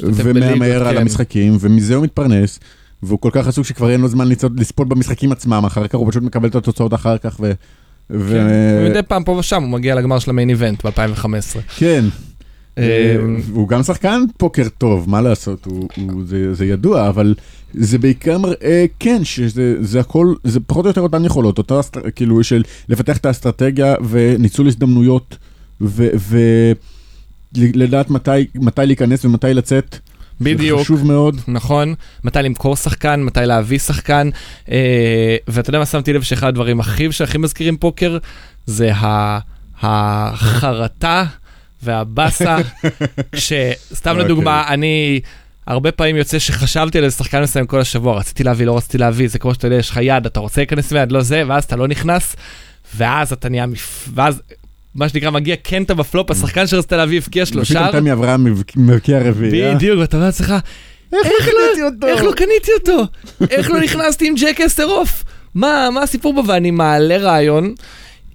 ומהמר 0.00 0.32
בליגות, 0.32 0.86
על 0.86 0.94
כן. 0.94 1.00
המשחקים, 1.00 1.56
ומזה 1.60 1.94
הוא 1.94 2.04
מתפרנס. 2.04 2.60
והוא 3.02 3.18
כל 3.18 3.30
כך 3.32 3.46
עסוק 3.46 3.66
שכבר 3.66 3.90
אין 3.90 4.00
לו 4.00 4.08
זמן 4.08 4.28
לצעוד, 4.28 4.60
לצפות 4.60 4.88
במשחקים 4.88 5.32
עצמם, 5.32 5.64
אחר 5.66 5.86
כך 5.86 5.94
הוא 5.94 6.10
פשוט 6.10 6.22
מקבל 6.22 6.48
את 6.48 6.54
התוצאות 6.54 6.94
אחר 6.94 7.18
כך, 7.18 7.36
ו... 7.40 7.52
ו... 8.10 8.28
כן, 8.30 8.86
ומדי 8.86 9.02
פעם 9.02 9.24
פה 9.24 9.32
ושם 9.32 9.62
הוא 9.62 9.70
מגיע 9.70 9.94
לגמר 9.94 10.18
של 10.18 10.30
המיין 10.30 10.50
איבנט 10.50 10.86
ב-2015. 10.86 11.60
כן. 11.76 12.04
אה, 12.78 13.16
אמ, 13.20 13.40
הוא 13.52 13.68
גם 13.68 13.82
שחקן 13.82 14.22
פוקר 14.36 14.68
טוב, 14.78 15.10
מה 15.10 15.20
לעשות, 15.20 15.64
הוא, 15.64 15.88
הוא, 15.96 16.22
זה, 16.26 16.54
זה 16.54 16.66
ידוע, 16.66 17.08
אבל 17.08 17.34
זה 17.74 17.98
בעיקר 17.98 18.38
מראה, 18.38 18.84
כן, 18.98 19.24
שזה 19.24 19.76
זה 19.80 20.00
הכל, 20.00 20.34
זה 20.44 20.60
פחות 20.60 20.84
או 20.84 20.90
יותר 20.90 21.00
אותן 21.00 21.24
יכולות, 21.24 21.58
אותה, 21.58 21.80
כאילו, 22.16 22.44
של 22.44 22.62
לפתח 22.88 23.16
את 23.16 23.26
האסטרטגיה 23.26 23.94
וניצול 24.08 24.66
הזדמנויות, 24.66 25.36
ולדעת 27.54 28.10
מתי, 28.10 28.46
מתי 28.54 28.86
להיכנס 28.86 29.24
ומתי 29.24 29.54
לצאת. 29.54 29.98
בדיוק. 30.40 30.78
זה 30.78 30.84
חשוב 30.84 31.06
מאוד. 31.06 31.40
נכון, 31.48 31.94
מתי 32.24 32.38
למכור 32.42 32.76
שחקן, 32.76 33.22
מתי 33.22 33.40
להביא 33.44 33.78
שחקן, 33.78 34.30
אה, 34.70 35.36
ואתה 35.48 35.70
יודע 35.70 35.78
מה 35.78 35.86
שמתי 35.86 36.12
לב 36.12 36.22
שאחד 36.22 36.46
הדברים 36.46 36.80
הכי 36.80 37.12
שהכי 37.12 37.38
מזכירים 37.38 37.76
פוקר, 37.76 38.18
זה 38.66 38.92
החרטה 39.82 41.24
והבאסה, 41.82 42.56
כשסתם 43.32 44.10
אוקיי. 44.10 44.24
לדוגמה, 44.24 44.64
אני... 44.68 45.20
הרבה 45.66 45.92
פעמים 45.92 46.16
יוצא 46.16 46.38
שחשבתי 46.38 46.98
על 46.98 47.04
איזה 47.04 47.16
שחקן 47.16 47.42
מסוים 47.42 47.66
כל 47.66 47.80
השבוע, 47.80 48.18
רציתי 48.18 48.44
להביא, 48.44 48.66
לא 48.66 48.76
רציתי 48.76 48.98
להביא, 48.98 49.28
זה 49.28 49.38
כמו 49.38 49.54
שאתה 49.54 49.66
יודע, 49.66 49.76
יש 49.76 49.90
לך 49.90 49.98
יד, 50.02 50.26
אתה 50.26 50.40
רוצה 50.40 50.60
להיכנס 50.60 50.92
מיד, 50.92 51.12
לא 51.12 51.22
זה, 51.22 51.42
ואז 51.46 51.64
אתה 51.64 51.76
לא 51.76 51.88
נכנס, 51.88 52.36
ואז 52.96 53.32
אתה 53.32 53.48
נהיה, 53.48 53.66
מפ... 53.66 54.08
ואז 54.14 54.42
מה 55.00 55.08
שנקרא 55.08 55.30
מגיע 55.30 55.56
קנטה 55.56 55.94
בפלופ, 55.94 56.30
השחקן 56.30 56.66
שרצית 56.66 56.92
להביא 56.92 57.18
הבקיע 57.18 57.46
שלושה, 57.46 57.80
ופתאום 57.84 58.00
תמי 58.00 58.12
אברהם 58.12 58.44
מבק- 58.44 58.72
מבקיע 58.76 59.18
רביעי. 59.22 59.64
אה? 59.64 59.74
בדיוק, 59.74 59.98
ואתה 60.00 60.16
אומר 60.16 60.26
לעצמך, 60.26 60.54
איך 61.12 61.22
לא 61.24 61.52
קניתי 61.72 61.82
אותו? 61.82 62.06
איך 62.06 62.22
לא 62.24 62.32
קניתי 62.32 62.70
אותו? 62.80 63.02
איך 63.50 63.70
לא 63.70 63.80
נכנסתי 63.80 64.28
עם 64.28 64.34
ג'ק 64.40 64.60
אסטרוף? 64.60 65.24
מה, 65.54 65.88
מה 65.94 66.02
הסיפור 66.02 66.34
בו? 66.34 66.42
ואני 66.46 66.70
מעלה 66.70 67.16
רעיון, 67.16 67.74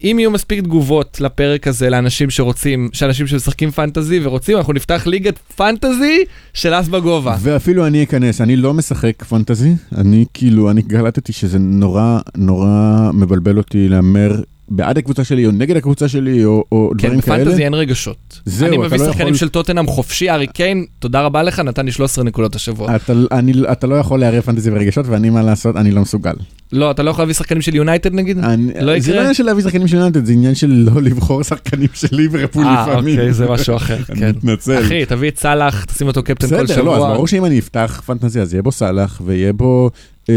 אם 0.04 0.16
יהיו 0.20 0.32
מספיק 0.32 0.60
תגובות 0.60 1.18
לפרק 1.22 1.68
הזה 1.68 1.90
לאנשים 1.90 2.30
שרוצים, 2.30 2.90
שאנשים 2.94 3.28
שמשחקים 3.28 3.72
פנטזי 3.72 4.20
ורוצים, 4.24 4.58
אנחנו 4.58 4.74
נפתח 4.74 5.04
ליגת 5.08 5.40
פנטזי 5.56 6.24
של 6.54 6.74
אס 6.74 6.88
בגובה. 6.88 7.38
ואפילו 7.40 7.88
אני 7.88 8.04
אכנס, 8.04 8.42
אני 8.42 8.56
לא 8.56 8.74
משחק 8.74 9.24
פנטזי, 9.24 9.72
אני 9.98 10.26
כאילו, 10.34 10.72
אני 10.72 10.82
קלטתי 10.84 11.34
שזה 11.34 11.60
נורא 11.60 12.20
נורא 12.38 12.68
מבלבל 13.14 13.58
אותי 13.58 13.88
להמר 13.90 14.32
בעד 14.70 14.98
הקבוצה 14.98 15.24
שלי 15.24 15.46
או 15.46 15.52
נגד 15.52 15.78
הקבוצה 15.78 16.08
שלי 16.08 16.46
או, 16.46 16.64
או 16.72 16.92
כן, 16.98 17.08
דברים 17.08 17.22
כאלה. 17.22 17.44
בפנטזי 17.44 17.64
אין 17.64 17.74
רגשות. 17.74 18.42
זהו, 18.46 18.68
אני 18.68 18.78
מביא 18.78 18.98
לא 19.00 19.06
שחקנים 19.06 19.28
יכול- 19.28 19.38
של 19.38 19.50
טוטנאם 19.50 19.88
חופשי, 19.88 20.30
ארי 20.30 20.48
קיין, 20.48 20.86
תודה 21.00 21.22
רבה 21.22 21.44
לך, 21.44 21.60
נתן 21.60 21.86
לי 21.86 21.92
13 21.92 22.24
נקודות 22.24 22.56
השבוע. 22.56 22.96
אתה, 22.96 23.14
אני, 23.32 23.54
אתה 23.72 23.88
לא 23.88 23.96
יכול 23.96 24.20
לערב 24.20 24.42
פנטזי 24.42 24.72
ברגשות 24.72 25.06
ואני 25.08 25.30
מה 25.30 25.42
לעשות, 25.42 25.76
אני 25.76 25.92
לא 25.92 26.02
מסוגל. 26.02 26.34
לא, 26.72 26.92
אתה 26.92 27.04
לא 27.04 27.10
יכול 27.10 27.22
להביא 27.22 27.34
שחקנים 27.34 27.62
של 27.62 27.76
יונייטד 27.76 28.14
נגיד? 28.14 28.38
אני, 28.40 28.72
לא 28.82 28.92
זה 28.94 28.98
יקרה? 28.98 29.16
לא 29.16 29.20
עניין 29.20 29.34
של 29.34 29.44
להביא 29.44 29.64
שחקנים 29.64 29.88
של 29.88 29.98
יונתד, 29.98 30.26
זה 30.26 30.34
עניין 30.34 30.56
של 30.56 30.68
לא 30.94 31.02
לבחור 31.02 31.44
שחקנים 31.44 31.88
של 31.94 32.08
ליברפול 32.12 32.66
אה, 32.66 32.88
לפעמים. 32.90 33.16
אוקיי, 33.20 33.34
זה 33.34 33.48
משהו 33.50 33.76
אחר, 33.76 34.04
כן. 34.04 34.30
מתנצל. 34.30 34.80
אחי, 34.86 35.06
תביא 35.06 35.30
את 35.30 35.40
סאלח, 35.40 35.86
תשים 35.86 36.08
אותו 36.08 36.24
קפטן 36.24 36.48
כל 36.48 36.64
בסדר, 36.64 36.82
לא, 36.84 36.92
אז 36.96 36.98
שבוע. 36.98 37.14
ברור 37.14 37.28
שאם 37.28 37.46
אני 37.46 37.60
אפתח 37.60 38.02
פנטזיה, 38.06 38.42
אז 38.42 38.54
יהיה 38.54 38.64
בו 38.64 38.72
סאלח, 38.72 39.22
ויהיה 39.26 39.54
בו 39.54 39.90
אה, 40.30 40.34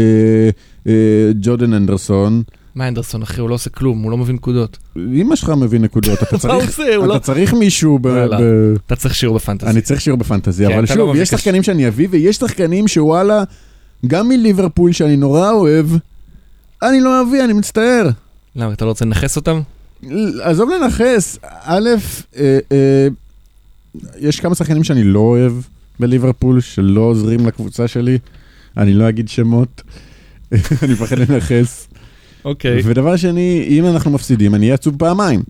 אה, 0.87 0.93
ג'ורדן 1.41 1.73
אנדרסון. 1.73 2.43
מה 2.79 2.87
אנדרסון, 2.87 3.21
אחי, 3.21 3.41
הוא 3.41 3.49
לא 3.49 3.55
עושה 3.55 3.69
כלום, 3.69 4.01
הוא 4.01 4.11
לא 4.11 4.17
מביא 4.17 4.33
נקודות. 4.33 4.77
אמא 4.97 5.35
שלך 5.35 5.49
מביא 5.49 5.79
נקודות, 5.79 6.23
אתה 6.23 6.37
צריך, 6.47 6.79
אתה 6.79 6.97
לא... 6.97 7.19
צריך 7.19 7.53
מישהו 7.53 7.99
ב... 7.99 8.07
לא, 8.07 8.25
לא. 8.25 8.37
אתה 8.85 8.95
צריך 8.95 9.15
שיעור 9.15 9.35
בפנטזי. 9.35 9.69
אני 9.69 9.81
צריך 9.81 10.01
שיעור 10.01 10.19
בפנטזי, 10.19 10.65
כן, 10.65 10.71
אבל 10.71 10.81
לא 10.81 10.87
שוב, 10.87 11.09
מביא 11.09 11.21
יש 11.21 11.29
שחקנים 11.29 11.63
שאני 11.63 11.87
אביא, 11.87 12.07
ויש 12.11 12.35
שחקנים 12.35 12.87
שוואלה, 12.87 13.43
גם 14.07 14.29
מליברפול 14.29 14.91
שאני 14.91 15.17
נורא 15.17 15.51
אוהב, 15.51 15.85
אני 16.83 17.01
לא 17.01 17.21
אביא, 17.21 17.43
אני 17.43 17.53
מצטער. 17.53 18.09
למה, 18.55 18.73
אתה 18.73 18.85
לא 18.85 18.89
רוצה 18.89 19.05
לנכס 19.05 19.35
אותם? 19.35 19.61
עזוב 20.41 20.69
לנכס, 20.69 21.39
א', 21.43 21.89
אה, 22.37 22.59
אה, 22.71 23.07
יש 24.19 24.39
כמה 24.39 24.55
שחקנים 24.55 24.83
שאני 24.83 25.03
לא 25.03 25.19
אוהב 25.19 25.53
בליברפול, 25.99 26.61
שלא 26.61 27.01
עוזרים 27.01 27.47
לקבוצה 27.47 27.87
שלי, 27.87 28.17
אני 28.77 28.93
לא 28.93 29.09
אגיד 29.09 29.29
שמות, 29.29 29.81
אני 30.83 30.93
מפחד 30.93 31.19
לנכס. 31.19 31.87
אוקיי. 32.45 32.81
ודבר 32.83 33.15
שני, 33.15 33.65
אם 33.69 33.85
אנחנו 33.85 34.11
מפסידים, 34.11 34.55
אני 34.55 34.65
אהיה 34.65 34.73
עצוב 34.73 34.95
פעמיים. 34.99 35.43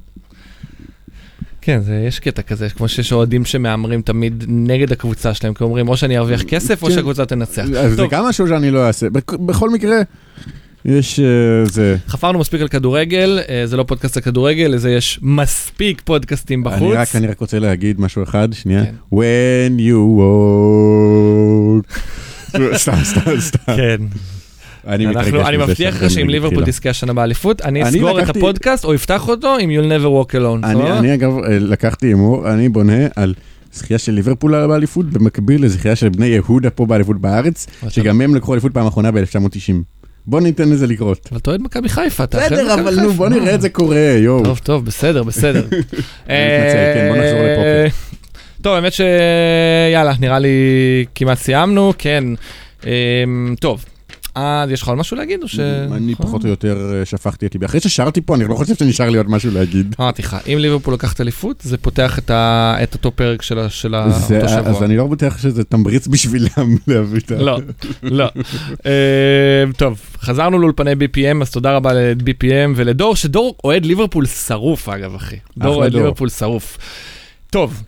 כן, 1.61 1.79
זה, 1.81 2.03
יש 2.07 2.19
קטע 2.19 2.41
כזה, 2.41 2.69
כמו 2.69 2.87
שיש 2.87 3.13
אוהדים 3.13 3.45
שמהמרים 3.45 4.01
תמיד 4.01 4.43
נגד 4.47 4.91
הקבוצה 4.91 5.33
שלהם, 5.33 5.53
כי 5.53 5.63
אומרים, 5.63 5.87
או 5.89 5.97
שאני 5.97 6.17
ארוויח 6.17 6.41
כסף, 6.43 6.81
או 6.83 6.87
כן. 6.87 6.93
שהקבוצה 6.93 7.25
תנצח. 7.25 7.65
אז 7.77 7.93
זה. 7.93 8.05
גם 8.09 8.25
משהו 8.25 8.47
שאני 8.47 8.71
לא 8.71 8.87
אעשה. 8.87 9.09
בכ- 9.09 9.33
בכל 9.33 9.69
מקרה, 9.69 9.97
יש 10.85 11.19
אה, 11.19 11.25
זה. 11.65 11.95
חפרנו 12.07 12.39
מספיק 12.39 12.61
על 12.61 12.67
כדורגל, 12.67 13.39
אה, 13.49 13.61
זה 13.67 13.77
לא 13.77 13.83
פודקאסט 13.83 14.17
על 14.17 14.23
כדורגל, 14.23 14.67
לזה 14.67 14.91
יש 14.91 15.19
מספיק 15.21 16.01
פודקאסטים 16.05 16.63
בחוץ. 16.63 16.81
אני 16.81 16.93
רק, 16.93 17.15
אני 17.15 17.27
רק 17.27 17.39
רוצה 17.39 17.59
להגיד 17.59 18.01
משהו 18.01 18.23
אחד, 18.23 18.49
שנייה. 18.53 18.83
כן. 18.85 18.93
When 19.13 19.79
you 19.79 20.19
walk. 20.19 21.99
סתם, 22.81 22.93
סתם, 23.03 23.39
סתם. 23.39 23.75
כן. 23.75 23.97
אני 24.87 25.05
מתרגש 25.05 25.27
אני 25.27 25.57
מבטיח 25.57 26.03
לך 26.03 26.09
שאם 26.09 26.29
ליברפול. 26.29 26.65
תזכה 26.65 26.89
השנה 26.89 27.13
באליפות, 27.13 27.61
אני 27.61 27.81
אני 27.81 27.89
אסגור 27.89 28.21
את 28.21 28.29
הפודקאסט 28.29 28.85
או 28.85 28.95
אפתח 28.95 29.27
אותו 29.27 29.57
עם 29.59 29.69
You'll 29.69 30.03
never 30.03 30.05
walk 30.05 30.35
alone. 30.35 30.65
אני? 30.65 30.91
אני 30.91 31.13
אגב 31.13 31.37
אה, 31.37 31.59
לקחתי 31.59 32.07
הימור, 32.07 32.51
אני 32.51 32.69
בונה 32.69 33.07
על 33.15 33.33
זכייה 33.73 33.99
של 33.99 34.11
ליברפול 34.11 34.67
באליפות, 34.67 35.05
במקביל 35.05 35.65
לזכייה 35.65 35.95
של 35.95 36.09
בני 36.09 36.25
יהודה 36.25 36.69
פה 36.69 36.85
באליפות 36.85 37.21
בארץ, 37.21 37.67
שגם 37.89 38.21
הם 38.21 38.35
לקחו 38.35 38.53
אליפות 38.53 38.73
פעם 38.73 38.87
אחרונה 38.87 39.11
ב-1990. 39.11 39.73
בוא 40.25 40.41
ניתן 40.41 40.69
לזה 40.69 40.87
לקרות. 40.87 41.27
אבל 41.31 41.39
אתה 41.39 41.49
אוהד 41.49 41.61
מכבי 41.61 41.89
חיפה, 41.89 42.23
אתה 42.23 42.45
אחרי 42.45 42.57
בסדר, 42.57 42.73
אבל. 42.73 42.99
נו, 42.99 43.13
בוא? 43.13 43.29
נראה 43.29 43.55
את 43.55 43.61
זה 43.61 43.69
קורה, 43.69 44.15
יואו. 44.17 44.43
טוב, 44.43 44.57
טוב, 44.63 44.85
בסדר, 44.85 45.23
בסדר. 45.23 45.65
מתנצל, 45.69 46.91
כן, 46.93 47.09
בוא 47.09 47.17
נחזור 47.17 47.39
אה, 47.39 47.83
לפוקר. 47.83 47.95
טוב, 48.63 48.75
האמת 48.75 48.93
שיאללה, 48.93 50.13
נראה 50.19 50.39
לי 50.39 50.49
כמעט 51.15 51.37
סיימנו, 51.37 51.93
כן. 51.97 52.23
אה, 52.85 53.23
טוב, 53.59 53.85
אז 54.39 54.71
יש 54.71 54.81
לך 54.81 54.87
עוד 54.87 54.97
משהו 54.97 55.17
להגיד 55.17 55.43
או 55.43 55.47
ש... 55.47 55.59
אני 55.59 56.11
נכון? 56.11 56.25
פחות 56.25 56.43
או 56.43 56.49
יותר 56.49 56.91
אה, 56.93 57.05
שפכתי 57.05 57.45
את 57.45 57.53
ליבי. 57.53 57.65
אחרי 57.65 57.79
ששרתי 57.79 58.21
פה, 58.21 58.35
אני 58.35 58.45
לא 58.45 58.55
חושב 58.55 58.75
שנשאר 58.75 59.09
לי 59.09 59.17
עוד 59.17 59.29
משהו 59.29 59.51
להגיד. 59.51 59.95
אמרתי 59.99 60.21
לך, 60.21 60.37
אם 60.53 60.57
ליברפול 60.57 60.93
לקחת 60.93 61.21
אליפות, 61.21 61.61
זה 61.61 61.77
פותח 61.77 62.19
את 62.29 62.93
אותו 62.93 63.11
פרק 63.11 63.41
של 63.41 63.59
אותו 63.59 63.67
אז 63.95 64.33
שבוע. 64.47 64.85
אני 64.85 64.97
לא 64.97 65.07
בטוח 65.07 65.37
שזה 65.37 65.63
תמריץ 65.63 66.07
בשבילם 66.07 66.77
להביא 66.87 67.19
את 67.19 67.31
ה... 67.31 67.35
לא, 67.35 67.59
לא. 68.03 68.25
אה, 68.85 69.63
טוב, 69.77 69.99
חזרנו 70.21 70.59
לאולפני 70.59 70.91
BPM, 70.93 71.41
אז 71.41 71.51
תודה 71.51 71.75
רבה 71.75 71.93
ל-BPM 71.93 72.73
ולדור, 72.75 73.15
שדור 73.15 73.55
אוהד 73.63 73.85
ליברפול 73.85 74.25
שרוף 74.25 74.89
אגב, 74.89 75.15
אחי. 75.15 75.35
דור 75.57 75.75
אוהד. 75.75 75.93
ליברפול 75.93 76.29
שרוף. 76.29 76.77
טוב, 77.49 77.83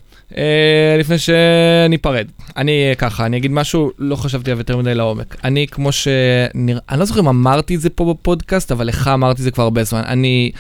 לפני 1.00 1.16
שניפרד, 1.18 2.28
אני 2.58 2.90
אה, 2.90 2.96
ככה, 2.96 3.26
אני 3.26 3.38
אגיד 3.38 3.52
משהו, 3.52 3.92
לא 3.98 4.16
חשבתי 4.16 4.52
עליו 4.52 4.60
יותר 4.60 4.78
מדי 4.78 4.96
לעומק. 4.96 5.36
אני 5.44 5.68
כמו 5.72 5.92
שנראה, 5.92 6.82
אני 6.90 7.00
לא 7.00 7.06
זוכר 7.06 7.20
אם 7.20 7.28
אמרתי 7.28 7.76
את 7.76 7.82
זה 7.82 7.90
פה 7.90 8.14
בפודקאסט, 8.14 8.72
אבל 8.72 8.88
לך 8.88 9.08
אמרתי 9.08 9.40
את 9.40 9.44
זה 9.44 9.52
כבר 9.52 9.64
הרבה 9.64 9.84
זמן. 9.84 10.02
אני 10.06 10.52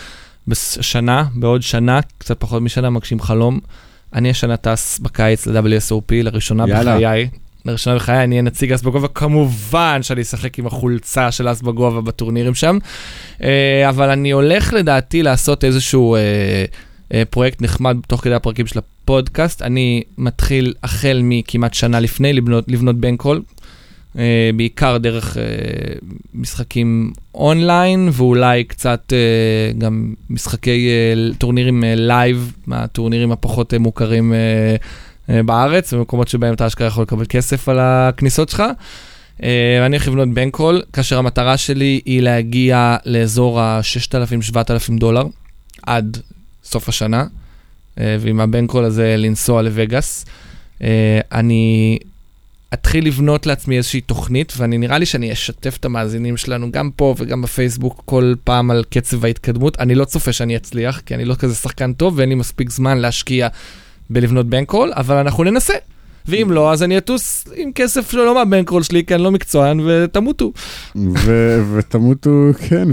בשנה, 0.48 1.24
בעוד 1.36 1.62
שנה, 1.62 2.00
קצת 2.18 2.40
פחות 2.40 2.62
משנה, 2.62 2.90
מגשים 2.90 3.20
חלום. 3.20 3.60
אני 4.14 4.30
השנה 4.30 4.58
טס 4.58 5.00
בקיץ 5.00 5.48
ל-WSOP, 5.48 6.12
לראשונה 6.12 6.66
יאללה. 6.68 6.96
בחיי. 6.96 7.30
לראשונה 7.66 7.96
בחיי 7.96 8.24
אני 8.24 8.36
אהיה 8.36 8.42
נציג 8.42 8.74
אס 8.74 8.82
בגובה, 8.82 9.08
כמובן 9.08 10.00
שאני 10.04 10.22
אשחק 10.22 10.60
עם 10.60 10.68
החולצה 10.68 11.32
של 11.32 11.52
אס 11.52 11.62
בגובה 11.62 12.02
בטורנירים 12.02 12.56
שם, 12.56 12.78
אה, 13.44 13.90
אבל 13.90 14.10
אני 14.10 14.32
הולך 14.32 14.74
לדעתי 14.74 15.24
לעשות 15.24 15.64
איזשהו 15.64 16.16
אה, 16.16 16.20
אה, 17.14 17.24
פרויקט 17.30 17.62
נחמד 17.62 17.98
תוך 18.08 18.24
כדי 18.24 18.34
הפרקים 18.34 18.68
של 18.68 18.80
הפודקאסט. 19.04 19.62
אני 19.62 20.04
מתחיל 20.18 20.74
החל 20.84 21.22
מכמעט 21.24 21.74
שנה 21.74 22.00
לפני 22.00 22.34
לבנות, 22.34 22.66
לבנות 22.68 22.96
bankroll, 22.96 23.42
אה, 24.18 24.50
בעיקר 24.56 24.98
דרך 24.98 25.38
אה, 25.38 25.44
משחקים 26.34 27.14
אונליין 27.36 28.10
ואולי 28.14 28.64
קצת 28.64 29.14
אה, 29.14 29.72
גם 29.78 30.14
משחקי 30.30 30.90
אה, 30.90 31.34
טורנירים 31.38 31.84
live, 31.88 32.54
מהטורנירים 32.68 33.32
הפחות 33.32 33.74
אה, 33.74 33.80
מוכרים. 33.80 34.34
אה, 34.34 34.76
אה, 35.30 35.44
בארץ, 35.44 35.94
במקומות 35.94 36.28
שבהם 36.28 36.54
אתה 36.54 36.68
אשכרה 36.68 36.88
יכול 36.88 37.04
לקבל 37.04 37.26
כסף 37.30 37.70
על 37.70 37.78
הכניסות 37.80 38.50
שלך. 38.50 38.64
אה, 39.44 39.86
אני 39.86 39.96
הולך 39.96 40.08
לבנות 40.08 40.30
bankroll, 40.30 40.82
כאשר 40.94 41.18
המטרה 41.18 41.58
שלי 41.58 42.02
היא 42.06 42.22
להגיע 42.22 42.98
לאזור 43.06 43.60
ה-6,000-7,000 43.62 45.00
דולר 45.00 45.24
עד 45.84 46.18
סוף 46.64 46.90
השנה, 46.90 47.26
ועם 47.98 48.40
הבנקול 48.40 48.86
הזה 48.86 49.16
לנסוע 49.18 49.62
לווגאס. 49.62 50.26
אה, 50.84 51.20
אני 51.32 51.98
אתחיל 52.74 53.08
לבנות 53.08 53.46
לעצמי 53.46 53.78
איזושהי 53.78 54.02
תוכנית, 54.02 54.54
ואני 54.58 54.78
נראה 54.78 54.98
לי 54.98 55.06
שאני 55.06 55.32
אשתף 55.32 55.78
את 55.78 55.86
המאזינים 55.86 56.38
שלנו 56.38 56.72
גם 56.72 56.90
פה 56.96 57.16
וגם 57.18 57.42
בפייסבוק 57.42 58.02
כל 58.06 58.34
פעם 58.44 58.72
על 58.72 58.84
קצב 58.90 59.26
ההתקדמות. 59.26 59.80
אני 59.80 59.96
לא 59.96 60.06
צופה 60.06 60.34
שאני 60.34 60.56
אצליח, 60.56 61.00
כי 61.00 61.16
אני 61.16 61.26
לא 61.26 61.36
כזה 61.36 61.56
שחקן 61.56 61.94
טוב 61.94 62.14
ואין 62.18 62.30
לי 62.30 62.36
מספיק 62.36 62.70
זמן 62.70 62.98
להשקיע 62.98 63.48
בלבנות 64.10 64.46
בנקול, 64.46 64.92
אבל 64.96 65.16
אנחנו 65.16 65.44
ננסה. 65.44 65.74
ואם 66.28 66.52
לא, 66.52 66.74
אז 66.74 66.84
אני 66.84 66.98
אטוס 66.98 67.48
עם 67.56 67.72
כסף 67.76 68.12
שלא 68.12 68.36
מהבנקול 68.36 68.84
שלי, 68.84 69.06
כי 69.06 69.16
אני 69.16 69.24
לא 69.24 69.32
מקצוען, 69.32 69.80
ותמותו. 69.86 70.52
ותמותו, 71.76 72.30
כן, 72.70 72.88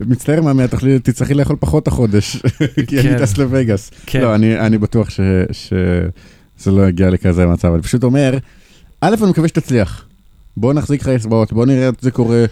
ומצטער 0.00 0.42
מאמי, 0.42 0.62
התכלי- 0.62 0.98
תצטרכי 0.98 1.34
לאכול 1.34 1.56
פחות 1.60 1.88
החודש, 1.88 2.36
כי 2.88 3.00
אני 3.00 3.08
כן. 3.08 3.18
טס 3.18 3.38
לווגאס. 3.38 3.90
כן. 4.06 4.20
לא, 4.20 4.34
אני 4.34 4.78
בטוח 4.78 5.08
שזה 5.10 6.70
לא 6.70 6.88
יגיע 6.88 7.10
לכזה 7.10 7.46
מצב, 7.46 7.72
אני 7.72 7.82
פשוט 7.82 8.04
אומר, 8.04 8.38
א', 9.00 9.14
אני 9.22 9.30
מקווה 9.30 9.48
שתצליח. 9.48 10.04
בוא 10.56 10.72
נחזיק 10.74 11.00
לך 11.02 11.08
אצבעות, 11.08 11.52
בוא 11.52 11.66
נראה 11.66 11.88
את 11.88 11.94
זה 12.00 12.10
קורה. 12.10 12.44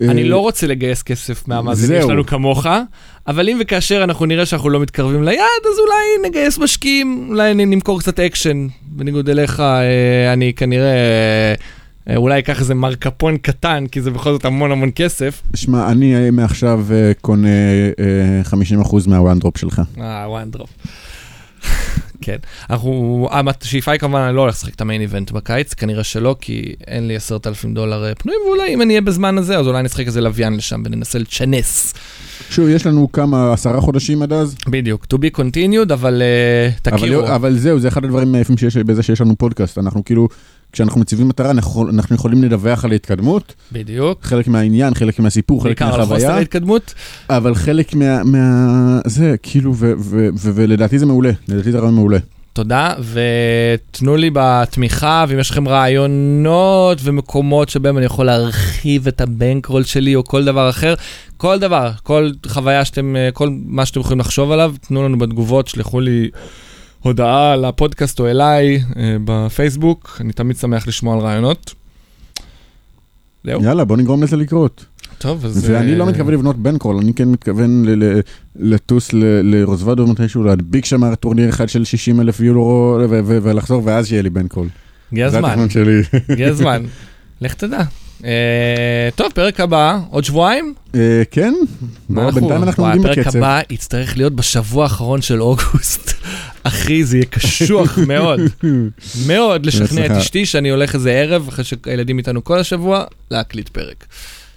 אני 0.00 0.22
אה, 0.22 0.28
לא 0.28 0.38
רוצה 0.38 0.66
לגייס 0.66 1.02
כסף 1.02 1.48
מהמאזינים. 1.48 2.02
שלנו 2.02 2.26
כמוך, 2.26 2.66
אבל 3.26 3.48
אם 3.48 3.58
וכאשר 3.60 4.04
אנחנו 4.04 4.26
נראה 4.26 4.46
שאנחנו 4.46 4.70
לא 4.70 4.80
מתקרבים 4.80 5.24
ליעד, 5.24 5.64
אז 5.64 5.78
אולי 5.78 6.28
נגייס 6.28 6.58
משקיעים, 6.58 7.26
אולי 7.28 7.54
נמכור 7.54 8.00
קצת 8.00 8.20
אקשן. 8.20 8.66
בניגוד 8.82 9.28
אליך, 9.28 9.60
אה, 9.60 10.32
אני 10.32 10.52
כנראה, 10.52 10.94
אה, 12.10 12.16
אולי 12.16 12.38
אקח 12.38 12.60
איזה 12.60 12.74
markup 12.74 13.36
קטן, 13.36 13.84
כי 13.86 14.02
זה 14.02 14.10
בכל 14.10 14.32
זאת 14.32 14.44
המון 14.44 14.72
המון 14.72 14.90
כסף. 14.94 15.42
שמע, 15.54 15.90
אני 15.90 16.30
מעכשיו 16.30 16.86
קונה 17.20 17.48
אה, 17.98 18.42
50% 18.84 19.08
מה 19.08 19.20
One 19.20 19.38
Drop 19.38 19.58
שלך. 19.58 19.82
אה, 20.00 20.24
One 20.28 20.50
Drop. 20.50 20.70
כן, 22.20 22.36
אנחנו, 22.70 23.28
השאיפה 23.62 23.92
היא 23.92 24.00
כמובן, 24.00 24.20
אני 24.20 24.36
לא 24.36 24.40
הולך 24.40 24.54
לשחק 24.54 24.74
את 24.74 24.80
ה 24.80 24.84
main 24.84 25.00
event 25.00 25.30
בקיץ, 25.30 25.74
כנראה 25.74 26.04
שלא, 26.04 26.36
כי 26.40 26.74
אין 26.86 27.08
לי 27.08 27.16
עשרת 27.16 27.46
אלפים 27.46 27.74
דולר 27.74 28.04
אה, 28.04 28.14
פנויים, 28.14 28.40
ואולי 28.46 28.74
אם 28.74 28.82
אני 28.82 28.92
אהיה 28.92 29.00
בזמן 29.00 29.38
הזה, 29.38 29.58
אז 29.58 29.66
אולי 29.66 29.82
נשחק 29.82 30.06
איזה 30.06 30.20
לוויין 30.20 30.56
לשם 30.56 30.82
וננסה 30.84 31.18
לצ'נס. 31.18 31.94
שוב, 32.50 32.68
יש 32.68 32.86
לנו 32.86 33.12
כמה, 33.12 33.52
עשרה 33.52 33.80
חודשים 33.80 34.22
עד 34.22 34.32
אז, 34.32 34.56
בדיוק, 34.68 35.06
to 35.14 35.16
be 35.16 35.38
continued, 35.38 35.92
אבל 35.92 36.22
uh, 36.22 36.88
אבל, 36.88 36.98
תכירו. 36.98 37.26
אבל 37.26 37.58
זהו, 37.58 37.78
זה 37.78 37.88
אחד 37.88 38.04
הדברים 38.04 38.34
היפים 38.34 38.56
שיש 38.56 38.76
בזה 38.76 39.02
שיש 39.02 39.20
לנו 39.20 39.36
פודקאסט. 39.36 39.78
אנחנו 39.78 40.04
כאילו, 40.04 40.28
כשאנחנו 40.74 41.00
מציבים 41.00 41.28
מטרה, 41.28 41.50
אנחנו, 41.50 41.90
אנחנו 41.90 42.16
יכולים 42.16 42.42
לדווח 42.42 42.84
על 42.84 42.92
ההתקדמות, 42.92 43.54
בדיוק. 43.72 44.24
חלק 44.24 44.48
מהעניין, 44.48 44.94
חלק 44.94 45.18
מהסיפור, 45.18 45.62
חלק 45.62 45.82
בעיקר 45.82 45.94
על 45.94 46.00
מהחוויה, 46.00 46.34
ההתקדמות. 46.34 46.94
אבל 47.30 47.54
חלק 47.54 47.94
מה... 47.94 48.24
מה... 48.24 49.00
זה, 49.06 49.34
כאילו, 49.42 49.74
ו, 49.76 49.92
ו, 49.98 50.28
ו, 50.38 50.50
ולדעתי 50.54 50.98
זה 50.98 51.06
מעולה, 51.06 51.30
לדעתי 51.48 51.72
זה 51.72 51.78
רעיון 51.78 51.94
מעולה. 51.94 52.18
תודה, 52.52 52.94
ותנו 53.12 54.16
לי 54.16 54.30
בתמיכה, 54.32 55.24
ואם 55.28 55.38
יש 55.38 55.50
לכם 55.50 55.68
רעיונות 55.68 56.98
ומקומות 57.02 57.68
שבהם 57.68 57.98
אני 57.98 58.06
יכול 58.06 58.26
להרחיב 58.26 59.06
את 59.06 59.20
הבנקרול 59.20 59.82
שלי 59.84 60.14
או 60.14 60.24
כל 60.24 60.44
דבר 60.44 60.70
אחר, 60.70 60.94
כל 61.36 61.58
דבר, 61.58 61.90
כל 62.02 62.30
חוויה 62.46 62.84
שאתם, 62.84 63.16
אה, 63.16 63.28
כל 63.32 63.48
מה 63.66 63.86
שאתם 63.86 64.00
יכולים 64.00 64.20
לחשוב 64.20 64.50
עליו, 64.50 64.74
תנו 64.88 65.04
לנו 65.04 65.18
בתגובות, 65.18 65.68
שלחו 65.68 66.00
לי 66.00 66.30
הודעה 67.04 67.56
לפודקאסט 67.56 68.20
או 68.20 68.26
אליי 68.26 68.82
אה, 68.96 69.16
בפייסבוק, 69.24 70.18
אני 70.20 70.32
תמיד 70.32 70.56
שמח 70.56 70.86
לשמוע 70.86 71.14
על 71.14 71.20
רעיונות. 71.20 71.74
זהו. 73.44 73.64
יאללה, 73.64 73.84
בוא 73.84 73.96
נגרום 73.96 74.22
לזה 74.22 74.36
לקרות. 74.36 74.84
טוב, 75.18 75.44
אז... 75.44 75.70
ואני 75.70 75.92
אה, 75.92 75.96
לא 75.96 76.06
מתכוון 76.06 76.34
לבנות 76.34 76.56
bankroll, 76.56 76.96
אני 76.96 77.14
כן 77.14 77.28
מתכוון 77.28 77.84
לטוס 78.56 79.10
לרוזוודוב 79.42 80.06
מתישהו, 80.06 80.42
להדביק 80.42 80.84
שם 80.84 81.14
טורניר 81.14 81.48
אחד 81.48 81.68
של 81.68 81.84
60 81.84 82.20
אלף 82.20 82.40
יורו 82.40 82.98
ולחזור, 83.08 83.82
ואז 83.84 84.06
שיהיה 84.08 84.22
לי 84.22 84.30
bankroll. 84.30 84.68
הגיע 85.12 85.26
הזמן. 85.26 85.66
הגיע 86.28 86.48
הזמן. 86.54 86.82
לך 87.40 87.54
תדע. 87.54 87.82
אה, 88.24 88.30
טוב, 89.14 89.32
פרק 89.34 89.60
הבא, 89.60 89.98
עוד 90.10 90.24
שבועיים? 90.24 90.74
אה, 90.94 91.22
כן, 91.30 91.54
בינתיים 92.08 92.62
אנחנו 92.62 92.84
עומדים 92.84 93.02
הפרק 93.06 93.18
בקצב. 93.18 93.36
הבא 93.38 93.60
יצטרך 93.70 94.16
להיות 94.16 94.32
בשבוע 94.32 94.82
האחרון 94.84 95.22
של 95.22 95.42
אוגוסט. 95.42 96.12
אחי, 96.64 97.04
זה 97.04 97.16
יהיה 97.16 97.26
קשוח 97.26 97.98
מאוד, 98.08 98.40
מאוד 99.26 99.66
לשכנע 99.66 100.06
את. 100.06 100.10
אשתי 100.10 100.46
שאני 100.46 100.68
הולך 100.70 100.94
איזה 100.94 101.10
ערב, 101.12 101.48
אחרי 101.48 101.64
שהילדים 101.64 102.18
איתנו 102.18 102.44
כל 102.44 102.58
השבוע, 102.58 103.04
להקליט 103.30 103.68
פרק. 103.68 104.04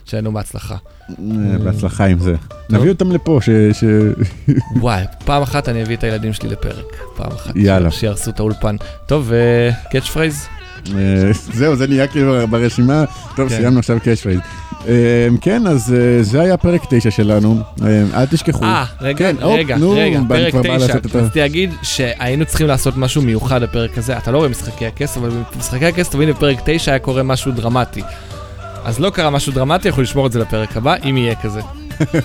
שיהיה 0.05 0.21
בהצלחה. 0.23 0.75
אה, 1.09 1.15
בהצלחה 1.63 2.05
עם 2.05 2.19
זה. 2.19 2.35
נביא 2.69 2.89
אותם 2.89 3.11
לפה, 3.11 3.39
ש... 3.41 3.49
ש- 3.79 3.83
וואי, 4.81 5.03
פעם 5.25 5.41
אחת 5.41 5.69
אני 5.69 5.83
אביא 5.83 5.95
את 5.95 6.03
הילדים 6.03 6.33
שלי 6.33 6.49
לפרק. 6.49 6.85
פעם 7.15 7.31
אחת. 7.31 7.55
יאללה. 7.55 7.91
שיהרסו 7.91 8.31
את 8.31 8.39
האולפן. 8.39 8.75
טוב, 9.07 9.31
catch 9.91 10.07
phrase? 10.07 10.47
אה, 10.95 11.31
זהו, 11.53 11.75
זה 11.75 11.87
נהיה 11.87 12.07
כאילו 12.07 12.47
ברשימה. 12.49 13.03
טוב, 13.35 13.49
כן. 13.49 13.55
סיימנו 13.55 13.79
עכשיו 13.79 13.97
catch 14.03 14.21
phrase. 14.21 14.39
אה, 14.87 14.93
כן, 15.41 15.67
אז 15.67 15.93
אה, 15.93 16.23
זה 16.23 16.41
היה 16.41 16.57
פרק 16.57 16.81
9 16.89 17.11
שלנו. 17.11 17.59
אל 18.13 18.25
תשכחו. 18.25 18.65
אה, 18.65 18.85
רגע, 19.01 19.17
כן, 19.17 19.35
רגע, 19.41 19.77
רגע, 19.81 20.19
פרק 20.27 20.51
כבר 20.51 20.61
בא 20.61 20.77
9, 20.77 20.87
לעשות 20.87 21.05
את 21.05 21.15
ה- 21.15 21.19
רציתי 21.19 21.39
להגיד 21.39 21.71
שהיינו 21.81 22.45
צריכים 22.45 22.67
לעשות 22.67 22.97
משהו 22.97 23.21
מיוחד 23.21 23.63
בפרק 23.63 23.97
הזה, 23.97 24.17
אתה 24.17 24.31
לא 24.31 24.37
רואה 24.37 24.49
משחקי 24.49 24.85
הכס, 24.85 25.17
אבל 25.17 25.29
במשחקי 25.55 25.85
הכס, 25.85 26.09
תמיד 26.09 26.29
בפרק 26.29 26.57
9 26.65 26.91
היה 26.91 26.99
קורה 26.99 27.23
משהו 27.23 27.51
דרמטי. 27.51 28.01
אז 28.85 28.99
לא 28.99 29.09
קרה 29.09 29.29
משהו 29.29 29.53
דרמטי, 29.53 29.89
אנחנו 29.89 30.01
נשמור 30.01 30.27
את 30.27 30.31
זה 30.31 30.39
לפרק 30.39 30.77
הבא, 30.77 30.95
אם 31.09 31.17
יהיה 31.17 31.35
כזה. 31.35 31.61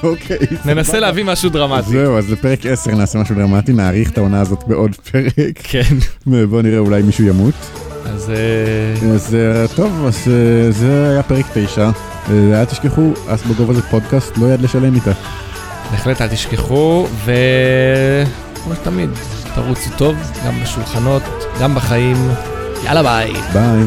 אוקיי. 0.02 0.38
ננסה. 0.64 1.00
להביא 1.00 1.24
משהו 1.24 1.50
דרמטי. 1.50 1.90
זהו, 1.90 2.18
אז 2.18 2.30
לפרק 2.30 2.66
10 2.66 2.94
נעשה 2.94 3.18
משהו 3.18 3.34
דרמטי, 3.34 3.72
נאריך 3.72 4.10
את 4.10 4.18
העונה 4.18 4.40
הזאת 4.40 4.64
בעוד 4.66 4.94
פרק. 4.94 5.58
כן, 5.62 5.96
ובואו 6.26 6.62
נראה, 6.62 6.78
אולי 6.78 7.02
מישהו 7.02 7.24
ימות. 7.24 7.54
אז 8.04 8.30
אה, 8.30 9.14
אז 9.14 9.34
אה, 9.34 9.68
טוב, 9.76 10.06
אז 10.06 10.28
אה, 10.28 10.72
זה 10.72 11.10
היה 11.10 11.22
פרק 11.22 11.46
9. 11.54 11.82
אה, 11.82 12.60
אל 12.60 12.64
תשכחו, 12.64 13.12
אס 13.26 13.42
בגובה 13.42 13.74
זה 13.74 13.82
פודקאסט, 13.82 14.38
לא 14.38 14.46
יד 14.54 14.60
לשלם 14.60 14.94
איתה. 14.94 15.12
בהחלט 15.90 16.20
אל 16.22 16.28
תשכחו, 16.28 17.06
ו... 17.24 17.32
כמו 18.64 18.74
שתמיד, 18.74 19.10
תרוצו 19.54 19.90
טוב, 19.96 20.16
גם 20.46 20.62
בשולחנות, 20.62 21.22
גם 21.60 21.74
בחיים. 21.74 22.16
יאללה 22.84 23.02
ביי. 23.02 23.32
ביי. 23.52 23.86